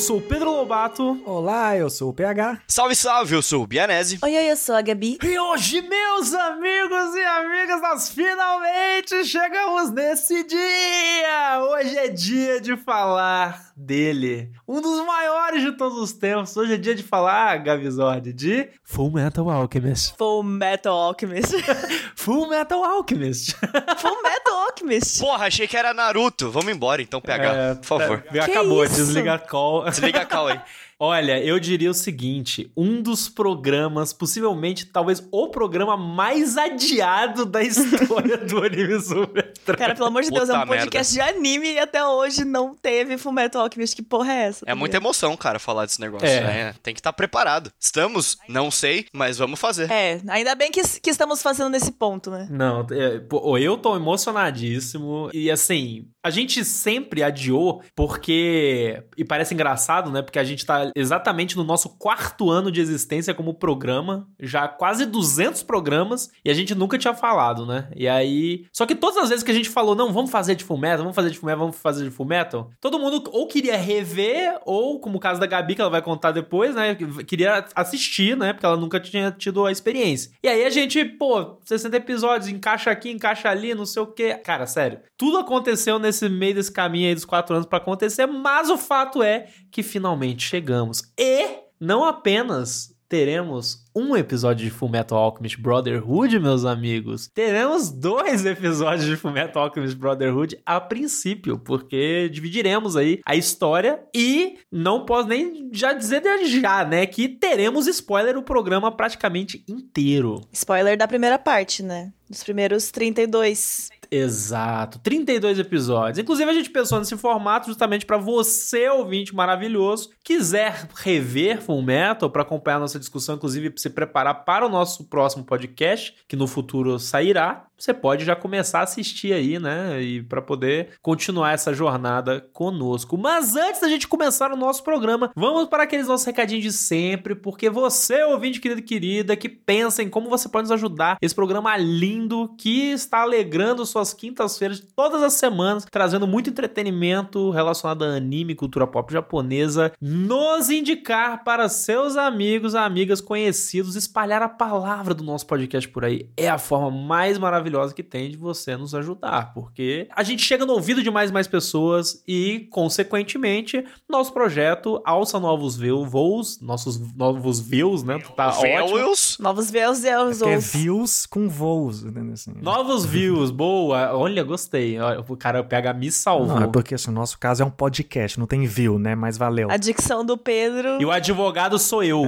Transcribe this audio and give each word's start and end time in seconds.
Sou 0.00 0.18
Pedro 0.18 0.50
Lobato. 0.50 1.20
Olá, 1.26 1.69
eu 1.80 1.90
sou 1.90 2.10
o 2.10 2.14
PH. 2.14 2.60
Salve, 2.68 2.94
salve, 2.94 3.34
eu 3.34 3.42
sou 3.42 3.62
o 3.62 3.66
Bianese. 3.66 4.18
Oi, 4.22 4.36
oi, 4.36 4.50
eu 4.52 4.56
sou 4.56 4.74
a 4.74 4.82
Gabi. 4.82 5.18
E 5.22 5.38
hoje, 5.38 5.80
meus 5.82 6.32
amigos 6.34 7.14
e 7.14 7.24
amigas, 7.24 7.80
nós 7.82 8.10
finalmente 8.10 9.24
chegamos 9.24 9.90
nesse 9.90 10.44
dia! 10.44 11.60
Hoje 11.60 11.96
é 11.96 12.08
dia 12.08 12.60
de 12.60 12.76
falar 12.76 13.70
dele, 13.76 14.50
um 14.68 14.80
dos 14.80 15.04
maiores 15.06 15.62
de 15.62 15.72
todos 15.72 15.98
os 15.98 16.12
tempos. 16.12 16.56
Hoje 16.56 16.74
é 16.74 16.76
dia 16.76 16.94
de 16.94 17.02
falar, 17.02 17.56
Gavizord, 17.58 18.32
de 18.32 18.68
Full 18.84 19.10
Metal 19.10 19.48
Alchemist. 19.48 20.14
Full 20.18 20.42
Metal 20.42 20.94
Alchemist. 20.94 21.52
Full 22.16 22.48
Metal 22.48 22.84
Alchemist. 22.84 23.56
Full 23.98 24.22
Metal 24.22 24.54
Alchemist. 24.66 25.20
Porra, 25.20 25.46
achei 25.46 25.66
que 25.66 25.76
era 25.76 25.94
Naruto. 25.94 26.50
Vamos 26.50 26.70
embora 26.72 27.00
então, 27.00 27.20
PH, 27.20 27.52
É, 27.54 27.74
por 27.76 27.84
favor. 27.86 28.22
tá- 28.22 28.44
acabou, 28.44 28.84
isso? 28.84 28.96
desliga 28.96 29.34
a 29.34 29.38
call. 29.38 29.84
Desliga 29.84 30.20
a 30.20 30.26
call 30.26 30.48
aí. 30.48 30.60
Olha, 31.02 31.42
eu 31.42 31.58
diria 31.58 31.90
o 31.90 31.94
seguinte: 31.94 32.70
um 32.76 33.00
dos 33.00 33.26
programas, 33.26 34.12
possivelmente, 34.12 34.84
talvez 34.84 35.26
o 35.32 35.48
programa 35.48 35.96
mais 35.96 36.58
adiado 36.58 37.46
da 37.46 37.62
história 37.64 38.36
do 38.36 38.62
anime 38.62 39.00
Super 39.00 39.50
Cara, 39.76 39.94
pelo 39.94 40.08
amor 40.08 40.22
de 40.22 40.30
Deus, 40.30 40.50
é 40.50 40.52
um 40.52 40.60
Puta 40.60 40.76
podcast 40.76 41.12
de 41.12 41.20
anime 41.20 41.72
e 41.72 41.78
até 41.78 42.04
hoje 42.04 42.44
não 42.44 42.74
teve 42.74 43.16
Full 43.16 43.32
Metal 43.32 43.62
Alchemist. 43.62 43.96
Que 43.96 44.02
porra 44.02 44.32
é 44.32 44.42
essa? 44.48 44.64
É 44.66 44.74
muita 44.74 44.98
emoção, 44.98 45.34
cara, 45.36 45.58
falar 45.58 45.86
desse 45.86 46.00
negócio. 46.00 46.26
É. 46.26 46.40
né? 46.40 46.74
Tem 46.82 46.92
que 46.92 47.00
estar 47.00 47.12
preparado. 47.14 47.72
Estamos? 47.80 48.38
Não 48.46 48.70
sei, 48.70 49.06
mas 49.12 49.38
vamos 49.38 49.58
fazer. 49.58 49.90
É, 49.90 50.20
ainda 50.28 50.54
bem 50.54 50.70
que, 50.70 50.82
que 51.00 51.10
estamos 51.10 51.42
fazendo 51.42 51.70
nesse 51.70 51.92
ponto, 51.92 52.30
né? 52.30 52.46
Não, 52.50 52.86
é, 52.90 53.22
eu 53.62 53.76
tô 53.78 53.96
emocionadíssimo. 53.96 55.30
E 55.32 55.50
assim, 55.50 56.08
a 56.22 56.30
gente 56.30 56.64
sempre 56.64 57.22
adiou 57.22 57.82
porque. 57.94 59.02
E 59.16 59.24
parece 59.24 59.54
engraçado, 59.54 60.10
né? 60.10 60.20
Porque 60.20 60.38
a 60.38 60.44
gente 60.44 60.66
tá 60.66 60.89
exatamente 60.94 61.56
no 61.56 61.64
nosso 61.64 61.90
quarto 61.90 62.50
ano 62.50 62.70
de 62.70 62.80
existência 62.80 63.34
como 63.34 63.54
programa. 63.54 64.28
Já 64.38 64.68
quase 64.68 65.06
200 65.06 65.62
programas. 65.62 66.30
E 66.44 66.50
a 66.50 66.54
gente 66.54 66.74
nunca 66.74 66.98
tinha 66.98 67.14
falado, 67.14 67.66
né? 67.66 67.88
E 67.94 68.08
aí. 68.08 68.66
Só 68.72 68.86
que 68.86 68.94
todas 68.94 69.18
as 69.18 69.28
vezes 69.28 69.44
que 69.44 69.50
a 69.50 69.54
gente 69.54 69.68
falou, 69.68 69.94
não, 69.94 70.12
vamos 70.12 70.30
fazer 70.30 70.54
de 70.54 70.64
Fullmetal, 70.64 70.98
vamos 70.98 71.14
fazer 71.14 71.30
de 71.30 71.38
Fullmetal, 71.38 71.60
vamos 71.60 71.76
fazer 71.76 72.04
de 72.04 72.10
Fullmetal. 72.10 72.70
Todo 72.80 72.98
mundo 72.98 73.22
ou 73.32 73.46
queria 73.46 73.76
rever, 73.76 74.58
ou, 74.64 75.00
como 75.00 75.18
o 75.18 75.20
caso 75.20 75.40
da 75.40 75.46
Gabi, 75.46 75.74
que 75.74 75.80
ela 75.80 75.90
vai 75.90 76.02
contar 76.02 76.32
depois, 76.32 76.74
né? 76.74 76.96
Queria 77.26 77.64
assistir, 77.74 78.36
né? 78.36 78.52
Porque 78.52 78.66
ela 78.66 78.76
nunca 78.76 79.00
tinha 79.00 79.30
tido 79.30 79.64
a 79.64 79.72
experiência. 79.72 80.30
E 80.42 80.48
aí 80.48 80.64
a 80.64 80.70
gente, 80.70 81.04
pô, 81.04 81.58
60 81.64 81.96
episódios, 81.96 82.48
encaixa 82.48 82.90
aqui, 82.90 83.10
encaixa 83.10 83.48
ali, 83.48 83.74
não 83.74 83.86
sei 83.86 84.02
o 84.02 84.06
quê. 84.06 84.34
Cara, 84.34 84.66
sério, 84.66 85.00
tudo 85.16 85.38
aconteceu 85.38 85.98
nesse 85.98 86.28
meio 86.28 86.54
desse 86.54 86.72
caminho 86.72 87.08
aí 87.08 87.14
dos 87.14 87.24
quatro 87.24 87.54
anos 87.54 87.66
pra 87.66 87.78
acontecer, 87.78 88.26
mas 88.26 88.70
o 88.70 88.78
fato 88.78 89.22
é 89.22 89.48
que 89.70 89.82
finalmente 89.82 90.46
chegamos. 90.46 90.79
E 91.18 91.58
não 91.78 92.04
apenas 92.04 92.94
teremos 93.08 93.84
um 93.94 94.16
episódio 94.16 94.64
de 94.64 94.70
Fullmetal 94.70 95.18
Alchemist 95.18 95.60
Brotherhood, 95.60 96.38
meus 96.38 96.64
amigos. 96.64 97.28
Teremos 97.34 97.90
dois 97.90 98.44
episódios 98.46 99.06
de 99.06 99.16
Fullmetal 99.16 99.64
Alchemist 99.64 99.96
Brotherhood 99.96 100.60
a 100.64 100.80
princípio, 100.80 101.58
porque 101.58 102.28
dividiremos 102.28 102.96
aí 102.96 103.20
a 103.24 103.34
história 103.34 104.02
e 104.14 104.58
não 104.70 105.04
posso 105.04 105.28
nem 105.28 105.70
já 105.72 105.92
dizer 105.92 106.20
já, 106.46 106.84
né, 106.84 107.06
que 107.06 107.28
teremos 107.28 107.86
spoiler 107.86 108.36
o 108.36 108.42
programa 108.42 108.92
praticamente 108.92 109.64
inteiro. 109.68 110.40
Spoiler 110.52 110.96
da 110.96 111.08
primeira 111.08 111.38
parte, 111.38 111.82
né? 111.82 112.12
Dos 112.28 112.44
primeiros 112.44 112.92
32. 112.92 113.90
Exato, 114.10 114.98
32 114.98 115.60
episódios. 115.60 116.18
Inclusive 116.18 116.50
a 116.50 116.54
gente 116.54 116.70
pensou 116.70 116.98
nesse 116.98 117.16
formato 117.16 117.68
justamente 117.68 118.04
para 118.04 118.18
você, 118.18 118.88
ouvinte 118.88 119.34
maravilhoso, 119.34 120.10
quiser 120.24 120.88
rever 120.96 121.62
Full 121.62 121.82
Metal 121.82 122.28
para 122.28 122.42
acompanhar 122.42 122.80
nossa 122.80 122.98
discussão, 122.98 123.36
inclusive 123.36 123.70
se 123.80 123.90
preparar 123.90 124.44
para 124.44 124.66
o 124.66 124.68
nosso 124.68 125.04
próximo 125.04 125.44
podcast, 125.44 126.14
que 126.28 126.36
no 126.36 126.46
futuro 126.46 126.98
sairá, 126.98 127.66
você 127.80 127.94
pode 127.94 128.24
já 128.26 128.36
começar 128.36 128.80
a 128.80 128.82
assistir 128.82 129.32
aí, 129.32 129.58
né? 129.58 130.02
E 130.02 130.22
para 130.22 130.42
poder 130.42 130.90
continuar 131.00 131.52
essa 131.52 131.72
jornada 131.72 132.46
conosco. 132.52 133.16
Mas 133.16 133.56
antes 133.56 133.80
da 133.80 133.88
gente 133.88 134.06
começar 134.06 134.52
o 134.52 134.56
nosso 134.56 134.84
programa, 134.84 135.30
vamos 135.34 135.66
para 135.68 135.84
aqueles 135.84 136.06
nossos 136.06 136.26
recadinhos 136.26 136.62
de 136.62 136.72
sempre, 136.72 137.34
porque 137.34 137.70
você, 137.70 138.22
ouvinte 138.24 138.60
querido 138.60 138.80
e 138.80 138.84
querida, 138.84 139.34
que 139.34 139.48
pensa 139.48 140.02
em 140.02 140.10
como 140.10 140.28
você 140.28 140.48
pode 140.48 140.64
nos 140.64 140.72
ajudar, 140.72 141.16
esse 141.22 141.34
programa 141.34 141.74
lindo 141.78 142.54
que 142.58 142.92
está 142.92 143.22
alegrando 143.22 143.86
suas 143.86 144.12
quintas-feiras 144.12 144.86
todas 144.94 145.22
as 145.22 145.32
semanas, 145.34 145.86
trazendo 145.90 146.26
muito 146.26 146.50
entretenimento 146.50 147.50
relacionado 147.50 148.04
a 148.04 148.08
anime, 148.08 148.54
cultura 148.54 148.86
pop 148.86 149.10
japonesa, 149.10 149.92
nos 150.00 150.68
indicar 150.68 151.42
para 151.44 151.68
seus 151.68 152.16
amigos, 152.16 152.74
amigas, 152.74 153.22
conhecidos, 153.22 153.96
espalhar 153.96 154.42
a 154.42 154.48
palavra 154.48 155.14
do 155.14 155.24
nosso 155.24 155.46
podcast 155.46 155.88
por 155.88 156.04
aí. 156.04 156.28
É 156.36 156.48
a 156.48 156.58
forma 156.58 156.90
mais 156.90 157.38
maravilhosa 157.38 157.69
que 157.94 158.02
tem 158.02 158.30
de 158.30 158.36
você 158.36 158.76
nos 158.76 158.94
ajudar, 158.94 159.52
porque 159.54 160.08
a 160.14 160.22
gente 160.22 160.42
chega 160.42 160.66
no 160.66 160.72
ouvido 160.74 161.02
de 161.02 161.10
mais 161.10 161.30
e 161.30 161.32
mais 161.32 161.46
pessoas 161.46 162.22
e, 162.26 162.68
consequentemente, 162.70 163.84
nosso 164.08 164.32
projeto 164.32 165.00
alça 165.04 165.38
novos 165.40 165.76
view- 165.76 166.04
voos, 166.04 166.60
nossos 166.60 166.98
novos 167.14 167.60
views, 167.60 168.02
né? 168.02 168.18
Tá. 168.36 168.50
Views? 168.50 169.36
Novos 169.40 169.70
e 169.72 169.78
os 169.88 170.04
é 170.04 170.18
outros. 170.18 170.72
views 170.72 171.26
com 171.26 171.48
voos, 171.48 172.02
entendeu? 172.02 172.34
Assim. 172.34 172.52
Novos 172.60 173.04
views, 173.04 173.50
boa. 173.50 174.14
Olha, 174.16 174.42
gostei. 174.42 174.96
O 175.28 175.36
cara, 175.36 175.62
PH 175.64 175.94
me 175.94 176.10
salvou. 176.10 176.48
Não, 176.56 176.62
é 176.64 176.66
porque 176.66 176.94
assim, 176.94 177.10
o 177.10 177.14
nosso 177.14 177.38
caso 177.38 177.62
é 177.62 177.66
um 177.66 177.70
podcast, 177.70 178.38
não 178.38 178.46
tem 178.46 178.66
view, 178.66 178.98
né? 178.98 179.14
Mas 179.14 179.38
valeu. 179.38 179.70
A 179.70 179.76
dicção 179.76 180.24
do 180.24 180.36
Pedro. 180.36 181.00
E 181.00 181.04
o 181.04 181.10
advogado 181.10 181.78
sou 181.78 182.02
eu. 182.02 182.22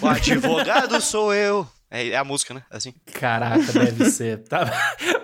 O 0.00 0.06
advogado 0.06 1.00
sou 1.00 1.34
eu. 1.34 1.66
É, 1.90 2.08
é 2.08 2.16
a 2.16 2.24
música, 2.24 2.52
né? 2.52 2.62
Assim. 2.70 2.92
Caraca, 3.14 3.72
deve 3.72 4.04
ser. 4.10 4.44
Tá? 4.44 4.70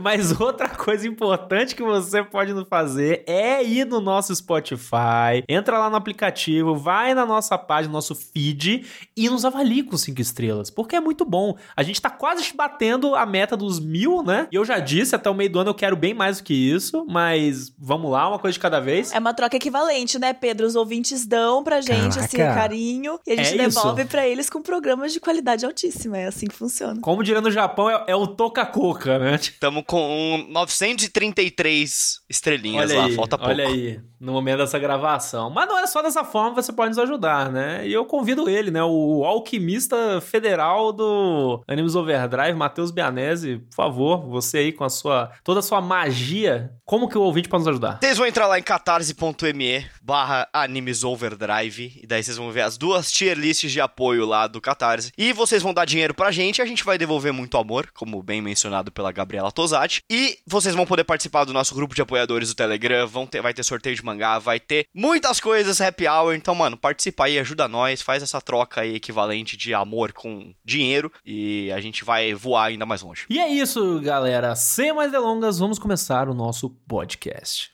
Mas 0.01 0.39
outra 0.41 0.69
coisa 0.69 1.07
importante 1.07 1.75
que 1.75 1.83
você 1.83 2.23
pode 2.23 2.53
nos 2.53 2.67
fazer 2.69 3.23
é 3.27 3.63
ir 3.63 3.85
no 3.87 4.01
nosso 4.01 4.35
Spotify, 4.35 5.45
entra 5.49 5.79
lá 5.79 5.91
no 5.91 5.97
aplicativo, 5.97 6.75
vai 6.77 7.15
na 7.15 7.27
nossa 7.27 7.57
página, 7.59 7.93
nosso 7.93 8.15
feed 8.15 8.87
e 9.17 9.29
nos 9.29 9.45
avalie 9.45 9.83
com 9.83 9.97
cinco 9.97 10.21
estrelas, 10.21 10.71
porque 10.71 10.97
é 10.97 11.01
muito 11.01 11.25
bom. 11.25 11.57
A 11.77 11.83
gente 11.83 12.01
tá 12.01 12.11
quase 12.11 12.45
batendo 12.55 13.15
a 13.15 13.27
meta 13.27 13.57
dos 13.57 13.79
mil, 13.81 14.23
né? 14.23 14.49
E 14.51 14.57
eu 14.57 14.65
já 14.65 14.79
disse, 14.79 15.15
até 15.15 15.29
o 15.31 15.35
meio 15.35 15.51
do 15.51 15.59
ano 15.61 15.71
eu 15.71 15.75
quero 15.75 15.97
bem 15.97 16.15
mais 16.15 16.39
do 16.39 16.45
que 16.45 16.55
isso, 16.55 17.05
mas 17.09 17.73
vamos 17.79 18.11
lá, 18.11 18.29
uma 18.29 18.39
coisa 18.39 18.55
de 18.55 18.61
cada 18.61 18.81
vez. 18.81 19.13
É 19.13 19.19
uma 19.19 19.35
troca 19.35 19.57
equivalente, 19.57 20.19
né, 20.19 20.33
Pedro? 20.33 20.67
Os 20.67 20.77
ouvintes 20.77 21.27
dão 21.27 21.63
pra 21.63 21.81
gente 21.81 22.19
esse 22.19 22.37
Caraca. 22.37 22.61
carinho 22.61 23.19
e 23.27 23.33
a 23.33 23.37
gente 23.37 23.59
É 23.61 23.67
isso. 23.67 23.77
devolve 23.81 24.05
pra 24.07 24.27
eles 24.27 24.49
com 24.49 24.63
programas 24.63 25.13
de 25.13 25.21
qualidade 25.21 25.65
altíssima. 25.65 26.19
É 26.19 26.27
assim 26.27 26.47
que 26.47 26.54
funciona. 26.57 27.01
Como 27.01 27.23
diria 27.23 27.41
no 27.41 27.51
Japão, 27.51 27.89
é, 27.91 28.05
é 28.09 28.17
o 28.17 28.27
toca-coca, 28.27 29.19
né? 29.19 29.39
Tamo 29.61 29.83
com 29.83 30.47
933 30.49 32.21
estrelinhas 32.29 32.91
Olha 32.91 33.01
lá, 33.01 33.07
aí, 33.07 33.15
falta 33.15 33.39
pouco. 33.39 33.53
olha 33.53 33.67
aí, 33.67 34.01
no 34.21 34.33
momento 34.33 34.59
dessa 34.59 34.79
gravação. 34.79 35.51
Mas 35.51 35.69
não 35.69 35.79
é 35.79 35.87
só 35.87 36.03
dessa 36.03 36.25
forma 36.25 36.51
que 36.51 36.63
você 36.63 36.73
pode 36.73 36.91
nos 36.91 36.99
ajudar, 36.99 37.51
né? 37.51 37.87
E 37.87 37.93
eu 37.93 38.05
convido 38.05 38.49
ele, 38.49 38.71
né? 38.71 38.83
O 38.83 39.25
alquimista 39.25 40.21
federal 40.21 40.93
do 40.93 41.63
Animes 41.69 41.95
Overdrive, 41.95 42.55
Matheus 42.55 42.91
Bianese, 42.91 43.59
por 43.71 43.75
favor, 43.75 44.27
você 44.27 44.59
aí 44.59 44.73
com 44.73 44.85
a 44.85 44.91
sua 44.91 45.31
toda 45.43 45.61
a 45.61 45.63
sua 45.63 45.81
magia, 45.81 46.73
como 46.85 47.09
que 47.09 47.19
o 47.19 47.23
ouvinte 47.23 47.49
pode 47.49 47.63
nos 47.63 47.69
ajudar? 47.69 47.99
Vocês 48.01 48.19
vão 48.19 48.27
entrar 48.27 48.47
lá 48.47 48.59
em 48.59 48.63
catarse.me 48.63 49.87
barra 50.05 50.47
Animes 50.53 51.03
Overdrive 51.03 51.99
e 52.03 52.07
daí 52.07 52.23
vocês 52.23 52.37
vão 52.37 52.53
ver 52.53 52.61
as 52.61 52.77
duas 52.77 53.11
tier 53.11 53.39
lists 53.39 53.73
de 53.73 53.81
apoio 53.81 54.27
lá 54.27 54.47
do 54.47 54.61
Catarse. 54.61 55.11
E 55.17 55.33
vocês 55.33 55.63
vão 55.63 55.73
dar 55.73 55.87
dinheiro 55.87 56.13
pra 56.13 56.31
gente, 56.31 56.61
a 56.61 56.67
gente 56.67 56.85
vai 56.85 56.99
devolver 56.99 57.33
muito 57.33 57.57
amor, 57.57 57.89
como 57.95 58.23
bem 58.23 58.43
mencionado 58.43 58.93
pela 58.93 59.11
Gabriela 59.11 59.51
Tosati. 59.51 60.03
E 60.11 60.39
vocês 60.47 60.75
vão 60.75 60.85
poder 60.85 61.05
participar 61.05 61.45
do 61.45 61.55
nosso 61.55 61.75
grupo 61.75 61.95
de 61.95 62.03
apoiadores 62.03 62.51
do 62.51 62.55
Telegram, 62.55 63.07
vão 63.07 63.27
ter, 63.27 63.41
vai 63.41 63.55
ter 63.55 63.63
sorteio 63.63 63.97
de 63.97 64.05
mangá, 64.05 64.39
vai 64.39 64.61
ter 64.61 64.87
muitas 64.95 65.41
coisas, 65.41 65.81
happy 65.81 66.07
hour. 66.07 66.35
Então, 66.35 66.55
mano, 66.55 66.77
participa 66.77 67.25
aí, 67.25 67.39
ajuda 67.39 67.67
nós, 67.67 68.03
faz 68.03 68.23
essa 68.23 68.41
troca 68.41 68.83
aí 68.83 68.95
equivalente 68.97 69.57
de 69.57 69.73
amor 69.73 70.13
com 70.13 70.53
dinheiro 70.63 71.11
e 71.25 71.73
a 71.73 71.81
gente 71.81 72.05
vai 72.05 72.35
voar 72.35 72.67
ainda 72.67 72.85
mais 72.85 73.01
longe. 73.01 73.25
E 73.31 73.39
é 73.41 73.49
isso, 73.49 74.01
galera. 74.01 74.55
Sem 74.55 74.93
mais 74.93 75.11
delongas, 75.11 75.59
vamos 75.59 75.79
começar 75.79 76.29
o 76.29 76.35
nosso 76.35 76.69
podcast. 76.69 77.74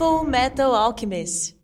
Full 0.00 0.24
Metal 0.24 0.74
Alchemist. 0.74 1.58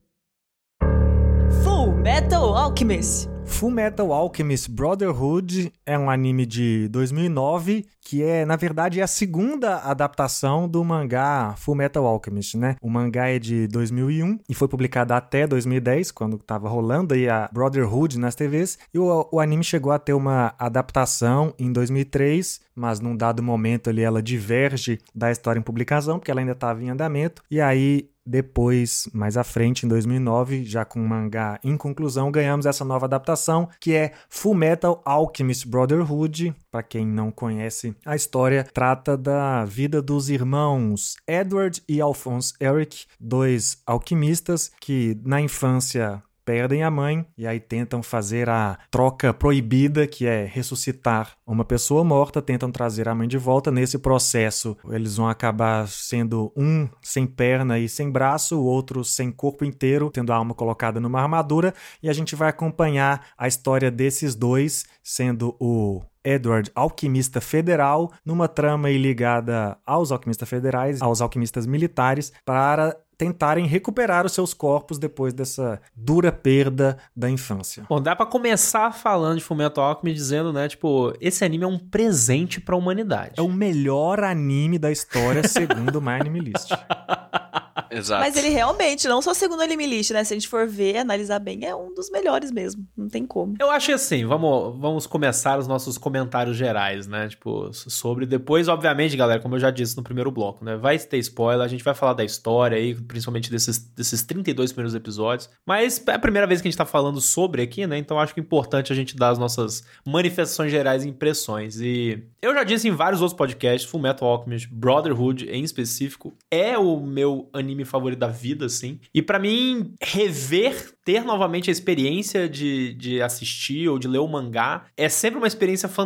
Full 1.65 1.93
Metal 1.95 2.55
Alchemist. 2.55 3.31
Full 3.47 3.71
Metal 3.71 4.13
Alchemist 4.13 4.69
Brotherhood 4.69 5.73
é 5.87 5.99
um 5.99 6.11
anime 6.11 6.45
de 6.45 6.87
2009 6.89 7.87
que 8.07 8.23
é, 8.23 8.45
na 8.45 8.55
verdade, 8.55 9.01
é 9.01 9.03
a 9.03 9.09
segunda 9.09 9.79
adaptação 9.79 10.69
do 10.69 10.85
mangá 10.85 11.57
Full 11.59 11.75
Metal 11.75 12.07
Alchemist, 12.07 12.57
né? 12.57 12.77
O 12.81 12.89
mangá 12.89 13.29
é 13.29 13.37
de 13.41 13.67
2001 13.67 14.39
e 14.49 14.55
foi 14.55 14.69
publicado 14.69 15.13
até 15.13 15.45
2010, 15.45 16.13
quando 16.13 16.39
tava 16.39 16.69
rolando 16.69 17.15
aí 17.15 17.29
a 17.29 17.51
Brotherhood 17.53 18.17
nas 18.17 18.37
TVs, 18.37 18.79
e 18.95 18.99
o, 19.01 19.29
o 19.33 19.41
anime 19.41 19.65
chegou 19.65 19.91
a 19.91 19.99
ter 19.99 20.13
uma 20.13 20.55
adaptação 20.57 21.53
em 21.59 21.73
2003 21.73 22.65
mas 22.77 23.01
num 23.01 23.17
dado 23.17 23.43
momento 23.43 23.89
ali 23.89 24.03
ela 24.03 24.23
diverge 24.23 24.99
da 25.15 25.33
história 25.33 25.59
em 25.59 25.63
publicação, 25.63 26.19
porque 26.19 26.31
ela 26.31 26.41
ainda 26.41 26.53
estava 26.53 26.85
em 26.85 26.91
andamento, 26.91 27.43
e 27.51 27.59
aí 27.59 28.11
depois, 28.27 29.09
mais 29.15 29.37
à 29.37 29.45
frente, 29.45 29.87
em 29.87 29.89
2009, 29.89 30.65
já 30.65 30.85
com 30.85 31.01
o 31.01 31.09
mangá 31.09 31.61
em 31.63 31.77
conclusão, 31.77 32.31
ganhamos 32.33 32.67
essa 32.67 32.85
nova 32.85 33.07
adaptação, 33.07 33.69
que 33.81 33.95
é 33.95 34.13
Full 34.29 34.55
Metal 34.55 35.01
Alchemist 35.05 35.69
Brotherhood. 35.69 36.53
Para 36.69 36.83
quem 36.83 37.07
não 37.07 37.31
conhece 37.31 37.96
a 38.05 38.17
história, 38.17 38.65
trata 38.65 39.17
da 39.17 39.65
vida 39.65 40.01
dos 40.01 40.29
irmãos 40.29 41.17
Edward 41.27 41.83
e 41.89 42.01
Alphonse 42.01 42.55
Eric, 42.61 43.07
dois 43.19 43.79
alquimistas 43.87 44.71
que 44.81 45.19
na 45.25 45.41
infância 45.41 46.23
perdem 46.47 46.85
a 46.85 46.91
mãe 46.91 47.27
e 47.37 47.45
aí 47.45 47.59
tentam 47.59 48.03
fazer 48.05 48.49
a 48.49 48.79
troca 48.89 49.35
proibida, 49.35 50.07
que 50.07 50.25
é 50.25 50.45
ressuscitar 50.45 51.33
uma 51.45 51.65
pessoa 51.65 52.05
morta, 52.05 52.41
tentam 52.41 52.71
trazer 52.71 53.09
a 53.09 53.15
mãe 53.15 53.27
de 53.27 53.37
volta. 53.37 53.73
Nesse 53.73 53.99
processo, 53.99 54.77
eles 54.89 55.17
vão 55.17 55.29
acabar 55.29 55.89
sendo 55.89 56.53
um 56.57 56.89
sem 57.03 57.27
perna 57.27 57.81
e 57.81 57.89
sem 57.89 58.09
braço, 58.09 58.57
o 58.57 58.65
outro 58.65 59.05
sem 59.05 59.33
corpo 59.33 59.65
inteiro, 59.65 60.09
tendo 60.09 60.33
a 60.33 60.37
alma 60.37 60.55
colocada 60.55 61.01
numa 61.01 61.21
armadura, 61.21 61.75
e 62.01 62.09
a 62.09 62.13
gente 62.13 62.37
vai 62.37 62.49
acompanhar 62.49 63.27
a 63.37 63.49
história 63.49 63.91
desses 63.91 64.37
dois, 64.37 64.87
sendo 65.03 65.57
o 65.59 66.01
Edward, 66.27 66.71
alquimista 66.75 67.41
federal, 67.41 68.13
numa 68.25 68.49
trama 68.49 68.91
ligada 68.91 69.79
aos 69.87 70.11
alquimistas 70.11 70.49
federais, 70.49 71.01
aos 71.01 71.21
alquimistas 71.21 71.67
militares, 71.67 72.33
para 72.45 72.97
tentarem 73.17 73.67
recuperar 73.67 74.27
os 74.27 74.33
seus 74.33 74.53
corpos 74.53 74.99
depois 74.99 75.33
dessa 75.33 75.81
dura 75.95 76.31
perda 76.31 76.99
da 77.15 77.31
infância. 77.31 77.85
Bom, 77.89 78.01
dá 78.01 78.15
para 78.15 78.27
começar 78.27 78.93
falando 78.93 79.39
de 79.39 79.45
Fullmetal 79.45 79.85
Alchemist 79.85 80.17
dizendo, 80.17 80.53
né, 80.53 80.69
tipo, 80.69 81.15
esse 81.21 81.45
anime 81.45 81.65
é 81.65 81.69
um 81.69 81.79
presente 81.79 82.61
para 82.61 82.75
a 82.75 82.79
humanidade. 82.79 83.35
É 83.37 83.43
o 83.43 83.49
melhor 83.49 84.23
anime 84.23 84.79
da 84.79 84.91
história 84.91 85.47
segundo 85.49 85.97
o 85.97 86.03
My 86.03 86.21
Anime 86.21 86.41
List. 86.41 86.71
Exato. 87.91 88.21
Mas 88.21 88.37
ele 88.37 88.49
realmente, 88.49 89.09
não 89.09 89.23
só 89.23 89.33
segundo 89.33 89.61
a 89.61 89.65
Anime 89.65 89.87
List, 89.87 90.11
né? 90.11 90.25
Se 90.25 90.35
a 90.35 90.37
gente 90.37 90.49
for 90.49 90.67
ver, 90.67 90.99
analisar 90.99 91.39
bem, 91.39 91.65
é 91.65 91.75
um 91.75 91.95
dos 91.95 92.11
melhores 92.11 92.51
mesmo. 92.51 92.87
Não 92.97 93.09
tem 93.09 93.27
como. 93.27 93.55
Eu 93.59 93.71
acho 93.71 93.93
assim, 93.93 94.25
vamos, 94.25 94.79
vamos 94.79 95.07
começar 95.07 95.59
os 95.59 95.67
nossos 95.67 95.97
comentários 95.97 96.16
gerais, 96.53 97.07
né? 97.07 97.29
Tipo, 97.29 97.73
sobre. 97.73 98.27
Depois, 98.27 98.69
obviamente, 98.69 99.17
galera, 99.17 99.41
como 99.41 99.55
eu 99.55 99.59
já 99.59 99.71
disse 99.71 99.97
no 99.97 100.03
primeiro 100.03 100.31
bloco, 100.31 100.65
né? 100.65 100.77
Vai 100.77 100.99
ter 100.99 101.19
spoiler, 101.19 101.65
a 101.65 101.69
gente 101.69 101.85
vai 101.85 101.95
falar 101.95 102.15
da 102.15 102.25
história 102.25 102.77
aí, 102.77 102.95
principalmente 102.95 103.51
desses, 103.51 103.79
desses 103.79 104.23
32 104.23 104.73
primeiros 104.73 104.95
episódios. 104.95 105.51
Mas 105.65 106.03
é 106.07 106.13
a 106.13 106.19
primeira 106.19 106.47
vez 106.47 106.61
que 106.61 106.69
a 106.69 106.71
gente 106.71 106.79
tá 106.79 106.87
falando 106.87 107.21
sobre 107.21 107.63
aqui, 107.63 107.87
né? 107.87 107.99
Então 107.99 108.19
acho 108.19 108.35
que 108.35 108.41
é 108.41 108.43
importante 108.43 108.93
a 108.93 108.97
gente 108.97 109.17
dar 109.17 109.31
as 109.31 109.39
nossas 109.39 109.85
manifestações 110.07 110.71
gerais 110.71 111.05
e 111.05 111.09
impressões. 111.09 111.81
E 111.81 112.23
eu 112.41 112.55
já 112.55 112.63
disse 112.63 112.89
em 112.89 112.93
vários 112.93 113.21
outros 113.21 113.37
podcasts, 113.37 113.89
Full 113.91 114.01
Metal 114.01 114.29
Alchemist, 114.29 114.69
Brotherhood 114.73 115.49
em 115.51 115.65
específico, 115.65 116.37
é 116.51 116.79
o 116.79 117.01
meu 117.01 117.49
anime 117.53 117.85
favorito 117.85 118.19
da 118.19 118.29
vida, 118.29 118.67
assim. 118.67 119.01
E 119.13 119.21
para 119.21 119.39
mim, 119.39 119.95
rever, 120.01 120.93
ter 121.05 121.25
novamente 121.25 121.71
a 121.71 121.73
experiência 121.73 122.49
de, 122.49 122.95
de 122.95 123.23
assistir 123.23 123.89
ou 123.89 123.99
de 123.99 124.09
ler 124.09 124.19
o 124.19 124.27
mangá 124.27 124.87
é 124.97 125.09
sempre 125.09 125.39
uma 125.39 125.47
experiência 125.47 125.89
fantástica, 125.89 126.06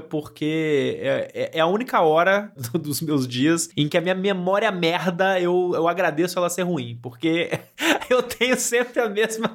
porque 0.00 0.98
é, 1.00 1.30
é, 1.34 1.50
é 1.58 1.60
a 1.60 1.66
única 1.66 2.00
hora 2.00 2.52
dos 2.74 3.00
meus 3.00 3.26
dias 3.26 3.68
em 3.76 3.88
que 3.88 3.96
a 3.96 4.00
minha 4.00 4.14
memória 4.14 4.70
merda 4.70 5.40
eu, 5.40 5.72
eu 5.74 5.88
agradeço 5.88 6.38
ela 6.38 6.50
ser 6.50 6.62
ruim, 6.62 6.98
porque 7.02 7.50
eu 8.10 8.22
tenho 8.22 8.58
sempre 8.58 9.00
a 9.00 9.08
mesma 9.08 9.52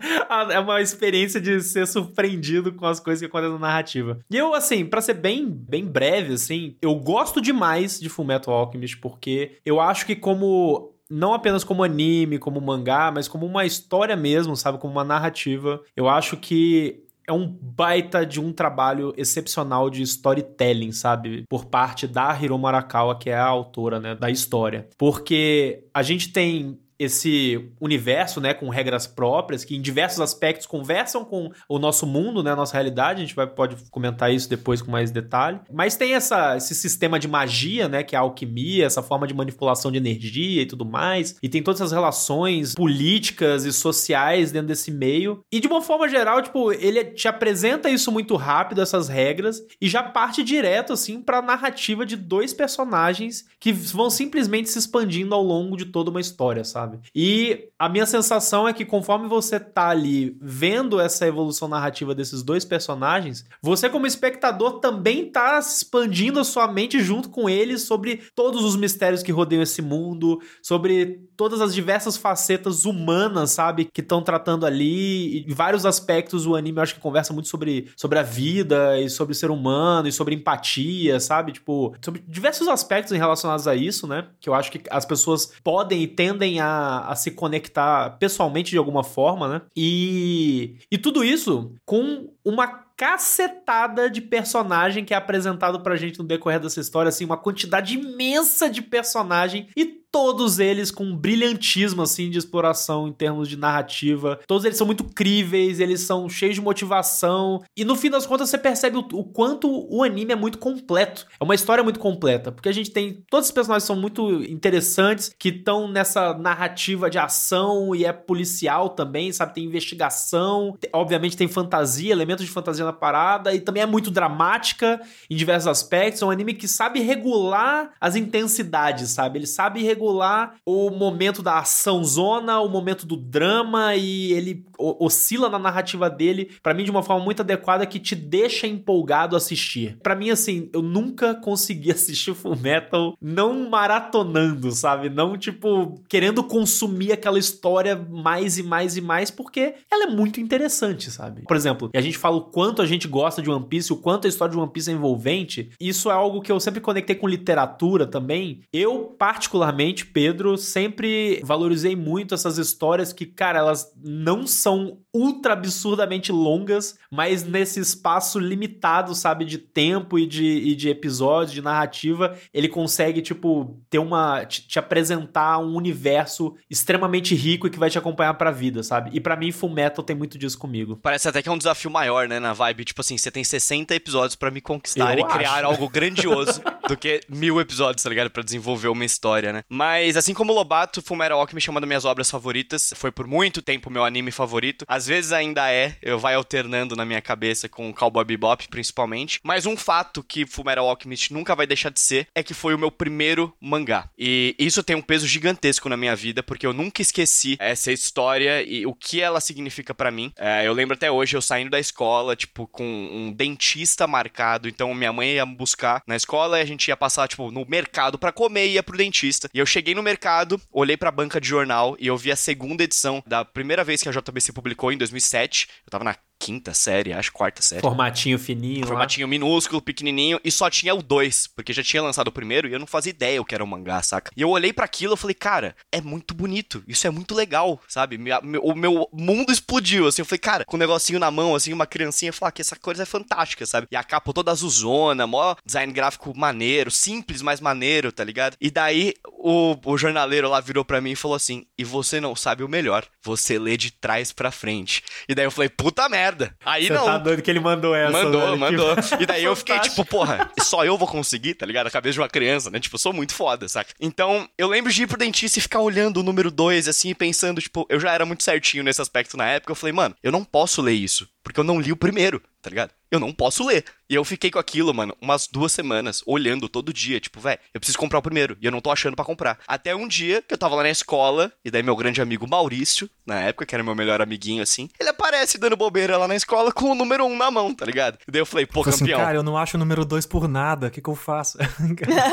é 0.51 0.59
uma 0.59 0.81
experiência 0.81 1.39
de 1.39 1.61
ser 1.61 1.87
surpreendido 1.87 2.73
com 2.73 2.85
as 2.85 2.99
coisas 2.99 3.19
que 3.19 3.25
acontecem 3.25 3.53
na 3.53 3.59
narrativa. 3.59 4.19
E 4.29 4.37
eu, 4.37 4.53
assim, 4.53 4.85
para 4.85 5.01
ser 5.01 5.15
bem, 5.15 5.47
bem 5.49 5.85
breve, 5.85 6.33
assim, 6.33 6.75
eu 6.81 6.95
gosto 6.95 7.41
demais 7.41 7.99
de 7.99 8.09
Fullmetal 8.09 8.53
Alchemist, 8.53 8.97
porque 8.97 9.57
eu 9.65 9.79
acho 9.79 10.05
que 10.05 10.15
como 10.15 10.93
não 11.09 11.33
apenas 11.33 11.63
como 11.63 11.83
anime, 11.83 12.39
como 12.39 12.59
mangá, 12.59 13.11
mas 13.13 13.27
como 13.27 13.45
uma 13.45 13.65
história 13.65 14.15
mesmo, 14.15 14.55
sabe? 14.55 14.79
Como 14.79 14.93
uma 14.93 15.03
narrativa. 15.03 15.81
Eu 15.95 16.09
acho 16.09 16.35
que 16.37 17.05
é 17.27 17.33
um 17.33 17.48
baita 17.48 18.25
de 18.25 18.39
um 18.39 18.51
trabalho 18.51 19.13
excepcional 19.18 19.89
de 19.89 20.01
storytelling, 20.04 20.92
sabe? 20.92 21.44
Por 21.50 21.66
parte 21.66 22.07
da 22.07 22.38
Hiromu 22.39 22.68
Arakawa, 22.68 23.18
que 23.18 23.30
é 23.30 23.36
a 23.36 23.45
autora, 23.45 24.00
né, 24.00 24.16
da 24.16 24.30
história. 24.30 24.88
Porque 24.98 25.83
a 25.94 26.04
gente 26.04 26.31
tem 26.31 26.80
esse 26.97 27.69
universo, 27.80 28.39
né, 28.39 28.53
com 28.53 28.69
regras 28.69 29.06
próprias, 29.07 29.63
que 29.63 29.75
em 29.75 29.81
diversos 29.81 30.19
aspectos 30.19 30.65
conversam 30.65 31.24
com 31.25 31.51
o 31.68 31.80
nosso 31.80 32.06
mundo, 32.06 32.42
né, 32.42 32.51
a 32.51 32.56
nossa 32.56 32.74
realidade, 32.74 33.21
a 33.21 33.25
gente 33.25 33.36
vai, 33.36 33.47
pode 33.47 33.75
comentar 33.92 34.33
isso 34.33 34.50
depois 34.50 34.81
com 34.81 34.92
mais 34.92 35.12
detalhe, 35.12 35.59
mas 35.71 35.95
tem 35.95 36.13
essa, 36.13 36.57
esse 36.57 36.74
sistema 36.74 37.19
de 37.19 37.27
magia, 37.27 37.88
né, 37.88 38.03
que 38.03 38.15
é 38.15 38.18
a 38.18 38.21
alquimia, 38.21 38.86
essa 38.86 39.03
forma 39.03 39.27
de 39.27 39.33
manipulação 39.33 39.92
de 39.92 39.97
energia 39.97 40.62
e 40.62 40.65
tudo 40.65 40.86
mais, 40.86 41.36
e 41.42 41.50
tem 41.50 41.62
todas 41.62 41.81
essas 41.81 41.92
relações 41.92 42.75
políticas 42.75 43.65
e 43.65 43.74
sociais 43.74 44.51
dentro 44.51 44.69
desse 44.69 44.92
meio, 44.92 45.42
e 45.51 45.59
de 45.59 45.68
uma 45.68 45.81
forma 45.81 46.07
geral, 46.07 46.42
tipo, 46.42 46.71
ele 46.71 47.03
te 47.06 47.27
apresenta 47.27 47.89
isso 47.89 48.12
muito 48.12 48.36
rápido, 48.36 48.81
essas 48.81 49.07
regras, 49.07 49.62
e 49.81 49.88
já 49.88 50.03
parte 50.03 50.44
direto, 50.44 50.94
assim, 50.94 51.21
pra 51.21 51.42
narrativa 51.42 52.06
de 52.06 52.15
dois 52.15 52.53
personagens 52.53 53.45
que 53.59 53.71
vão 53.71 54.09
simplesmente 54.09 54.69
se 54.69 54.80
expandindo 54.80 55.33
ao 55.36 55.44
longo 55.44 55.75
de 55.75 55.86
toda 55.86 56.09
uma 56.09 56.21
história, 56.21 56.63
sabe? 56.63 56.84
Sabe? 56.85 56.99
E 57.13 57.69
a 57.77 57.89
minha 57.89 58.05
sensação 58.05 58.67
é 58.67 58.73
que 58.73 58.85
conforme 58.85 59.27
você 59.27 59.59
tá 59.59 59.89
ali 59.89 60.37
vendo 60.39 60.99
essa 60.99 61.25
evolução 61.27 61.67
narrativa 61.67 62.13
desses 62.13 62.43
dois 62.43 62.63
personagens, 62.63 63.45
você 63.61 63.89
como 63.89 64.07
espectador 64.07 64.79
também 64.79 65.29
tá 65.29 65.59
expandindo 65.59 66.39
a 66.39 66.43
sua 66.43 66.67
mente 66.71 67.01
junto 67.01 67.29
com 67.29 67.49
eles 67.49 67.81
sobre 67.81 68.21
todos 68.35 68.63
os 68.63 68.75
mistérios 68.75 69.23
que 69.23 69.31
rodeiam 69.31 69.63
esse 69.63 69.81
mundo, 69.81 70.39
sobre 70.61 71.21
todas 71.35 71.59
as 71.59 71.73
diversas 71.73 72.15
facetas 72.15 72.85
humanas, 72.85 73.51
sabe, 73.51 73.89
que 73.92 74.01
estão 74.01 74.21
tratando 74.21 74.65
ali, 74.65 75.45
e 75.47 75.54
vários 75.54 75.85
aspectos 75.85 76.45
o 76.45 76.56
anime 76.56 76.77
eu 76.77 76.83
acho 76.83 76.95
que 76.95 76.99
conversa 77.01 77.33
muito 77.33 77.49
sobre, 77.49 77.92
sobre 77.95 78.19
a 78.19 78.23
vida 78.23 78.99
e 78.99 79.09
sobre 79.09 79.33
o 79.33 79.35
ser 79.35 79.49
humano 79.49 80.07
e 80.07 80.11
sobre 80.11 80.35
empatia, 80.35 81.19
sabe? 81.19 81.54
Tipo, 81.54 81.95
sobre 82.01 82.23
diversos 82.27 82.68
aspectos 82.68 83.18
relacionados 83.18 83.68
a 83.68 83.75
isso, 83.75 84.07
né? 84.07 84.27
Que 84.39 84.49
eu 84.49 84.54
acho 84.54 84.71
que 84.71 84.81
as 84.89 85.06
pessoas 85.06 85.51
podem 85.63 86.04
e 86.04 86.07
tendem 86.07 86.59
a 86.59 86.74
a, 87.07 87.15
se 87.15 87.31
conectar 87.31 88.17
pessoalmente 88.17 88.71
de 88.71 88.77
alguma 88.77 89.03
forma, 89.03 89.47
né? 89.47 89.61
E, 89.75 90.77
e 90.91 90.97
tudo 90.97 91.23
isso 91.23 91.75
com 91.85 92.29
uma 92.44 92.85
cacetada 92.97 94.09
de 94.09 94.21
personagem 94.21 95.03
que 95.03 95.13
é 95.13 95.17
apresentado 95.17 95.81
pra 95.81 95.97
gente 95.97 96.19
no 96.19 96.25
decorrer 96.25 96.59
dessa 96.59 96.79
história, 96.79 97.09
assim, 97.09 97.25
uma 97.25 97.37
quantidade 97.37 97.95
imensa 97.95 98.69
de 98.69 98.81
personagem 98.81 99.67
e 99.75 100.05
todos 100.16 100.60
eles 100.60 100.92
com 100.92 101.04
um 101.04 101.14
brilhantismo 101.14 102.02
assim 102.02 102.30
de 102.30 102.38
exploração 102.38 103.06
em 103.06 103.12
termos 103.12 103.50
de 103.50 103.57
narrativa. 103.57 104.40
Todos 104.48 104.64
eles 104.64 104.78
são 104.78 104.88
muito 104.88 105.04
críveis, 105.04 105.81
eles 105.81 106.00
são 106.00 106.30
cheios 106.30 106.56
de 106.56 106.62
motivação 106.62 107.62
e 107.76 107.84
no 107.84 107.98
fim 107.98 108.10
das 108.10 108.26
contas 108.26 108.50
você 108.50 108.57
percebe 108.57 108.95
o, 108.95 109.06
o, 109.12 109.26
quanto 109.26 109.69
o 109.69 110.02
anime 110.04 110.31
é 110.31 110.36
muito 110.38 110.57
completo. 110.57 111.28
É 111.38 111.44
uma 111.44 111.54
história 111.54 111.84
muito 111.84 112.00
completa, 112.00 112.50
porque 112.50 112.69
a 112.69 112.72
gente 112.72 112.92
tem 112.92 113.26
todos 113.30 113.48
os 113.48 113.52
personagens 113.52 113.84
são 113.84 113.98
muito 113.98 114.42
interessantes 114.44 115.36
que 115.38 115.50
estão 115.50 115.86
nessa 115.90 116.34
narrativa 116.34 117.10
de 117.10 117.18
ação 117.18 117.94
e 117.94 118.06
é 118.06 118.14
policial 118.14 118.92
também, 118.92 119.34
sabe? 119.34 119.56
Tem 119.56 119.66
investigação, 119.66 120.78
tem, 120.80 120.90
obviamente 120.94 121.36
tem 121.36 121.50
fantasia, 121.50 122.14
elementos 122.14 122.45
de 122.45 122.52
fantasia 122.52 122.86
na 122.86 122.94
parada 122.94 123.54
e 123.54 123.60
também 123.60 123.84
é 123.84 123.86
muito 123.86 124.10
dramática 124.10 125.02
em 125.30 125.36
diversos 125.36 125.68
aspectos. 125.68 126.22
É 126.22 126.26
um 126.26 126.31
anime 126.31 126.54
que 126.54 126.69
sabe 126.69 127.02
regular 127.02 127.92
as 128.00 128.16
intensidades, 128.16 129.10
sabe? 129.10 129.40
Ele 129.40 129.45
sabe 129.45 129.84
regular 129.84 130.05
regular 130.06 130.56
o 130.66 130.90
momento 130.92 131.42
da 131.42 131.59
ação 131.59 132.04
zona, 132.04 132.59
o 132.59 132.69
momento 132.69 133.06
do 133.06 133.18
drama 133.18 133.95
e 133.95 134.31
ele 134.33 134.66
oscila 134.77 135.49
na 135.49 135.59
narrativa 135.59 136.09
dele, 136.09 136.51
para 136.61 136.73
mim 136.73 136.83
de 136.83 136.91
uma 136.91 137.03
forma 137.03 137.23
muito 137.23 137.41
adequada 137.41 137.85
que 137.85 137.99
te 137.99 138.15
deixa 138.15 138.67
empolgado 138.67 139.35
assistir. 139.35 139.97
Para 140.01 140.15
mim 140.15 140.29
assim, 140.29 140.69
eu 140.73 140.81
nunca 140.81 141.35
consegui 141.35 141.91
assistir 141.94 142.33
Full 142.33 142.55
Metal 142.57 143.17
não 143.21 143.69
maratonando, 143.69 144.71
sabe? 144.71 145.09
Não 145.09 145.37
tipo 145.37 146.01
querendo 146.07 146.44
consumir 146.44 147.11
aquela 147.11 147.39
história 147.39 147.95
mais 147.95 148.57
e 148.57 148.63
mais 148.63 148.97
e 148.97 149.01
mais 149.01 149.29
porque 149.29 149.75
ela 149.91 150.05
é 150.05 150.07
muito 150.07 150.39
interessante, 150.39 151.11
sabe? 151.11 151.44
Por 151.44 151.55
exemplo, 151.55 151.89
a 151.94 152.01
gente 152.01 152.17
fala 152.17 152.37
o 152.37 152.41
quanto 152.41 152.81
a 152.81 152.85
gente 152.85 153.07
gosta 153.07 153.41
de 153.41 153.49
One 153.49 153.65
Piece, 153.65 153.94
o 153.94 153.97
quanto 153.97 154.25
a 154.25 154.29
história 154.29 154.53
de 154.53 154.59
One 154.59 154.71
Piece 154.71 154.89
é 154.89 154.94
envolvente. 154.94 155.71
Isso 155.79 156.09
é 156.09 156.13
algo 156.13 156.41
que 156.41 156.51
eu 156.51 156.59
sempre 156.59 156.81
conectei 156.81 157.15
com 157.15 157.27
literatura 157.27 158.05
também. 158.05 158.61
Eu 158.73 159.15
particularmente 159.17 160.05
Pedro, 160.05 160.57
sempre 160.57 161.41
valorizei 161.44 161.95
muito 161.95 162.33
essas 162.33 162.57
histórias 162.57 163.11
que, 163.11 163.25
cara, 163.25 163.59
elas 163.59 163.91
não 164.03 164.47
são 164.66 164.98
ultra 165.14 165.54
absurdamente 165.54 166.31
longas, 166.31 166.98
mas 167.12 167.44
nesse 167.44 167.80
espaço 167.80 168.40
limitado, 168.40 169.14
sabe, 169.14 169.45
de 169.45 169.60
tempo 169.60 170.18
e 170.18 170.26
de, 170.26 170.44
e 170.44 170.76
de 170.76 170.90
episódios, 170.90 171.54
de 171.54 171.62
narrativa, 171.62 172.36
ele 172.52 172.68
consegue, 172.68 173.22
tipo, 173.22 173.80
ter 173.92 174.00
uma. 174.00 174.44
te, 174.44 174.68
te 174.68 174.80
apresentar 174.80 175.60
um 175.60 175.76
universo 175.76 176.56
extremamente 176.68 177.36
rico 177.36 177.68
e 177.68 177.69
que 177.69 177.78
vai 177.78 177.92
te 177.92 178.00
acompanhar 178.00 178.34
pra 178.34 178.50
vida, 178.50 178.81
sabe? 178.81 179.12
E 179.14 179.19
para 179.22 179.36
mim, 179.36 179.52
Full 179.52 179.69
Metal 179.69 180.04
tem 180.04 180.16
muito 180.16 180.36
disso 180.36 180.57
comigo. 180.57 180.98
Parece 181.00 181.30
até 181.30 181.44
que 181.44 181.48
é 181.48 181.52
um 181.52 181.60
desafio 181.60 181.92
maior, 181.92 182.28
né, 182.28 182.40
na 182.40 182.52
vibe. 182.52 182.86
Tipo 182.86 183.02
assim, 183.02 183.19
você 183.19 183.30
tem 183.30 183.44
60 183.44 183.94
episódios 183.94 184.36
para 184.36 184.50
me 184.50 184.62
conquistar 184.62 185.16
Eu 185.16 185.26
e 185.26 185.30
criar 185.30 185.57
acho. 185.57 185.66
algo 185.68 185.88
grandioso 185.88 186.60
do 186.90 186.98
que 186.98 187.22
mil 187.30 187.62
episódios, 187.62 188.02
tá 188.02 188.10
ligado? 188.10 188.31
Pra 188.31 188.42
desenvolver 188.42 188.88
uma 188.88 189.06
história, 189.06 189.54
né? 189.54 189.64
Mas 189.69 190.18
assim 190.18 190.34
como 190.34 190.52
Lobato, 190.52 191.04
Fullmetal 191.04 191.40
Alchemist 191.40 191.69
é 191.69 191.72
uma 191.72 191.80
das 191.80 191.88
minhas 191.88 192.04
obras 192.04 192.31
favoritas. 192.31 192.92
Foi 192.95 193.12
por 193.12 193.28
muito 193.28 193.62
tempo 193.62 193.92
meu 193.92 194.04
anime 194.04 194.31
favorito. 194.31 194.55
Às 194.88 195.07
vezes 195.07 195.31
ainda 195.31 195.71
é, 195.71 195.97
eu 196.02 196.18
vai 196.18 196.35
alternando 196.35 196.95
na 196.95 197.06
minha 197.06 197.21
cabeça 197.21 197.68
com 197.68 197.94
Cowboy 197.94 198.24
Bebop, 198.24 198.68
principalmente. 198.68 199.40
Mas 199.44 199.66
um 199.66 199.76
fato 199.76 200.24
que 200.24 200.45
Fullmetal 200.45 200.88
Alchemist 200.88 201.33
nunca 201.33 201.56
vai 201.56 201.68
deixar 201.68 201.90
de 201.90 202.00
ser 202.00 202.28
é 202.33 202.44
que 202.44 202.54
foi 202.54 202.74
o 202.74 202.80
meu 202.80 202.92
primeiro 202.92 203.54
mangá. 203.59 204.09
E 204.18 204.56
isso 204.57 204.83
tem 204.83 204.95
um 204.95 205.02
peso 205.02 205.28
gigantesco 205.28 205.90
na 205.90 205.97
minha 205.97 206.16
vida, 206.16 206.42
porque 206.42 206.66
eu 206.66 206.74
nunca 206.74 207.02
esqueci 207.02 207.57
essa 207.59 207.92
história 207.92 208.64
e 208.64 208.85
o 208.85 208.94
que 208.94 209.21
ela 209.21 209.42
significa 209.42 209.94
pra 209.94 210.12
mim. 210.12 210.31
É, 210.38 210.66
eu 210.66 210.74
lembro 210.74 210.95
até 210.95 211.12
hoje 211.12 211.35
eu 211.35 211.42
saindo 211.42 211.71
da 211.71 211.80
escola, 211.80 212.35
tipo, 212.35 212.68
com 212.68 212.83
um 212.83 213.31
dentista 213.31 214.07
marcado. 214.07 214.68
Então 214.68 214.94
minha 214.94 215.14
mãe 215.14 215.33
ia 215.33 215.45
me 215.45 215.56
buscar 215.56 216.02
na 216.07 216.16
escola 216.16 216.59
e 216.59 216.62
a 216.62 216.66
gente 216.66 216.88
ia 216.88 216.97
passar, 216.97 217.28
tipo, 217.28 217.52
no 217.52 217.66
mercado 217.68 218.18
pra 218.18 218.31
comer 218.31 218.68
e 218.68 218.74
ia 218.74 218.83
pro 218.83 218.97
dentista. 218.97 219.50
E 219.54 219.59
eu 219.59 219.66
cheguei 219.66 219.95
no 219.95 220.04
mercado, 220.04 220.62
olhei 220.71 220.97
pra 220.97 221.12
banca 221.12 221.40
de 221.40 221.47
jornal 221.47 221.95
e 222.00 222.07
eu 222.07 222.18
vi 222.18 222.31
a 222.31 222.35
segunda 222.35 222.83
edição 222.83 223.24
da 223.26 223.44
primeira 223.44 223.83
vez 223.83 224.02
que 224.02 224.09
a 224.09 224.12
JBC 224.12 224.44
publicou, 224.54 224.92
em 224.92 224.97
2007. 224.97 225.68
Eu 225.85 225.92
tava 225.92 226.04
na 226.04 226.16
quinta 226.39 226.73
série, 226.73 227.13
acho, 227.13 227.31
quarta 227.31 227.61
série. 227.61 227.81
Formatinho 227.81 228.37
fininho. 228.37 228.81
lá. 228.81 228.87
Formatinho 228.87 229.27
minúsculo, 229.27 229.81
pequenininho, 229.81 230.39
e 230.44 230.51
só 230.51 230.69
tinha 230.69 230.94
o 230.94 231.01
2, 231.01 231.47
porque 231.56 231.73
já 231.73 231.83
tinha 231.83 232.04
lançado 232.04 232.27
o 232.27 232.31
primeiro 232.31 232.68
e 232.68 232.73
eu 232.73 232.80
não 232.80 232.87
fazia 232.87 233.09
ideia 233.09 233.42
o 233.42 233.45
que 233.45 233.56
era 233.56 233.63
um 233.63 233.68
mangá, 233.68 234.01
saca? 234.01 234.31
E 234.35 234.42
eu 234.42 234.49
olhei 234.49 234.71
pra 234.73 234.85
aquilo 234.85 235.13
e 235.13 235.18
falei, 235.18 235.33
cara, 235.33 235.75
é 235.92 236.01
muito 236.01 236.33
bonito, 236.33 236.83
isso 236.87 237.07
é 237.07 237.09
muito 237.09 237.33
legal, 237.33 237.81
sabe? 237.87 238.18
Minha- 238.18 238.42
meu- 238.42 238.61
o 238.63 238.75
meu 238.75 239.07
mundo 239.13 239.51
explodiu, 239.51 240.07
assim, 240.07 240.21
eu 240.21 240.25
falei, 240.25 240.39
cara, 240.39 240.65
com 240.65 240.75
um 240.75 240.80
negocinho 240.80 241.19
na 241.19 241.31
mão, 241.31 241.56
assim, 241.56 241.71
uma 241.73 241.85
criancinha, 241.87 242.33
falar 242.33 242.51
que 242.51 242.61
essa 242.61 242.75
coisa 242.75 243.04
é 243.04 243.06
fantástica, 243.06 243.65
sabe? 243.65 243.87
E 243.92 243.95
a 243.95 244.04
capa 244.04 244.33
toda 244.33 244.51
azulzona, 244.51 245.25
mó 245.25 245.56
design 245.65 245.92
gráfico 245.94 246.33
maneiro, 246.37 246.92
simples, 246.92 247.42
mas 247.42 247.59
maneiro, 247.61 248.11
tá 248.11 248.23
ligado? 248.23 248.56
E 248.59 248.69
daí 248.69 249.13
o, 249.31 249.75
o 249.85 249.97
jornaleiro 249.97 250.49
lá 250.49 250.59
virou 250.59 250.83
pra 250.83 250.99
mim 251.01 251.11
e 251.11 251.15
falou 251.15 251.35
assim, 251.35 251.65
e 251.77 251.83
você 251.83 252.19
não 252.19 252.35
sabe 252.35 252.63
o 252.63 252.68
melhor, 252.69 253.06
você 253.23 253.57
lê 253.57 253.77
de 253.77 253.92
trás 253.92 254.31
pra 254.31 254.51
frente. 254.51 255.04
E 255.30 255.33
daí 255.35 255.45
eu 255.45 255.51
falei, 255.51 255.69
puta 255.69 256.07
merda. 256.09 256.24
Aí 256.65 256.87
Você 256.87 256.94
não. 256.94 257.05
tá 257.05 257.17
doido 257.17 257.41
que 257.41 257.49
ele 257.51 257.59
mandou 257.59 257.94
essa, 257.95 258.11
Mandou, 258.11 258.41
velho, 258.41 258.53
que- 258.53 258.59
mandou. 258.59 258.95
E 259.19 259.25
daí 259.25 259.44
eu 259.44 259.55
fiquei 259.55 259.79
tipo, 259.79 260.03
porra, 260.05 260.49
só 260.61 260.83
eu 260.85 260.97
vou 260.97 261.07
conseguir, 261.07 261.53
tá 261.55 261.65
ligado? 261.65 261.87
A 261.87 261.91
cabeça 261.91 262.13
de 262.13 262.19
uma 262.19 262.29
criança, 262.29 262.69
né? 262.69 262.79
Tipo, 262.79 262.95
eu 262.95 262.99
sou 262.99 263.13
muito 263.13 263.33
foda, 263.33 263.67
saca? 263.67 263.94
Então, 263.99 264.47
eu 264.57 264.67
lembro 264.67 264.91
de 264.91 265.03
ir 265.03 265.07
pro 265.07 265.17
dentista 265.17 265.59
e 265.59 265.61
ficar 265.61 265.79
olhando 265.79 266.17
o 266.19 266.23
número 266.23 266.49
2, 266.51 266.87
assim, 266.87 267.09
e 267.09 267.15
pensando, 267.15 267.61
tipo, 267.61 267.85
eu 267.89 267.99
já 267.99 268.11
era 268.11 268.25
muito 268.25 268.44
certinho 268.44 268.83
nesse 268.83 269.01
aspecto 269.01 269.37
na 269.37 269.47
época. 269.47 269.71
Eu 269.71 269.75
falei, 269.75 269.94
mano, 269.94 270.15
eu 270.23 270.31
não 270.31 270.44
posso 270.44 270.81
ler 270.81 270.94
isso, 270.94 271.27
porque 271.44 271.59
eu 271.59 271.63
não 271.63 271.79
li 271.79 271.91
o 271.91 271.97
primeiro, 271.97 272.41
tá 272.66 272.69
ligado? 272.72 272.90
Eu 273.12 273.19
não 273.19 273.31
posso 273.31 273.64
ler. 273.66 273.86
E 274.10 274.16
eu 274.16 274.26
fiquei 274.26 274.50
com 274.52 274.57
aquilo, 274.60 274.94
mano, 274.94 275.16
umas 275.22 275.48
duas 275.48 275.72
semanas, 275.72 276.22
olhando 276.26 276.68
todo 276.68 276.92
dia, 276.92 277.19
tipo, 277.19 277.40
velho, 277.40 277.60
eu 277.74 277.80
preciso 277.80 277.98
comprar 277.98 278.19
o 278.19 278.22
primeiro, 278.22 278.57
e 278.60 278.66
eu 278.66 278.72
não 278.72 278.81
tô 278.81 278.92
achando 278.92 279.16
pra 279.16 279.24
comprar. 279.24 279.57
Até 279.68 279.95
um 279.95 280.07
dia 280.07 280.42
que 280.42 280.54
eu 280.54 280.57
tava 280.57 280.76
lá 280.76 280.84
na 280.84 280.90
escola, 280.90 281.52
e 281.64 281.72
daí 281.72 281.81
meu 281.81 281.95
grande 281.95 282.22
amigo 282.22 282.48
Maurício, 282.48 283.10
na 283.26 283.40
época, 283.42 283.66
que 283.66 283.74
era 283.76 283.84
meu 283.84 283.95
melhor 283.95 284.22
amiguinho, 284.22 284.62
assim, 284.62 284.90
ele 285.00 285.10
aparece 285.10 285.57
dando 285.57 285.76
bobeira 285.78 286.18
lá 286.18 286.28
na 286.28 286.36
escola 286.36 286.72
com 286.72 286.92
o 286.92 286.95
número 286.95 287.26
1 287.26 287.31
um 287.31 287.38
na 287.38 287.50
mão, 287.50 287.74
tá 287.74 287.86
ligado? 287.86 288.18
E 288.28 288.31
daí 288.31 288.42
eu 288.42 288.45
falei, 288.45 288.66
pô, 288.66 288.84
Falei 288.84 288.95
assim, 288.95 289.06
campeão. 289.06 289.19
cara, 289.19 289.38
eu 289.38 289.44
não 289.44 289.57
acho 289.57 289.78
o 289.78 289.80
número 289.80 290.04
2 290.06 290.26
por 290.26 290.48
nada, 290.48 290.88
o 290.88 290.92
que, 290.92 291.02
que 291.02 291.10
eu 291.10 291.16
faço? 291.16 291.57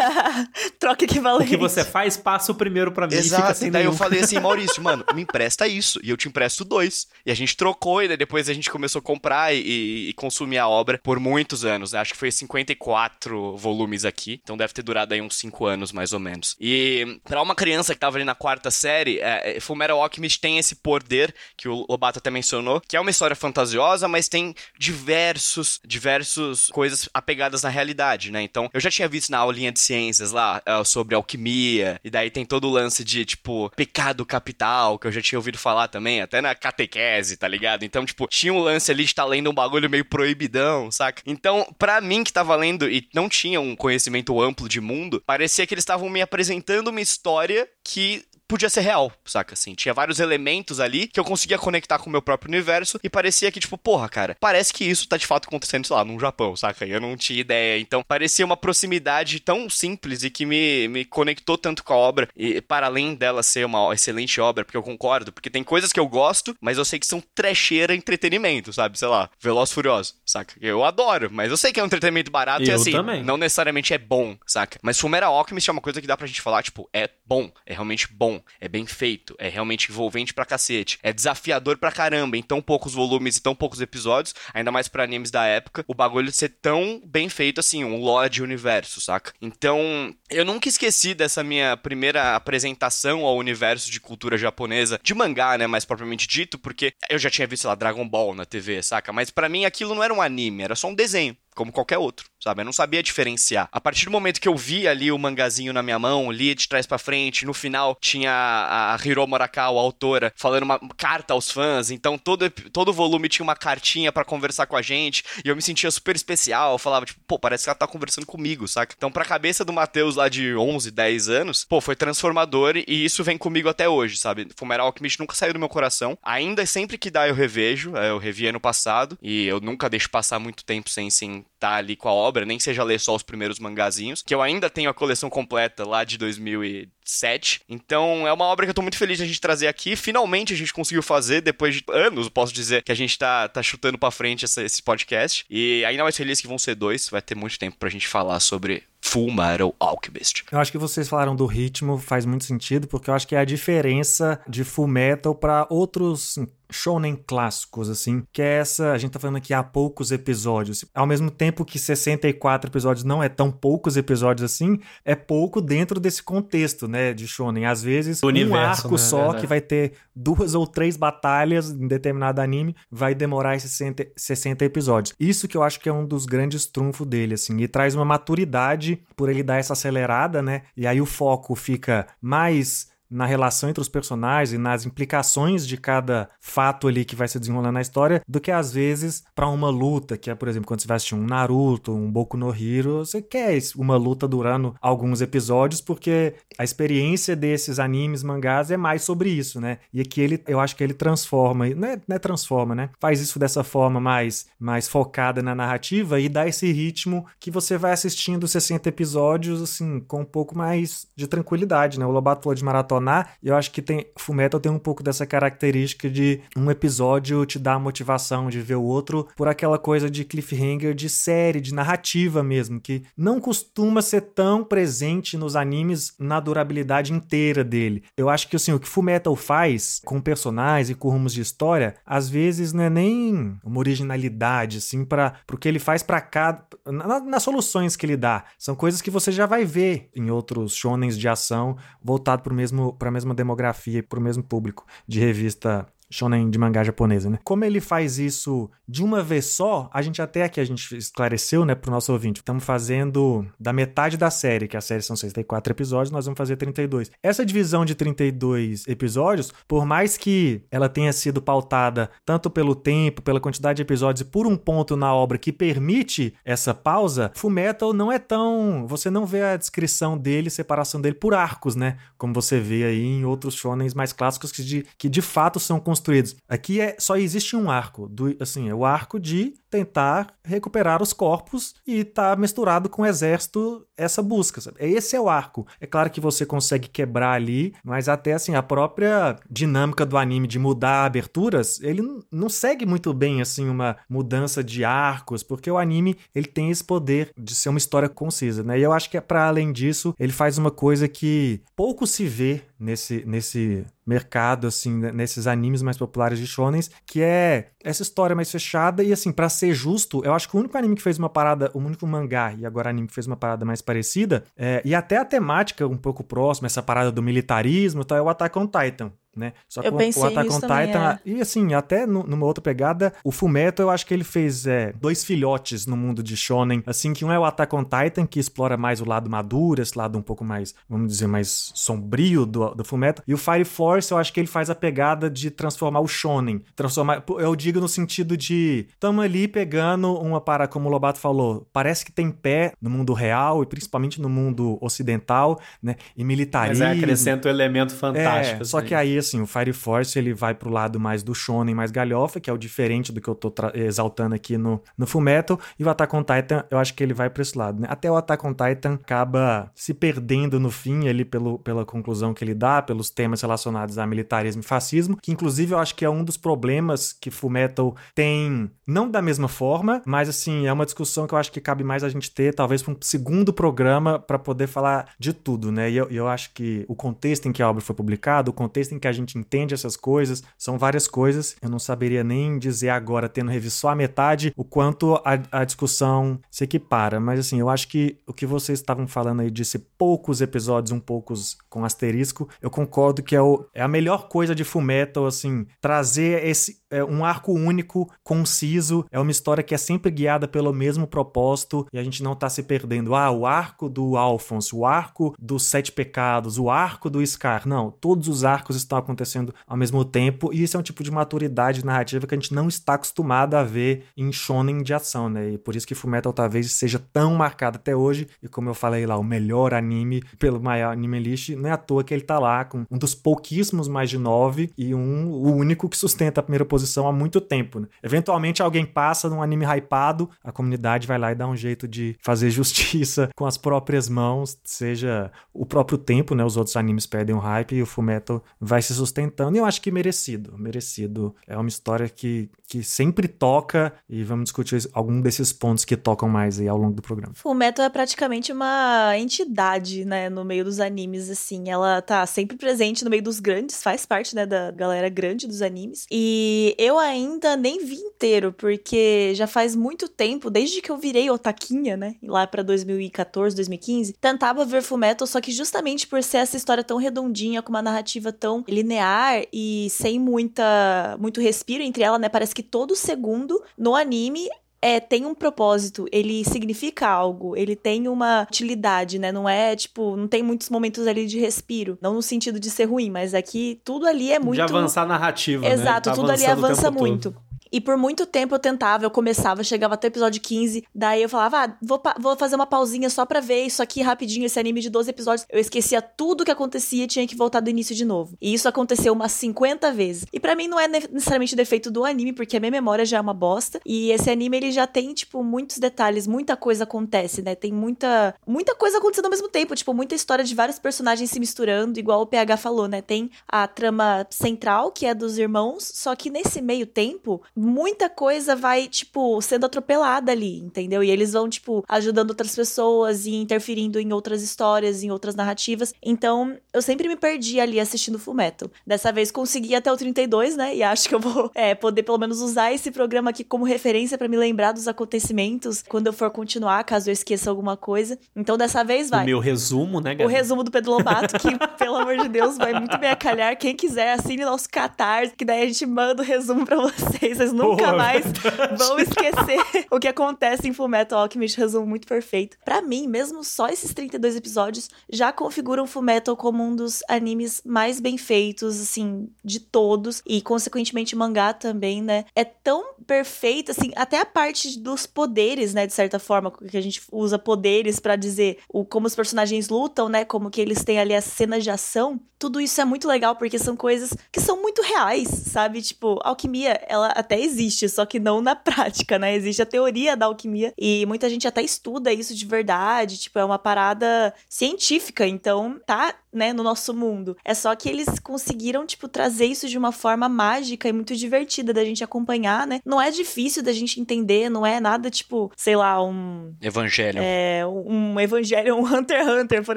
Troca 0.78 1.04
equivalente. 1.04 1.44
O 1.46 1.48
que 1.50 1.56
você 1.56 1.84
faz, 1.84 2.16
passa 2.16 2.52
o 2.52 2.54
primeiro 2.54 2.92
pra 2.92 3.06
mim 3.06 3.14
e 3.14 3.22
fica 3.22 3.36
Exato, 3.36 3.58
sem 3.58 3.68
e 3.68 3.70
daí 3.70 3.82
eu 3.84 3.90
nenhum. 3.90 3.98
falei 3.98 4.20
assim, 4.20 4.38
Maurício, 4.40 4.82
mano, 4.82 5.04
me 5.14 5.22
empresta 5.22 5.66
isso, 5.66 6.00
e 6.02 6.10
eu 6.10 6.16
te 6.16 6.28
empresto 6.28 6.64
dois. 6.64 7.06
E 7.24 7.30
a 7.30 7.34
gente 7.34 7.56
trocou, 7.56 8.02
e 8.02 8.08
daí 8.08 8.16
depois 8.16 8.48
a 8.48 8.54
gente 8.54 8.70
começou 8.70 8.98
a 8.98 9.02
comprar 9.02 9.54
e, 9.54 9.60
e- 9.60 10.08
e 10.10 10.12
consumir 10.22 10.58
a 10.58 10.68
obra 10.68 11.00
por 11.02 11.18
muitos 11.18 11.64
anos, 11.64 11.90
né? 11.90 11.98
Acho 11.98 12.12
que 12.12 12.18
foi 12.18 12.30
54 12.30 13.56
volumes 13.56 14.04
aqui, 14.04 14.40
então 14.40 14.56
deve 14.56 14.72
ter 14.72 14.82
durado 14.82 15.12
aí 15.12 15.20
uns 15.20 15.34
5 15.34 15.66
anos, 15.66 15.90
mais 15.90 16.12
ou 16.12 16.20
menos. 16.20 16.56
E 16.60 17.18
pra 17.24 17.42
uma 17.42 17.56
criança 17.56 17.92
que 17.92 17.98
tava 17.98 18.18
ali 18.18 18.24
na 18.24 18.36
quarta 18.36 18.70
série, 18.70 19.18
é, 19.18 19.56
é, 19.56 19.60
Fullmetal 19.60 20.00
Alchemist 20.00 20.40
tem 20.40 20.58
esse 20.58 20.76
poder, 20.76 21.34
que 21.56 21.68
o 21.68 21.84
Lobato 21.88 22.20
até 22.20 22.30
mencionou, 22.30 22.80
que 22.80 22.96
é 22.96 23.00
uma 23.00 23.10
história 23.10 23.34
fantasiosa, 23.34 24.06
mas 24.06 24.28
tem 24.28 24.54
diversos, 24.78 25.80
diversos 25.84 26.68
coisas 26.68 27.08
apegadas 27.12 27.62
na 27.64 27.68
realidade, 27.68 28.30
né? 28.30 28.42
Então, 28.42 28.70
eu 28.72 28.80
já 28.80 28.90
tinha 28.90 29.08
visto 29.08 29.30
na 29.30 29.38
aulinha 29.38 29.72
de 29.72 29.80
ciências 29.80 30.30
lá, 30.30 30.62
é, 30.64 30.84
sobre 30.84 31.16
alquimia, 31.16 32.00
e 32.04 32.10
daí 32.10 32.30
tem 32.30 32.44
todo 32.44 32.68
o 32.68 32.70
lance 32.70 33.02
de, 33.02 33.24
tipo, 33.24 33.70
pecado 33.74 34.24
capital, 34.24 35.00
que 35.00 35.08
eu 35.08 35.12
já 35.12 35.20
tinha 35.20 35.38
ouvido 35.38 35.58
falar 35.58 35.88
também, 35.88 36.20
até 36.20 36.40
na 36.40 36.54
catequese, 36.54 37.36
tá 37.36 37.48
ligado? 37.48 37.84
Então, 37.84 38.06
tipo, 38.06 38.28
tinha 38.28 38.52
um 38.52 38.60
lance 38.60 38.88
ali 38.92 39.02
de 39.02 39.10
estar 39.10 39.24
lendo 39.24 39.50
um 39.50 39.54
bagulho 39.54 39.90
meio 39.90 40.04
proibidão, 40.12 40.90
saca? 40.90 41.22
Então, 41.24 41.66
pra 41.78 41.98
mim 41.98 42.22
que 42.22 42.30
tava 42.30 42.54
lendo 42.54 42.86
e 42.86 43.08
não 43.14 43.30
tinha 43.30 43.58
um 43.62 43.74
conhecimento 43.74 44.38
amplo 44.42 44.68
de 44.68 44.78
mundo, 44.78 45.22
parecia 45.24 45.66
que 45.66 45.72
eles 45.72 45.80
estavam 45.80 46.10
me 46.10 46.20
apresentando 46.20 46.88
uma 46.88 47.00
história 47.00 47.66
que 47.82 48.22
podia 48.48 48.68
ser 48.68 48.80
real, 48.80 49.12
saca? 49.24 49.54
Assim, 49.54 49.74
tinha 49.74 49.94
vários 49.94 50.20
elementos 50.20 50.80
ali 50.80 51.06
que 51.06 51.18
eu 51.18 51.24
conseguia 51.24 51.58
conectar 51.58 51.98
com 51.98 52.08
o 52.08 52.12
meu 52.12 52.22
próprio 52.22 52.50
universo 52.50 52.98
e 53.02 53.08
parecia 53.08 53.50
que, 53.50 53.60
tipo, 53.60 53.76
porra, 53.78 54.08
cara, 54.08 54.36
parece 54.40 54.72
que 54.72 54.84
isso 54.84 55.08
tá 55.08 55.16
de 55.16 55.26
fato 55.26 55.46
acontecendo, 55.46 55.86
sei 55.86 55.96
lá, 55.96 56.04
num 56.04 56.18
Japão, 56.20 56.54
saca? 56.56 56.84
E 56.86 56.90
eu 56.90 57.00
não 57.00 57.16
tinha 57.16 57.40
ideia. 57.40 57.80
Então, 57.80 58.02
parecia 58.02 58.44
uma 58.44 58.56
proximidade 58.56 59.40
tão 59.40 59.68
simples 59.70 60.22
e 60.22 60.30
que 60.30 60.44
me, 60.44 60.88
me 60.88 61.04
conectou 61.04 61.56
tanto 61.56 61.84
com 61.84 61.92
a 61.92 61.96
obra. 61.96 62.28
E 62.36 62.60
para 62.60 62.86
além 62.86 63.14
dela 63.14 63.42
ser 63.42 63.64
uma 63.64 63.92
excelente 63.92 64.40
obra, 64.40 64.64
porque 64.64 64.76
eu 64.76 64.82
concordo, 64.82 65.32
porque 65.32 65.50
tem 65.50 65.64
coisas 65.64 65.92
que 65.92 66.00
eu 66.00 66.06
gosto, 66.06 66.56
mas 66.60 66.78
eu 66.78 66.84
sei 66.84 66.98
que 66.98 67.06
são 67.06 67.22
trecheira 67.34 67.94
entretenimento, 67.94 68.72
sabe? 68.72 68.98
Sei 68.98 69.08
lá, 69.08 69.30
Veloz 69.40 69.72
Furioso, 69.72 70.14
saca? 70.24 70.54
Eu 70.60 70.84
adoro, 70.84 71.28
mas 71.32 71.50
eu 71.50 71.56
sei 71.56 71.72
que 71.72 71.80
é 71.80 71.82
um 71.82 71.86
entretenimento 71.86 72.30
barato 72.30 72.62
e 72.62 72.68
Eu 72.68 72.76
assim, 72.76 72.92
também. 72.92 73.22
não 73.22 73.36
necessariamente 73.36 73.92
é 73.94 73.98
bom, 73.98 74.36
saca? 74.46 74.78
Mas 74.82 74.98
Fullmetal 74.98 75.34
Alchemist 75.34 75.68
é 75.68 75.72
uma 75.72 75.80
coisa 75.80 76.00
que 76.00 76.06
dá 76.06 76.16
pra 76.16 76.26
gente 76.26 76.40
falar, 76.40 76.62
tipo, 76.62 76.88
é 76.92 77.08
bom, 77.26 77.50
é 77.66 77.72
realmente 77.72 78.08
bom, 78.12 78.31
é 78.60 78.68
bem 78.68 78.86
feito, 78.86 79.34
é 79.38 79.48
realmente 79.48 79.90
envolvente 79.90 80.32
pra 80.32 80.44
cacete, 80.44 80.98
é 81.02 81.12
desafiador 81.12 81.76
pra 81.78 81.90
caramba, 81.90 82.36
em 82.36 82.42
tão 82.42 82.62
poucos 82.62 82.94
volumes 82.94 83.36
e 83.36 83.42
tão 83.42 83.54
poucos 83.54 83.80
episódios, 83.80 84.34
ainda 84.54 84.70
mais 84.70 84.86
pra 84.86 85.02
animes 85.02 85.30
da 85.30 85.44
época, 85.44 85.84
o 85.88 85.94
bagulho 85.94 86.30
ser 86.30 86.50
tão 86.60 87.02
bem 87.04 87.28
feito 87.28 87.60
assim, 87.60 87.84
um 87.84 88.00
lore 88.00 88.30
de 88.30 88.42
universo, 88.42 89.00
saca? 89.00 89.32
Então, 89.40 90.14
eu 90.30 90.44
nunca 90.44 90.68
esqueci 90.68 91.14
dessa 91.14 91.42
minha 91.42 91.76
primeira 91.76 92.36
apresentação 92.36 93.24
ao 93.24 93.36
universo 93.36 93.90
de 93.90 94.00
cultura 94.00 94.38
japonesa, 94.38 95.00
de 95.02 95.14
mangá, 95.14 95.58
né, 95.58 95.66
mais 95.66 95.84
propriamente 95.84 96.28
dito, 96.28 96.58
porque 96.58 96.92
eu 97.10 97.18
já 97.18 97.30
tinha 97.30 97.46
visto, 97.46 97.62
sei 97.62 97.68
lá, 97.68 97.74
Dragon 97.74 98.06
Ball 98.08 98.34
na 98.34 98.44
TV, 98.44 98.82
saca? 98.82 99.12
Mas 99.12 99.30
pra 99.30 99.48
mim 99.48 99.64
aquilo 99.64 99.94
não 99.94 100.02
era 100.02 100.14
um 100.14 100.22
anime, 100.22 100.62
era 100.62 100.76
só 100.76 100.88
um 100.88 100.94
desenho 100.94 101.36
como 101.54 101.72
qualquer 101.72 101.98
outro, 101.98 102.26
sabe? 102.42 102.60
Eu 102.60 102.64
não 102.64 102.72
sabia 102.72 103.02
diferenciar. 103.02 103.68
A 103.70 103.80
partir 103.80 104.06
do 104.06 104.10
momento 104.10 104.40
que 104.40 104.48
eu 104.48 104.56
vi 104.56 104.88
ali 104.88 105.12
o 105.12 105.18
mangazinho 105.18 105.72
na 105.72 105.82
minha 105.82 105.98
mão, 105.98 106.30
li 106.30 106.54
de 106.54 106.68
trás 106.68 106.86
pra 106.86 106.98
frente, 106.98 107.46
no 107.46 107.54
final 107.54 107.96
tinha 108.00 108.32
a 108.32 108.98
Hiro 109.02 109.26
Morakawa, 109.26 109.80
a 109.80 109.82
autora, 109.82 110.32
falando 110.36 110.64
uma 110.64 110.80
carta 110.96 111.34
aos 111.34 111.50
fãs, 111.50 111.90
então 111.90 112.18
todo, 112.18 112.50
todo 112.50 112.92
volume 112.92 113.28
tinha 113.28 113.44
uma 113.44 113.54
cartinha 113.54 114.12
pra 114.12 114.24
conversar 114.24 114.66
com 114.66 114.76
a 114.76 114.82
gente, 114.82 115.24
e 115.44 115.48
eu 115.48 115.56
me 115.56 115.62
sentia 115.62 115.90
super 115.90 116.16
especial, 116.16 116.72
eu 116.72 116.78
falava, 116.78 117.06
tipo, 117.06 117.20
pô, 117.26 117.38
parece 117.38 117.64
que 117.64 117.70
ela 117.70 117.78
tá 117.78 117.86
conversando 117.86 118.26
comigo, 118.26 118.66
saca? 118.66 118.94
Então 118.96 119.10
pra 119.10 119.24
cabeça 119.24 119.64
do 119.64 119.72
Matheus 119.72 120.16
lá 120.16 120.28
de 120.28 120.54
11, 120.56 120.90
10 120.90 121.28
anos, 121.28 121.64
pô, 121.64 121.80
foi 121.80 121.94
transformador, 121.94 122.76
e 122.76 123.04
isso 123.04 123.22
vem 123.22 123.38
comigo 123.38 123.68
até 123.68 123.88
hoje, 123.88 124.16
sabe? 124.16 124.48
Fumeral 124.56 124.86
Alchemist 124.86 125.20
nunca 125.20 125.34
saiu 125.34 125.52
do 125.52 125.58
meu 125.58 125.68
coração, 125.68 126.18
ainda 126.22 126.66
sempre 126.66 126.98
que 126.98 127.10
dá 127.10 127.28
eu 127.28 127.34
revejo, 127.34 127.96
é, 127.96 128.10
eu 128.10 128.18
revi 128.18 128.46
ano 128.46 128.60
passado, 128.60 129.16
e 129.22 129.46
eu 129.46 129.60
nunca 129.60 129.88
deixo 129.88 130.10
passar 130.10 130.38
muito 130.38 130.64
tempo 130.64 130.90
sem, 130.90 131.10
sem 131.10 131.44
tá 131.62 131.76
ali 131.76 131.94
com 131.94 132.08
a 132.08 132.12
obra, 132.12 132.31
nem 132.46 132.58
seja 132.58 132.82
ler 132.82 132.98
só 132.98 133.14
os 133.14 133.22
primeiros 133.22 133.58
mangazinhos, 133.58 134.22
que 134.22 134.34
eu 134.34 134.40
ainda 134.40 134.70
tenho 134.70 134.88
a 134.90 134.94
coleção 134.94 135.28
completa 135.28 135.86
lá 135.86 136.04
de 136.04 136.16
2007. 136.18 137.60
Então 137.68 138.26
é 138.26 138.32
uma 138.32 138.44
obra 138.46 138.66
que 138.66 138.70
eu 138.70 138.74
tô 138.74 138.82
muito 138.82 138.96
feliz 138.96 139.18
de 139.18 139.24
a 139.24 139.26
gente 139.26 139.40
trazer 139.40 139.66
aqui. 139.66 139.96
Finalmente 139.96 140.52
a 140.52 140.56
gente 140.56 140.72
conseguiu 140.72 141.02
fazer, 141.02 141.40
depois 141.40 141.74
de 141.76 141.84
anos, 141.90 142.28
posso 142.28 142.52
dizer, 142.52 142.82
que 142.82 142.92
a 142.92 142.94
gente 142.94 143.18
tá, 143.18 143.48
tá 143.48 143.62
chutando 143.62 143.98
pra 143.98 144.10
frente 144.10 144.44
essa- 144.44 144.62
esse 144.62 144.82
podcast. 144.82 145.44
E 145.50 145.84
ainda 145.84 146.02
mais 146.02 146.16
feliz 146.16 146.40
que 146.40 146.46
vão 146.48 146.58
ser 146.58 146.74
dois, 146.74 147.08
vai 147.08 147.22
ter 147.22 147.34
muito 147.34 147.58
tempo 147.58 147.76
pra 147.78 147.88
gente 147.90 148.06
falar 148.08 148.40
sobre 148.40 148.82
Full 149.00 149.32
Metal 149.32 149.74
Alchemist. 149.80 150.44
Eu 150.50 150.58
acho 150.60 150.70
que 150.72 150.78
vocês 150.78 151.08
falaram 151.08 151.34
do 151.34 151.44
ritmo, 151.46 151.98
faz 151.98 152.24
muito 152.24 152.44
sentido, 152.44 152.86
porque 152.86 153.10
eu 153.10 153.14
acho 153.14 153.26
que 153.26 153.34
é 153.34 153.38
a 153.38 153.44
diferença 153.44 154.40
de 154.48 154.62
Full 154.64 154.86
Metal 154.86 155.34
para 155.34 155.66
outros 155.68 156.38
shonen 156.72 157.14
clássicos, 157.14 157.88
assim, 157.88 158.24
que 158.32 158.40
é 158.42 158.58
essa, 158.58 158.92
a 158.92 158.98
gente 158.98 159.12
tá 159.12 159.18
falando 159.20 159.36
aqui 159.36 159.52
há 159.52 159.62
poucos 159.62 160.10
episódios. 160.10 160.84
Ao 160.94 161.06
mesmo 161.06 161.30
tempo 161.30 161.64
que 161.64 161.78
64 161.78 162.70
episódios 162.70 163.04
não 163.04 163.22
é 163.22 163.28
tão 163.28 163.50
poucos 163.50 163.96
episódios 163.96 164.50
assim, 164.50 164.80
é 165.04 165.14
pouco 165.14 165.60
dentro 165.60 166.00
desse 166.00 166.22
contexto, 166.22 166.88
né, 166.88 167.12
de 167.12 167.26
shonen. 167.28 167.66
Às 167.66 167.82
vezes, 167.82 168.22
universo, 168.22 168.54
um 168.54 168.56
arco 168.56 168.92
né, 168.92 168.98
só 168.98 169.16
verdade. 169.18 169.40
que 169.40 169.46
vai 169.46 169.60
ter 169.60 169.92
duas 170.14 170.54
ou 170.54 170.66
três 170.66 170.96
batalhas 170.96 171.70
em 171.70 171.86
determinado 171.86 172.40
anime, 172.40 172.74
vai 172.90 173.14
demorar 173.14 173.56
esses 173.56 173.72
60, 173.72 174.06
60 174.16 174.64
episódios. 174.64 175.14
Isso 175.18 175.46
que 175.48 175.56
eu 175.56 175.62
acho 175.62 175.80
que 175.80 175.88
é 175.88 175.92
um 175.92 176.06
dos 176.06 176.26
grandes 176.26 176.66
trunfos 176.66 177.06
dele, 177.06 177.34
assim, 177.34 177.58
e 177.60 177.68
traz 177.68 177.94
uma 177.94 178.04
maturidade 178.04 179.02
por 179.16 179.28
ele 179.28 179.42
dar 179.42 179.58
essa 179.58 179.72
acelerada, 179.72 180.42
né? 180.42 180.62
E 180.76 180.86
aí 180.86 181.00
o 181.00 181.06
foco 181.06 181.54
fica 181.54 182.06
mais 182.20 182.91
na 183.12 183.26
relação 183.26 183.68
entre 183.68 183.80
os 183.80 183.88
personagens 183.88 184.54
e 184.54 184.58
nas 184.58 184.86
implicações 184.86 185.66
de 185.66 185.76
cada 185.76 186.30
fato 186.40 186.88
ali 186.88 187.04
que 187.04 187.14
vai 187.14 187.28
se 187.28 187.38
desenrolando 187.38 187.72
na 187.72 187.80
história, 187.80 188.22
do 188.26 188.40
que 188.40 188.50
às 188.50 188.72
vezes 188.72 189.22
para 189.34 189.48
uma 189.48 189.68
luta, 189.68 190.16
que 190.16 190.30
é, 190.30 190.34
por 190.34 190.48
exemplo, 190.48 190.66
quando 190.66 190.80
você 190.80 190.88
vai 190.88 190.96
assistir 190.96 191.14
um 191.14 191.26
Naruto, 191.26 191.92
um 191.92 192.10
Boku 192.10 192.36
no 192.36 192.54
Hero, 192.54 192.98
você 193.00 193.20
quer 193.20 193.52
uma 193.76 193.96
luta 193.96 194.26
durando 194.26 194.74
alguns 194.80 195.20
episódios, 195.20 195.80
porque 195.80 196.34
a 196.58 196.64
experiência 196.64 197.36
desses 197.36 197.78
animes, 197.78 198.22
mangás 198.22 198.70
é 198.70 198.76
mais 198.76 199.02
sobre 199.02 199.28
isso, 199.28 199.60
né? 199.60 199.78
E 199.92 200.00
aqui 200.00 200.20
ele, 200.20 200.42
eu 200.46 200.58
acho 200.58 200.74
que 200.74 200.82
ele 200.82 200.94
transforma, 200.94 201.68
não 201.68 201.88
é, 201.88 202.00
não 202.08 202.16
é 202.16 202.18
transforma, 202.18 202.74
né? 202.74 202.90
Faz 202.98 203.20
isso 203.20 203.38
dessa 203.38 203.62
forma 203.62 204.00
mais, 204.00 204.46
mais 204.58 204.88
focada 204.88 205.42
na 205.42 205.54
narrativa 205.54 206.18
e 206.18 206.28
dá 206.28 206.46
esse 206.48 206.72
ritmo 206.72 207.26
que 207.38 207.50
você 207.50 207.76
vai 207.76 207.92
assistindo 207.92 208.48
60 208.48 208.88
episódios, 208.88 209.60
assim, 209.60 210.00
com 210.00 210.22
um 210.22 210.24
pouco 210.24 210.56
mais 210.56 211.06
de 211.14 211.26
tranquilidade, 211.26 211.98
né? 211.98 212.06
O 212.06 212.10
Lobato 212.10 212.42
falou 212.42 212.54
de 212.54 212.64
maratona 212.64 213.01
e 213.42 213.48
eu 213.48 213.56
acho 213.56 213.70
que 213.70 213.82
tem 213.82 214.06
Fullmetal 214.16 214.60
tem 214.60 214.70
um 214.70 214.78
pouco 214.78 215.02
dessa 215.02 215.26
característica 215.26 216.08
de 216.08 216.40
um 216.56 216.70
episódio 216.70 217.44
te 217.44 217.58
dá 217.58 217.74
a 217.74 217.78
motivação 217.78 218.48
de 218.48 218.60
ver 218.60 218.76
o 218.76 218.82
outro 218.82 219.28
por 219.36 219.48
aquela 219.48 219.78
coisa 219.78 220.10
de 220.10 220.24
cliffhanger 220.24 220.94
de 220.94 221.08
série, 221.08 221.60
de 221.60 221.74
narrativa 221.74 222.42
mesmo, 222.42 222.80
que 222.80 223.02
não 223.16 223.40
costuma 223.40 224.02
ser 224.02 224.20
tão 224.20 224.64
presente 224.64 225.36
nos 225.36 225.56
animes 225.56 226.14
na 226.18 226.40
durabilidade 226.40 227.12
inteira 227.12 227.64
dele. 227.64 228.04
Eu 228.16 228.28
acho 228.28 228.48
que 228.48 228.56
assim, 228.56 228.72
o 228.72 228.80
que 228.80 228.88
Fullmetal 228.88 229.36
faz 229.36 230.00
com 230.04 230.20
personagens 230.20 230.90
e 230.90 230.94
com 230.94 231.10
rumos 231.10 231.32
de 231.32 231.40
história, 231.40 231.96
às 232.06 232.28
vezes 232.28 232.72
não 232.72 232.84
é 232.84 232.90
nem 232.90 233.58
uma 233.64 233.78
originalidade 233.78 234.78
assim 234.78 235.04
para 235.04 235.34
o 235.52 235.56
que 235.56 235.68
ele 235.68 235.78
faz 235.78 236.02
para 236.02 236.20
cada 236.20 236.66
na, 236.86 237.20
nas 237.20 237.42
soluções 237.42 237.96
que 237.96 238.06
ele 238.06 238.16
dá. 238.16 238.44
São 238.58 238.74
coisas 238.74 239.00
que 239.00 239.10
você 239.10 239.30
já 239.32 239.46
vai 239.46 239.64
ver 239.64 240.10
em 240.14 240.30
outros 240.30 240.74
shonens 240.74 241.18
de 241.18 241.28
ação 241.28 241.76
voltado 242.02 242.42
para 242.42 242.52
o 242.52 242.56
mesmo 242.56 242.91
para 242.92 243.08
a 243.08 243.12
mesma 243.12 243.34
demografia 243.34 243.98
e 243.98 244.02
para 244.02 244.18
o 244.18 244.22
mesmo 244.22 244.42
público 244.42 244.86
de 245.06 245.20
revista 245.20 245.86
shonen 246.12 246.50
de 246.50 246.58
mangá 246.58 246.84
japonesa, 246.84 247.30
né? 247.30 247.38
Como 247.42 247.64
ele 247.64 247.80
faz 247.80 248.18
isso 248.18 248.70
de 248.86 249.02
uma 249.02 249.22
vez 249.22 249.46
só, 249.46 249.88
a 249.92 250.02
gente 250.02 250.20
até 250.20 250.44
aqui 250.44 250.60
a 250.60 250.64
gente 250.64 250.96
esclareceu, 250.96 251.64
né, 251.64 251.74
pro 251.74 251.90
nosso 251.90 252.12
ouvinte. 252.12 252.40
Estamos 252.40 252.62
fazendo 252.62 253.46
da 253.58 253.72
metade 253.72 254.16
da 254.16 254.30
série, 254.30 254.68
que 254.68 254.76
a 254.76 254.80
série 254.80 255.02
são 255.02 255.16
64 255.16 255.72
episódios, 255.72 256.10
nós 256.10 256.26
vamos 256.26 256.36
fazer 256.36 256.56
32. 256.56 257.10
Essa 257.22 257.44
divisão 257.44 257.84
de 257.84 257.94
32 257.94 258.86
episódios, 258.86 259.52
por 259.66 259.86
mais 259.86 260.16
que 260.16 260.62
ela 260.70 260.88
tenha 260.88 261.12
sido 261.12 261.40
pautada 261.40 262.10
tanto 262.24 262.50
pelo 262.50 262.74
tempo, 262.74 263.22
pela 263.22 263.40
quantidade 263.40 263.76
de 263.76 263.82
episódios 263.82 264.20
e 264.20 264.30
por 264.30 264.46
um 264.46 264.56
ponto 264.56 264.96
na 264.96 265.14
obra 265.14 265.38
que 265.38 265.52
permite 265.52 266.34
essa 266.44 266.74
pausa, 266.74 267.32
Fullmetal 267.34 267.94
não 267.94 268.12
é 268.12 268.18
tão, 268.18 268.86
você 268.86 269.08
não 269.10 269.24
vê 269.24 269.42
a 269.42 269.56
descrição 269.56 270.18
dele, 270.18 270.50
separação 270.50 271.00
dele 271.00 271.14
por 271.14 271.34
arcos, 271.34 271.74
né? 271.74 271.96
Como 272.18 272.34
você 272.34 272.60
vê 272.60 272.84
aí 272.84 273.02
em 273.02 273.24
outros 273.24 273.54
shonens 273.54 273.94
mais 273.94 274.12
clássicos 274.12 274.52
que 274.52 274.62
de, 274.62 274.86
que 274.98 275.08
de 275.08 275.22
fato 275.22 275.58
são 275.58 275.80
construídos. 275.80 276.01
Aqui 276.48 276.80
é 276.80 276.96
só 276.98 277.16
existe 277.16 277.56
um 277.56 277.70
arco, 277.70 278.08
do, 278.08 278.36
assim, 278.40 278.68
é 278.68 278.74
o 278.74 278.84
arco 278.84 279.18
de 279.18 279.54
tentar 279.72 280.34
recuperar 280.44 281.02
os 281.02 281.14
corpos 281.14 281.74
e 281.86 282.04
tá 282.04 282.36
misturado 282.36 282.90
com 282.90 283.02
o 283.02 283.06
exército 283.06 283.86
essa 283.96 284.22
busca. 284.22 284.60
Sabe? 284.60 284.76
Esse 284.80 285.16
é 285.16 285.20
o 285.20 285.30
arco. 285.30 285.66
É 285.80 285.86
claro 285.86 286.10
que 286.10 286.20
você 286.20 286.44
consegue 286.44 286.88
quebrar 286.88 287.32
ali, 287.32 287.74
mas 287.82 288.08
até 288.08 288.34
assim 288.34 288.54
a 288.54 288.62
própria 288.62 289.36
dinâmica 289.50 290.04
do 290.04 290.18
anime 290.18 290.46
de 290.46 290.58
mudar 290.58 291.06
aberturas, 291.06 291.80
ele 291.80 292.02
não 292.30 292.50
segue 292.50 292.84
muito 292.84 293.14
bem 293.14 293.40
assim 293.40 293.68
uma 293.68 293.96
mudança 294.08 294.62
de 294.62 294.84
arcos, 294.84 295.42
porque 295.42 295.70
o 295.70 295.78
anime 295.78 296.18
ele 296.34 296.46
tem 296.46 296.70
esse 296.70 296.84
poder 296.84 297.30
de 297.36 297.54
ser 297.54 297.70
uma 297.70 297.78
história 297.78 298.08
concisa, 298.08 298.62
né? 298.62 298.78
E 298.78 298.82
eu 298.82 298.92
acho 298.92 299.08
que 299.08 299.16
é 299.16 299.20
para 299.20 299.48
além 299.48 299.72
disso, 299.72 300.14
ele 300.18 300.32
faz 300.32 300.58
uma 300.58 300.70
coisa 300.70 301.08
que 301.08 301.62
pouco 301.74 302.06
se 302.06 302.26
vê 302.26 302.62
nesse 302.78 303.24
nesse 303.24 303.86
mercado 304.06 304.66
assim, 304.66 304.98
nesses 305.12 305.46
animes 305.46 305.82
mais 305.82 305.96
populares 305.96 306.38
de 306.38 306.46
shonens, 306.46 306.90
que 307.06 307.22
é 307.22 307.70
essa 307.82 308.02
história 308.02 308.34
mais 308.34 308.50
fechada 308.50 309.02
e 309.02 309.12
assim, 309.12 309.32
para 309.32 309.48
ser 309.48 309.74
justo, 309.74 310.22
eu 310.24 310.34
acho 310.34 310.48
que 310.48 310.56
o 310.56 310.60
único 310.60 310.76
anime 310.76 310.96
que 310.96 311.02
fez 311.02 311.18
uma 311.18 311.28
parada, 311.28 311.70
o 311.74 311.78
único 311.78 312.06
mangá 312.06 312.52
e 312.52 312.66
agora 312.66 312.90
anime 312.90 313.08
que 313.08 313.14
fez 313.14 313.26
uma 313.26 313.36
parada 313.36 313.64
mais 313.64 313.80
parecida, 313.80 314.44
é, 314.56 314.82
e 314.84 314.94
até 314.94 315.16
a 315.16 315.24
temática 315.24 315.86
um 315.86 315.96
pouco 315.96 316.24
próxima, 316.24 316.66
essa 316.66 316.82
parada 316.82 317.10
do 317.10 317.22
militarismo, 317.22 318.04
tá, 318.04 318.16
é 318.16 318.22
o 318.22 318.28
Attack 318.28 318.58
on 318.58 318.66
Titan 318.66 319.12
né? 319.36 319.52
Só 319.68 319.80
que 319.82 319.88
eu 319.88 319.94
o, 319.94 319.96
pensei 319.96 320.22
o 320.22 320.26
Attack 320.26 320.50
on 320.50 320.60
Titan, 320.60 321.10
é. 321.12 321.18
e 321.24 321.40
assim, 321.40 321.74
até 321.74 322.06
no- 322.06 322.24
numa 322.24 322.46
outra 322.46 322.62
pegada, 322.62 323.12
o 323.24 323.30
Fullmetal 323.32 323.86
eu 323.86 323.90
acho 323.90 324.06
que 324.06 324.12
ele 324.14 324.24
fez 324.24 324.66
é, 324.66 324.92
dois 325.00 325.24
filhotes 325.24 325.86
no 325.86 325.96
mundo 325.96 326.22
de 326.22 326.36
shonen, 326.36 326.82
assim, 326.86 327.12
que 327.12 327.24
um 327.24 327.32
é 327.32 327.38
o 327.38 327.44
Attack 327.44 327.74
on 327.74 327.84
Titan, 327.84 328.26
que 328.26 328.38
explora 328.38 328.76
mais 328.76 329.00
o 329.00 329.04
lado 329.04 329.28
maduro, 329.30 329.80
esse 329.82 329.96
lado 329.96 330.18
um 330.18 330.22
pouco 330.22 330.44
mais, 330.44 330.74
vamos 330.88 331.08
dizer, 331.12 331.26
mais 331.26 331.72
sombrio 331.74 332.44
do, 332.46 332.74
do 332.74 332.84
Fullmetal, 332.84 333.24
e 333.26 333.34
o 333.34 333.38
Fire 333.38 333.64
Force 333.64 334.12
eu 334.12 334.18
acho 334.18 334.32
que 334.32 334.40
ele 334.40 334.46
faz 334.46 334.70
a 334.70 334.74
pegada 334.74 335.30
de 335.30 335.50
transformar 335.50 336.00
o 336.00 336.08
shonen, 336.08 336.62
transformar, 336.76 337.22
eu 337.38 337.54
digo 337.56 337.80
no 337.80 337.88
sentido 337.88 338.36
de, 338.36 338.86
tamo 339.00 339.20
ali 339.20 339.48
pegando 339.48 340.14
uma 340.18 340.40
para, 340.40 340.66
como 340.66 340.88
o 340.88 340.92
Lobato 340.92 341.18
falou, 341.18 341.66
parece 341.72 342.04
que 342.04 342.12
tem 342.12 342.30
pé 342.30 342.72
no 342.80 342.90
mundo 342.90 343.12
real, 343.12 343.62
e 343.62 343.66
principalmente 343.66 344.20
no 344.20 344.28
mundo 344.28 344.78
ocidental, 344.80 345.60
né, 345.82 345.96
e 346.16 346.22
Mas 346.22 346.26
militarismo. 346.26 346.84
aí 346.84 346.98
acrescenta 346.98 347.48
o 347.48 347.50
elemento 347.50 347.94
fantástico. 347.94 348.62
É, 348.62 348.64
só 348.64 348.78
assim. 348.78 348.86
que 348.88 348.94
aí, 348.94 349.21
assim, 349.22 349.40
o 349.40 349.46
Fire 349.46 349.72
Force 349.72 350.18
ele 350.18 350.34
vai 350.34 350.54
pro 350.54 350.70
lado 350.70 351.00
mais 351.00 351.22
do 351.22 351.34
shonen, 351.34 351.74
mais 351.74 351.90
galhofa, 351.90 352.40
que 352.40 352.50
é 352.50 352.52
o 352.52 352.58
diferente 352.58 353.12
do 353.12 353.20
que 353.20 353.28
eu 353.28 353.34
tô 353.34 353.52
exaltando 353.74 354.34
aqui 354.34 354.56
no, 354.56 354.82
no 354.96 355.06
Fullmetal, 355.06 355.58
e 355.78 355.84
o 355.84 355.90
Attack 355.90 356.14
on 356.14 356.22
Titan, 356.22 356.64
eu 356.70 356.78
acho 356.78 356.94
que 356.94 357.02
ele 357.02 357.14
vai 357.14 357.30
pra 357.30 357.42
esse 357.42 357.56
lado, 357.56 357.80
né? 357.80 357.88
Até 357.90 358.10
o 358.10 358.16
Attack 358.16 358.46
on 358.46 358.54
Titan 358.54 358.94
acaba 358.94 359.70
se 359.74 359.94
perdendo 359.94 360.60
no 360.60 360.70
fim 360.70 361.08
ali 361.08 361.24
pelo, 361.24 361.58
pela 361.58 361.84
conclusão 361.84 362.34
que 362.34 362.44
ele 362.44 362.54
dá, 362.54 362.82
pelos 362.82 363.10
temas 363.10 363.40
relacionados 363.40 363.98
a 363.98 364.06
militarismo 364.06 364.62
e 364.62 364.64
fascismo, 364.64 365.16
que 365.20 365.32
inclusive 365.32 365.74
eu 365.74 365.78
acho 365.78 365.94
que 365.94 366.04
é 366.04 366.10
um 366.10 366.24
dos 366.24 366.36
problemas 366.36 367.12
que 367.12 367.30
Fullmetal 367.30 367.96
tem, 368.14 368.70
não 368.86 369.10
da 369.10 369.22
mesma 369.22 369.48
forma, 369.48 370.02
mas 370.06 370.28
assim, 370.28 370.66
é 370.66 370.72
uma 370.72 370.84
discussão 370.84 371.26
que 371.26 371.34
eu 371.34 371.38
acho 371.38 371.52
que 371.52 371.60
cabe 371.60 371.84
mais 371.84 372.04
a 372.04 372.08
gente 372.08 372.30
ter, 372.30 372.54
talvez 372.54 372.82
para 372.82 372.92
um 372.92 372.96
segundo 373.00 373.52
programa 373.52 374.18
para 374.18 374.38
poder 374.38 374.66
falar 374.66 375.08
de 375.18 375.32
tudo, 375.32 375.70
né? 375.70 375.90
E 375.90 375.96
eu, 375.96 376.08
eu 376.10 376.28
acho 376.28 376.52
que 376.52 376.84
o 376.88 376.94
contexto 376.94 377.46
em 377.46 377.52
que 377.52 377.62
a 377.62 377.68
obra 377.68 377.80
foi 377.80 377.94
publicada, 377.94 378.50
o 378.50 378.52
contexto 378.52 378.94
em 378.94 378.98
que 378.98 379.08
a 379.08 379.11
gente 379.12 379.38
entende 379.38 379.74
essas 379.74 379.96
coisas, 379.96 380.42
são 380.56 380.78
várias 380.78 381.06
coisas. 381.06 381.56
Eu 381.60 381.70
não 381.70 381.78
saberia 381.78 382.24
nem 382.24 382.58
dizer 382.58 382.90
agora, 382.90 383.28
tendo 383.28 383.50
revisto 383.50 383.80
só 383.80 383.90
a 383.90 383.94
metade, 383.94 384.52
o 384.56 384.64
quanto 384.64 385.14
a, 385.24 385.60
a 385.60 385.64
discussão 385.64 386.38
se 386.50 386.64
equipara. 386.64 387.20
Mas 387.20 387.40
assim, 387.40 387.60
eu 387.60 387.68
acho 387.68 387.88
que 387.88 388.18
o 388.26 388.32
que 388.32 388.46
vocês 388.46 388.78
estavam 388.78 389.06
falando 389.06 389.40
aí 389.40 389.50
de 389.50 389.64
ser 389.64 389.86
poucos 389.96 390.40
episódios, 390.40 390.92
um 390.92 391.00
poucos 391.00 391.56
com 391.68 391.84
asterisco, 391.84 392.48
eu 392.60 392.70
concordo 392.70 393.22
que 393.22 393.36
é, 393.36 393.40
o, 393.40 393.66
é 393.74 393.82
a 393.82 393.88
melhor 393.88 394.28
coisa 394.28 394.54
de 394.54 394.64
Fullmetal, 394.64 395.26
assim, 395.26 395.66
trazer 395.80 396.44
esse 396.44 396.82
é, 396.92 397.02
um 397.02 397.24
arco 397.24 397.52
único, 397.52 398.08
conciso, 398.22 399.06
é 399.10 399.18
uma 399.18 399.30
história 399.30 399.64
que 399.64 399.74
é 399.74 399.78
sempre 399.78 400.10
guiada 400.10 400.46
pelo 400.46 400.72
mesmo 400.72 401.06
propósito 401.06 401.86
e 401.90 401.98
a 401.98 402.04
gente 402.04 402.22
não 402.22 402.36
tá 402.36 402.50
se 402.50 402.62
perdendo. 402.62 403.14
Ah, 403.14 403.30
o 403.30 403.46
arco 403.46 403.88
do 403.88 404.16
Alphonse, 404.16 404.76
o 404.76 404.84
arco 404.84 405.34
dos 405.38 405.64
Sete 405.64 405.90
Pecados, 405.90 406.58
o 406.58 406.68
arco 406.68 407.08
do 407.08 407.24
Scar. 407.26 407.66
Não, 407.66 407.90
todos 407.90 408.28
os 408.28 408.44
arcos 408.44 408.76
estão 408.76 408.98
acontecendo 409.02 409.54
ao 409.66 409.76
mesmo 409.76 410.04
tempo 410.04 410.52
e 410.52 410.62
isso 410.62 410.76
é 410.76 410.80
um 410.80 410.82
tipo 410.82 411.02
de 411.02 411.10
maturidade 411.10 411.84
narrativa 411.84 412.26
que 412.26 412.34
a 412.34 412.38
gente 412.38 412.54
não 412.54 412.68
está 412.68 412.94
acostumado 412.94 413.54
a 413.54 413.62
ver 413.62 414.04
em 414.16 414.32
shonen 414.32 414.82
de 414.82 414.94
ação, 414.94 415.28
né? 415.28 415.50
E 415.50 415.58
por 415.58 415.76
isso 415.76 415.86
que 415.86 415.94
Fullmetal 415.94 416.32
talvez 416.32 416.72
seja 416.72 416.98
tão 417.12 417.34
marcado 417.34 417.76
até 417.76 417.94
hoje 417.94 418.28
e 418.42 418.48
como 418.48 418.68
eu 418.70 418.74
falei 418.74 419.06
lá, 419.06 419.16
o 419.16 419.24
melhor 419.24 419.74
anime 419.74 420.22
pelo 420.38 420.60
maior 420.60 420.92
anime 420.92 421.18
list, 421.18 421.50
não 421.50 421.68
é 421.68 421.72
à 421.72 421.76
toa 421.76 422.04
que 422.04 422.12
ele 422.12 422.22
tá 422.22 422.38
lá 422.38 422.64
com 422.64 422.84
um 422.90 422.98
dos 422.98 423.14
pouquíssimos 423.14 423.88
mais 423.88 424.10
de 424.10 424.18
nove 424.18 424.70
e 424.76 424.94
um, 424.94 425.30
o 425.30 425.54
único 425.54 425.88
que 425.88 425.96
sustenta 425.96 426.40
a 426.40 426.42
primeira 426.42 426.64
posição 426.64 427.06
há 427.06 427.12
muito 427.12 427.40
tempo, 427.40 427.80
né? 427.80 427.88
Eventualmente 428.02 428.62
alguém 428.62 428.84
passa 428.84 429.28
num 429.28 429.42
anime 429.42 429.64
hypado, 429.64 430.28
a 430.42 430.52
comunidade 430.52 431.06
vai 431.06 431.18
lá 431.18 431.32
e 431.32 431.34
dá 431.34 431.46
um 431.46 431.56
jeito 431.56 431.88
de 431.88 432.16
fazer 432.20 432.50
justiça 432.62 433.30
com 433.36 433.46
as 433.46 433.56
próprias 433.56 434.08
mãos, 434.08 434.58
seja 434.64 435.30
o 435.52 435.66
próprio 435.66 435.98
tempo, 435.98 436.34
né? 436.34 436.44
Os 436.44 436.56
outros 436.56 436.76
animes 436.76 437.06
perdem 437.06 437.34
o 437.34 437.38
hype 437.38 437.76
e 437.76 437.82
o 437.82 437.86
Fullmetal 437.86 438.42
vai 438.60 438.82
se 438.82 438.91
se 438.92 438.98
sustentando, 438.98 439.56
e 439.56 439.60
eu 439.60 439.64
acho 439.64 439.80
que 439.80 439.90
merecido, 439.90 440.56
merecido. 440.58 441.34
É 441.46 441.56
uma 441.56 441.68
história 441.68 442.08
que, 442.08 442.48
que 442.66 442.82
sempre 442.82 443.26
toca, 443.26 443.92
e 444.08 444.22
vamos 444.22 444.44
discutir 444.44 444.88
algum 444.92 445.20
desses 445.20 445.52
pontos 445.52 445.84
que 445.84 445.96
tocam 445.96 446.28
mais 446.28 446.60
aí 446.60 446.68
ao 446.68 446.76
longo 446.76 446.94
do 446.94 447.02
programa. 447.02 447.34
Fullmetal 447.34 447.86
é 447.86 447.90
praticamente 447.90 448.52
uma 448.52 449.16
entidade, 449.16 450.04
né, 450.04 450.28
no 450.28 450.44
meio 450.44 450.64
dos 450.64 450.80
animes, 450.80 451.30
assim, 451.30 451.70
ela 451.70 452.00
tá 452.02 452.24
sempre 452.26 452.56
presente 452.56 453.04
no 453.04 453.10
meio 453.10 453.22
dos 453.22 453.40
grandes, 453.40 453.82
faz 453.82 454.06
parte, 454.06 454.34
né, 454.34 454.46
da 454.46 454.70
galera 454.70 455.08
grande 455.08 455.46
dos 455.46 455.62
animes, 455.62 456.06
e 456.10 456.74
eu 456.78 456.98
ainda 456.98 457.56
nem 457.56 457.84
vi 457.84 457.96
inteiro, 457.96 458.52
porque 458.52 459.32
já 459.34 459.46
faz 459.46 459.74
muito 459.74 460.08
tempo, 460.08 460.50
desde 460.50 460.80
que 460.80 460.90
eu 460.90 460.98
virei 460.98 461.30
otaquinha, 461.30 461.96
né, 461.96 462.14
lá 462.22 462.46
pra 462.46 462.62
2014, 462.62 463.56
2015, 463.56 464.14
tentava 464.20 464.64
ver 464.64 464.82
Fullmetal, 464.82 465.26
só 465.26 465.40
que 465.40 465.50
justamente 465.50 466.06
por 466.06 466.22
ser 466.22 466.38
essa 466.38 466.56
história 466.56 466.84
tão 466.84 466.98
redondinha, 466.98 467.62
com 467.62 467.70
uma 467.70 467.82
narrativa 467.82 468.32
tão 468.32 468.62
linear 468.82 469.44
e 469.52 469.88
sem 469.90 470.18
muita 470.18 471.16
muito 471.18 471.40
respiro 471.40 471.82
entre 471.82 472.02
ela, 472.02 472.18
né? 472.18 472.28
Parece 472.28 472.54
que 472.54 472.62
todo 472.62 472.94
segundo 472.94 473.62
no 473.78 473.94
anime 473.94 474.48
é, 474.82 474.98
tem 474.98 475.24
um 475.24 475.32
propósito, 475.32 476.06
ele 476.10 476.44
significa 476.44 477.08
algo, 477.08 477.56
ele 477.56 477.76
tem 477.76 478.08
uma 478.08 478.42
utilidade, 478.42 479.16
né? 479.16 479.30
Não 479.30 479.48
é, 479.48 479.76
tipo, 479.76 480.16
não 480.16 480.26
tem 480.26 480.42
muitos 480.42 480.68
momentos 480.68 481.06
ali 481.06 481.24
de 481.24 481.38
respiro. 481.38 481.96
Não 482.02 482.14
no 482.14 482.20
sentido 482.20 482.58
de 482.58 482.68
ser 482.68 482.86
ruim, 482.86 483.08
mas 483.08 483.32
aqui 483.32 483.80
tudo 483.84 484.06
ali 484.06 484.32
é 484.32 484.40
muito. 484.40 484.56
De 484.56 484.60
avançar 484.60 485.02
a 485.02 485.06
narrativa. 485.06 485.64
Exato, 485.64 486.10
né? 486.10 486.14
tá 486.16 486.20
tudo 486.20 486.32
ali 486.32 486.44
avança 486.44 486.90
muito. 486.90 487.32
E 487.72 487.80
por 487.80 487.96
muito 487.96 488.26
tempo 488.26 488.54
eu 488.54 488.58
tentava, 488.58 489.04
eu 489.04 489.10
começava, 489.10 489.64
chegava 489.64 489.94
até 489.94 490.08
o 490.08 490.10
episódio 490.10 490.40
15, 490.40 490.84
daí 490.94 491.22
eu 491.22 491.28
falava, 491.28 491.64
ah, 491.64 491.76
vou, 491.80 492.02
vou 492.20 492.36
fazer 492.36 492.54
uma 492.54 492.66
pausinha 492.66 493.08
só 493.08 493.24
pra 493.24 493.40
ver 493.40 493.64
isso 493.64 493.82
aqui 493.82 494.02
rapidinho, 494.02 494.44
esse 494.44 494.60
anime 494.60 494.80
de 494.80 494.90
12 494.90 495.10
episódios. 495.10 495.46
Eu 495.48 495.58
esquecia 495.58 496.02
tudo 496.02 496.44
que 496.44 496.50
acontecia 496.50 497.04
e 497.04 497.06
tinha 497.06 497.26
que 497.26 497.34
voltar 497.34 497.60
do 497.60 497.70
início 497.70 497.94
de 497.94 498.04
novo. 498.04 498.36
E 498.40 498.52
isso 498.52 498.68
aconteceu 498.68 499.12
umas 499.12 499.32
50 499.32 499.90
vezes. 499.92 500.26
E 500.32 500.38
para 500.38 500.54
mim 500.54 500.68
não 500.68 500.78
é 500.78 500.86
necessariamente 500.86 501.56
defeito 501.56 501.90
do 501.90 502.04
anime, 502.04 502.32
porque 502.32 502.56
a 502.56 502.60
minha 502.60 502.70
memória 502.70 503.04
já 503.06 503.16
é 503.16 503.20
uma 503.20 503.32
bosta. 503.32 503.80
E 503.86 504.10
esse 504.10 504.30
anime 504.30 504.58
ele 504.58 504.72
já 504.72 504.86
tem, 504.86 505.14
tipo, 505.14 505.42
muitos 505.42 505.78
detalhes, 505.78 506.26
muita 506.26 506.56
coisa 506.56 506.84
acontece, 506.84 507.40
né? 507.40 507.54
Tem 507.54 507.72
muita, 507.72 508.34
muita 508.46 508.74
coisa 508.74 508.98
acontecendo 508.98 509.26
ao 509.26 509.30
mesmo 509.30 509.48
tempo, 509.48 509.74
tipo, 509.74 509.94
muita 509.94 510.14
história 510.14 510.44
de 510.44 510.54
vários 510.54 510.78
personagens 510.78 511.30
se 511.30 511.40
misturando, 511.40 511.98
igual 511.98 512.20
o 512.20 512.26
PH 512.26 512.56
falou, 512.58 512.86
né? 512.86 513.00
Tem 513.00 513.30
a 513.48 513.66
trama 513.66 514.26
central, 514.30 514.92
que 514.92 515.06
é 515.06 515.14
dos 515.14 515.38
irmãos, 515.38 515.90
só 515.94 516.14
que 516.14 516.28
nesse 516.28 516.60
meio 516.60 516.86
tempo, 516.86 517.40
muita 517.62 518.10
coisa 518.10 518.56
vai, 518.56 518.88
tipo, 518.88 519.40
sendo 519.40 519.66
atropelada 519.66 520.32
ali, 520.32 520.58
entendeu? 520.58 521.02
E 521.02 521.10
eles 521.10 521.32
vão, 521.32 521.48
tipo, 521.48 521.84
ajudando 521.88 522.30
outras 522.30 522.54
pessoas 522.54 523.24
e 523.24 523.34
interferindo 523.34 524.00
em 524.00 524.12
outras 524.12 524.42
histórias, 524.42 525.02
em 525.02 525.10
outras 525.10 525.36
narrativas. 525.36 525.94
Então, 526.02 526.56
eu 526.72 526.82
sempre 526.82 527.08
me 527.08 527.16
perdi 527.16 527.60
ali 527.60 527.78
assistindo 527.78 528.18
Fullmetal. 528.18 528.68
Dessa 528.84 529.12
vez 529.12 529.30
consegui 529.30 529.74
até 529.74 529.92
o 529.92 529.96
32, 529.96 530.56
né? 530.56 530.74
E 530.74 530.82
acho 530.82 531.08
que 531.08 531.14
eu 531.14 531.20
vou 531.20 531.50
é, 531.54 531.74
poder 531.74 532.02
pelo 532.02 532.18
menos 532.18 532.40
usar 532.40 532.72
esse 532.72 532.90
programa 532.90 533.30
aqui 533.30 533.44
como 533.44 533.64
referência 533.64 534.18
para 534.18 534.28
me 534.28 534.36
lembrar 534.36 534.72
dos 534.72 534.88
acontecimentos 534.88 535.84
quando 535.88 536.08
eu 536.08 536.12
for 536.12 536.30
continuar, 536.30 536.82
caso 536.82 537.10
eu 537.10 537.12
esqueça 537.12 537.48
alguma 537.48 537.76
coisa. 537.76 538.18
Então, 538.34 538.58
dessa 538.58 538.82
vez 538.82 539.08
vai. 539.08 539.22
O 539.22 539.26
meu 539.26 539.38
resumo, 539.38 540.00
né, 540.00 540.14
Gabi? 540.14 540.24
O 540.24 540.28
resumo 540.28 540.64
do 540.64 540.70
Pedro 540.70 540.92
Lobato, 540.92 541.38
que, 541.38 541.56
pelo 541.78 541.96
amor 541.96 542.16
de 542.16 542.28
Deus, 542.28 542.58
vai 542.58 542.72
muito 542.72 542.98
bem 542.98 543.10
a 543.10 543.16
calhar. 543.16 543.56
Quem 543.56 543.76
quiser, 543.76 544.14
assine 544.14 544.44
nosso 544.44 544.68
Catarse, 544.68 545.34
que 545.36 545.44
daí 545.44 545.62
a 545.62 545.66
gente 545.66 545.86
manda 545.86 546.22
o 546.22 546.24
resumo 546.24 546.64
pra 546.64 546.76
vocês. 546.76 547.38
Vocês 547.38 547.51
nunca 547.52 547.92
mais 547.92 548.24
vão 548.78 548.98
esquecer 548.98 549.86
o 549.90 549.98
que 549.98 550.08
acontece 550.08 550.68
em 550.68 550.72
Fullmetal 550.72 551.20
Alchemist, 551.20 551.58
resumo 551.58 551.86
muito 551.86 552.06
perfeito. 552.06 552.56
Para 552.64 552.82
mim, 552.82 553.06
mesmo 553.06 553.44
só 553.44 553.68
esses 553.68 553.92
32 553.94 554.36
episódios 554.36 554.90
já 555.10 555.32
configuram 555.32 555.86
Fullmetal 555.86 556.36
como 556.36 556.62
um 556.62 556.74
dos 556.74 557.02
animes 557.08 557.62
mais 557.64 558.00
bem 558.00 558.16
feitos, 558.16 558.80
assim, 558.80 559.28
de 559.44 559.60
todos, 559.60 560.22
e 560.26 560.40
consequentemente 560.40 561.16
mangá 561.16 561.52
também, 561.52 562.02
né? 562.02 562.24
É 562.34 562.44
tão 562.44 562.94
perfeito, 563.06 563.70
assim, 563.70 563.92
até 563.96 564.20
a 564.20 564.24
parte 564.24 564.78
dos 564.78 565.06
poderes, 565.06 565.74
né, 565.74 565.86
de 565.86 565.92
certa 565.92 566.18
forma, 566.18 566.50
que 566.50 566.76
a 566.76 566.80
gente 566.80 567.02
usa 567.10 567.38
poderes 567.38 567.98
para 567.98 568.16
dizer 568.16 568.58
o, 568.68 568.84
como 568.84 569.06
os 569.06 569.14
personagens 569.14 569.68
lutam, 569.68 570.08
né, 570.08 570.24
como 570.24 570.50
que 570.50 570.60
eles 570.60 570.84
têm 570.84 570.98
ali 570.98 571.14
as 571.14 571.24
cenas 571.24 571.64
de 571.64 571.70
ação, 571.70 572.20
tudo 572.42 572.60
isso 572.60 572.80
é 572.80 572.84
muito 572.84 573.06
legal 573.06 573.36
porque 573.36 573.56
são 573.56 573.76
coisas 573.76 574.12
que 574.32 574.40
são 574.40 574.60
muito 574.60 574.82
reais, 574.82 575.28
sabe? 575.28 575.80
Tipo, 575.80 576.18
alquimia, 576.24 576.80
ela 576.88 577.06
até 577.08 577.38
existe, 577.44 577.88
só 577.88 578.04
que 578.04 578.18
não 578.18 578.40
na 578.40 578.54
prática, 578.56 579.18
né? 579.18 579.34
Existe 579.34 579.62
a 579.62 579.66
teoria 579.66 580.16
da 580.16 580.26
alquimia 580.26 580.72
e 580.78 581.04
muita 581.06 581.28
gente 581.28 581.46
até 581.46 581.62
estuda 581.62 582.12
isso 582.12 582.34
de 582.34 582.46
verdade, 582.46 583.18
tipo, 583.18 583.38
é 583.38 583.44
uma 583.44 583.58
parada 583.58 584.34
científica, 584.48 585.26
então 585.26 585.80
tá, 585.86 586.14
né, 586.32 586.52
no 586.52 586.62
nosso 586.62 586.94
mundo. 586.94 587.36
É 587.44 587.54
só 587.54 587.74
que 587.74 587.88
eles 587.88 588.18
conseguiram, 588.18 588.86
tipo, 588.86 589.08
trazer 589.08 589.46
isso 589.46 589.68
de 589.68 589.76
uma 589.76 589.92
forma 589.92 590.28
mágica 590.28 590.88
e 590.88 590.92
muito 590.92 591.14
divertida 591.14 591.72
da 591.72 591.84
gente 591.84 592.02
acompanhar, 592.02 592.66
né? 592.66 592.80
Não 592.84 593.00
é 593.00 593.10
difícil 593.10 593.62
da 593.62 593.72
gente 593.72 594.00
entender, 594.00 594.48
não 594.48 594.64
é 594.64 594.80
nada, 594.80 595.10
tipo, 595.10 595.50
sei 595.56 595.76
lá, 595.76 596.02
um... 596.02 596.54
Evangelho. 596.60 597.18
É, 597.20 597.66
um 597.66 598.18
evangelho, 598.18 598.76
um 598.76 598.84
Hunter 598.84 599.18
x 599.18 599.28
Hunter, 599.28 599.64
por 599.64 599.76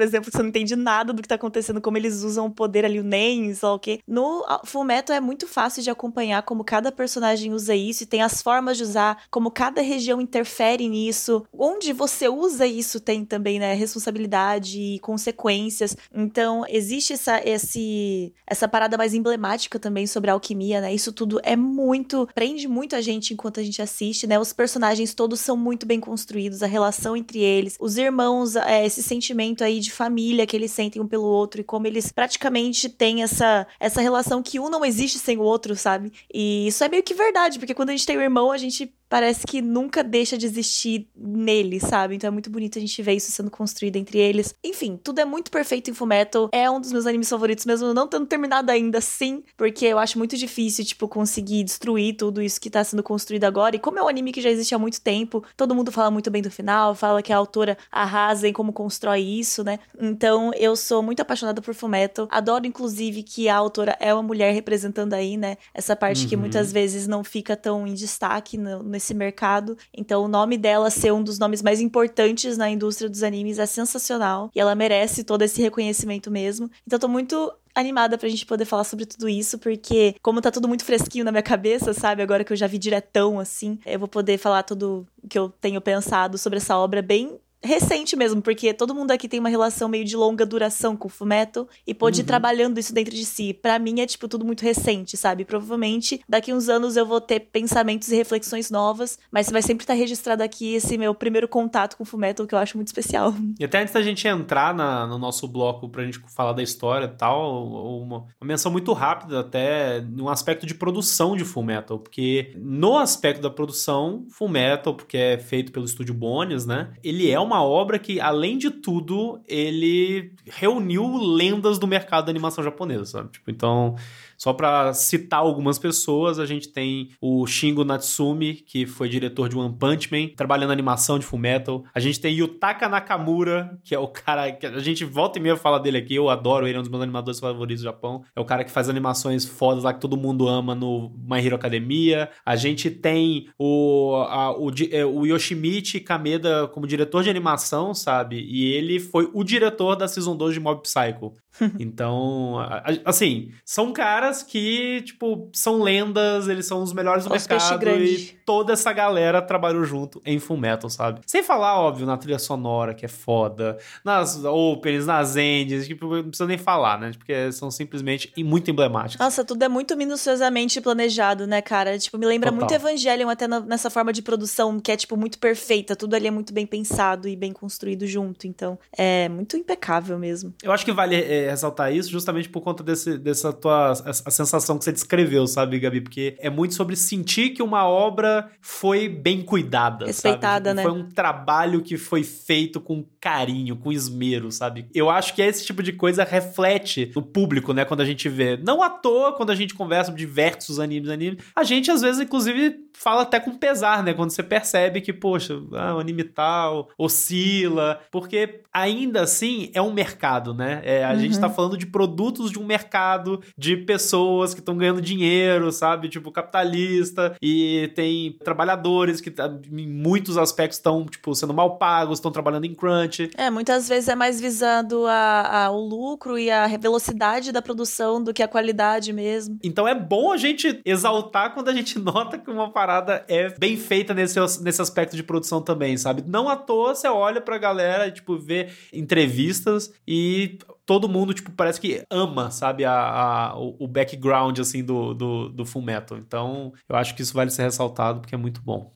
exemplo, 0.00 0.30
que 0.30 0.36
você 0.36 0.42
não 0.42 0.48
entende 0.48 0.76
nada 0.76 1.12
do 1.12 1.22
que 1.22 1.28
tá 1.28 1.34
acontecendo, 1.34 1.80
como 1.80 1.96
eles 1.96 2.22
usam 2.22 2.50
poder 2.50 2.84
ali, 2.84 3.00
o 3.00 3.04
NEM, 3.04 3.54
sei 3.54 3.68
lá 3.68 3.74
o 3.74 3.78
quê. 3.78 4.00
No 4.06 4.44
Fullmetal 4.64 5.16
é 5.16 5.20
muito 5.20 5.46
fácil 5.46 5.82
de 5.82 5.90
acompanhar 5.90 6.42
como 6.42 6.64
cada 6.64 6.90
personagem 6.90 7.52
usa 7.52 7.74
isso 7.74 8.02
e 8.02 8.06
tem 8.06 8.22
as 8.22 8.42
formas 8.42 8.76
de 8.76 8.82
usar, 8.82 9.22
como 9.30 9.50
cada 9.50 9.82
região 9.82 10.20
interfere 10.20 10.88
nisso. 10.88 11.44
Onde 11.52 11.92
você 11.92 12.28
usa 12.28 12.66
isso 12.66 13.00
tem 13.00 13.24
também, 13.24 13.58
né, 13.58 13.74
responsabilidade 13.74 14.78
e 14.78 14.98
consequências. 15.00 15.96
Então, 16.14 16.45
existe 16.68 17.12
essa, 17.12 17.40
esse, 17.44 18.32
essa 18.46 18.68
parada 18.68 18.96
mais 18.96 19.14
emblemática 19.14 19.78
também 19.78 20.06
sobre 20.06 20.30
a 20.30 20.34
alquimia, 20.34 20.80
né? 20.80 20.94
Isso 20.94 21.12
tudo 21.12 21.40
é 21.42 21.56
muito. 21.56 22.28
prende 22.34 22.68
muito 22.68 22.94
a 22.94 23.00
gente 23.00 23.32
enquanto 23.32 23.60
a 23.60 23.62
gente 23.62 23.80
assiste, 23.80 24.26
né? 24.26 24.38
Os 24.38 24.52
personagens 24.52 25.14
todos 25.14 25.40
são 25.40 25.56
muito 25.56 25.86
bem 25.86 26.00
construídos, 26.00 26.62
a 26.62 26.66
relação 26.66 27.16
entre 27.16 27.40
eles, 27.40 27.76
os 27.80 27.96
irmãos, 27.96 28.56
é, 28.56 28.84
esse 28.86 29.02
sentimento 29.02 29.64
aí 29.64 29.80
de 29.80 29.90
família 29.90 30.46
que 30.46 30.56
eles 30.56 30.70
sentem 30.70 31.00
um 31.00 31.06
pelo 31.06 31.24
outro 31.24 31.60
e 31.60 31.64
como 31.64 31.86
eles 31.86 32.12
praticamente 32.12 32.88
tem 32.88 33.22
essa, 33.22 33.66
essa 33.80 34.00
relação 34.00 34.42
que 34.42 34.60
um 34.60 34.68
não 34.68 34.84
existe 34.84 35.18
sem 35.18 35.38
o 35.38 35.42
outro, 35.42 35.76
sabe? 35.76 36.12
E 36.32 36.66
isso 36.68 36.82
é 36.84 36.88
meio 36.88 37.02
que 37.02 37.14
verdade, 37.14 37.58
porque 37.58 37.74
quando 37.74 37.90
a 37.90 37.92
gente 37.92 38.06
tem 38.06 38.16
o 38.16 38.20
um 38.20 38.22
irmão, 38.22 38.50
a 38.50 38.58
gente 38.58 38.92
parece 39.08 39.46
que 39.46 39.62
nunca 39.62 40.02
deixa 40.02 40.36
de 40.36 40.46
existir 40.46 41.08
nele, 41.16 41.80
sabe? 41.80 42.14
Então 42.14 42.28
é 42.28 42.30
muito 42.30 42.50
bonito 42.50 42.78
a 42.78 42.80
gente 42.80 43.00
ver 43.02 43.14
isso 43.14 43.30
sendo 43.30 43.50
construído 43.50 43.96
entre 43.96 44.18
eles. 44.18 44.54
Enfim, 44.64 44.98
tudo 45.02 45.20
é 45.20 45.24
muito 45.24 45.50
perfeito 45.50 45.90
em 45.90 45.94
Fullmetal. 45.94 46.48
É 46.52 46.70
um 46.70 46.80
dos 46.80 46.92
meus 46.92 47.06
animes 47.06 47.28
favoritos, 47.28 47.64
mesmo 47.64 47.94
não 47.94 48.08
tendo 48.08 48.26
terminado 48.26 48.70
ainda, 48.70 49.00
sim, 49.00 49.42
porque 49.56 49.86
eu 49.86 49.98
acho 49.98 50.18
muito 50.18 50.36
difícil, 50.36 50.84
tipo, 50.84 51.08
conseguir 51.08 51.64
destruir 51.64 52.16
tudo 52.16 52.42
isso 52.42 52.60
que 52.60 52.70
tá 52.70 52.82
sendo 52.82 53.02
construído 53.02 53.44
agora. 53.44 53.76
E 53.76 53.78
como 53.78 53.98
é 53.98 54.02
um 54.02 54.08
anime 54.08 54.32
que 54.32 54.40
já 54.40 54.50
existe 54.50 54.74
há 54.74 54.78
muito 54.78 55.00
tempo, 55.00 55.44
todo 55.56 55.74
mundo 55.74 55.92
fala 55.92 56.10
muito 56.10 56.30
bem 56.30 56.42
do 56.42 56.50
final, 56.50 56.94
fala 56.94 57.22
que 57.22 57.32
a 57.32 57.36
autora 57.36 57.76
arrasa 57.90 58.48
em 58.48 58.52
como 58.52 58.72
constrói 58.72 59.20
isso, 59.20 59.62
né? 59.62 59.78
Então 60.00 60.50
eu 60.54 60.74
sou 60.76 61.02
muito 61.02 61.20
apaixonada 61.20 61.62
por 61.62 61.74
Fullmetal. 61.74 62.28
Adoro, 62.30 62.66
inclusive, 62.66 63.22
que 63.22 63.48
a 63.48 63.56
autora 63.56 63.96
é 64.00 64.12
uma 64.12 64.22
mulher 64.22 64.52
representando 64.52 65.14
aí, 65.14 65.36
né? 65.36 65.56
Essa 65.72 65.94
parte 65.94 66.24
uhum. 66.24 66.28
que 66.28 66.36
muitas 66.36 66.72
vezes 66.72 67.06
não 67.06 67.22
fica 67.22 67.56
tão 67.56 67.86
em 67.86 67.94
destaque 67.94 68.58
no, 68.58 68.95
nesse 68.96 69.14
mercado. 69.14 69.76
Então, 69.94 70.24
o 70.24 70.28
nome 70.28 70.56
dela 70.56 70.90
ser 70.90 71.12
um 71.12 71.22
dos 71.22 71.38
nomes 71.38 71.62
mais 71.62 71.80
importantes 71.80 72.56
na 72.56 72.68
indústria 72.68 73.08
dos 73.08 73.22
animes 73.22 73.58
é 73.58 73.66
sensacional. 73.66 74.50
E 74.54 74.60
ela 74.60 74.74
merece 74.74 75.22
todo 75.22 75.42
esse 75.42 75.60
reconhecimento 75.62 76.30
mesmo. 76.30 76.70
Então, 76.86 76.98
tô 76.98 77.08
muito 77.08 77.52
animada 77.74 78.16
pra 78.16 78.28
gente 78.28 78.46
poder 78.46 78.64
falar 78.64 78.84
sobre 78.84 79.04
tudo 79.04 79.28
isso, 79.28 79.58
porque 79.58 80.16
como 80.22 80.40
tá 80.40 80.50
tudo 80.50 80.66
muito 80.66 80.84
fresquinho 80.84 81.24
na 81.24 81.30
minha 81.30 81.42
cabeça, 81.42 81.92
sabe? 81.92 82.22
Agora 82.22 82.42
que 82.42 82.52
eu 82.52 82.56
já 82.56 82.66
vi 82.66 82.78
diretão, 82.78 83.38
assim, 83.38 83.78
eu 83.84 83.98
vou 83.98 84.08
poder 84.08 84.38
falar 84.38 84.62
tudo 84.62 85.06
que 85.28 85.38
eu 85.38 85.50
tenho 85.60 85.80
pensado 85.80 86.38
sobre 86.38 86.56
essa 86.56 86.78
obra 86.78 87.02
bem 87.02 87.38
recente 87.66 88.16
mesmo, 88.16 88.40
porque 88.40 88.72
todo 88.72 88.94
mundo 88.94 89.10
aqui 89.10 89.28
tem 89.28 89.40
uma 89.40 89.48
relação 89.48 89.88
meio 89.88 90.04
de 90.04 90.16
longa 90.16 90.46
duração 90.46 90.96
com 90.96 91.08
o 91.08 91.10
Fumeto 91.10 91.68
e 91.86 91.92
pôde 91.92 92.20
uhum. 92.20 92.24
ir 92.24 92.26
trabalhando 92.26 92.78
isso 92.78 92.94
dentro 92.94 93.14
de 93.14 93.24
si. 93.24 93.52
Para 93.52 93.78
mim 93.78 94.00
é, 94.00 94.06
tipo, 94.06 94.28
tudo 94.28 94.44
muito 94.44 94.62
recente, 94.62 95.16
sabe? 95.16 95.44
Provavelmente 95.44 96.20
daqui 96.28 96.52
uns 96.52 96.68
anos 96.68 96.96
eu 96.96 97.04
vou 97.04 97.20
ter 97.20 97.40
pensamentos 97.40 98.08
e 98.10 98.16
reflexões 98.16 98.70
novas, 98.70 99.18
mas 99.30 99.50
vai 99.50 99.62
sempre 99.62 99.82
estar 99.82 99.94
registrado 99.94 100.42
aqui 100.42 100.74
esse 100.74 100.96
meu 100.96 101.14
primeiro 101.14 101.48
contato 101.48 101.96
com 101.96 102.02
o 102.02 102.06
Fumeto, 102.06 102.46
que 102.46 102.54
eu 102.54 102.58
acho 102.58 102.76
muito 102.76 102.88
especial. 102.88 103.34
E 103.58 103.64
até 103.64 103.80
antes 103.80 103.92
da 103.92 104.02
gente 104.02 104.26
entrar 104.26 104.74
na, 104.74 105.06
no 105.06 105.18
nosso 105.18 105.48
bloco 105.48 105.88
pra 105.88 106.04
gente 106.04 106.20
falar 106.34 106.52
da 106.52 106.62
história 106.62 107.06
e 107.06 107.16
tal, 107.16 107.66
uma, 108.02 108.26
uma 108.40 108.46
menção 108.46 108.70
muito 108.70 108.92
rápida 108.92 109.40
até 109.40 110.00
no 110.00 110.28
aspecto 110.28 110.66
de 110.66 110.74
produção 110.74 111.36
de 111.36 111.44
Fullmetal, 111.44 111.98
porque 111.98 112.52
no 112.56 112.96
aspecto 112.96 113.40
da 113.40 113.50
produção, 113.50 114.26
Fullmetal, 114.30 114.94
porque 114.94 115.16
é 115.16 115.38
feito 115.38 115.72
pelo 115.72 115.84
estúdio 115.84 116.14
Bones, 116.14 116.66
né? 116.66 116.92
Ele 117.02 117.30
é 117.30 117.38
uma 117.40 117.55
uma 117.56 117.64
obra 117.64 117.98
que, 117.98 118.20
além 118.20 118.58
de 118.58 118.70
tudo, 118.70 119.40
ele 119.48 120.32
reuniu 120.44 121.16
lendas 121.16 121.78
do 121.78 121.86
mercado 121.86 122.26
da 122.26 122.30
animação 122.30 122.62
japonesa, 122.62 123.04
sabe? 123.06 123.30
Tipo, 123.30 123.50
então, 123.50 123.96
só 124.36 124.52
para 124.52 124.92
citar 124.92 125.40
algumas 125.40 125.78
pessoas, 125.78 126.38
a 126.38 126.46
gente 126.46 126.68
tem 126.68 127.10
o 127.20 127.46
Shingo 127.46 127.84
Natsumi, 127.84 128.54
que 128.54 128.86
foi 128.86 129.08
diretor 129.08 129.48
de 129.48 129.56
One 129.56 129.74
Punch 129.74 130.10
Man, 130.12 130.28
trabalhando 130.36 130.72
animação 130.72 131.18
de 131.18 131.26
Fullmetal. 131.26 131.84
A 131.94 132.00
gente 132.00 132.20
tem 132.20 132.34
Yutaka 132.34 132.88
Nakamura, 132.88 133.78
que 133.84 133.94
é 133.94 133.98
o 133.98 134.08
cara 134.08 134.52
que 134.52 134.66
a 134.66 134.78
gente 134.78 135.04
volta 135.04 135.38
e 135.38 135.42
meia 135.42 135.56
fala 135.56 135.78
dele 135.78 135.98
aqui, 135.98 136.14
eu 136.14 136.28
adoro 136.28 136.66
ele, 136.66 136.76
é 136.76 136.78
um 136.78 136.82
dos 136.82 136.90
meus 136.90 137.02
animadores 137.02 137.40
favoritos 137.40 137.82
do 137.82 137.86
Japão. 137.86 138.22
É 138.34 138.40
o 138.40 138.44
cara 138.44 138.64
que 138.64 138.70
faz 138.70 138.88
animações 138.88 139.44
fodas 139.44 139.84
lá 139.84 139.92
que 139.92 140.00
todo 140.00 140.16
mundo 140.16 140.48
ama 140.48 140.74
no 140.74 141.10
My 141.16 141.44
Hero 141.44 141.56
Academia. 141.56 142.30
A 142.44 142.56
gente 142.56 142.90
tem 142.90 143.48
o, 143.58 144.14
a, 144.28 144.52
o, 144.52 144.70
é, 144.90 145.04
o 145.04 145.24
Yoshimichi 145.26 146.00
Kameda 146.00 146.68
como 146.68 146.86
diretor 146.86 147.22
de 147.22 147.30
animação, 147.30 147.94
sabe? 147.94 148.44
E 148.48 148.72
ele 148.72 149.00
foi 149.00 149.30
o 149.32 149.42
diretor 149.42 149.96
da 149.96 150.08
Season 150.08 150.36
2 150.36 150.54
de 150.54 150.60
Mob 150.60 150.82
Psycho. 150.82 151.32
então, 151.78 152.56
assim, 153.04 153.50
são 153.64 153.92
caras 153.92 154.42
que, 154.42 155.02
tipo, 155.02 155.48
são 155.52 155.82
lendas, 155.82 156.48
eles 156.48 156.66
são 156.66 156.82
os 156.82 156.92
melhores 156.92 157.24
do 157.24 157.34
os 157.34 157.46
mercado 157.46 157.88
e 157.96 158.36
toda 158.44 158.72
essa 158.72 158.92
galera 158.92 159.42
trabalhou 159.42 159.84
junto 159.84 160.20
em 160.24 160.38
Full 160.38 160.56
Metal, 160.56 160.88
sabe? 160.88 161.20
Sem 161.26 161.42
falar, 161.42 161.80
óbvio, 161.80 162.06
na 162.06 162.16
trilha 162.16 162.38
sonora, 162.38 162.94
que 162.94 163.04
é 163.04 163.08
foda, 163.08 163.78
nas 164.04 164.44
openings, 164.44 165.06
nas 165.06 165.36
ends, 165.36 165.86
tipo, 165.86 166.06
não 166.06 166.28
precisa 166.28 166.46
nem 166.46 166.58
falar, 166.58 166.98
né? 166.98 167.10
Porque 167.16 167.50
são 167.52 167.70
simplesmente 167.70 168.32
muito 168.38 168.70
emblemáticos. 168.70 169.24
Nossa, 169.24 169.44
tudo 169.44 169.62
é 169.62 169.68
muito 169.68 169.96
minuciosamente 169.96 170.80
planejado, 170.80 171.46
né, 171.46 171.60
cara? 171.60 171.98
Tipo, 171.98 172.18
me 172.18 172.26
lembra 172.26 172.50
Total. 172.50 172.68
muito 172.68 172.74
Evangelion 172.74 173.28
até 173.28 173.48
nessa 173.48 173.90
forma 173.90 174.12
de 174.12 174.22
produção, 174.22 174.78
que 174.78 174.92
é, 174.92 174.96
tipo, 174.96 175.16
muito 175.16 175.38
perfeita, 175.38 175.96
tudo 175.96 176.14
ali 176.14 176.26
é 176.26 176.30
muito 176.30 176.52
bem 176.52 176.66
pensado 176.66 177.28
e 177.28 177.34
bem 177.34 177.52
construído 177.52 178.06
junto, 178.06 178.46
então 178.46 178.78
é 178.96 179.28
muito 179.28 179.56
impecável 179.56 180.18
mesmo. 180.18 180.54
Eu 180.62 180.72
acho 180.72 180.84
que 180.84 180.92
vale 180.92 181.16
é, 181.16 181.45
ressaltar 181.50 181.92
isso 181.92 182.10
justamente 182.10 182.48
por 182.48 182.60
conta 182.60 182.82
desse, 182.82 183.18
dessa 183.18 183.52
tua 183.52 183.92
a 183.92 184.30
sensação 184.30 184.78
que 184.78 184.84
você 184.84 184.92
descreveu, 184.92 185.46
sabe, 185.46 185.78
Gabi? 185.78 186.00
Porque 186.00 186.36
é 186.38 186.50
muito 186.50 186.74
sobre 186.74 186.96
sentir 186.96 187.50
que 187.50 187.62
uma 187.62 187.86
obra 187.86 188.50
foi 188.60 189.08
bem 189.08 189.42
cuidada, 189.42 190.06
Respeitada, 190.06 190.70
sabe? 190.70 190.76
Tipo, 190.76 190.76
né? 190.76 190.82
Foi 190.82 190.92
um 190.92 191.10
trabalho 191.10 191.82
que 191.82 191.96
foi 191.96 192.22
feito 192.22 192.80
com 192.80 193.04
carinho, 193.20 193.76
com 193.76 193.92
esmero, 193.92 194.50
sabe? 194.50 194.86
Eu 194.94 195.10
acho 195.10 195.34
que 195.34 195.42
esse 195.42 195.64
tipo 195.64 195.82
de 195.82 195.92
coisa 195.92 196.24
reflete 196.24 197.10
no 197.14 197.22
público, 197.22 197.72
né? 197.72 197.84
Quando 197.84 198.00
a 198.00 198.04
gente 198.04 198.28
vê. 198.28 198.56
Não 198.56 198.82
à 198.82 198.90
toa, 198.90 199.32
quando 199.32 199.50
a 199.50 199.54
gente 199.54 199.74
conversa 199.74 200.10
de 200.10 200.18
diversos 200.18 200.78
animes, 200.78 201.10
animes, 201.10 201.42
a 201.54 201.64
gente 201.64 201.90
às 201.90 202.00
vezes, 202.00 202.20
inclusive, 202.20 202.86
fala 202.92 203.22
até 203.22 203.38
com 203.38 203.56
pesar, 203.56 204.02
né? 204.02 204.14
Quando 204.14 204.30
você 204.30 204.42
percebe 204.42 205.00
que, 205.00 205.12
poxa, 205.12 205.54
ah, 205.72 205.96
o 205.96 205.98
anime 205.98 206.24
tal 206.24 206.88
oscila, 206.98 208.00
porque 208.10 208.60
ainda 208.72 209.22
assim 209.22 209.70
é 209.74 209.82
um 209.82 209.92
mercado, 209.92 210.54
né? 210.54 210.80
É, 210.84 211.04
a 211.04 211.10
uhum. 211.10 211.18
gente 211.18 211.35
tá 211.40 211.50
falando 211.50 211.76
de 211.76 211.86
produtos 211.86 212.50
de 212.50 212.58
um 212.58 212.64
mercado, 212.64 213.42
de 213.56 213.76
pessoas 213.76 214.54
que 214.54 214.60
estão 214.60 214.76
ganhando 214.76 215.00
dinheiro, 215.00 215.70
sabe? 215.72 216.08
Tipo, 216.08 216.30
capitalista, 216.30 217.36
e 217.42 217.90
tem 217.94 218.36
trabalhadores 218.44 219.20
que 219.20 219.30
tá, 219.30 219.50
em 219.70 219.86
muitos 219.86 220.36
aspectos 220.36 220.78
estão, 220.78 221.04
tipo, 221.06 221.34
sendo 221.34 221.54
mal 221.54 221.78
pagos, 221.78 222.18
estão 222.18 222.30
trabalhando 222.30 222.64
em 222.64 222.74
crunch. 222.74 223.30
É, 223.36 223.50
muitas 223.50 223.88
vezes 223.88 224.08
é 224.08 224.14
mais 224.14 224.40
visando 224.40 225.06
a, 225.06 225.64
a, 225.64 225.70
o 225.70 225.80
lucro 225.80 226.38
e 226.38 226.50
a 226.50 226.66
velocidade 226.76 227.52
da 227.52 227.62
produção 227.62 228.22
do 228.22 228.32
que 228.32 228.42
a 228.42 228.48
qualidade 228.48 229.12
mesmo. 229.12 229.58
Então 229.62 229.86
é 229.86 229.94
bom 229.94 230.32
a 230.32 230.36
gente 230.36 230.80
exaltar 230.84 231.54
quando 231.54 231.68
a 231.68 231.72
gente 231.72 231.98
nota 232.00 232.38
que 232.38 232.50
uma 232.50 232.70
parada 232.70 233.24
é 233.28 233.50
bem 233.58 233.76
feita 233.76 234.14
nesse, 234.14 234.38
nesse 234.62 234.82
aspecto 234.82 235.16
de 235.16 235.22
produção 235.22 235.60
também, 235.60 235.96
sabe? 235.96 236.22
Não 236.26 236.48
à 236.48 236.56
toa 236.56 236.94
você 236.94 237.08
olha 237.08 237.40
pra 237.40 237.58
galera, 237.58 238.10
tipo, 238.10 238.38
vê 238.38 238.68
entrevistas 238.92 239.92
e 240.06 240.58
todo 240.86 241.08
mundo, 241.08 241.34
tipo, 241.34 241.50
parece 241.50 241.80
que 241.80 242.04
ama, 242.10 242.50
sabe, 242.50 242.84
a, 242.84 242.92
a 242.92 243.58
o 243.58 243.86
background, 243.88 244.58
assim, 244.60 244.84
do, 244.84 245.12
do, 245.12 245.48
do 245.48 245.66
Full 245.66 245.82
Metal. 245.82 246.16
Então, 246.16 246.72
eu 246.88 246.96
acho 246.96 247.14
que 247.14 247.22
isso 247.22 247.34
vale 247.34 247.50
ser 247.50 247.64
ressaltado 247.64 248.20
porque 248.20 248.34
é 248.34 248.38
muito 248.38 248.62
bom. 248.62 248.92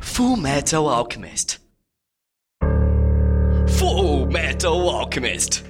Full 0.00 0.36
Metal 0.36 0.88
Alchemist 0.88 1.60
Full 3.68 4.26
Metal 4.26 4.88
Alchemist 4.88 5.69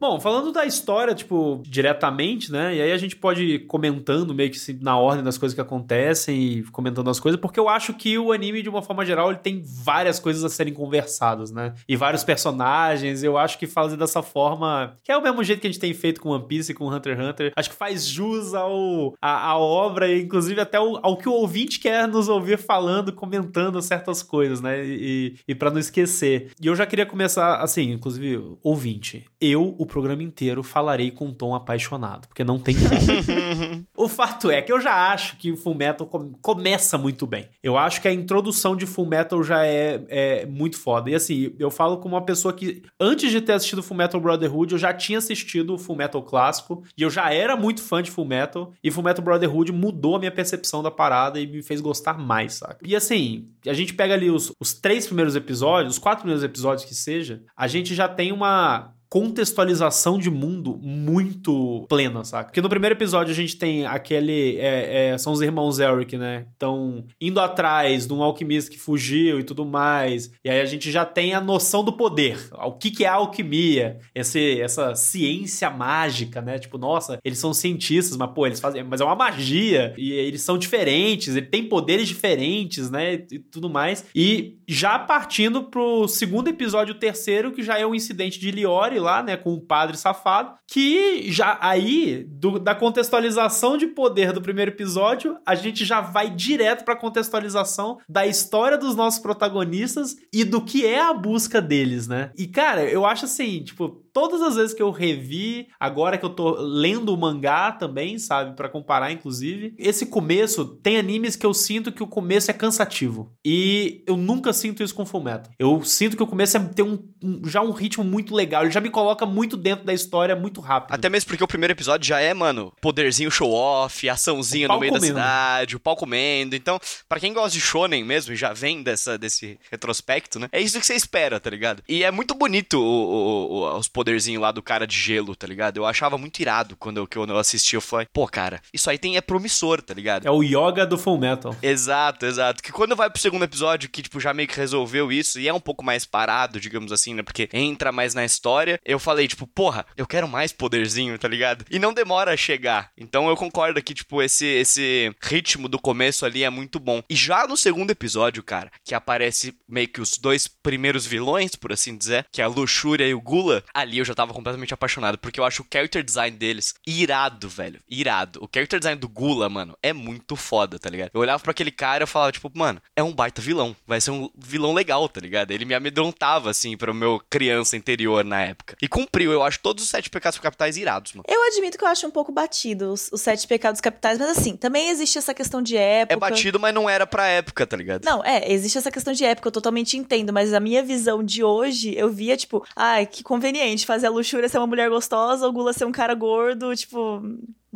Bom, 0.00 0.18
falando 0.18 0.50
da 0.50 0.64
história, 0.64 1.14
tipo, 1.14 1.60
diretamente, 1.66 2.50
né? 2.50 2.74
E 2.74 2.80
aí 2.80 2.90
a 2.90 2.96
gente 2.96 3.14
pode 3.14 3.42
ir 3.42 3.58
comentando 3.66 4.34
meio 4.34 4.50
que 4.50 4.58
na 4.80 4.96
ordem 4.96 5.22
das 5.22 5.36
coisas 5.36 5.54
que 5.54 5.60
acontecem 5.60 6.42
e 6.42 6.62
comentando 6.62 7.10
as 7.10 7.20
coisas, 7.20 7.38
porque 7.38 7.60
eu 7.60 7.68
acho 7.68 7.92
que 7.92 8.18
o 8.18 8.32
anime, 8.32 8.62
de 8.62 8.70
uma 8.70 8.80
forma 8.80 9.04
geral, 9.04 9.28
ele 9.28 9.40
tem 9.40 9.62
várias 9.62 10.18
coisas 10.18 10.42
a 10.42 10.48
serem 10.48 10.72
conversadas, 10.72 11.50
né? 11.50 11.74
E 11.86 11.96
vários 11.96 12.24
personagens. 12.24 13.22
Eu 13.22 13.36
acho 13.36 13.58
que 13.58 13.66
fazer 13.66 13.98
dessa 13.98 14.22
forma, 14.22 14.96
que 15.04 15.12
é 15.12 15.16
o 15.18 15.22
mesmo 15.22 15.44
jeito 15.44 15.60
que 15.60 15.66
a 15.66 15.70
gente 15.70 15.78
tem 15.78 15.92
feito 15.92 16.18
com 16.18 16.30
One 16.30 16.46
Piece 16.46 16.72
e 16.72 16.74
com 16.74 16.88
Hunter 16.88 17.14
x 17.14 17.28
Hunter, 17.28 17.52
acho 17.54 17.68
que 17.68 17.76
faz 17.76 18.06
jus 18.06 18.54
ao, 18.54 19.14
a, 19.20 19.48
a 19.48 19.58
obra 19.58 20.08
e, 20.08 20.22
inclusive, 20.22 20.62
até 20.62 20.78
ao, 20.78 20.98
ao, 21.04 21.18
que 21.18 21.28
o 21.28 21.32
ouvinte 21.32 21.78
quer 21.78 22.08
nos 22.08 22.26
ouvir 22.26 22.56
falando, 22.56 23.12
comentando 23.12 23.82
certas 23.82 24.22
coisas, 24.22 24.62
né? 24.62 24.82
E, 24.82 25.36
e 25.46 25.54
para 25.54 25.70
não 25.70 25.78
esquecer. 25.78 26.52
E 26.58 26.68
eu 26.68 26.74
já 26.74 26.86
queria 26.86 27.04
começar, 27.04 27.56
assim, 27.56 27.90
inclusive, 27.90 28.56
ouvinte. 28.62 29.26
Eu, 29.38 29.74
o 29.78 29.89
programa 29.90 30.22
inteiro 30.22 30.62
falarei 30.62 31.10
com 31.10 31.26
um 31.26 31.34
tom 31.34 31.54
apaixonado, 31.54 32.28
porque 32.28 32.44
não 32.44 32.58
tem 32.58 32.76
como. 32.76 33.86
o 33.96 34.08
fato 34.08 34.50
é 34.50 34.62
que 34.62 34.72
eu 34.72 34.80
já 34.80 35.12
acho 35.12 35.36
que 35.36 35.50
o 35.50 35.56
Full 35.56 35.74
Metal 35.74 36.06
começa 36.40 36.96
muito 36.96 37.26
bem. 37.26 37.48
Eu 37.62 37.76
acho 37.76 38.00
que 38.00 38.08
a 38.08 38.12
introdução 38.12 38.76
de 38.76 38.86
Full 38.86 39.06
Metal 39.06 39.42
já 39.42 39.66
é, 39.66 40.02
é 40.08 40.46
muito 40.46 40.78
foda. 40.78 41.10
E 41.10 41.14
assim, 41.14 41.52
eu 41.58 41.70
falo 41.70 41.98
como 41.98 42.14
uma 42.14 42.24
pessoa 42.24 42.54
que, 42.54 42.82
antes 42.98 43.30
de 43.30 43.40
ter 43.40 43.52
assistido 43.52 43.82
Full 43.82 43.96
Metal 43.96 44.20
Brotherhood, 44.20 44.72
eu 44.72 44.78
já 44.78 44.94
tinha 44.94 45.18
assistido 45.18 45.74
o 45.74 45.78
Full 45.78 45.96
Metal 45.96 46.22
clássico, 46.22 46.84
e 46.96 47.02
eu 47.02 47.10
já 47.10 47.32
era 47.32 47.56
muito 47.56 47.82
fã 47.82 48.02
de 48.02 48.10
Full 48.10 48.24
Metal, 48.24 48.72
e 48.82 48.90
Full 48.90 49.02
Metal 49.04 49.24
Brotherhood 49.24 49.72
mudou 49.72 50.16
a 50.16 50.18
minha 50.18 50.30
percepção 50.30 50.82
da 50.82 50.90
parada 50.90 51.40
e 51.40 51.46
me 51.46 51.62
fez 51.62 51.80
gostar 51.80 52.16
mais, 52.16 52.54
sabe? 52.54 52.76
E 52.84 52.94
assim, 52.94 53.48
a 53.66 53.72
gente 53.72 53.92
pega 53.94 54.14
ali 54.14 54.30
os, 54.30 54.52
os 54.60 54.72
três 54.72 55.06
primeiros 55.06 55.34
episódios, 55.34 55.94
os 55.94 55.98
quatro 55.98 56.20
primeiros 56.20 56.44
episódios 56.44 56.84
que 56.84 56.94
seja, 56.94 57.42
a 57.56 57.66
gente 57.66 57.94
já 57.94 58.08
tem 58.08 58.32
uma 58.32 58.94
contextualização 59.10 60.18
de 60.18 60.30
mundo 60.30 60.78
muito 60.80 61.84
plena, 61.88 62.24
saca? 62.24 62.44
Porque 62.44 62.62
no 62.62 62.68
primeiro 62.68 62.94
episódio 62.94 63.32
a 63.32 63.34
gente 63.34 63.56
tem 63.56 63.84
aquele. 63.84 64.56
É, 64.58 65.08
é, 65.08 65.18
são 65.18 65.32
os 65.32 65.42
irmãos 65.42 65.80
Eric, 65.80 66.16
né? 66.16 66.46
Estão 66.52 67.04
indo 67.20 67.40
atrás 67.40 68.06
de 68.06 68.12
um 68.12 68.22
alquimista 68.22 68.70
que 68.70 68.78
fugiu 68.78 69.40
e 69.40 69.42
tudo 69.42 69.66
mais. 69.66 70.30
E 70.44 70.48
aí 70.48 70.60
a 70.60 70.64
gente 70.64 70.92
já 70.92 71.04
tem 71.04 71.34
a 71.34 71.40
noção 71.40 71.82
do 71.82 71.92
poder. 71.92 72.38
O 72.52 72.72
que, 72.72 72.92
que 72.92 73.04
é 73.04 73.08
a 73.08 73.14
alquimia? 73.14 73.98
Esse, 74.14 74.60
essa 74.60 74.94
ciência 74.94 75.68
mágica, 75.68 76.40
né? 76.40 76.60
Tipo, 76.60 76.78
nossa, 76.78 77.18
eles 77.24 77.38
são 77.40 77.52
cientistas, 77.52 78.16
mas 78.16 78.30
pô, 78.30 78.46
eles 78.46 78.60
fazem. 78.60 78.84
Mas 78.84 79.00
é 79.00 79.04
uma 79.04 79.16
magia. 79.16 79.92
E 79.98 80.12
eles 80.12 80.42
são 80.42 80.56
diferentes, 80.56 81.34
eles 81.34 81.50
têm 81.50 81.68
poderes 81.68 82.06
diferentes, 82.06 82.88
né? 82.88 83.14
E 83.14 83.40
tudo 83.40 83.68
mais. 83.68 84.04
E 84.14 84.60
já 84.68 85.00
partindo 85.00 85.64
pro 85.64 86.06
segundo 86.06 86.46
episódio, 86.46 86.94
o 86.94 86.98
terceiro, 86.98 87.50
que 87.50 87.60
já 87.60 87.76
é 87.76 87.84
o 87.84 87.92
incidente 87.92 88.38
de 88.38 88.52
Liori 88.52 88.99
lá, 89.00 89.22
né, 89.22 89.36
com 89.36 89.52
o 89.52 89.60
padre 89.60 89.96
safado, 89.96 90.54
que 90.68 91.30
já 91.32 91.58
aí, 91.60 92.24
do, 92.28 92.58
da 92.58 92.74
contextualização 92.74 93.76
de 93.76 93.88
poder 93.88 94.32
do 94.32 94.40
primeiro 94.42 94.70
episódio, 94.70 95.36
a 95.44 95.54
gente 95.54 95.84
já 95.84 96.00
vai 96.00 96.30
direto 96.30 96.84
pra 96.84 96.96
contextualização 96.96 97.98
da 98.08 98.26
história 98.26 98.78
dos 98.78 98.94
nossos 98.94 99.20
protagonistas 99.20 100.16
e 100.32 100.44
do 100.44 100.60
que 100.60 100.86
é 100.86 101.00
a 101.00 101.12
busca 101.12 101.60
deles, 101.60 102.06
né? 102.06 102.30
E, 102.36 102.46
cara, 102.46 102.84
eu 102.84 103.04
acho 103.04 103.24
assim, 103.24 103.62
tipo, 103.64 104.04
todas 104.12 104.42
as 104.42 104.56
vezes 104.56 104.74
que 104.74 104.82
eu 104.82 104.90
revi, 104.90 105.68
agora 105.78 106.18
que 106.18 106.24
eu 106.24 106.30
tô 106.30 106.56
lendo 106.60 107.14
o 107.14 107.16
mangá 107.16 107.72
também, 107.72 108.18
sabe, 108.18 108.56
para 108.56 108.68
comparar 108.68 109.12
inclusive, 109.12 109.74
esse 109.78 110.06
começo 110.06 110.64
tem 110.82 110.98
animes 110.98 111.36
que 111.36 111.46
eu 111.46 111.54
sinto 111.54 111.92
que 111.92 112.02
o 112.02 112.06
começo 112.06 112.50
é 112.50 112.54
cansativo. 112.54 113.32
E 113.44 114.02
eu 114.06 114.16
nunca 114.16 114.52
sinto 114.52 114.82
isso 114.82 114.94
com 114.94 115.06
Fullmetal. 115.06 115.52
Eu 115.58 115.82
sinto 115.82 116.16
que 116.16 116.22
o 116.22 116.26
começo 116.26 116.56
é 116.56 116.60
ter 116.60 116.82
um, 116.82 116.98
um, 117.22 117.48
já 117.48 117.60
um 117.62 117.72
ritmo 117.72 118.04
muito 118.04 118.34
legal, 118.34 118.62
ele 118.62 118.70
já 118.70 118.80
me 118.80 118.90
coloca 118.90 119.24
muito 119.24 119.56
dentro 119.56 119.84
da 119.84 119.92
história 119.92 120.34
muito 120.34 120.60
rápido. 120.60 120.94
Até 120.94 121.08
mesmo 121.08 121.28
porque 121.28 121.44
o 121.44 121.48
primeiro 121.48 121.72
episódio 121.72 122.06
já 122.06 122.20
é, 122.20 122.32
mano, 122.34 122.72
poderzinho 122.80 123.30
show 123.30 123.52
off, 123.52 124.08
açãozinha 124.08 124.68
no 124.68 124.78
meio 124.78 124.92
comendo. 124.92 125.14
da 125.14 125.20
cidade, 125.22 125.76
o 125.76 125.80
pau 125.80 125.96
comendo. 125.96 126.56
Então, 126.56 126.78
para 127.08 127.20
quem 127.20 127.32
gosta 127.32 127.50
de 127.50 127.60
shonen 127.60 128.04
mesmo, 128.04 128.34
já 128.34 128.52
vem 128.52 128.82
dessa 128.82 129.18
desse 129.18 129.58
retrospecto, 129.70 130.38
né? 130.38 130.48
É 130.50 130.60
isso 130.60 130.78
que 130.78 130.86
você 130.86 130.94
espera, 130.94 131.38
tá 131.38 131.50
ligado? 131.50 131.82
E 131.88 132.02
é 132.02 132.10
muito 132.10 132.34
bonito 132.34 132.74
o, 132.74 132.82
o, 132.82 133.52
o, 133.52 133.78
os 133.78 133.88
poderzinho 134.00 134.40
lá 134.40 134.50
do 134.50 134.62
cara 134.62 134.86
de 134.86 134.96
gelo, 134.96 135.36
tá 135.36 135.46
ligado? 135.46 135.76
Eu 135.76 135.84
achava 135.84 136.16
muito 136.16 136.40
irado 136.40 136.74
quando 136.74 136.96
eu, 136.96 137.06
quando 137.06 137.34
eu 137.34 137.38
assisti. 137.38 137.74
Eu 137.74 137.82
falei, 137.82 138.06
pô, 138.10 138.26
cara, 138.26 138.62
isso 138.72 138.88
aí 138.88 138.96
tem, 138.96 139.18
é 139.18 139.20
promissor, 139.20 139.82
tá 139.82 139.92
ligado? 139.92 140.26
É 140.26 140.30
o 140.30 140.42
yoga 140.42 140.86
do 140.86 140.96
Full 140.96 141.18
Metal. 141.18 141.54
Exato, 141.62 142.24
exato. 142.24 142.62
Que 142.62 142.72
quando 142.72 142.96
vai 142.96 143.10
pro 143.10 143.20
segundo 143.20 143.44
episódio, 143.44 143.90
que, 143.90 144.00
tipo, 144.00 144.18
já 144.18 144.32
meio 144.32 144.48
que 144.48 144.56
resolveu 144.56 145.12
isso 145.12 145.38
e 145.38 145.46
é 145.46 145.52
um 145.52 145.60
pouco 145.60 145.84
mais 145.84 146.06
parado, 146.06 146.58
digamos 146.58 146.92
assim, 146.92 147.12
né? 147.12 147.22
Porque 147.22 147.50
entra 147.52 147.92
mais 147.92 148.14
na 148.14 148.24
história. 148.24 148.80
Eu 148.86 148.98
falei, 148.98 149.28
tipo, 149.28 149.46
porra, 149.46 149.84
eu 149.98 150.06
quero 150.06 150.26
mais 150.26 150.50
poderzinho, 150.50 151.18
tá 151.18 151.28
ligado? 151.28 151.66
E 151.70 151.78
não 151.78 151.92
demora 151.92 152.32
a 152.32 152.36
chegar. 152.38 152.90
Então 152.96 153.28
eu 153.28 153.36
concordo 153.36 153.82
que, 153.82 153.92
tipo, 153.92 154.22
esse, 154.22 154.46
esse 154.46 155.14
ritmo 155.22 155.68
do 155.68 155.78
começo 155.78 156.24
ali 156.24 156.42
é 156.42 156.48
muito 156.48 156.80
bom. 156.80 157.02
E 157.10 157.14
já 157.14 157.46
no 157.46 157.56
segundo 157.56 157.90
episódio, 157.90 158.42
cara, 158.42 158.70
que 158.82 158.94
aparece 158.94 159.54
meio 159.68 159.88
que 159.88 160.00
os 160.00 160.16
dois 160.16 160.48
primeiros 160.48 161.04
vilões, 161.04 161.54
por 161.54 161.70
assim 161.70 161.94
dizer, 161.94 162.24
que 162.32 162.40
é 162.40 162.44
a 162.44 162.48
Luxúria 162.48 163.06
e 163.06 163.12
o 163.12 163.20
Gula, 163.20 163.62
ali 163.74 163.89
eu 163.98 164.04
já 164.04 164.14
tava 164.14 164.32
completamente 164.32 164.74
apaixonado, 164.74 165.18
porque 165.18 165.40
eu 165.40 165.44
acho 165.44 165.62
o 165.62 165.66
character 165.72 166.02
design 166.02 166.36
deles 166.36 166.74
irado, 166.86 167.48
velho. 167.48 167.80
Irado. 167.88 168.40
O 168.42 168.48
character 168.52 168.78
design 168.78 169.00
do 169.00 169.08
Gula, 169.08 169.48
mano, 169.48 169.76
é 169.82 169.92
muito 169.92 170.36
foda, 170.36 170.78
tá 170.78 170.88
ligado? 170.88 171.10
Eu 171.14 171.20
olhava 171.20 171.42
para 171.42 171.50
aquele 171.50 171.70
cara 171.70 172.02
e 172.02 172.04
eu 172.04 172.08
falava, 172.08 172.32
tipo, 172.32 172.50
mano, 172.54 172.80
é 172.94 173.02
um 173.02 173.12
baita 173.12 173.40
vilão. 173.40 173.74
Vai 173.86 174.00
ser 174.00 174.10
um 174.10 174.30
vilão 174.36 174.72
legal, 174.72 175.08
tá 175.08 175.20
ligado? 175.20 175.50
Ele 175.50 175.64
me 175.64 175.74
amedrontava, 175.74 176.50
assim, 176.50 176.76
pro 176.76 176.94
meu 176.94 177.20
criança 177.28 177.76
interior 177.76 178.24
na 178.24 178.42
época. 178.42 178.76
E 178.80 178.88
cumpriu, 178.88 179.32
eu 179.32 179.42
acho 179.42 179.60
todos 179.60 179.84
os 179.84 179.90
sete 179.90 180.10
pecados 180.10 180.38
capitais 180.38 180.76
irados, 180.76 181.12
mano. 181.12 181.24
Eu 181.28 181.42
admito 181.44 181.78
que 181.78 181.84
eu 181.84 181.88
acho 181.88 182.06
um 182.06 182.10
pouco 182.10 182.32
batido 182.32 182.92
os, 182.92 183.10
os 183.12 183.20
sete 183.20 183.46
pecados 183.46 183.80
capitais, 183.80 184.18
mas 184.18 184.38
assim, 184.38 184.56
também 184.56 184.88
existe 184.88 185.18
essa 185.18 185.34
questão 185.34 185.62
de 185.62 185.76
época. 185.76 186.14
É 186.14 186.16
batido, 186.16 186.58
mas 186.58 186.74
não 186.74 186.88
era 186.88 187.06
pra 187.06 187.26
época, 187.26 187.66
tá 187.66 187.76
ligado? 187.76 188.04
Não, 188.04 188.24
é, 188.24 188.50
existe 188.52 188.78
essa 188.78 188.90
questão 188.90 189.12
de 189.12 189.24
época, 189.24 189.48
eu 189.48 189.52
totalmente 189.52 189.96
entendo, 189.96 190.32
mas 190.32 190.52
a 190.52 190.60
minha 190.60 190.82
visão 190.82 191.22
de 191.22 191.42
hoje, 191.42 191.94
eu 191.96 192.10
via, 192.10 192.36
tipo, 192.36 192.64
ai, 192.74 193.06
que 193.06 193.22
conveniente 193.22 193.79
fazer 193.86 194.06
a 194.06 194.10
luxúria 194.10 194.48
ser 194.48 194.58
uma 194.58 194.66
mulher 194.66 194.88
gostosa, 194.90 195.46
o 195.46 195.52
Gula 195.52 195.72
ser 195.72 195.84
um 195.84 195.92
cara 195.92 196.14
gordo, 196.14 196.74
tipo, 196.74 197.22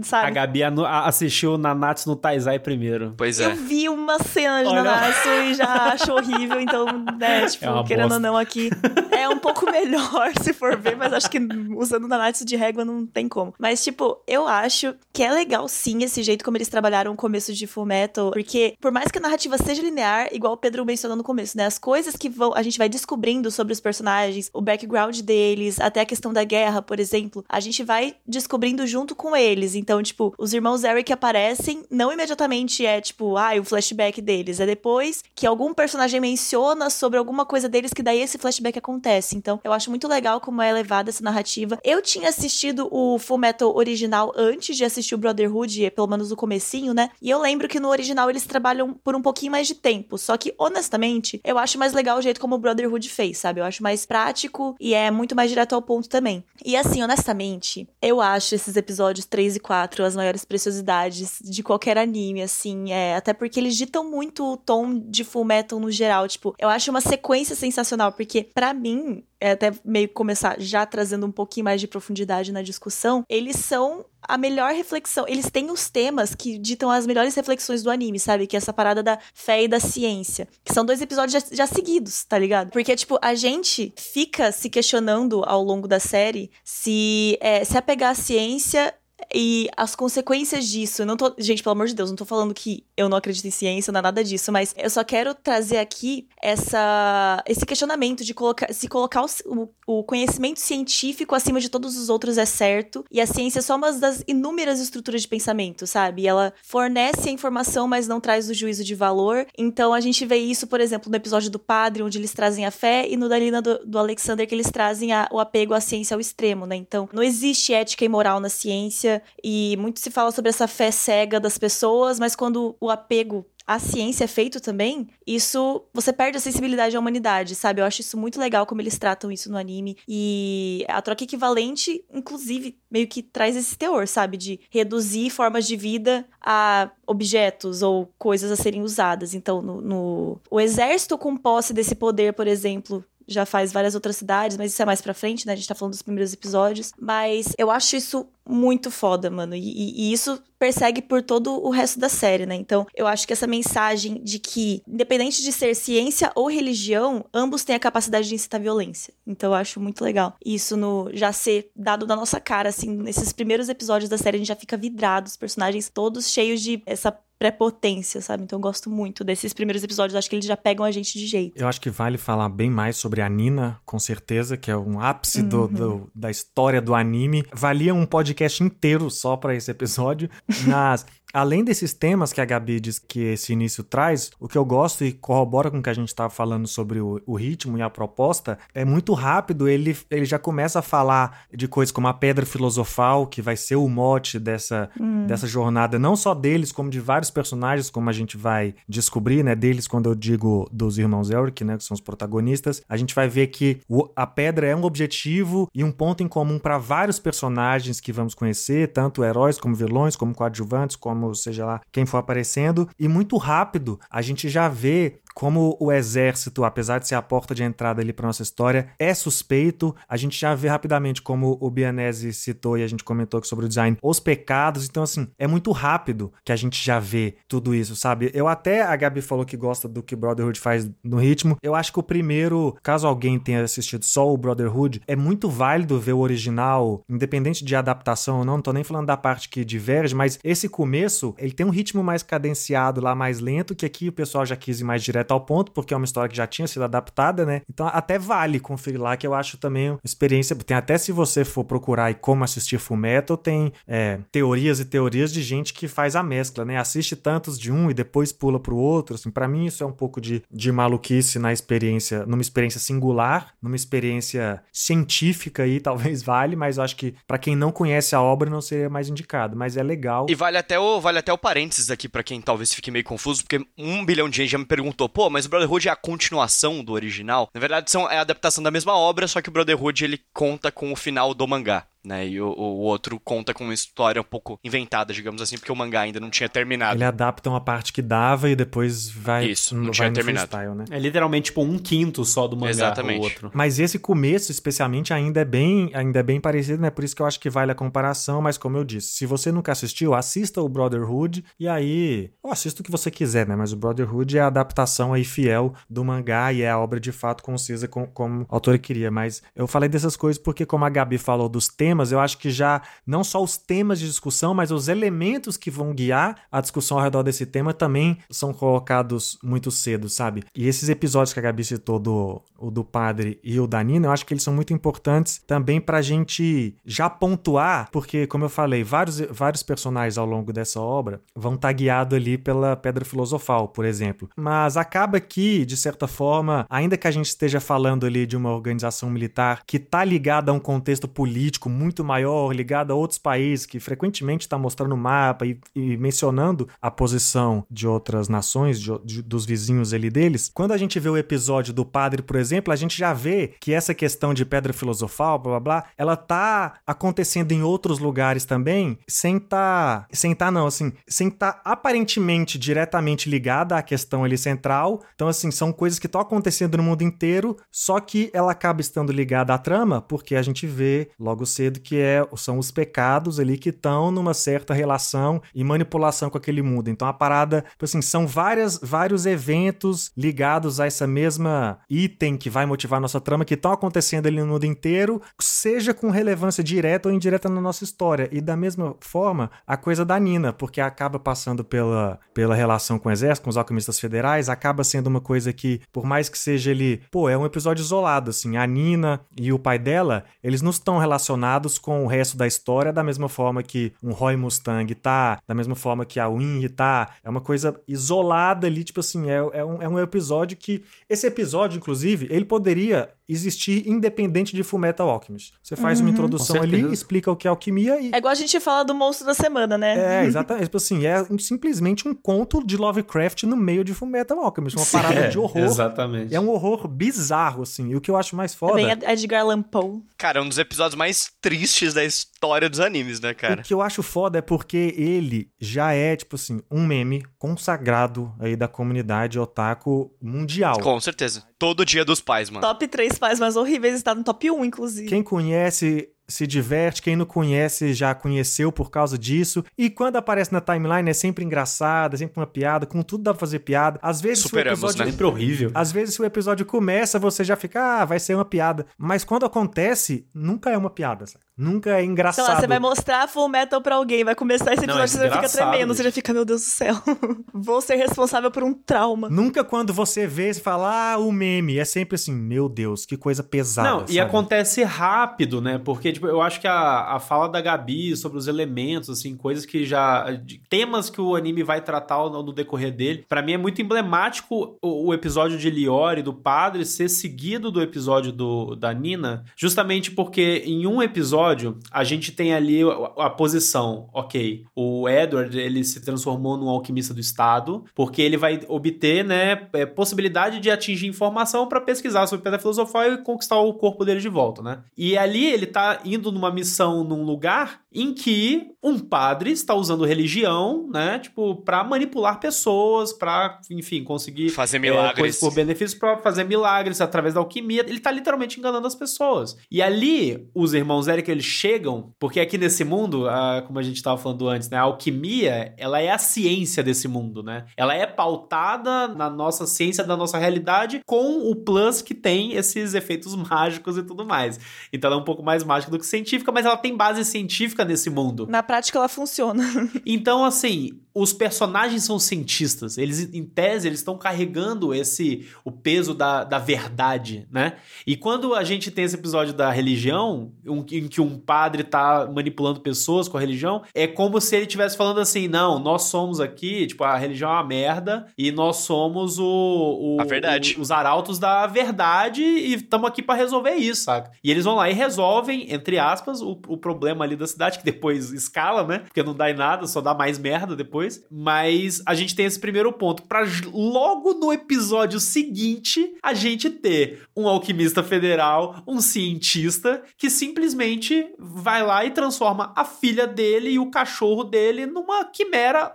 sabe? 0.02 0.26
A 0.26 0.30
Gabi 0.30 0.62
assistiu 0.62 1.56
Nanatsu 1.56 2.08
no 2.08 2.16
Taizai 2.16 2.58
primeiro. 2.58 3.14
Pois 3.16 3.40
é. 3.40 3.46
Eu 3.46 3.56
vi 3.56 3.88
uma 3.88 4.18
cena 4.18 4.62
de 4.62 4.68
Olha... 4.68 4.82
Nanatsu 4.82 5.28
e 5.28 5.54
já 5.54 5.92
acho 5.92 6.12
horrível, 6.12 6.60
então, 6.60 6.86
né, 7.18 7.46
tipo, 7.50 7.64
é 7.64 7.84
querendo 7.84 8.08
bosta. 8.08 8.14
ou 8.14 8.20
não 8.20 8.36
aqui, 8.36 8.70
é 9.10 9.28
um 9.28 9.38
pouco 9.38 9.64
melhor 9.70 10.32
se 10.40 10.52
for 10.52 10.76
ver, 10.76 10.96
mas 10.96 11.12
acho 11.12 11.30
que 11.30 11.38
usando 11.76 12.08
Nanatsu 12.08 12.44
de 12.44 12.56
régua 12.56 12.84
não 12.84 13.06
tem 13.06 13.28
como. 13.28 13.54
Mas, 13.58 13.82
tipo, 13.84 14.20
eu 14.26 14.46
acho 14.46 14.94
que 15.12 15.22
é 15.22 15.30
legal 15.30 15.68
sim 15.68 16.02
esse 16.02 16.22
jeito 16.22 16.44
como 16.44 16.56
eles 16.56 16.68
trabalharam 16.68 17.12
o 17.12 17.16
começo 17.16 17.52
de 17.52 17.66
Fullmetal, 17.66 18.30
porque 18.32 18.74
por 18.80 18.90
mais 18.90 19.10
que 19.10 19.18
a 19.18 19.22
narrativa 19.22 19.56
seja 19.58 19.82
linear, 19.82 20.28
igual 20.32 20.54
o 20.54 20.56
Pedro 20.56 20.84
mencionou 20.84 21.16
no 21.16 21.22
começo, 21.22 21.56
né, 21.56 21.66
as 21.66 21.78
coisas 21.78 22.16
que 22.16 22.28
vão, 22.28 22.52
a 22.54 22.62
gente 22.62 22.78
vai 22.78 22.88
descobrindo 22.88 23.50
sobre 23.50 23.72
os 23.72 23.80
personagens, 23.80 24.50
o 24.52 24.60
background 24.60 25.20
deles, 25.20 25.80
até 25.80 26.00
a 26.00 26.06
questão 26.06 26.32
da 26.32 26.44
guerra, 26.44 26.82
por 26.82 26.98
exemplo, 26.98 27.44
a 27.48 27.60
gente 27.60 27.82
vai 27.82 28.14
descobrindo 28.26 28.86
junto 28.86 29.14
com 29.14 29.36
eles. 29.36 29.74
Então, 29.84 30.02
tipo, 30.02 30.34
os 30.38 30.54
irmãos 30.54 30.82
Eric 30.82 31.12
aparecem, 31.12 31.84
não 31.90 32.10
imediatamente 32.10 32.86
é 32.86 33.02
tipo, 33.02 33.36
ah, 33.36 33.50
o 33.60 33.64
flashback 33.64 34.22
deles. 34.22 34.58
É 34.58 34.64
depois 34.64 35.22
que 35.34 35.46
algum 35.46 35.74
personagem 35.74 36.18
menciona 36.18 36.88
sobre 36.88 37.18
alguma 37.18 37.44
coisa 37.44 37.68
deles 37.68 37.92
que 37.92 38.02
daí 38.02 38.22
esse 38.22 38.38
flashback 38.38 38.78
acontece. 38.78 39.36
Então, 39.36 39.60
eu 39.62 39.74
acho 39.74 39.90
muito 39.90 40.08
legal 40.08 40.40
como 40.40 40.62
é 40.62 40.72
levada 40.72 41.10
essa 41.10 41.22
narrativa. 41.22 41.78
Eu 41.84 42.00
tinha 42.00 42.30
assistido 42.30 42.88
o 42.90 43.18
Full 43.18 43.36
Metal 43.36 43.76
original 43.76 44.32
antes 44.34 44.74
de 44.74 44.86
assistir 44.86 45.16
o 45.16 45.18
Brotherhood, 45.18 45.90
pelo 45.90 46.06
menos 46.06 46.30
no 46.30 46.36
comecinho, 46.36 46.94
né? 46.94 47.10
E 47.20 47.28
eu 47.28 47.38
lembro 47.38 47.68
que 47.68 47.78
no 47.78 47.90
original 47.90 48.30
eles 48.30 48.46
trabalham 48.46 48.94
por 48.94 49.14
um 49.14 49.20
pouquinho 49.20 49.52
mais 49.52 49.66
de 49.66 49.74
tempo. 49.74 50.16
Só 50.16 50.38
que, 50.38 50.54
honestamente, 50.56 51.42
eu 51.44 51.58
acho 51.58 51.78
mais 51.78 51.92
legal 51.92 52.16
o 52.16 52.22
jeito 52.22 52.40
como 52.40 52.54
o 52.54 52.58
Brotherhood 52.58 53.06
fez, 53.10 53.36
sabe? 53.36 53.60
Eu 53.60 53.64
acho 53.64 53.82
mais 53.82 54.06
prático 54.06 54.74
e 54.80 54.94
é 54.94 55.10
muito 55.10 55.36
mais 55.36 55.50
direto 55.50 55.74
ao 55.74 55.82
ponto 55.82 56.08
também. 56.08 56.42
E 56.64 56.74
assim, 56.74 57.02
honestamente, 57.02 57.86
eu 58.00 58.22
acho 58.22 58.54
esses 58.54 58.78
episódios 58.78 59.26
3 59.26 59.56
e 59.56 59.60
4 59.60 59.73
as 59.82 60.16
maiores 60.16 60.44
preciosidades 60.44 61.38
de 61.42 61.62
qualquer 61.62 61.98
anime, 61.98 62.42
assim, 62.42 62.92
é, 62.92 63.16
até 63.16 63.32
porque 63.32 63.58
eles 63.58 63.76
ditam 63.76 64.08
muito 64.10 64.52
o 64.52 64.56
tom 64.56 64.98
de 64.98 65.24
Full 65.24 65.44
Metal 65.44 65.78
no 65.78 65.90
geral, 65.90 66.26
tipo, 66.28 66.54
eu 66.58 66.68
acho 66.68 66.90
uma 66.90 67.00
sequência 67.00 67.56
sensacional, 67.56 68.12
porque 68.12 68.48
para 68.54 68.72
mim, 68.72 69.24
é 69.40 69.50
até 69.50 69.72
meio 69.84 70.08
começar 70.08 70.58
já 70.58 70.86
trazendo 70.86 71.26
um 71.26 71.32
pouquinho 71.32 71.64
mais 71.64 71.80
de 71.80 71.86
profundidade 71.86 72.50
na 72.50 72.62
discussão, 72.62 73.24
eles 73.28 73.56
são 73.56 74.06
a 74.26 74.38
melhor 74.38 74.72
reflexão. 74.72 75.26
Eles 75.28 75.50
têm 75.50 75.70
os 75.70 75.90
temas 75.90 76.34
que 76.34 76.58
ditam 76.58 76.90
as 76.90 77.06
melhores 77.06 77.34
reflexões 77.34 77.82
do 77.82 77.90
anime, 77.90 78.18
sabe? 78.18 78.46
Que 78.46 78.56
é 78.56 78.58
essa 78.58 78.72
parada 78.72 79.02
da 79.02 79.18
fé 79.34 79.64
e 79.64 79.68
da 79.68 79.78
ciência. 79.78 80.48
Que 80.64 80.72
são 80.72 80.84
dois 80.84 81.02
episódios 81.02 81.44
já, 81.44 81.56
já, 81.56 81.66
seguidos, 81.66 82.24
tá 82.24 82.38
ligado? 82.38 82.70
Porque, 82.70 82.96
tipo, 82.96 83.18
a 83.20 83.34
gente 83.34 83.92
fica 83.96 84.50
se 84.50 84.70
questionando 84.70 85.42
ao 85.44 85.62
longo 85.62 85.86
da 85.86 86.00
série 86.00 86.50
se, 86.64 87.36
é, 87.40 87.64
se 87.64 87.76
apegar 87.76 88.12
à 88.12 88.14
ciência 88.14 88.94
e 89.32 89.68
as 89.76 89.94
consequências 89.94 90.66
disso, 90.66 91.04
não 91.04 91.16
tô. 91.16 91.34
Gente, 91.38 91.62
pelo 91.62 91.72
amor 91.72 91.86
de 91.86 91.94
Deus, 91.94 92.10
não 92.10 92.16
tô 92.16 92.24
falando 92.24 92.54
que 92.54 92.84
eu 92.96 93.08
não 93.08 93.16
acredito 93.16 93.46
em 93.46 93.50
ciência, 93.50 93.92
não 93.92 93.98
é 93.98 94.02
nada 94.02 94.24
disso, 94.24 94.50
mas 94.50 94.74
eu 94.76 94.90
só 94.90 95.04
quero 95.04 95.34
trazer 95.34 95.78
aqui 95.78 96.26
essa, 96.42 97.42
esse 97.46 97.64
questionamento 97.64 98.24
de 98.24 98.34
colocar, 98.34 98.72
se 98.72 98.88
colocar 98.88 99.24
o, 99.46 99.68
o 99.86 100.04
conhecimento 100.04 100.60
científico 100.60 101.34
acima 101.34 101.60
de 101.60 101.68
todos 101.68 101.96
os 101.96 102.08
outros 102.08 102.38
é 102.38 102.44
certo, 102.44 103.04
e 103.10 103.20
a 103.20 103.26
ciência 103.26 103.58
é 103.58 103.62
só 103.62 103.76
uma 103.76 103.92
das 103.92 104.22
inúmeras 104.26 104.80
estruturas 104.80 105.22
de 105.22 105.28
pensamento, 105.28 105.86
sabe? 105.86 106.26
Ela 106.26 106.52
fornece 106.62 107.28
a 107.28 107.32
informação, 107.32 107.86
mas 107.86 108.08
não 108.08 108.20
traz 108.20 108.48
o 108.48 108.54
juízo 108.54 108.84
de 108.84 108.94
valor. 108.94 109.46
Então 109.56 109.92
a 109.92 110.00
gente 110.00 110.24
vê 110.24 110.36
isso, 110.36 110.66
por 110.66 110.80
exemplo, 110.80 111.10
no 111.10 111.16
episódio 111.16 111.50
do 111.50 111.58
Padre, 111.58 112.02
onde 112.02 112.18
eles 112.18 112.32
trazem 112.32 112.66
a 112.66 112.70
fé, 112.70 113.08
e 113.08 113.16
no 113.16 113.28
da 113.28 113.38
Lina 113.38 113.60
do, 113.60 113.78
do 113.84 113.98
Alexander, 113.98 114.46
que 114.46 114.54
eles 114.54 114.70
trazem 114.70 115.12
a, 115.12 115.28
o 115.32 115.38
apego 115.38 115.74
à 115.74 115.80
ciência 115.80 116.14
ao 116.14 116.20
extremo, 116.20 116.66
né? 116.66 116.76
Então 116.76 117.08
não 117.12 117.22
existe 117.22 117.72
ética 117.72 118.04
e 118.04 118.08
moral 118.08 118.40
na 118.40 118.48
ciência 118.48 119.13
e 119.42 119.76
muito 119.78 120.00
se 120.00 120.10
fala 120.10 120.30
sobre 120.30 120.48
essa 120.50 120.66
fé 120.66 120.90
cega 120.90 121.40
das 121.40 121.58
pessoas, 121.58 122.18
mas 122.18 122.34
quando 122.34 122.76
o 122.80 122.90
apego 122.90 123.46
à 123.66 123.78
ciência 123.78 124.24
é 124.24 124.26
feito 124.26 124.60
também, 124.60 125.08
isso 125.26 125.84
você 125.92 126.12
perde 126.12 126.36
a 126.36 126.40
sensibilidade 126.40 126.96
à 126.96 127.00
humanidade, 127.00 127.54
sabe? 127.54 127.80
Eu 127.80 127.86
acho 127.86 128.02
isso 128.02 128.16
muito 128.16 128.38
legal 128.38 128.66
como 128.66 128.80
eles 128.80 128.98
tratam 128.98 129.32
isso 129.32 129.50
no 129.50 129.56
anime 129.56 129.96
e 130.06 130.84
a 130.88 131.00
troca 131.00 131.24
equivalente, 131.24 132.04
inclusive, 132.12 132.78
meio 132.90 133.08
que 133.08 133.22
traz 133.22 133.56
esse 133.56 133.76
teor, 133.76 134.06
sabe, 134.06 134.36
de 134.36 134.60
reduzir 134.70 135.30
formas 135.30 135.66
de 135.66 135.76
vida 135.76 136.26
a 136.40 136.90
objetos 137.06 137.82
ou 137.82 138.12
coisas 138.18 138.50
a 138.50 138.56
serem 138.56 138.82
usadas. 138.82 139.34
Então, 139.34 139.62
no, 139.62 139.80
no... 139.80 140.40
o 140.50 140.60
exército 140.60 141.16
com 141.16 141.36
posse 141.36 141.72
desse 141.72 141.94
poder, 141.94 142.34
por 142.34 142.46
exemplo, 142.46 143.04
já 143.26 143.46
faz 143.46 143.72
várias 143.72 143.94
outras 143.94 144.16
cidades, 144.16 144.56
mas 144.56 144.72
isso 144.72 144.82
é 144.82 144.84
mais 144.84 145.00
pra 145.00 145.14
frente, 145.14 145.46
né? 145.46 145.52
A 145.52 145.56
gente 145.56 145.68
tá 145.68 145.74
falando 145.74 145.92
dos 145.92 146.02
primeiros 146.02 146.32
episódios. 146.32 146.92
Mas 147.00 147.52
eu 147.58 147.70
acho 147.70 147.96
isso 147.96 148.26
muito 148.46 148.90
foda, 148.90 149.30
mano. 149.30 149.54
E, 149.54 149.60
e, 149.60 150.12
isso 150.12 150.42
persegue 150.58 151.02
por 151.02 151.22
todo 151.22 151.62
o 151.64 151.70
resto 151.70 151.98
da 151.98 152.08
série, 152.08 152.46
né? 152.46 152.54
Então, 152.54 152.86
eu 152.94 153.06
acho 153.06 153.26
que 153.26 153.32
essa 153.32 153.46
mensagem 153.46 154.20
de 154.22 154.38
que, 154.38 154.82
independente 154.86 155.42
de 155.42 155.52
ser 155.52 155.74
ciência 155.74 156.30
ou 156.34 156.48
religião, 156.48 157.24
ambos 157.32 157.64
têm 157.64 157.74
a 157.74 157.80
capacidade 157.80 158.28
de 158.28 158.34
incitar 158.34 158.60
violência. 158.60 159.12
Então, 159.26 159.50
eu 159.50 159.54
acho 159.54 159.80
muito 159.80 160.04
legal 160.04 160.36
isso 160.44 160.76
no 160.76 161.10
já 161.12 161.32
ser 161.32 161.70
dado 161.74 162.06
na 162.06 162.16
nossa 162.16 162.40
cara, 162.40 162.68
assim, 162.68 162.90
nesses 162.90 163.32
primeiros 163.32 163.68
episódios 163.68 164.08
da 164.08 164.18
série, 164.18 164.36
a 164.36 164.38
gente 164.38 164.48
já 164.48 164.56
fica 164.56 164.76
vidrado, 164.76 165.26
os 165.26 165.36
personagens 165.36 165.88
todos 165.88 166.30
cheios 166.30 166.60
de 166.60 166.82
essa 166.86 167.16
prepotência, 167.38 168.20
sabe? 168.20 168.44
Então 168.44 168.58
eu 168.58 168.60
gosto 168.60 168.88
muito 168.88 169.24
desses 169.24 169.52
primeiros 169.52 169.82
episódios, 169.82 170.16
acho 170.16 170.28
que 170.28 170.36
eles 170.36 170.46
já 170.46 170.56
pegam 170.56 170.84
a 170.84 170.90
gente 170.90 171.18
de 171.18 171.26
jeito. 171.26 171.60
Eu 171.60 171.68
acho 171.68 171.80
que 171.80 171.90
vale 171.90 172.16
falar 172.16 172.48
bem 172.48 172.70
mais 172.70 172.96
sobre 172.96 173.20
a 173.20 173.28
Nina, 173.28 173.80
com 173.84 173.98
certeza, 173.98 174.56
que 174.56 174.70
é 174.70 174.76
um 174.76 175.00
ápice 175.00 175.40
uhum. 175.40 175.48
do, 175.48 175.68
do, 175.68 176.10
da 176.14 176.30
história 176.30 176.80
do 176.80 176.94
anime. 176.94 177.44
Valia 177.52 177.94
um 177.94 178.06
podcast 178.06 178.62
inteiro 178.62 179.10
só 179.10 179.36
para 179.36 179.54
esse 179.54 179.70
episódio, 179.70 180.30
mas 180.66 181.04
Além 181.34 181.64
desses 181.64 181.92
temas 181.92 182.32
que 182.32 182.40
a 182.40 182.44
Gabi 182.44 182.78
diz 182.78 183.00
que 183.00 183.18
esse 183.18 183.52
início 183.52 183.82
traz, 183.82 184.30
o 184.38 184.46
que 184.46 184.56
eu 184.56 184.64
gosto 184.64 185.04
e 185.04 185.12
corrobora 185.12 185.68
com 185.68 185.78
o 185.78 185.82
que 185.82 185.90
a 185.90 185.94
gente 185.94 186.06
estava 186.06 186.30
falando 186.30 186.68
sobre 186.68 187.00
o, 187.00 187.20
o, 187.26 187.34
ritmo 187.34 187.76
e 187.76 187.82
a 187.82 187.90
proposta, 187.90 188.56
é 188.72 188.84
muito 188.84 189.12
rápido, 189.14 189.66
ele, 189.66 189.96
ele 190.08 190.24
já 190.24 190.38
começa 190.38 190.78
a 190.78 190.82
falar 190.82 191.40
de 191.52 191.66
coisas 191.66 191.90
como 191.90 192.06
a 192.06 192.14
pedra 192.14 192.46
filosofal, 192.46 193.26
que 193.26 193.42
vai 193.42 193.56
ser 193.56 193.74
o 193.74 193.88
mote 193.88 194.38
dessa, 194.38 194.88
hum. 194.98 195.26
dessa 195.26 195.48
jornada, 195.48 195.98
não 195.98 196.14
só 196.14 196.34
deles, 196.34 196.70
como 196.70 196.88
de 196.88 197.00
vários 197.00 197.32
personagens, 197.32 197.90
como 197.90 198.08
a 198.08 198.12
gente 198.12 198.36
vai 198.36 198.76
descobrir, 198.88 199.42
né? 199.42 199.56
Deles, 199.56 199.88
quando 199.88 200.08
eu 200.08 200.14
digo 200.14 200.68
dos 200.70 200.98
irmãos 200.98 201.30
Elric, 201.30 201.64
né? 201.64 201.76
Que 201.76 201.82
são 201.82 201.96
os 201.96 202.00
protagonistas, 202.00 202.80
a 202.88 202.96
gente 202.96 203.12
vai 203.12 203.26
ver 203.26 203.48
que 203.48 203.80
o, 203.88 204.08
a 204.14 204.24
pedra 204.24 204.68
é 204.68 204.76
um 204.76 204.84
objetivo 204.84 205.68
e 205.74 205.82
um 205.82 205.90
ponto 205.90 206.22
em 206.22 206.28
comum 206.28 206.60
para 206.60 206.78
vários 206.78 207.18
personagens 207.18 208.00
que 208.00 208.12
vamos 208.12 208.36
conhecer, 208.36 208.92
tanto 208.92 209.24
heróis 209.24 209.58
como 209.58 209.74
vilões, 209.74 210.14
como 210.14 210.32
coadjuvantes, 210.32 210.94
como 210.94 211.23
como 211.24 211.34
seja 211.34 211.64
lá 211.64 211.80
quem 211.90 212.06
for 212.06 212.18
aparecendo, 212.18 212.88
e 212.98 213.08
muito 213.08 213.36
rápido 213.36 213.98
a 214.10 214.22
gente 214.22 214.48
já 214.48 214.68
vê 214.68 215.20
como 215.34 215.76
o 215.80 215.90
exército, 215.90 216.64
apesar 216.64 217.00
de 217.00 217.08
ser 217.08 217.16
a 217.16 217.22
porta 217.22 217.54
de 217.54 217.64
entrada 217.64 218.00
ali 218.00 218.12
para 218.12 218.26
nossa 218.26 218.42
história, 218.42 218.88
é 218.98 219.12
suspeito. 219.12 219.94
A 220.08 220.16
gente 220.16 220.38
já 220.38 220.54
vê 220.54 220.68
rapidamente, 220.68 221.20
como 221.20 221.58
o 221.60 221.68
Bianese 221.68 222.32
citou 222.32 222.78
e 222.78 222.84
a 222.84 222.86
gente 222.86 223.02
comentou 223.02 223.38
aqui 223.38 223.48
sobre 223.48 223.64
o 223.64 223.68
design, 223.68 223.98
os 224.00 224.20
pecados. 224.20 224.86
Então, 224.88 225.02
assim, 225.02 225.26
é 225.36 225.46
muito 225.46 225.72
rápido 225.72 226.32
que 226.44 226.52
a 226.52 226.56
gente 226.56 226.82
já 226.82 227.00
vê 227.00 227.34
tudo 227.48 227.74
isso, 227.74 227.96
sabe? 227.96 228.30
Eu 228.32 228.46
até, 228.46 228.82
a 228.82 228.94
Gabi 228.94 229.20
falou 229.20 229.44
que 229.44 229.56
gosta 229.56 229.88
do 229.88 230.04
que 230.04 230.14
Brotherhood 230.14 230.60
faz 230.60 230.88
no 231.02 231.16
ritmo. 231.16 231.56
Eu 231.60 231.74
acho 231.74 231.92
que 231.92 231.98
o 231.98 232.02
primeiro, 232.02 232.76
caso 232.80 233.06
alguém 233.06 233.38
tenha 233.38 233.64
assistido 233.64 234.04
só 234.04 234.32
o 234.32 234.36
Brotherhood, 234.36 235.02
é 235.06 235.16
muito 235.16 235.50
válido 235.50 235.98
ver 235.98 236.12
o 236.12 236.20
original, 236.20 237.02
independente 237.08 237.64
de 237.64 237.74
adaptação 237.74 238.38
ou 238.38 238.44
não. 238.44 238.54
Não 238.54 238.62
tô 238.62 238.72
nem 238.72 238.84
falando 238.84 239.06
da 239.06 239.16
parte 239.16 239.48
que 239.48 239.64
diverge, 239.64 240.14
mas 240.14 240.38
esse 240.44 240.68
começo, 240.68 241.03
ele 241.38 241.52
tem 241.52 241.66
um 241.66 241.70
ritmo 241.70 242.02
mais 242.02 242.22
cadenciado 242.22 243.00
lá, 243.00 243.14
mais 243.14 243.40
lento, 243.40 243.74
que 243.74 243.86
aqui 243.86 244.08
o 244.08 244.12
pessoal 244.12 244.44
já 244.44 244.56
quis 244.56 244.80
ir 244.80 244.84
mais 244.84 245.02
direto 245.02 245.32
ao 245.32 245.40
ponto, 245.40 245.72
porque 245.72 245.94
é 245.94 245.96
uma 245.96 246.04
história 246.04 246.28
que 246.28 246.36
já 246.36 246.46
tinha 246.46 246.66
sido 246.66 246.82
adaptada, 246.84 247.44
né? 247.44 247.62
Então 247.68 247.86
até 247.86 248.18
vale 248.18 248.60
conferir 248.60 249.00
lá, 249.00 249.16
que 249.16 249.26
eu 249.26 249.34
acho 249.34 249.56
também 249.56 249.90
uma 249.90 250.00
experiência. 250.04 250.54
Tem 250.56 250.76
até 250.76 250.96
se 250.98 251.12
você 251.12 251.44
for 251.44 251.64
procurar 251.64 252.10
e 252.10 252.14
como 252.14 252.44
assistir 252.44 252.78
Full 252.78 252.96
Metal, 252.96 253.36
tem 253.36 253.72
é, 253.86 254.18
teorias 254.30 254.80
e 254.80 254.84
teorias 254.84 255.32
de 255.32 255.42
gente 255.42 255.72
que 255.72 255.88
faz 255.88 256.16
a 256.16 256.22
mescla, 256.22 256.64
né? 256.64 256.78
Assiste 256.78 257.16
tantos 257.16 257.58
de 257.58 257.70
um 257.70 257.90
e 257.90 257.94
depois 257.94 258.32
pula 258.32 258.58
pro 258.58 258.76
outro. 258.76 259.14
Assim, 259.14 259.30
para 259.30 259.48
mim, 259.48 259.66
isso 259.66 259.82
é 259.82 259.86
um 259.86 259.92
pouco 259.92 260.20
de, 260.20 260.42
de 260.50 260.72
maluquice 260.72 261.38
na 261.38 261.52
experiência, 261.52 262.24
numa 262.26 262.42
experiência 262.42 262.80
singular, 262.80 263.54
numa 263.60 263.76
experiência 263.76 264.62
científica 264.72 265.62
aí, 265.62 265.80
talvez 265.80 266.22
vale, 266.22 266.56
mas 266.56 266.78
eu 266.78 266.84
acho 266.84 266.96
que 266.96 267.14
para 267.26 267.38
quem 267.38 267.56
não 267.56 267.70
conhece 267.70 268.14
a 268.14 268.22
obra 268.22 268.50
não 268.50 268.60
seria 268.60 268.88
mais 268.88 269.08
indicado. 269.08 269.56
Mas 269.56 269.76
é 269.76 269.82
legal. 269.82 270.26
E 270.28 270.34
vale 270.34 270.56
até 270.56 270.78
o, 270.78 270.93
vale 271.00 271.18
até 271.18 271.32
o 271.32 271.38
parênteses 271.38 271.90
aqui 271.90 272.08
para 272.08 272.22
quem 272.22 272.40
talvez 272.40 272.72
fique 272.72 272.90
meio 272.90 273.04
confuso, 273.04 273.42
porque 273.42 273.64
um 273.76 274.04
bilhão 274.04 274.28
de 274.28 274.36
gente 274.36 274.50
já 274.50 274.58
me 274.58 274.64
perguntou, 274.64 275.08
pô, 275.08 275.30
mas 275.30 275.46
o 275.46 275.48
Brotherhood 275.48 275.88
é 275.88 275.92
a 275.92 275.96
continuação 275.96 276.82
do 276.82 276.92
original? 276.92 277.50
Na 277.54 277.60
verdade, 277.60 277.90
são, 277.90 278.10
é 278.10 278.18
a 278.18 278.22
adaptação 278.22 278.62
da 278.62 278.70
mesma 278.70 278.96
obra, 278.96 279.28
só 279.28 279.40
que 279.40 279.48
o 279.48 279.52
Brotherhood 279.52 280.04
ele 280.04 280.20
conta 280.32 280.70
com 280.70 280.92
o 280.92 280.96
final 280.96 281.34
do 281.34 281.46
mangá 281.46 281.86
né? 282.04 282.26
E 282.26 282.40
o, 282.40 282.48
o, 282.48 282.80
outro 282.80 283.18
conta 283.18 283.54
com 283.54 283.64
uma 283.64 283.74
história 283.74 284.20
um 284.20 284.24
pouco 284.24 284.58
inventada, 284.62 285.12
digamos 285.12 285.40
assim, 285.40 285.56
porque 285.56 285.72
o 285.72 285.76
mangá 285.76 286.02
ainda 286.02 286.20
não 286.20 286.30
tinha 286.30 286.48
terminado. 286.48 286.96
Ele 286.96 287.04
adapta 287.04 287.48
uma 287.48 287.60
parte 287.60 287.92
que 287.92 288.02
dava 288.02 288.50
e 288.50 288.56
depois 288.56 289.08
vai 289.08 289.46
Isso, 289.46 289.74
não 289.74 289.84
vai 289.84 289.92
tinha 289.92 290.08
no 290.08 290.14
terminado. 290.14 290.48
freestyle, 290.48 290.74
né? 290.76 290.84
É 290.90 290.98
literalmente 290.98 291.46
tipo 291.46 291.62
um 291.62 291.78
quinto 291.78 292.24
só 292.24 292.46
do 292.46 292.56
mangá 292.56 292.70
Exatamente. 292.70 293.20
o 293.20 293.22
outro. 293.22 293.50
Mas 293.54 293.78
esse 293.78 293.98
começo, 293.98 294.50
especialmente, 294.50 295.12
ainda 295.12 295.40
é 295.40 295.44
bem, 295.44 295.90
ainda 295.94 296.20
é 296.20 296.22
bem 296.22 296.40
parecido, 296.40 296.82
né? 296.82 296.90
Por 296.90 297.04
isso 297.04 297.14
que 297.14 297.22
eu 297.22 297.26
acho 297.26 297.40
que 297.40 297.50
vale 297.50 297.72
a 297.72 297.74
comparação, 297.74 298.42
mas 298.42 298.58
como 298.58 298.76
eu 298.76 298.84
disse, 298.84 299.14
se 299.14 299.26
você 299.26 299.50
nunca 299.50 299.72
assistiu, 299.72 300.14
assista 300.14 300.60
o 300.60 300.68
Brotherhood 300.68 301.44
e 301.58 301.68
aí, 301.68 302.30
ou 302.42 302.50
assista 302.50 302.80
o 302.80 302.84
que 302.84 302.90
você 302.90 303.10
quiser, 303.10 303.46
né? 303.46 303.56
Mas 303.56 303.72
o 303.72 303.76
Brotherhood 303.76 304.36
é 304.36 304.40
a 304.40 304.46
adaptação 304.46 305.12
aí 305.12 305.24
fiel 305.24 305.74
do 305.88 306.04
mangá 306.04 306.52
e 306.52 306.62
é 306.62 306.70
a 306.70 306.78
obra 306.78 307.00
de 307.00 307.12
fato 307.12 307.42
concisa 307.42 307.88
com, 307.88 308.06
como 308.06 308.42
o 308.42 308.46
autor 308.48 308.78
queria. 308.78 309.10
Mas 309.10 309.42
eu 309.54 309.66
falei 309.66 309.88
dessas 309.88 310.16
coisas 310.16 310.42
porque, 310.42 310.66
como 310.66 310.84
a 310.84 310.90
Gabi 310.90 311.18
falou 311.18 311.48
dos 311.48 311.68
temas, 311.68 311.93
eu 312.12 312.20
acho 312.20 312.38
que 312.38 312.50
já 312.50 312.82
não 313.06 313.22
só 313.22 313.42
os 313.42 313.56
temas 313.56 314.00
de 314.00 314.06
discussão, 314.06 314.54
mas 314.54 314.70
os 314.70 314.88
elementos 314.88 315.56
que 315.56 315.70
vão 315.70 315.94
guiar 315.94 316.36
a 316.50 316.60
discussão 316.60 316.98
ao 316.98 317.04
redor 317.04 317.22
desse 317.22 317.46
tema 317.46 317.72
também 317.72 318.18
são 318.30 318.52
colocados 318.52 319.38
muito 319.42 319.70
cedo, 319.70 320.08
sabe? 320.08 320.44
E 320.54 320.66
esses 320.66 320.88
episódios 320.88 321.32
que 321.32 321.38
a 321.38 321.42
Gabi 321.42 321.64
citou 321.64 321.98
do, 321.98 322.42
o 322.58 322.70
do 322.70 322.84
padre 322.84 323.38
e 323.42 323.58
o 323.60 323.66
da 323.66 323.82
Nina, 323.82 324.06
eu 324.06 324.12
acho 324.12 324.24
que 324.24 324.32
eles 324.32 324.42
são 324.42 324.54
muito 324.54 324.72
importantes 324.72 325.42
também 325.46 325.80
pra 325.80 326.02
gente 326.02 326.76
já 326.84 327.10
pontuar, 327.10 327.88
porque, 327.90 328.26
como 328.26 328.44
eu 328.44 328.48
falei, 328.48 328.82
vários, 328.82 329.20
vários 329.20 329.62
personagens 329.62 330.18
ao 330.18 330.26
longo 330.26 330.52
dessa 330.52 330.80
obra 330.80 331.20
vão 331.34 331.54
estar 331.54 331.72
guiados 331.72 332.16
ali 332.16 332.38
pela 332.38 332.76
pedra 332.76 333.04
filosofal, 333.04 333.68
por 333.68 333.84
exemplo. 333.84 334.28
Mas 334.36 334.76
acaba 334.76 335.20
que, 335.20 335.64
de 335.64 335.76
certa 335.76 336.06
forma, 336.06 336.66
ainda 336.68 336.96
que 336.96 337.06
a 337.06 337.10
gente 337.10 337.26
esteja 337.26 337.60
falando 337.60 338.06
ali 338.06 338.26
de 338.26 338.36
uma 338.36 338.52
organização 338.52 339.10
militar 339.10 339.62
que 339.66 339.78
tá 339.78 340.04
ligada 340.04 340.50
a 340.50 340.54
um 340.54 340.60
contexto 340.60 341.06
político 341.06 341.68
muito 341.68 341.83
maior, 342.04 342.52
ligada 342.52 342.92
a 342.92 342.96
outros 342.96 343.18
países, 343.18 343.66
que 343.66 343.80
frequentemente 343.80 344.46
está 344.46 344.56
mostrando 344.56 344.94
o 344.94 344.98
mapa 344.98 345.44
e, 345.46 345.58
e 345.74 345.96
mencionando 345.96 346.68
a 346.80 346.90
posição 346.90 347.64
de 347.70 347.86
outras 347.86 348.28
nações, 348.28 348.80
de- 348.80 348.98
de- 349.04 349.22
dos 349.22 349.44
vizinhos 349.44 349.92
ali 349.92 350.08
deles. 350.10 350.50
Quando 350.54 350.72
a 350.72 350.76
gente 350.78 350.98
vê 351.00 351.08
o 351.08 351.16
episódio 351.16 351.72
do 351.74 351.84
padre, 351.84 352.22
por 352.22 352.36
exemplo, 352.36 352.72
a 352.72 352.76
gente 352.76 352.96
já 352.96 353.12
vê 353.12 353.54
que 353.60 353.72
essa 353.72 353.92
questão 353.94 354.32
de 354.32 354.44
pedra 354.44 354.72
filosofal, 354.72 355.38
blá 355.38 355.52
blá 355.52 355.60
blá, 355.60 355.84
ela 355.96 356.16
tá 356.16 356.74
acontecendo 356.86 357.52
em 357.52 357.62
outros 357.62 357.98
lugares 357.98 358.44
também, 358.44 358.98
sem 359.08 359.38
tá, 359.38 360.06
sem 360.12 360.34
tá 360.34 360.50
não, 360.50 360.66
assim, 360.66 360.92
sem 361.06 361.30
tá 361.30 361.60
aparentemente 361.64 362.58
diretamente 362.58 363.28
ligada 363.28 363.76
à 363.76 363.82
questão 363.82 364.24
ali 364.24 364.38
central. 364.38 365.02
Então, 365.14 365.28
assim, 365.28 365.50
são 365.50 365.72
coisas 365.72 365.98
que 365.98 366.06
estão 366.06 366.20
acontecendo 366.20 366.76
no 366.76 366.82
mundo 366.82 367.02
inteiro, 367.02 367.56
só 367.70 368.00
que 368.00 368.30
ela 368.32 368.52
acaba 368.52 368.80
estando 368.80 369.12
ligada 369.12 369.52
à 369.54 369.58
trama, 369.58 370.00
porque 370.00 370.34
a 370.34 370.42
gente 370.42 370.66
vê 370.66 371.10
logo 371.18 371.44
cedo 371.46 371.73
que 371.80 371.98
é, 371.98 372.26
são 372.36 372.58
os 372.58 372.70
pecados 372.70 373.38
ali 373.40 373.56
que 373.56 373.70
estão 373.70 374.10
numa 374.10 374.34
certa 374.34 374.74
relação 374.74 375.40
e 375.54 375.64
manipulação 375.64 376.30
com 376.30 376.38
aquele 376.38 376.62
mundo. 376.62 376.88
Então, 376.88 377.06
a 377.08 377.12
parada, 377.12 377.64
tipo 377.70 377.84
assim, 377.84 378.02
são 378.02 378.26
várias, 378.26 378.78
vários 378.82 379.26
eventos 379.26 380.10
ligados 380.16 380.80
a 380.80 380.86
essa 380.86 381.06
mesma 381.06 381.78
item 381.88 382.36
que 382.36 382.50
vai 382.50 382.66
motivar 382.66 382.98
a 382.98 383.00
nossa 383.00 383.20
trama, 383.20 383.44
que 383.44 383.54
estão 383.54 383.72
acontecendo 383.72 384.26
ali 384.26 384.40
no 384.40 384.46
mundo 384.46 384.64
inteiro, 384.64 385.20
seja 385.40 385.94
com 385.94 386.10
relevância 386.10 386.62
direta 386.62 387.08
ou 387.08 387.14
indireta 387.14 387.48
na 387.48 387.60
nossa 387.60 387.84
história. 387.84 388.28
E 388.32 388.40
da 388.40 388.56
mesma 388.56 388.96
forma, 389.00 389.50
a 389.66 389.76
coisa 389.76 390.04
da 390.04 390.18
Nina, 390.18 390.52
porque 390.52 390.80
acaba 390.80 391.18
passando 391.18 391.64
pela, 391.64 392.18
pela 392.32 392.54
relação 392.54 392.98
com 392.98 393.08
o 393.08 393.12
exército, 393.12 393.44
com 393.44 393.50
os 393.50 393.56
alquimistas 393.56 393.98
federais, 393.98 394.48
acaba 394.48 394.84
sendo 394.84 395.06
uma 395.06 395.20
coisa 395.20 395.52
que, 395.52 395.80
por 395.92 396.04
mais 396.04 396.28
que 396.28 396.38
seja 396.38 396.70
ele, 396.70 397.00
pô, 397.10 397.28
é 397.28 397.36
um 397.36 397.46
episódio 397.46 397.82
isolado, 397.82 398.30
assim, 398.30 398.56
a 398.56 398.66
Nina 398.66 399.20
e 399.36 399.52
o 399.52 399.58
pai 399.58 399.78
dela, 399.78 400.24
eles 400.42 400.62
não 400.62 400.70
estão 400.70 400.98
relacionados 400.98 401.63
com 401.78 402.04
o 402.04 402.06
resto 402.06 402.36
da 402.36 402.46
história 402.46 402.92
da 402.92 403.02
mesma 403.02 403.28
forma 403.28 403.62
que 403.62 403.92
um 404.02 404.12
Roy 404.12 404.36
Mustang 404.36 404.94
tá, 404.94 405.40
da 405.46 405.54
mesma 405.54 405.74
forma 405.74 406.04
que 406.04 406.20
a 406.20 406.28
Winry 406.28 406.68
tá, 406.68 407.14
é 407.22 407.30
uma 407.30 407.40
coisa 407.40 407.80
isolada 407.86 408.66
ali, 408.66 408.84
tipo 408.84 409.00
assim, 409.00 409.30
é, 409.30 409.36
é, 409.52 409.64
um, 409.64 409.82
é 409.82 409.88
um 409.88 409.98
episódio 409.98 410.56
que, 410.56 410.84
esse 411.08 411.26
episódio, 411.26 411.76
inclusive, 411.76 412.26
ele 412.30 412.44
poderia 412.44 413.10
existir 413.28 413.88
independente 413.88 414.54
de 414.54 414.62
Fullmetal 414.62 415.08
Alchemist. 415.08 415.52
Você 415.62 415.76
faz 415.76 416.00
uma 416.00 416.10
introdução 416.10 416.60
ali, 416.60 416.92
explica 416.92 417.30
o 417.30 417.36
que 417.36 417.46
é 417.46 417.50
alquimia 417.50 418.00
e 418.00 418.10
É 418.12 418.18
igual 418.18 418.32
a 418.32 418.34
gente 418.34 418.58
fala 418.60 418.84
do 418.84 418.94
monstro 418.94 419.26
da 419.26 419.34
semana, 419.34 419.78
né? 419.78 420.22
é, 420.22 420.24
exatamente. 420.26 420.64
Tipo 420.64 420.76
assim, 420.76 421.06
é 421.06 421.24
simplesmente 421.38 422.06
um 422.06 422.14
conto 422.14 422.64
de 422.64 422.76
Lovecraft 422.76 423.44
no 423.44 423.56
meio 423.56 423.82
de 423.84 423.94
Fullmetal 423.94 424.38
Alchemist. 424.40 424.76
Uma 424.78 424.86
parada 424.86 425.20
É, 425.20 425.28
de 425.28 425.38
horror. 425.38 425.62
Exatamente. 425.64 426.34
É 426.34 426.40
um 426.40 426.48
horror 426.50 426.86
bizarro, 426.88 427.62
assim. 427.62 427.90
E 427.90 427.96
o 427.96 428.00
que 428.00 428.10
eu 428.10 428.16
acho 428.16 428.36
mais 428.36 428.52
É 428.52 428.56
foda... 428.56 428.74
bem 428.74 428.90
Edgar 428.90 429.40
Allan 429.42 429.62
Poe. 429.62 430.02
Cara, 430.18 430.38
é 430.38 430.42
um 430.42 430.48
dos 430.48 430.58
episódios 430.58 430.94
mais 430.96 431.30
tristes 431.40 431.94
da 431.94 432.04
história 432.04 432.68
dos 432.68 432.80
animes, 432.80 433.20
né, 433.20 433.32
cara? 433.34 433.60
O 433.60 433.64
que 433.64 433.72
eu 433.72 433.80
acho 433.80 434.02
foda 434.02 434.38
é 434.38 434.42
porque 434.42 434.94
ele 434.96 435.48
já 435.58 435.92
é, 435.92 436.14
tipo 436.16 436.36
assim, 436.36 436.60
um 436.70 436.84
meme 436.86 437.24
consagrado 437.38 438.32
aí 438.38 438.56
da 438.56 438.68
comunidade 438.68 439.38
otaku 439.38 440.12
mundial. 440.20 440.78
Com 440.80 440.98
certeza. 441.00 441.42
Todo 441.58 441.84
dia 441.84 442.04
dos 442.04 442.20
pais, 442.20 442.50
mano. 442.50 442.60
Top 442.66 442.86
3 442.86 443.13
pais 443.18 443.40
mais 443.40 443.56
horríveis 443.56 443.94
está 443.94 444.14
no 444.14 444.24
top 444.24 444.50
1, 444.50 444.64
inclusive. 444.64 445.08
Quem 445.08 445.22
conhece 445.22 446.08
se 446.26 446.46
diverte, 446.46 447.02
quem 447.02 447.16
não 447.16 447.26
conhece 447.26 447.92
já 447.94 448.14
conheceu 448.14 448.72
por 448.72 448.90
causa 448.90 449.18
disso. 449.18 449.64
E 449.76 449.90
quando 449.90 450.16
aparece 450.16 450.52
na 450.52 450.60
timeline 450.60 451.10
é 451.10 451.12
sempre 451.14 451.44
engraçado, 451.44 452.14
é 452.14 452.16
sempre 452.16 452.38
uma 452.40 452.46
piada, 452.46 452.86
com 452.86 453.02
tudo 453.02 453.24
dá 453.24 453.32
pra 453.32 453.40
fazer 453.40 453.60
piada. 453.60 453.98
Às 454.02 454.20
vezes 454.20 454.42
Superamos, 454.44 454.80
o 454.80 454.86
episódio 454.86 455.04
né? 455.04 455.10
Sempre 455.10 455.26
horrível. 455.26 455.70
Às 455.74 455.92
vezes, 455.92 456.14
se 456.14 456.22
o 456.22 456.24
episódio 456.24 456.64
começa, 456.66 457.18
você 457.18 457.44
já 457.44 457.56
fica, 457.56 458.00
ah, 458.00 458.04
vai 458.04 458.18
ser 458.18 458.34
uma 458.34 458.44
piada. 458.44 458.86
Mas 458.96 459.24
quando 459.24 459.44
acontece, 459.46 460.26
nunca 460.34 460.70
é 460.70 460.76
uma 460.78 460.90
piada, 460.90 461.26
sabe? 461.26 461.44
Nunca 461.56 461.90
é 461.90 461.98
Sei 461.98 462.06
engraçado. 462.06 462.48
lá, 462.48 462.60
você 462.60 462.66
vai 462.66 462.80
mostrar 462.80 463.28
Full 463.28 463.48
Metal 463.48 463.80
pra 463.80 463.94
alguém, 463.94 464.24
vai 464.24 464.34
começar 464.34 464.74
esse 464.74 464.84
Não, 464.86 464.98
episódio, 464.98 465.04
é 465.04 465.06
você 465.06 465.28
já 465.28 465.36
fica 465.36 465.48
tremendo, 465.48 465.88
bicho. 465.88 465.94
você 465.94 466.02
já 466.02 466.10
fica, 466.12 466.32
meu 466.32 466.44
Deus 466.44 466.62
do 466.62 466.66
céu. 466.68 466.96
Vou 467.54 467.80
ser 467.80 467.94
responsável 467.94 468.50
por 468.50 468.64
um 468.64 468.74
trauma. 468.74 469.28
Nunca 469.30 469.62
quando 469.62 469.92
você 469.92 470.26
vê, 470.26 470.52
você 470.52 470.60
fala, 470.60 471.12
ah, 471.12 471.18
o 471.18 471.30
meme. 471.30 471.78
É 471.78 471.84
sempre 471.84 472.16
assim, 472.16 472.32
meu 472.32 472.68
Deus, 472.68 473.06
que 473.06 473.16
coisa 473.16 473.42
pesada. 473.44 473.88
Não, 473.88 473.98
e 474.04 474.14
sabe? 474.14 474.20
acontece 474.20 474.82
rápido, 474.82 475.60
né? 475.60 475.78
Porque, 475.78 476.13
tipo, 476.14 476.26
eu 476.26 476.40
acho 476.40 476.60
que 476.60 476.66
a, 476.66 477.14
a 477.14 477.20
fala 477.20 477.48
da 477.48 477.60
Gabi 477.60 478.16
sobre 478.16 478.38
os 478.38 478.48
elementos, 478.48 479.10
assim, 479.10 479.36
coisas 479.36 479.66
que 479.66 479.84
já. 479.84 480.26
temas 480.68 481.10
que 481.10 481.20
o 481.20 481.36
anime 481.36 481.62
vai 481.62 481.80
tratar 481.80 482.28
no, 482.30 482.52
decorrer 482.52 482.92
dele. 482.92 483.24
Pra 483.28 483.42
mim 483.42 483.52
é 483.52 483.58
muito 483.58 483.82
emblemático 483.82 484.78
o, 484.80 485.08
o 485.08 485.14
episódio 485.14 485.58
de 485.58 485.70
Liori, 485.70 486.22
do 486.22 486.32
padre, 486.32 486.84
ser 486.84 487.08
seguido 487.08 487.70
do 487.70 487.82
episódio 487.82 488.32
do, 488.32 488.74
da 488.74 488.92
Nina, 488.92 489.44
justamente 489.56 490.10
porque 490.10 490.62
em 490.64 490.86
um 490.86 491.02
episódio 491.02 491.78
a 491.90 492.04
gente 492.04 492.32
tem 492.32 492.54
ali 492.54 492.82
a, 492.82 493.26
a 493.26 493.30
posição, 493.30 494.08
ok, 494.12 494.64
o 494.74 495.08
Edward, 495.08 495.58
ele 495.58 495.84
se 495.84 496.00
transformou 496.00 496.56
num 496.56 496.68
alquimista 496.68 497.12
do 497.12 497.20
Estado, 497.20 497.84
porque 497.94 498.22
ele 498.22 498.36
vai 498.36 498.60
obter, 498.68 499.24
né, 499.24 499.68
é, 499.72 499.84
possibilidade 499.86 500.60
de 500.60 500.70
atingir 500.70 501.06
informação 501.06 501.68
pra 501.68 501.80
pesquisar 501.80 502.26
sobre 502.26 502.42
pedra 502.42 502.58
filosofal 502.58 503.12
e 503.12 503.18
conquistar 503.18 503.58
o 503.58 503.74
corpo 503.74 504.04
dele 504.04 504.20
de 504.20 504.28
volta, 504.28 504.62
né? 504.62 504.78
E 504.96 505.16
ali 505.16 505.46
ele 505.46 505.66
tá 505.66 506.00
indo 506.04 506.30
numa 506.32 506.50
missão 506.50 507.04
num 507.04 507.24
lugar 507.24 507.80
em 507.92 508.12
que 508.12 508.72
um 508.82 508.98
padre 508.98 509.52
está 509.52 509.72
usando 509.74 510.04
religião, 510.04 510.88
né, 510.92 511.18
tipo, 511.20 511.56
para 511.62 511.82
manipular 511.84 512.40
pessoas, 512.40 513.12
para, 513.12 513.60
enfim, 513.70 514.02
conseguir 514.02 514.50
fazer 514.50 514.78
milagres 514.78 515.16
é, 515.16 515.20
coisas 515.20 515.40
por 515.40 515.54
benefícios 515.54 515.98
para 515.98 516.18
fazer 516.18 516.44
milagres 516.44 517.00
através 517.00 517.34
da 517.34 517.40
alquimia. 517.40 517.84
Ele 517.86 518.00
tá 518.00 518.10
literalmente 518.10 518.58
enganando 518.58 518.86
as 518.86 518.94
pessoas. 518.94 519.56
E 519.70 519.80
ali 519.80 520.48
os 520.54 520.74
irmãos 520.74 521.06
Eric 521.06 521.30
eles 521.30 521.44
chegam, 521.44 522.12
porque 522.18 522.40
aqui 522.40 522.58
nesse 522.58 522.84
mundo, 522.84 523.28
a, 523.28 523.62
como 523.62 523.78
a 523.78 523.82
gente 523.82 523.96
estava 523.96 524.18
falando 524.18 524.48
antes, 524.48 524.68
né, 524.68 524.76
a 524.76 524.82
alquimia, 524.82 525.72
ela 525.78 526.00
é 526.00 526.10
a 526.10 526.18
ciência 526.18 526.82
desse 526.82 527.06
mundo, 527.06 527.42
né? 527.42 527.66
Ela 527.76 527.94
é 527.94 528.06
pautada 528.06 529.08
na 529.08 529.30
nossa 529.30 529.66
ciência 529.66 530.04
da 530.04 530.16
nossa 530.16 530.36
realidade 530.36 531.00
com 531.06 531.50
o 531.50 531.54
plus 531.56 532.02
que 532.02 532.14
tem 532.14 532.52
esses 532.54 532.94
efeitos 532.94 533.34
mágicos 533.48 533.96
e 533.96 534.02
tudo 534.02 534.26
mais. 534.26 534.58
Então 534.92 535.08
ela 535.08 535.18
é 535.18 535.22
um 535.22 535.24
pouco 535.24 535.42
mais 535.42 535.62
mágica 535.62 535.90
do 535.94 536.00
que 536.00 536.06
científica, 536.06 536.52
mas 536.52 536.66
ela 536.66 536.76
tem 536.76 536.96
base 536.96 537.24
científica 537.24 537.84
nesse 537.84 538.10
mundo. 538.10 538.46
Na 538.48 538.62
prática 538.62 538.98
ela 538.98 539.08
funciona. 539.08 539.64
então, 540.04 540.44
assim, 540.44 541.00
os 541.14 541.32
personagens 541.32 542.02
são 542.02 542.18
cientistas. 542.18 542.98
Eles, 542.98 543.32
em 543.32 543.44
tese, 543.44 543.86
eles 543.86 544.00
estão 544.00 544.18
carregando 544.18 544.92
esse 544.92 545.46
o 545.64 545.70
peso 545.70 546.12
da, 546.12 546.42
da 546.42 546.58
verdade, 546.58 547.46
né? 547.52 547.76
E 548.04 548.16
quando 548.16 548.52
a 548.52 548.64
gente 548.64 548.90
tem 548.90 549.04
esse 549.04 549.14
episódio 549.14 549.54
da 549.54 549.70
religião, 549.70 550.50
um, 550.66 550.84
em 550.90 551.06
que 551.06 551.20
um 551.20 551.38
padre 551.38 551.84
tá 551.84 552.28
manipulando 552.34 552.80
pessoas 552.80 553.28
com 553.28 553.36
a 553.36 553.40
religião, 553.40 553.82
é 553.94 554.08
como 554.08 554.40
se 554.40 554.56
ele 554.56 554.64
estivesse 554.64 554.96
falando 554.96 555.20
assim: 555.20 555.46
não, 555.46 555.78
nós 555.78 556.02
somos 556.02 556.40
aqui, 556.40 556.86
tipo, 556.88 557.04
a 557.04 557.16
religião 557.16 557.48
é 557.50 557.54
uma 557.54 557.64
merda 557.64 558.26
e 558.36 558.50
nós 558.50 558.78
somos 558.78 559.38
o, 559.38 560.16
o 560.16 560.20
a 560.20 560.24
verdade. 560.24 560.74
O, 560.76 560.80
os 560.80 560.90
arautos 560.90 561.38
da 561.38 561.66
verdade 561.68 562.42
e 562.42 562.74
estamos 562.74 563.08
aqui 563.08 563.22
para 563.22 563.36
resolver 563.38 563.74
isso, 563.74 564.02
saca? 564.02 564.32
E 564.42 564.50
eles 564.50 564.64
vão 564.64 564.74
lá 564.74 564.90
e 564.90 564.92
resolvem, 564.92 565.72
entre 565.72 565.96
aspas, 565.96 566.42
o, 566.42 566.58
o 566.66 566.76
problema 566.76 567.24
ali 567.24 567.36
da 567.36 567.46
cidade, 567.46 567.78
que 567.78 567.84
depois 567.84 568.32
escala, 568.32 568.82
né? 568.84 568.98
Porque 568.98 569.22
não 569.22 569.34
dá 569.34 569.48
em 569.48 569.54
nada, 569.54 569.86
só 569.86 570.00
dá 570.00 570.12
mais 570.12 570.38
merda 570.40 570.74
depois 570.74 571.03
depois. 571.04 571.24
Mas 571.30 572.02
a 572.06 572.14
gente 572.14 572.34
tem 572.34 572.46
esse 572.46 572.58
primeiro 572.58 572.92
ponto. 572.92 573.22
Pra 573.24 573.42
logo 573.72 574.34
no 574.34 574.52
episódio 574.52 575.20
seguinte, 575.20 576.14
a 576.22 576.34
gente 576.34 576.70
ter 576.70 577.26
um 577.36 577.48
alquimista 577.48 578.02
federal, 578.02 578.82
um 578.86 579.00
cientista, 579.00 580.02
que 580.16 580.30
simplesmente 580.30 581.26
vai 581.38 581.84
lá 581.84 582.04
e 582.04 582.10
transforma 582.10 582.72
a 582.76 582.84
filha 582.84 583.26
dele 583.26 583.70
e 583.70 583.78
o 583.78 583.90
cachorro 583.90 584.44
dele 584.44 584.86
numa 584.86 585.24
quimera 585.24 585.92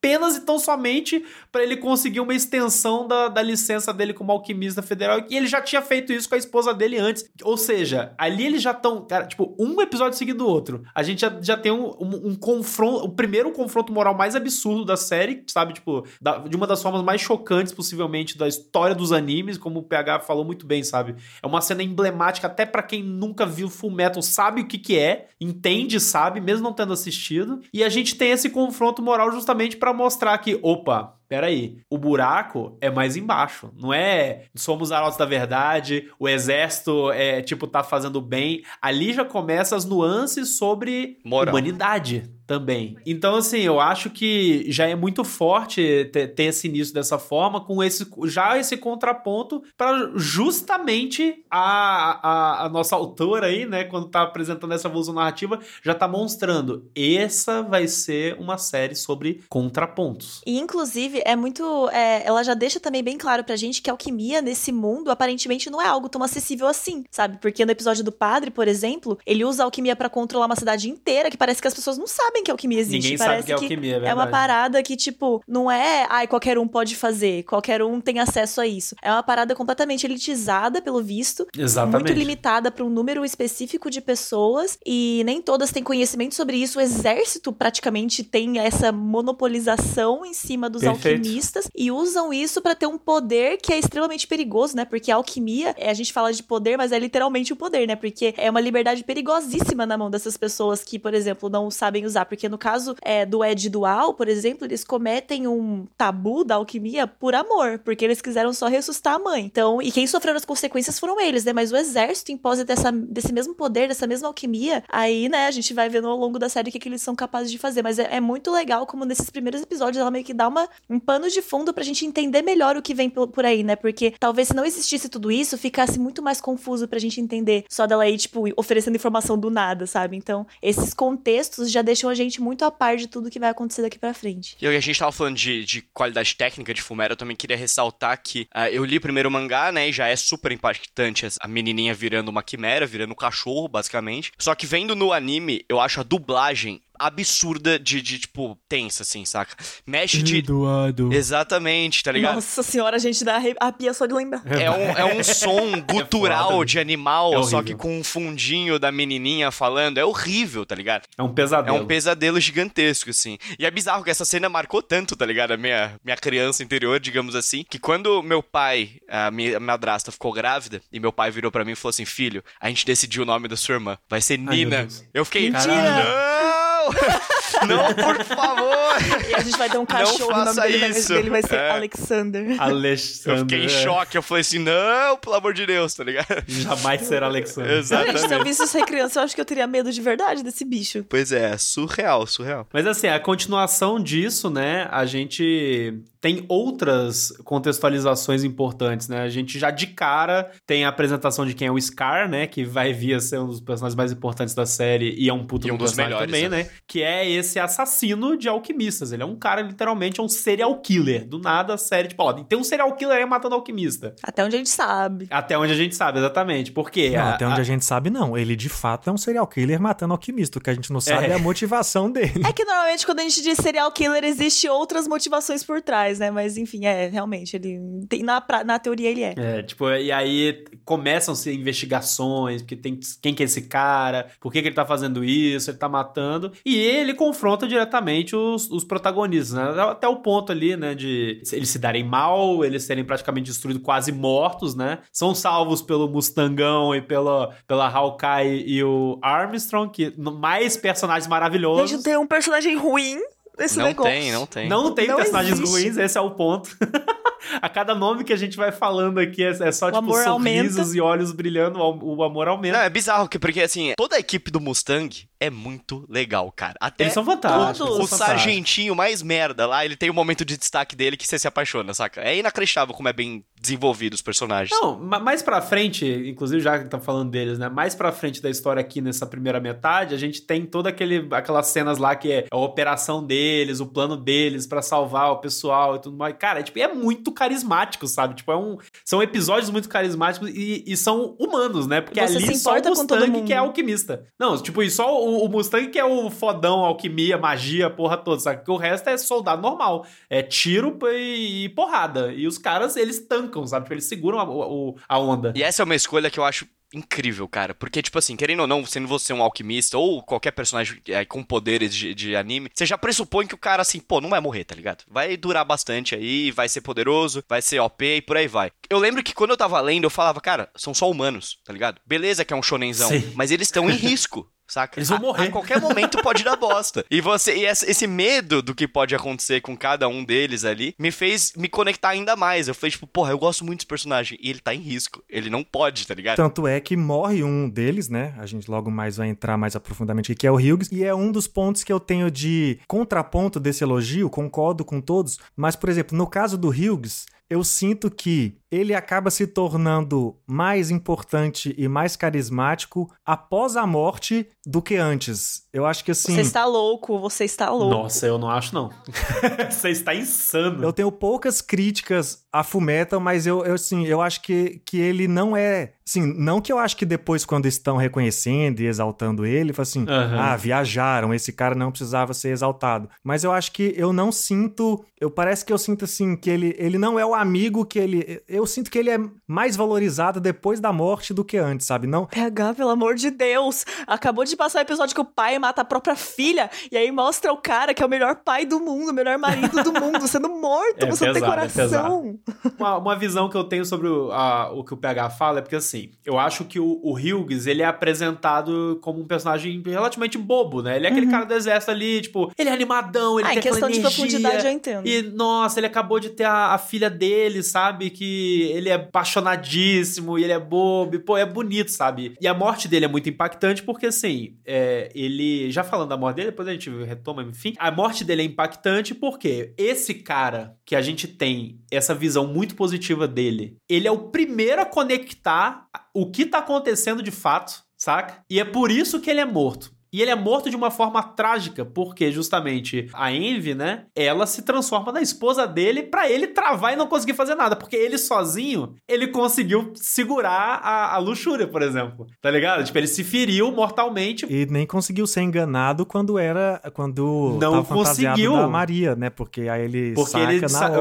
apenas 0.00 0.38
e 0.38 0.40
tão 0.40 0.58
somente 0.58 1.22
para 1.52 1.62
ele 1.62 1.76
conseguir 1.76 2.20
uma 2.20 2.34
extensão 2.34 3.06
da, 3.06 3.28
da 3.28 3.42
licença 3.42 3.92
dele 3.92 4.14
como 4.14 4.32
alquimista 4.32 4.80
federal. 4.80 5.20
E 5.28 5.36
ele 5.36 5.46
já 5.46 5.60
tinha 5.60 5.82
feito 5.82 6.10
isso 6.10 6.26
com 6.28 6.34
a 6.34 6.38
esposa 6.38 6.72
dele 6.72 6.98
antes. 6.98 7.30
Ou 7.42 7.56
seja, 7.56 8.14
ali 8.16 8.46
eles 8.46 8.62
já 8.62 8.70
estão, 8.70 9.04
cara, 9.04 9.26
tipo, 9.26 9.54
um 9.58 9.80
episódio 9.80 10.16
seguido 10.16 10.38
do 10.38 10.48
outro. 10.48 10.82
A 10.94 11.02
gente 11.02 11.20
já, 11.20 11.38
já 11.42 11.56
tem 11.56 11.70
um, 11.70 11.90
um, 12.00 12.30
um 12.30 12.34
confronto, 12.34 13.04
o 13.04 13.10
primeiro 13.10 13.52
confronto 13.52 13.92
moral 13.92 14.14
mais 14.14 14.34
absurdo 14.34 14.86
da 14.86 14.96
série, 14.96 15.44
sabe? 15.46 15.74
Tipo, 15.74 16.06
da, 16.20 16.38
de 16.38 16.56
uma 16.56 16.66
das 16.66 16.82
formas 16.82 17.02
mais 17.02 17.20
chocantes, 17.20 17.72
possivelmente, 17.72 18.38
da 18.38 18.48
história 18.48 18.94
dos 18.94 19.12
animes, 19.12 19.58
como 19.58 19.80
o 19.80 19.82
PH 19.82 20.20
falou 20.20 20.44
muito 20.44 20.66
bem, 20.66 20.82
sabe? 20.82 21.14
É 21.42 21.46
uma 21.46 21.60
cena 21.60 21.82
emblemática, 21.82 22.46
até 22.46 22.64
para 22.64 22.82
quem 22.82 23.02
nunca 23.02 23.44
viu 23.44 23.68
Full 23.68 23.90
Metal, 23.90 24.22
sabe 24.22 24.62
o 24.62 24.66
que 24.66 24.78
que 24.78 24.98
é, 24.98 25.28
entende, 25.38 26.00
sabe, 26.00 26.40
mesmo 26.40 26.64
não 26.64 26.72
tendo 26.72 26.94
assistido. 26.94 27.60
E 27.72 27.84
a 27.84 27.88
gente 27.90 28.14
tem 28.14 28.30
esse 28.30 28.48
confronto 28.48 29.02
moral 29.02 29.30
justamente 29.30 29.76
para 29.76 29.89
mostrar 29.92 30.36
que, 30.38 30.58
opa, 30.62 31.16
peraí, 31.28 31.78
o 31.88 31.96
buraco 31.96 32.76
é 32.80 32.90
mais 32.90 33.16
embaixo. 33.16 33.70
Não 33.76 33.94
é 33.94 34.44
somos 34.54 34.90
arautos 34.90 35.16
da 35.16 35.24
verdade, 35.24 36.10
o 36.18 36.28
exército 36.28 37.10
é 37.12 37.40
tipo 37.40 37.66
tá 37.66 37.82
fazendo 37.82 38.20
bem. 38.20 38.62
Ali 38.82 39.12
já 39.12 39.24
começa 39.24 39.76
as 39.76 39.84
nuances 39.84 40.58
sobre 40.58 41.18
Moral. 41.24 41.54
humanidade 41.54 42.30
também. 42.50 42.96
Então, 43.06 43.36
assim, 43.36 43.60
eu 43.60 43.78
acho 43.78 44.10
que 44.10 44.64
já 44.72 44.84
é 44.84 44.96
muito 44.96 45.22
forte 45.22 46.10
ter, 46.12 46.34
ter 46.34 46.44
esse 46.46 46.66
início 46.66 46.92
dessa 46.92 47.16
forma, 47.16 47.64
com 47.64 47.80
esse 47.80 48.04
já 48.24 48.58
esse 48.58 48.76
contraponto 48.76 49.62
para 49.76 50.10
justamente 50.16 51.44
a, 51.48 52.28
a, 52.28 52.64
a, 52.64 52.68
nossa 52.68 52.96
autora 52.96 53.46
aí, 53.46 53.66
né, 53.66 53.84
quando 53.84 54.08
tá 54.08 54.22
apresentando 54.22 54.74
essa 54.74 54.88
evolução 54.88 55.14
narrativa, 55.14 55.60
já 55.80 55.94
tá 55.94 56.08
mostrando 56.08 56.90
essa 56.96 57.62
vai 57.62 57.86
ser 57.86 58.36
uma 58.40 58.58
série 58.58 58.96
sobre 58.96 59.44
contrapontos. 59.48 60.42
E, 60.44 60.58
inclusive, 60.58 61.22
é 61.24 61.36
muito. 61.36 61.88
É, 61.90 62.26
ela 62.26 62.42
já 62.42 62.54
deixa 62.54 62.80
também 62.80 63.00
bem 63.00 63.16
claro 63.16 63.44
pra 63.44 63.54
gente 63.54 63.80
que 63.80 63.88
a 63.88 63.92
alquimia 63.92 64.42
nesse 64.42 64.72
mundo 64.72 65.08
aparentemente 65.08 65.70
não 65.70 65.80
é 65.80 65.86
algo 65.86 66.08
tão 66.08 66.20
acessível 66.20 66.66
assim, 66.66 67.04
sabe? 67.12 67.38
Porque 67.40 67.64
no 67.64 67.70
episódio 67.70 68.02
do 68.02 68.10
padre, 68.10 68.50
por 68.50 68.66
exemplo, 68.66 69.16
ele 69.24 69.44
usa 69.44 69.62
a 69.62 69.66
alquimia 69.66 69.94
para 69.94 70.08
controlar 70.08 70.46
uma 70.46 70.56
cidade 70.56 70.90
inteira 70.90 71.30
que 71.30 71.36
parece 71.36 71.62
que 71.62 71.68
as 71.68 71.74
pessoas 71.74 71.96
não 71.96 72.08
sabem 72.08 72.39
que 72.42 72.50
a 72.50 72.54
alquimia 72.54 72.78
existe. 72.80 73.02
Ninguém 73.02 73.18
parece 73.18 73.36
sabe 73.36 73.46
que 73.46 73.52
é 73.52 73.54
alquimia, 73.54 73.96
é, 74.04 74.08
é 74.08 74.14
uma 74.14 74.26
parada 74.26 74.82
que, 74.82 74.96
tipo, 74.96 75.42
não 75.46 75.70
é, 75.70 76.06
ai, 76.08 76.26
qualquer 76.26 76.58
um 76.58 76.66
pode 76.66 76.96
fazer, 76.96 77.42
qualquer 77.44 77.82
um 77.82 78.00
tem 78.00 78.18
acesso 78.18 78.60
a 78.60 78.66
isso. 78.66 78.94
É 79.02 79.10
uma 79.10 79.22
parada 79.22 79.54
completamente 79.54 80.06
elitizada, 80.06 80.80
pelo 80.80 81.02
visto. 81.02 81.46
Exatamente. 81.56 82.08
Muito 82.08 82.18
limitada 82.18 82.70
para 82.70 82.84
um 82.84 82.90
número 82.90 83.24
específico 83.24 83.90
de 83.90 84.00
pessoas 84.00 84.78
e 84.84 85.22
nem 85.24 85.40
todas 85.40 85.70
têm 85.70 85.82
conhecimento 85.82 86.34
sobre 86.34 86.56
isso. 86.56 86.78
O 86.78 86.82
exército 86.82 87.52
praticamente 87.52 88.22
tem 88.22 88.58
essa 88.58 88.92
monopolização 88.92 90.24
em 90.24 90.34
cima 90.34 90.68
dos 90.68 90.82
Perfeito. 90.82 91.18
alquimistas 91.18 91.68
e 91.74 91.90
usam 91.90 92.32
isso 92.32 92.60
para 92.60 92.74
ter 92.74 92.86
um 92.86 92.98
poder 92.98 93.58
que 93.58 93.72
é 93.72 93.78
extremamente 93.78 94.26
perigoso, 94.26 94.76
né? 94.76 94.84
Porque 94.84 95.10
a 95.10 95.16
alquimia, 95.16 95.74
é, 95.76 95.90
a 95.90 95.94
gente 95.94 96.12
fala 96.12 96.32
de 96.32 96.42
poder, 96.42 96.76
mas 96.76 96.92
é 96.92 96.98
literalmente 96.98 97.52
o 97.52 97.56
poder, 97.56 97.86
né? 97.86 97.96
Porque 97.96 98.34
é 98.36 98.50
uma 98.50 98.60
liberdade 98.60 99.04
perigosíssima 99.04 99.86
na 99.86 99.96
mão 99.96 100.10
dessas 100.10 100.36
pessoas 100.36 100.82
que, 100.82 100.98
por 100.98 101.14
exemplo, 101.14 101.48
não 101.48 101.70
sabem 101.70 102.04
usar. 102.04 102.24
Porque 102.30 102.48
no 102.48 102.56
caso 102.56 102.94
é, 103.02 103.26
do 103.26 103.44
Ed 103.44 103.68
Dual, 103.68 104.14
por 104.14 104.28
exemplo, 104.28 104.64
eles 104.64 104.84
cometem 104.84 105.48
um 105.48 105.86
tabu 105.98 106.44
da 106.44 106.54
alquimia 106.54 107.08
por 107.08 107.34
amor, 107.34 107.80
porque 107.80 108.04
eles 108.04 108.22
quiseram 108.22 108.52
só 108.52 108.68
ressuscitar 108.68 109.14
a 109.14 109.18
mãe. 109.18 109.44
Então, 109.44 109.82
e 109.82 109.90
quem 109.90 110.06
sofreu 110.06 110.36
as 110.36 110.44
consequências 110.44 110.98
foram 110.98 111.20
eles, 111.20 111.44
né? 111.44 111.52
Mas 111.52 111.72
o 111.72 111.76
exército 111.76 112.30
impôs 112.30 112.62
dessa, 112.62 112.92
desse 112.92 113.32
mesmo 113.32 113.52
poder, 113.52 113.88
dessa 113.88 114.06
mesma 114.06 114.28
alquimia, 114.28 114.84
aí, 114.88 115.28
né, 115.28 115.46
a 115.46 115.50
gente 115.50 115.74
vai 115.74 115.88
vendo 115.88 116.06
ao 116.06 116.16
longo 116.16 116.38
da 116.38 116.48
série 116.48 116.68
o 116.68 116.72
que, 116.72 116.78
que 116.78 116.88
eles 116.88 117.02
são 117.02 117.16
capazes 117.16 117.50
de 117.50 117.58
fazer. 117.58 117.82
Mas 117.82 117.98
é, 117.98 118.08
é 118.16 118.20
muito 118.20 118.52
legal 118.52 118.86
como 118.86 119.04
nesses 119.04 119.28
primeiros 119.28 119.60
episódios 119.60 120.00
ela 120.00 120.10
meio 120.10 120.24
que 120.24 120.32
dá 120.32 120.46
uma, 120.46 120.68
um 120.88 121.00
pano 121.00 121.28
de 121.28 121.42
fundo 121.42 121.74
pra 121.74 121.82
gente 121.82 122.06
entender 122.06 122.42
melhor 122.42 122.76
o 122.76 122.82
que 122.82 122.94
vem 122.94 123.10
por, 123.10 123.26
por 123.26 123.44
aí, 123.44 123.64
né? 123.64 123.74
Porque 123.74 124.14
talvez 124.20 124.48
se 124.48 124.54
não 124.54 124.64
existisse 124.64 125.08
tudo 125.08 125.32
isso, 125.32 125.58
ficasse 125.58 125.98
muito 125.98 126.22
mais 126.22 126.40
confuso 126.40 126.86
pra 126.86 126.98
gente 126.98 127.20
entender 127.20 127.64
só 127.68 127.86
dela 127.86 128.04
aí, 128.04 128.16
tipo, 128.16 128.44
oferecendo 128.56 128.96
informação 128.96 129.38
do 129.38 129.50
nada, 129.50 129.86
sabe? 129.86 130.16
Então, 130.16 130.46
esses 130.62 130.94
contextos 130.94 131.70
já 131.70 131.82
deixam 131.82 132.09
a 132.10 132.14
gente 132.14 132.40
muito 132.40 132.64
a 132.64 132.70
par 132.70 132.96
de 132.96 133.06
tudo 133.06 133.30
que 133.30 133.38
vai 133.38 133.50
acontecer 133.50 133.82
daqui 133.82 133.98
pra 133.98 134.14
frente. 134.14 134.56
E 134.60 134.66
a 134.66 134.80
gente 134.80 134.98
tava 134.98 135.12
falando 135.12 135.36
de, 135.36 135.64
de 135.64 135.82
qualidade 135.92 136.34
técnica 136.34 136.74
de 136.74 136.82
Fumero, 136.82 137.12
eu 137.12 137.16
também 137.16 137.36
queria 137.36 137.56
ressaltar 137.56 138.20
que 138.22 138.48
uh, 138.54 138.66
eu 138.70 138.84
li 138.84 139.00
primeiro 139.00 139.28
o 139.28 139.32
mangá, 139.32 139.72
né, 139.72 139.88
e 139.88 139.92
já 139.92 140.08
é 140.08 140.16
super 140.16 140.52
impactante 140.52 141.26
a 141.40 141.48
menininha 141.48 141.94
virando 141.94 142.28
uma 142.28 142.42
quimera, 142.42 142.86
virando 142.86 143.12
um 143.12 143.16
cachorro, 143.16 143.68
basicamente. 143.68 144.32
Só 144.38 144.54
que 144.54 144.66
vendo 144.66 144.94
no 144.94 145.12
anime, 145.12 145.64
eu 145.68 145.80
acho 145.80 146.00
a 146.00 146.04
dublagem 146.04 146.80
absurda 147.00 147.78
de, 147.78 148.02
de, 148.02 148.18
tipo, 148.18 148.58
tensa, 148.68 149.02
assim, 149.02 149.24
saca? 149.24 149.56
Mexe 149.86 150.22
de. 150.22 150.38
Eduardo. 150.38 151.12
Exatamente, 151.12 152.02
tá 152.02 152.12
ligado? 152.12 152.34
Nossa 152.34 152.62
senhora, 152.62 152.96
a 152.96 152.98
gente 152.98 153.24
dá 153.24 153.40
a 153.58 153.72
pia 153.72 153.94
só 153.94 154.06
de 154.06 154.12
lembrar. 154.12 154.42
É 154.46 154.70
um, 154.70 154.90
é 154.90 155.04
um 155.14 155.24
som 155.24 155.74
é 155.74 155.80
gutural 155.80 156.62
é 156.62 156.66
de 156.66 156.78
animal, 156.78 157.34
é 157.34 157.42
só 157.44 157.62
que 157.62 157.74
com 157.74 157.98
um 157.98 158.04
fundinho 158.04 158.78
da 158.78 158.92
menininha 158.92 159.50
falando. 159.50 159.98
É 159.98 160.04
horrível, 160.04 160.66
tá 160.66 160.74
ligado? 160.74 161.04
É 161.16 161.22
um 161.22 161.32
pesadelo. 161.32 161.76
É 161.76 161.80
um 161.80 161.86
pesadelo 161.86 162.38
gigantesco, 162.38 163.10
assim. 163.10 163.38
E 163.58 163.64
é 163.64 163.70
bizarro 163.70 164.04
que 164.04 164.10
essa 164.10 164.24
cena 164.24 164.48
marcou 164.48 164.82
tanto, 164.82 165.16
tá 165.16 165.24
ligado? 165.24 165.52
A 165.52 165.56
minha, 165.56 165.98
minha 166.04 166.16
criança 166.16 166.62
interior, 166.62 167.00
digamos 167.00 167.34
assim, 167.34 167.64
que 167.68 167.78
quando 167.78 168.22
meu 168.22 168.42
pai, 168.42 168.96
a 169.08 169.30
minha 169.30 169.58
madrasta, 169.58 170.12
ficou 170.12 170.32
grávida, 170.32 170.82
e 170.92 171.00
meu 171.00 171.12
pai 171.12 171.30
virou 171.30 171.50
para 171.50 171.64
mim 171.64 171.72
e 171.72 171.76
falou 171.76 171.90
assim: 171.90 172.04
Filho, 172.04 172.44
a 172.60 172.68
gente 172.68 172.84
decidiu 172.84 173.22
o 173.22 173.26
nome 173.26 173.48
da 173.48 173.56
sua 173.56 173.74
irmã. 173.74 173.98
Vai 174.08 174.20
ser 174.20 174.38
Nina. 174.38 174.80
Ai, 174.80 174.88
eu 175.14 175.24
fiquei. 175.24 175.50
Mentira! 175.50 176.59
Não! 177.66 177.92
Por 177.94 178.24
favor! 178.24 179.28
E 179.28 179.34
a 179.34 179.40
gente 179.40 179.58
vai 179.58 179.68
ter 179.68 179.78
um 179.78 179.86
cachorro, 179.86 180.30
não 180.30 180.42
o 180.42 180.54
nome 180.54 180.60
dele, 180.60 180.86
isso. 180.86 181.12
dele 181.12 181.30
vai 181.30 181.42
ser 181.42 181.56
é. 181.56 181.70
Alexander. 181.70 182.60
Alexander. 182.60 183.38
Eu 183.38 183.38
fiquei 183.40 183.64
em 183.64 183.68
choque, 183.68 184.16
eu 184.16 184.22
falei 184.22 184.40
assim, 184.40 184.58
não, 184.58 185.16
pelo 185.16 185.36
amor 185.36 185.52
de 185.52 185.66
Deus, 185.66 185.94
tá 185.94 186.04
ligado? 186.04 186.42
Jamais 186.46 187.02
será 187.02 187.26
Alexander. 187.26 187.72
Exatamente. 187.72 188.18
Gente, 188.18 188.28
se 188.28 188.34
eu 188.34 188.44
visse 188.44 188.66
ser 188.66 188.84
criança, 188.84 189.20
eu 189.20 189.24
acho 189.24 189.34
que 189.34 189.40
eu 189.40 189.44
teria 189.44 189.66
medo 189.66 189.92
de 189.92 190.00
verdade 190.00 190.42
desse 190.42 190.64
bicho. 190.64 191.04
Pois 191.08 191.32
é, 191.32 191.56
surreal, 191.58 192.26
surreal. 192.26 192.66
Mas 192.72 192.86
assim, 192.86 193.08
a 193.08 193.20
continuação 193.20 194.00
disso, 194.00 194.48
né, 194.48 194.88
a 194.90 195.04
gente 195.04 196.00
tem 196.20 196.44
outras 196.48 197.32
contextualizações 197.44 198.44
importantes, 198.44 199.08
né? 199.08 199.22
A 199.22 199.28
gente 199.28 199.58
já 199.58 199.70
de 199.70 199.86
cara 199.88 200.50
tem 200.66 200.84
a 200.84 200.88
apresentação 200.88 201.46
de 201.46 201.54
quem 201.54 201.68
é 201.68 201.70
o 201.72 201.80
Scar, 201.80 202.28
né? 202.28 202.46
Que 202.46 202.64
vai 202.64 202.92
vir 202.92 203.14
a 203.14 203.20
ser 203.20 203.38
um 203.38 203.46
dos 203.46 203.60
personagens 203.60 203.94
mais 203.96 204.12
importantes 204.12 204.54
da 204.54 204.66
série 204.66 205.14
e 205.18 205.28
é 205.28 205.32
um 205.32 205.46
puto 205.46 205.66
E 205.66 205.72
um 205.72 205.76
dos 205.76 205.94
melhores, 205.94 206.26
também, 206.26 206.48
né? 206.48 206.64
né? 206.64 206.70
Que 206.86 207.02
é 207.02 207.28
esse 207.28 207.58
assassino 207.58 208.36
de 208.36 208.48
alquimistas. 208.48 209.12
Ele 209.12 209.22
é 209.22 209.26
um 209.26 209.36
cara, 209.36 209.62
literalmente, 209.62 210.20
é 210.20 210.22
um 210.22 210.28
serial 210.28 210.78
killer. 210.80 211.26
Do 211.26 211.38
nada, 211.38 211.74
a 211.74 211.78
série, 211.78 212.08
tipo, 212.08 212.22
ó, 212.22 212.32
tem 212.32 212.58
um 212.58 212.64
serial 212.64 212.94
killer 212.96 213.16
aí 213.18 213.26
matando 213.26 213.54
alquimista. 213.54 214.14
Até 214.22 214.44
onde 214.44 214.56
a 214.56 214.58
gente 214.58 214.70
sabe. 214.70 215.26
Até 215.30 215.56
onde 215.58 215.72
a 215.72 215.76
gente 215.76 215.94
sabe, 215.94 216.18
exatamente. 216.18 216.72
Porque 216.72 217.10
Não, 217.10 217.20
a- 217.24 217.34
até 217.34 217.46
onde 217.46 217.58
a- 217.58 217.62
a 217.62 217.64
gente 217.64 217.84
sabe, 217.84 218.10
não. 218.10 218.36
Ele 218.36 218.56
de 218.56 218.68
fato 218.68 219.08
é 219.08 219.12
um 219.12 219.16
serial 219.18 219.46
killer 219.46 219.80
matando 219.80 220.12
alquimista. 220.12 220.58
O 220.58 220.62
que 220.62 220.70
a 220.70 220.74
gente 220.74 220.92
não 220.92 221.00
sabe 221.00 221.26
É. 221.26 221.30
é, 221.30 221.34
a 221.34 221.38
motivação 221.38 222.10
dele. 222.10 222.42
É 222.46 222.52
que 222.52 222.64
normalmente 222.64 223.06
quando 223.06 223.20
a 223.20 223.22
gente 223.22 223.42
diz 223.42 223.56
serial 223.58 223.90
killer, 223.92 224.24
existe 224.24 224.68
outras 224.68 225.06
motivações 225.08 225.62
por 225.62 225.80
trás, 225.80 226.09
né? 226.18 226.30
Mas 226.30 226.56
enfim, 226.56 226.84
é, 226.86 227.08
realmente, 227.08 227.56
ele 227.56 227.78
tem 228.08 228.22
na, 228.22 228.42
na 228.64 228.78
teoria 228.78 229.10
ele 229.10 229.22
é. 229.22 229.34
É, 229.36 229.62
tipo, 229.62 229.88
e 229.90 230.10
aí 230.10 230.64
começam-se 230.84 231.52
investigações, 231.52 232.62
porque 232.62 232.76
tem 232.76 232.98
quem 233.22 233.34
que 233.34 233.42
é 233.42 233.46
esse 233.46 233.62
cara, 233.62 234.28
por 234.40 234.52
que, 234.52 234.60
que 234.60 234.68
ele 234.68 234.74
tá 234.74 234.84
fazendo 234.84 235.24
isso, 235.24 235.70
ele 235.70 235.78
tá 235.78 235.88
matando, 235.88 236.52
e 236.64 236.76
ele 236.76 237.14
confronta 237.14 237.66
diretamente 237.66 238.34
os, 238.34 238.70
os 238.70 238.84
protagonistas, 238.84 239.52
né? 239.52 239.82
Até 239.82 240.08
o 240.08 240.16
ponto 240.16 240.52
ali, 240.52 240.76
né, 240.76 240.94
de 240.94 241.42
eles 241.52 241.68
se 241.68 241.78
darem 241.78 242.04
mal, 242.04 242.64
eles 242.64 242.82
serem 242.84 243.04
praticamente 243.04 243.50
destruídos, 243.50 243.82
quase 243.82 244.12
mortos, 244.12 244.74
né? 244.74 244.98
São 245.12 245.34
salvos 245.34 245.82
pelo 245.82 246.08
Mustangão 246.08 246.94
e 246.94 247.00
pela, 247.00 247.54
pela 247.66 247.88
Hawkeye 247.88 248.64
e 248.66 248.82
o 248.82 249.18
Armstrong, 249.22 249.90
que 249.90 250.12
mais 250.16 250.76
personagens 250.76 251.28
maravilhosos. 251.28 251.90
Gente, 251.90 252.02
tem 252.02 252.16
um 252.16 252.26
personagem 252.26 252.76
ruim 252.76 253.18
nesse 253.60 253.78
Não 253.78 253.86
negócio. 253.86 254.10
tem, 254.10 254.32
não 254.32 254.46
tem. 254.46 254.68
Não 254.68 254.94
tem 254.94 255.06
Não 255.08 255.16
personagens 255.16 255.52
existe. 255.58 255.70
ruins, 255.70 255.96
esse 255.96 256.18
é 256.18 256.20
o 256.20 256.30
ponto. 256.30 256.70
a 257.60 257.68
cada 257.68 257.94
nome 257.94 258.24
que 258.24 258.32
a 258.32 258.36
gente 258.36 258.56
vai 258.56 258.70
falando 258.72 259.18
aqui 259.18 259.42
é, 259.42 259.48
é 259.50 259.72
só, 259.72 259.86
tipo, 259.86 259.98
amor 259.98 260.22
sorrisos 260.24 260.78
aumenta. 260.78 260.96
e 260.96 261.00
olhos 261.00 261.32
brilhando, 261.32 261.78
o, 261.78 262.16
o 262.16 262.22
amor 262.22 262.48
aumenta. 262.48 262.76
Não, 262.78 262.84
é 262.84 262.90
bizarro, 262.90 263.28
que- 263.28 263.38
porque 263.38 263.60
assim, 263.62 263.92
toda 263.96 264.16
a 264.16 264.18
equipe 264.18 264.50
do 264.50 264.60
Mustang 264.60 265.28
é 265.42 265.48
muito 265.48 266.04
legal, 266.08 266.52
cara. 266.52 266.74
Até 266.80 267.04
Eles 267.04 267.14
são 267.14 267.24
fantásticos. 267.24 267.78
todos. 267.78 267.94
o 267.94 268.06
fantásticos. 268.06 268.18
sargentinho 268.26 268.94
mais 268.94 269.22
merda 269.22 269.66
lá, 269.66 269.84
ele 269.84 269.96
tem 269.96 270.10
um 270.10 270.14
momento 270.14 270.44
de 270.44 270.56
destaque 270.56 270.94
dele 270.94 271.16
que 271.16 271.26
você 271.26 271.38
se 271.38 271.48
apaixona, 271.48 271.94
saca? 271.94 272.20
É 272.20 272.36
inacreditável 272.36 272.94
como 272.94 273.08
é 273.08 273.12
bem 273.12 273.42
desenvolvido 273.58 274.14
os 274.14 274.22
personagens. 274.22 274.70
Não, 274.80 274.98
ma- 274.98 275.18
mais 275.18 275.42
pra 275.42 275.60
frente, 275.62 276.04
inclusive 276.26 276.60
já 276.62 276.78
que 276.78 276.88
tá 276.90 276.98
falando 277.00 277.30
deles, 277.30 277.58
né? 277.58 277.68
Mais 277.68 277.94
pra 277.94 278.12
frente 278.12 278.40
da 278.42 278.50
história 278.50 278.80
aqui 278.80 279.00
nessa 279.00 279.26
primeira 279.26 279.60
metade, 279.60 280.14
a 280.14 280.18
gente 280.18 280.42
tem 280.42 280.64
toda 280.66 280.88
aquele, 280.90 281.26
aquelas 281.32 281.66
cenas 281.68 281.96
lá 281.98 282.14
que 282.14 282.30
é 282.32 282.46
a 282.50 282.56
operação 282.56 283.24
deles, 283.24 283.80
o 283.80 283.86
plano 283.86 284.16
deles 284.16 284.66
pra 284.66 284.82
salvar 284.82 285.30
o 285.32 285.36
pessoal 285.38 285.96
e 285.96 286.00
tudo 286.00 286.16
mais. 286.16 286.34
Cara, 286.38 286.60
é, 286.60 286.62
tipo, 286.62 286.78
é 286.78 286.88
muito 286.88 287.29
carismático, 287.32 288.06
sabe? 288.06 288.34
Tipo, 288.34 288.52
é 288.52 288.56
um, 288.56 288.76
são 289.04 289.22
episódios 289.22 289.70
muito 289.70 289.88
carismáticos 289.88 290.48
e, 290.50 290.84
e 290.86 290.96
são 290.96 291.36
humanos, 291.38 291.86
né? 291.86 292.00
Porque 292.00 292.20
Você 292.20 292.36
ali 292.36 292.46
se 292.46 292.54
só 292.62 292.70
o 292.70 292.74
Mustang 292.90 293.42
que 293.44 293.52
é 293.52 293.56
alquimista. 293.56 294.24
Não, 294.38 294.56
tipo, 294.60 294.82
e 294.82 294.90
só 294.90 295.22
o, 295.22 295.44
o 295.44 295.48
Mustang 295.48 295.88
que 295.88 295.98
é 295.98 296.04
o 296.04 296.30
fodão, 296.30 296.80
alquimia, 296.80 297.36
magia, 297.38 297.88
porra 297.90 298.16
toda, 298.16 298.40
sabe? 298.40 298.58
Porque 298.58 298.70
o 298.72 298.76
resto 298.76 299.08
é 299.08 299.16
soldado 299.16 299.62
normal. 299.62 300.06
É 300.28 300.42
tiro 300.42 300.98
e, 301.12 301.64
e 301.64 301.68
porrada. 301.70 302.32
E 302.32 302.46
os 302.46 302.58
caras, 302.58 302.96
eles 302.96 303.18
tancam, 303.26 303.66
sabe? 303.66 303.84
Tipo, 303.84 303.94
eles 303.94 304.04
seguram 304.04 304.38
a, 304.38 304.44
o- 304.44 304.96
a 305.08 305.18
onda. 305.18 305.52
E 305.54 305.62
essa 305.62 305.82
é 305.82 305.84
uma 305.84 305.94
escolha 305.94 306.30
que 306.30 306.38
eu 306.38 306.44
acho 306.44 306.66
incrível, 306.94 307.46
cara. 307.48 307.74
Porque, 307.74 308.02
tipo 308.02 308.18
assim, 308.18 308.36
querendo 308.36 308.60
ou 308.60 308.66
não, 308.66 308.84
sendo 308.84 309.08
você 309.08 309.32
um 309.32 309.42
alquimista 309.42 309.96
ou 309.98 310.22
qualquer 310.22 310.50
personagem 310.50 311.00
é, 311.08 311.24
com 311.24 311.42
poderes 311.42 311.94
de, 311.94 312.14
de 312.14 312.36
anime, 312.36 312.70
você 312.72 312.86
já 312.86 312.98
pressupõe 312.98 313.46
que 313.46 313.54
o 313.54 313.58
cara, 313.58 313.82
assim, 313.82 314.00
pô, 314.00 314.20
não 314.20 314.30
vai 314.30 314.40
morrer, 314.40 314.64
tá 314.64 314.74
ligado? 314.74 315.04
Vai 315.08 315.36
durar 315.36 315.64
bastante 315.64 316.14
aí, 316.14 316.50
vai 316.50 316.68
ser 316.68 316.80
poderoso, 316.80 317.44
vai 317.48 317.62
ser 317.62 317.80
OP 317.80 318.04
e 318.04 318.22
por 318.22 318.36
aí 318.36 318.48
vai. 318.48 318.72
Eu 318.88 318.98
lembro 318.98 319.22
que 319.22 319.34
quando 319.34 319.50
eu 319.50 319.56
tava 319.56 319.80
lendo, 319.80 320.04
eu 320.04 320.10
falava, 320.10 320.40
cara, 320.40 320.70
são 320.76 320.92
só 320.92 321.08
humanos, 321.10 321.58
tá 321.64 321.72
ligado? 321.72 322.00
Beleza 322.06 322.44
que 322.44 322.52
é 322.52 322.56
um 322.56 322.62
shonenzão, 322.62 323.08
Sim. 323.08 323.32
mas 323.34 323.50
eles 323.50 323.68
estão 323.68 323.88
em 323.88 323.94
risco. 323.94 324.50
Saca? 324.72 324.98
Eles 324.98 325.08
vão 325.08 325.18
A- 325.18 325.20
morrer. 325.20 325.48
A, 325.48 325.50
qualquer 325.50 325.80
momento 325.80 326.22
pode 326.22 326.44
dar 326.44 326.56
bosta. 326.56 327.04
E 327.10 327.20
você 327.20 327.54
e 327.56 327.64
esse 327.66 328.06
medo 328.06 328.62
do 328.62 328.74
que 328.74 328.86
pode 328.86 329.14
acontecer 329.14 329.60
com 329.60 329.76
cada 329.76 330.08
um 330.08 330.24
deles 330.24 330.64
ali 330.64 330.94
me 330.98 331.10
fez 331.10 331.52
me 331.56 331.68
conectar 331.68 332.10
ainda 332.10 332.36
mais. 332.36 332.68
Eu 332.68 332.74
falei, 332.74 332.90
tipo, 332.92 333.06
porra, 333.06 333.32
eu 333.32 333.38
gosto 333.38 333.64
muito 333.64 333.80
desse 333.80 333.86
personagem. 333.86 334.38
E 334.40 334.48
ele 334.48 334.60
tá 334.60 334.74
em 334.74 334.78
risco. 334.80 335.22
Ele 335.28 335.50
não 335.50 335.64
pode, 335.64 336.06
tá 336.06 336.14
ligado? 336.14 336.36
Tanto 336.36 336.66
é 336.66 336.80
que 336.80 336.96
morre 336.96 337.42
um 337.42 337.68
deles, 337.68 338.08
né? 338.08 338.34
A 338.38 338.46
gente 338.46 338.70
logo 338.70 338.90
mais 338.90 339.16
vai 339.16 339.28
entrar 339.28 339.56
mais 339.56 339.74
aprofundadamente 339.74 340.32
aqui, 340.32 340.40
que 340.40 340.46
é 340.46 340.50
o 340.50 340.56
Hughes. 340.56 340.88
E 340.92 341.04
é 341.04 341.14
um 341.14 341.32
dos 341.32 341.46
pontos 341.48 341.82
que 341.82 341.92
eu 341.92 341.98
tenho 342.00 342.30
de 342.30 342.78
contraponto 342.86 343.58
desse 343.58 343.82
elogio, 343.82 344.30
concordo 344.30 344.84
com 344.84 345.00
todos. 345.00 345.38
Mas, 345.56 345.74
por 345.74 345.88
exemplo, 345.88 346.16
no 346.16 346.26
caso 346.26 346.56
do 346.56 346.68
Hughes, 346.68 347.26
eu 347.48 347.64
sinto 347.64 348.10
que 348.10 348.54
ele 348.70 348.94
acaba 348.94 349.30
se 349.30 349.46
tornando 349.46 350.36
mais 350.46 350.90
importante 350.90 351.74
e 351.76 351.88
mais 351.88 352.16
carismático 352.16 353.10
após 353.24 353.76
a 353.76 353.86
morte 353.86 354.48
do 354.66 354.80
que 354.80 354.96
antes. 354.96 355.62
Eu 355.72 355.86
acho 355.86 356.04
que 356.04 356.10
assim. 356.10 356.34
Você 356.34 356.40
está 356.40 356.64
louco, 356.64 357.18
você 357.18 357.44
está 357.44 357.70
louco. 357.70 357.90
Nossa, 357.94 358.26
eu 358.26 358.38
não 358.38 358.50
acho, 358.50 358.74
não. 358.74 358.90
Você 359.70 359.90
está 359.90 360.14
insano. 360.14 360.82
Eu 360.82 360.92
tenho 360.92 361.10
poucas 361.12 361.60
críticas 361.60 362.44
a 362.52 362.64
Fullmetal, 362.64 363.20
mas 363.20 363.46
eu, 363.46 363.64
eu 363.64 363.74
assim, 363.74 364.04
eu 364.06 364.20
acho 364.20 364.42
que, 364.42 364.82
que 364.84 364.98
ele 364.98 365.28
não 365.28 365.56
é, 365.56 365.92
assim, 366.06 366.20
não 366.36 366.60
que 366.60 366.72
eu 366.72 366.78
acho 366.78 366.96
que 366.96 367.06
depois 367.06 367.44
quando 367.44 367.66
estão 367.66 367.96
reconhecendo 367.96 368.80
e 368.80 368.86
exaltando 368.86 369.46
ele, 369.46 369.72
fala 369.72 369.82
assim, 369.84 370.04
Aham. 370.08 370.40
ah, 370.40 370.56
viajaram, 370.56 371.32
esse 371.32 371.52
cara 371.52 371.76
não 371.76 371.90
precisava 371.90 372.34
ser 372.34 372.48
exaltado. 372.48 373.08
Mas 373.22 373.44
eu 373.44 373.52
acho 373.52 373.70
que 373.70 373.94
eu 373.96 374.12
não 374.12 374.32
sinto, 374.32 375.04
eu 375.20 375.30
parece 375.30 375.64
que 375.64 375.72
eu 375.72 375.78
sinto 375.78 376.04
assim 376.04 376.34
que 376.34 376.50
ele, 376.50 376.74
ele 376.76 376.98
não 376.98 377.18
é 377.18 377.24
o 377.24 377.34
amigo 377.34 377.84
que 377.86 377.98
ele, 377.98 378.42
eu 378.48 378.59
sinto 378.66 378.90
que 378.90 378.98
ele 378.98 379.10
é 379.10 379.18
mais 379.46 379.76
valorizado 379.76 380.40
depois 380.40 380.80
da 380.80 380.92
morte 380.92 381.32
do 381.34 381.44
que 381.44 381.56
antes, 381.56 381.86
sabe? 381.86 382.06
Não, 382.06 382.26
PH, 382.26 382.74
pelo 382.74 382.90
amor 382.90 383.14
de 383.14 383.30
Deus. 383.30 383.84
Acabou 384.06 384.44
de 384.44 384.56
passar 384.56 384.78
o 384.80 384.82
episódio 384.82 385.14
que 385.14 385.20
o 385.20 385.24
pai 385.24 385.58
mata 385.58 385.82
a 385.82 385.84
própria 385.84 386.14
filha. 386.16 386.70
E 386.90 386.96
aí 386.96 387.10
mostra 387.10 387.52
o 387.52 387.56
cara 387.56 387.92
que 387.94 388.02
é 388.02 388.06
o 388.06 388.08
melhor 388.08 388.36
pai 388.36 388.64
do 388.64 388.80
mundo, 388.80 389.10
o 389.10 389.14
melhor 389.14 389.38
marido 389.38 389.82
do 389.82 389.92
mundo, 389.92 390.26
sendo 390.28 390.48
morto. 390.48 391.00
É 391.00 391.10
você 391.10 391.26
não 391.26 391.32
tem 391.32 391.42
pesado, 391.42 391.62
é 391.62 391.68
coração. 391.68 392.38
Uma, 392.78 392.96
uma 392.98 393.16
visão 393.16 393.48
que 393.48 393.56
eu 393.56 393.64
tenho 393.64 393.84
sobre 393.84 394.08
o, 394.08 394.30
a- 394.32 394.70
o 394.72 394.82
que 394.84 394.94
o 394.94 394.96
PH 394.96 395.30
fala 395.30 395.58
é 395.58 395.62
porque, 395.62 395.76
assim, 395.76 396.10
eu 396.24 396.38
acho 396.38 396.64
que 396.64 396.78
o, 396.80 397.00
o 397.02 397.12
Hughes, 397.14 397.66
ele 397.66 397.82
é 397.82 397.86
apresentado 397.86 398.98
como 399.02 399.20
um 399.20 399.26
personagem 399.26 399.82
relativamente 399.84 400.38
bobo, 400.38 400.82
né? 400.82 400.96
Ele 400.96 401.06
é 401.06 401.10
aquele 401.10 401.26
cara 401.26 401.44
do 401.44 401.54
exército 401.54 401.90
ali, 401.90 402.20
tipo, 402.22 402.50
ele 402.58 402.68
é 402.68 402.72
animadão, 402.72 403.38
ele 403.38 403.46
ah, 403.48 403.50
tem 403.50 403.58
em 403.58 403.62
questão 403.62 403.88
de 403.88 404.00
profundidade 404.00 404.64
eu 404.66 404.72
entendo. 404.72 405.06
E, 405.06 405.22
nossa, 405.22 405.78
ele 405.80 405.86
acabou 405.86 406.18
de 406.20 406.30
ter 406.30 406.44
a, 406.44 406.74
a 406.74 406.78
filha 406.78 407.10
dele, 407.10 407.62
sabe? 407.62 408.10
Que 408.10 408.49
ele 408.70 408.88
é 408.88 408.94
apaixonadíssimo 408.94 410.38
e 410.38 410.44
ele 410.44 410.52
é 410.52 410.58
bobo. 410.58 411.16
E, 411.16 411.18
pô, 411.18 411.36
é 411.36 411.46
bonito, 411.46 411.90
sabe? 411.90 412.34
E 412.40 412.46
a 412.46 412.54
morte 412.54 412.88
dele 412.88 413.04
é 413.04 413.08
muito 413.08 413.28
impactante 413.28 413.82
porque, 413.82 414.06
assim, 414.06 414.56
é, 414.64 415.10
ele... 415.14 415.70
Já 415.70 415.84
falando 415.84 416.08
da 416.08 416.16
morte 416.16 416.36
dele, 416.36 416.50
depois 416.50 416.68
a 416.68 416.72
gente 416.72 416.90
retoma, 417.04 417.42
enfim. 417.42 417.74
A 417.78 417.90
morte 417.90 418.24
dele 418.24 418.42
é 418.42 418.44
impactante 418.44 419.14
porque 419.14 419.72
esse 419.76 420.14
cara 420.14 420.76
que 420.84 420.96
a 420.96 421.00
gente 421.00 421.28
tem 421.28 421.80
essa 421.90 422.14
visão 422.14 422.46
muito 422.46 422.74
positiva 422.74 423.26
dele, 423.28 423.76
ele 423.88 424.08
é 424.08 424.10
o 424.10 424.30
primeiro 424.30 424.82
a 424.82 424.86
conectar 424.86 425.86
o 426.14 426.30
que 426.30 426.46
tá 426.46 426.58
acontecendo 426.58 427.22
de 427.22 427.30
fato, 427.30 427.82
saca? 427.96 428.42
E 428.50 428.58
é 428.58 428.64
por 428.64 428.90
isso 428.90 429.20
que 429.20 429.30
ele 429.30 429.40
é 429.40 429.44
morto. 429.44 429.92
E 430.12 430.20
ele 430.20 430.30
é 430.30 430.34
morto 430.34 430.70
de 430.70 430.76
uma 430.76 430.90
forma 430.90 431.22
trágica, 431.22 431.84
porque 431.84 432.32
justamente 432.32 433.08
a 433.12 433.32
Envy, 433.32 433.74
né, 433.74 434.06
ela 434.14 434.46
se 434.46 434.62
transforma 434.62 435.12
na 435.12 435.20
esposa 435.20 435.66
dele 435.66 436.02
pra 436.02 436.28
ele 436.28 436.48
travar 436.48 436.92
e 436.92 436.96
não 436.96 437.06
conseguir 437.06 437.34
fazer 437.34 437.54
nada, 437.54 437.76
porque 437.76 437.96
ele 437.96 438.18
sozinho, 438.18 438.94
ele 439.08 439.28
conseguiu 439.28 439.92
segurar 439.94 440.80
a, 440.82 441.14
a 441.14 441.18
luxúria, 441.18 441.66
por 441.66 441.82
exemplo. 441.82 442.26
Tá 442.40 442.50
ligado? 442.50 442.84
Tipo, 442.84 442.98
ele 442.98 443.06
se 443.06 443.22
feriu 443.22 443.70
mortalmente 443.72 444.46
e 444.48 444.66
nem 444.66 444.86
conseguiu 444.86 445.26
ser 445.26 445.42
enganado 445.42 446.04
quando 446.04 446.38
era, 446.38 446.80
quando 446.94 447.58
Não 447.60 447.84
conseguiu. 447.84 448.56
da 448.56 448.68
Maria, 448.68 449.14
né? 449.14 449.30
Porque 449.30 449.62
aí 449.62 449.84
ele 449.84 450.12
Porque 450.14 450.36
ele 450.36 450.60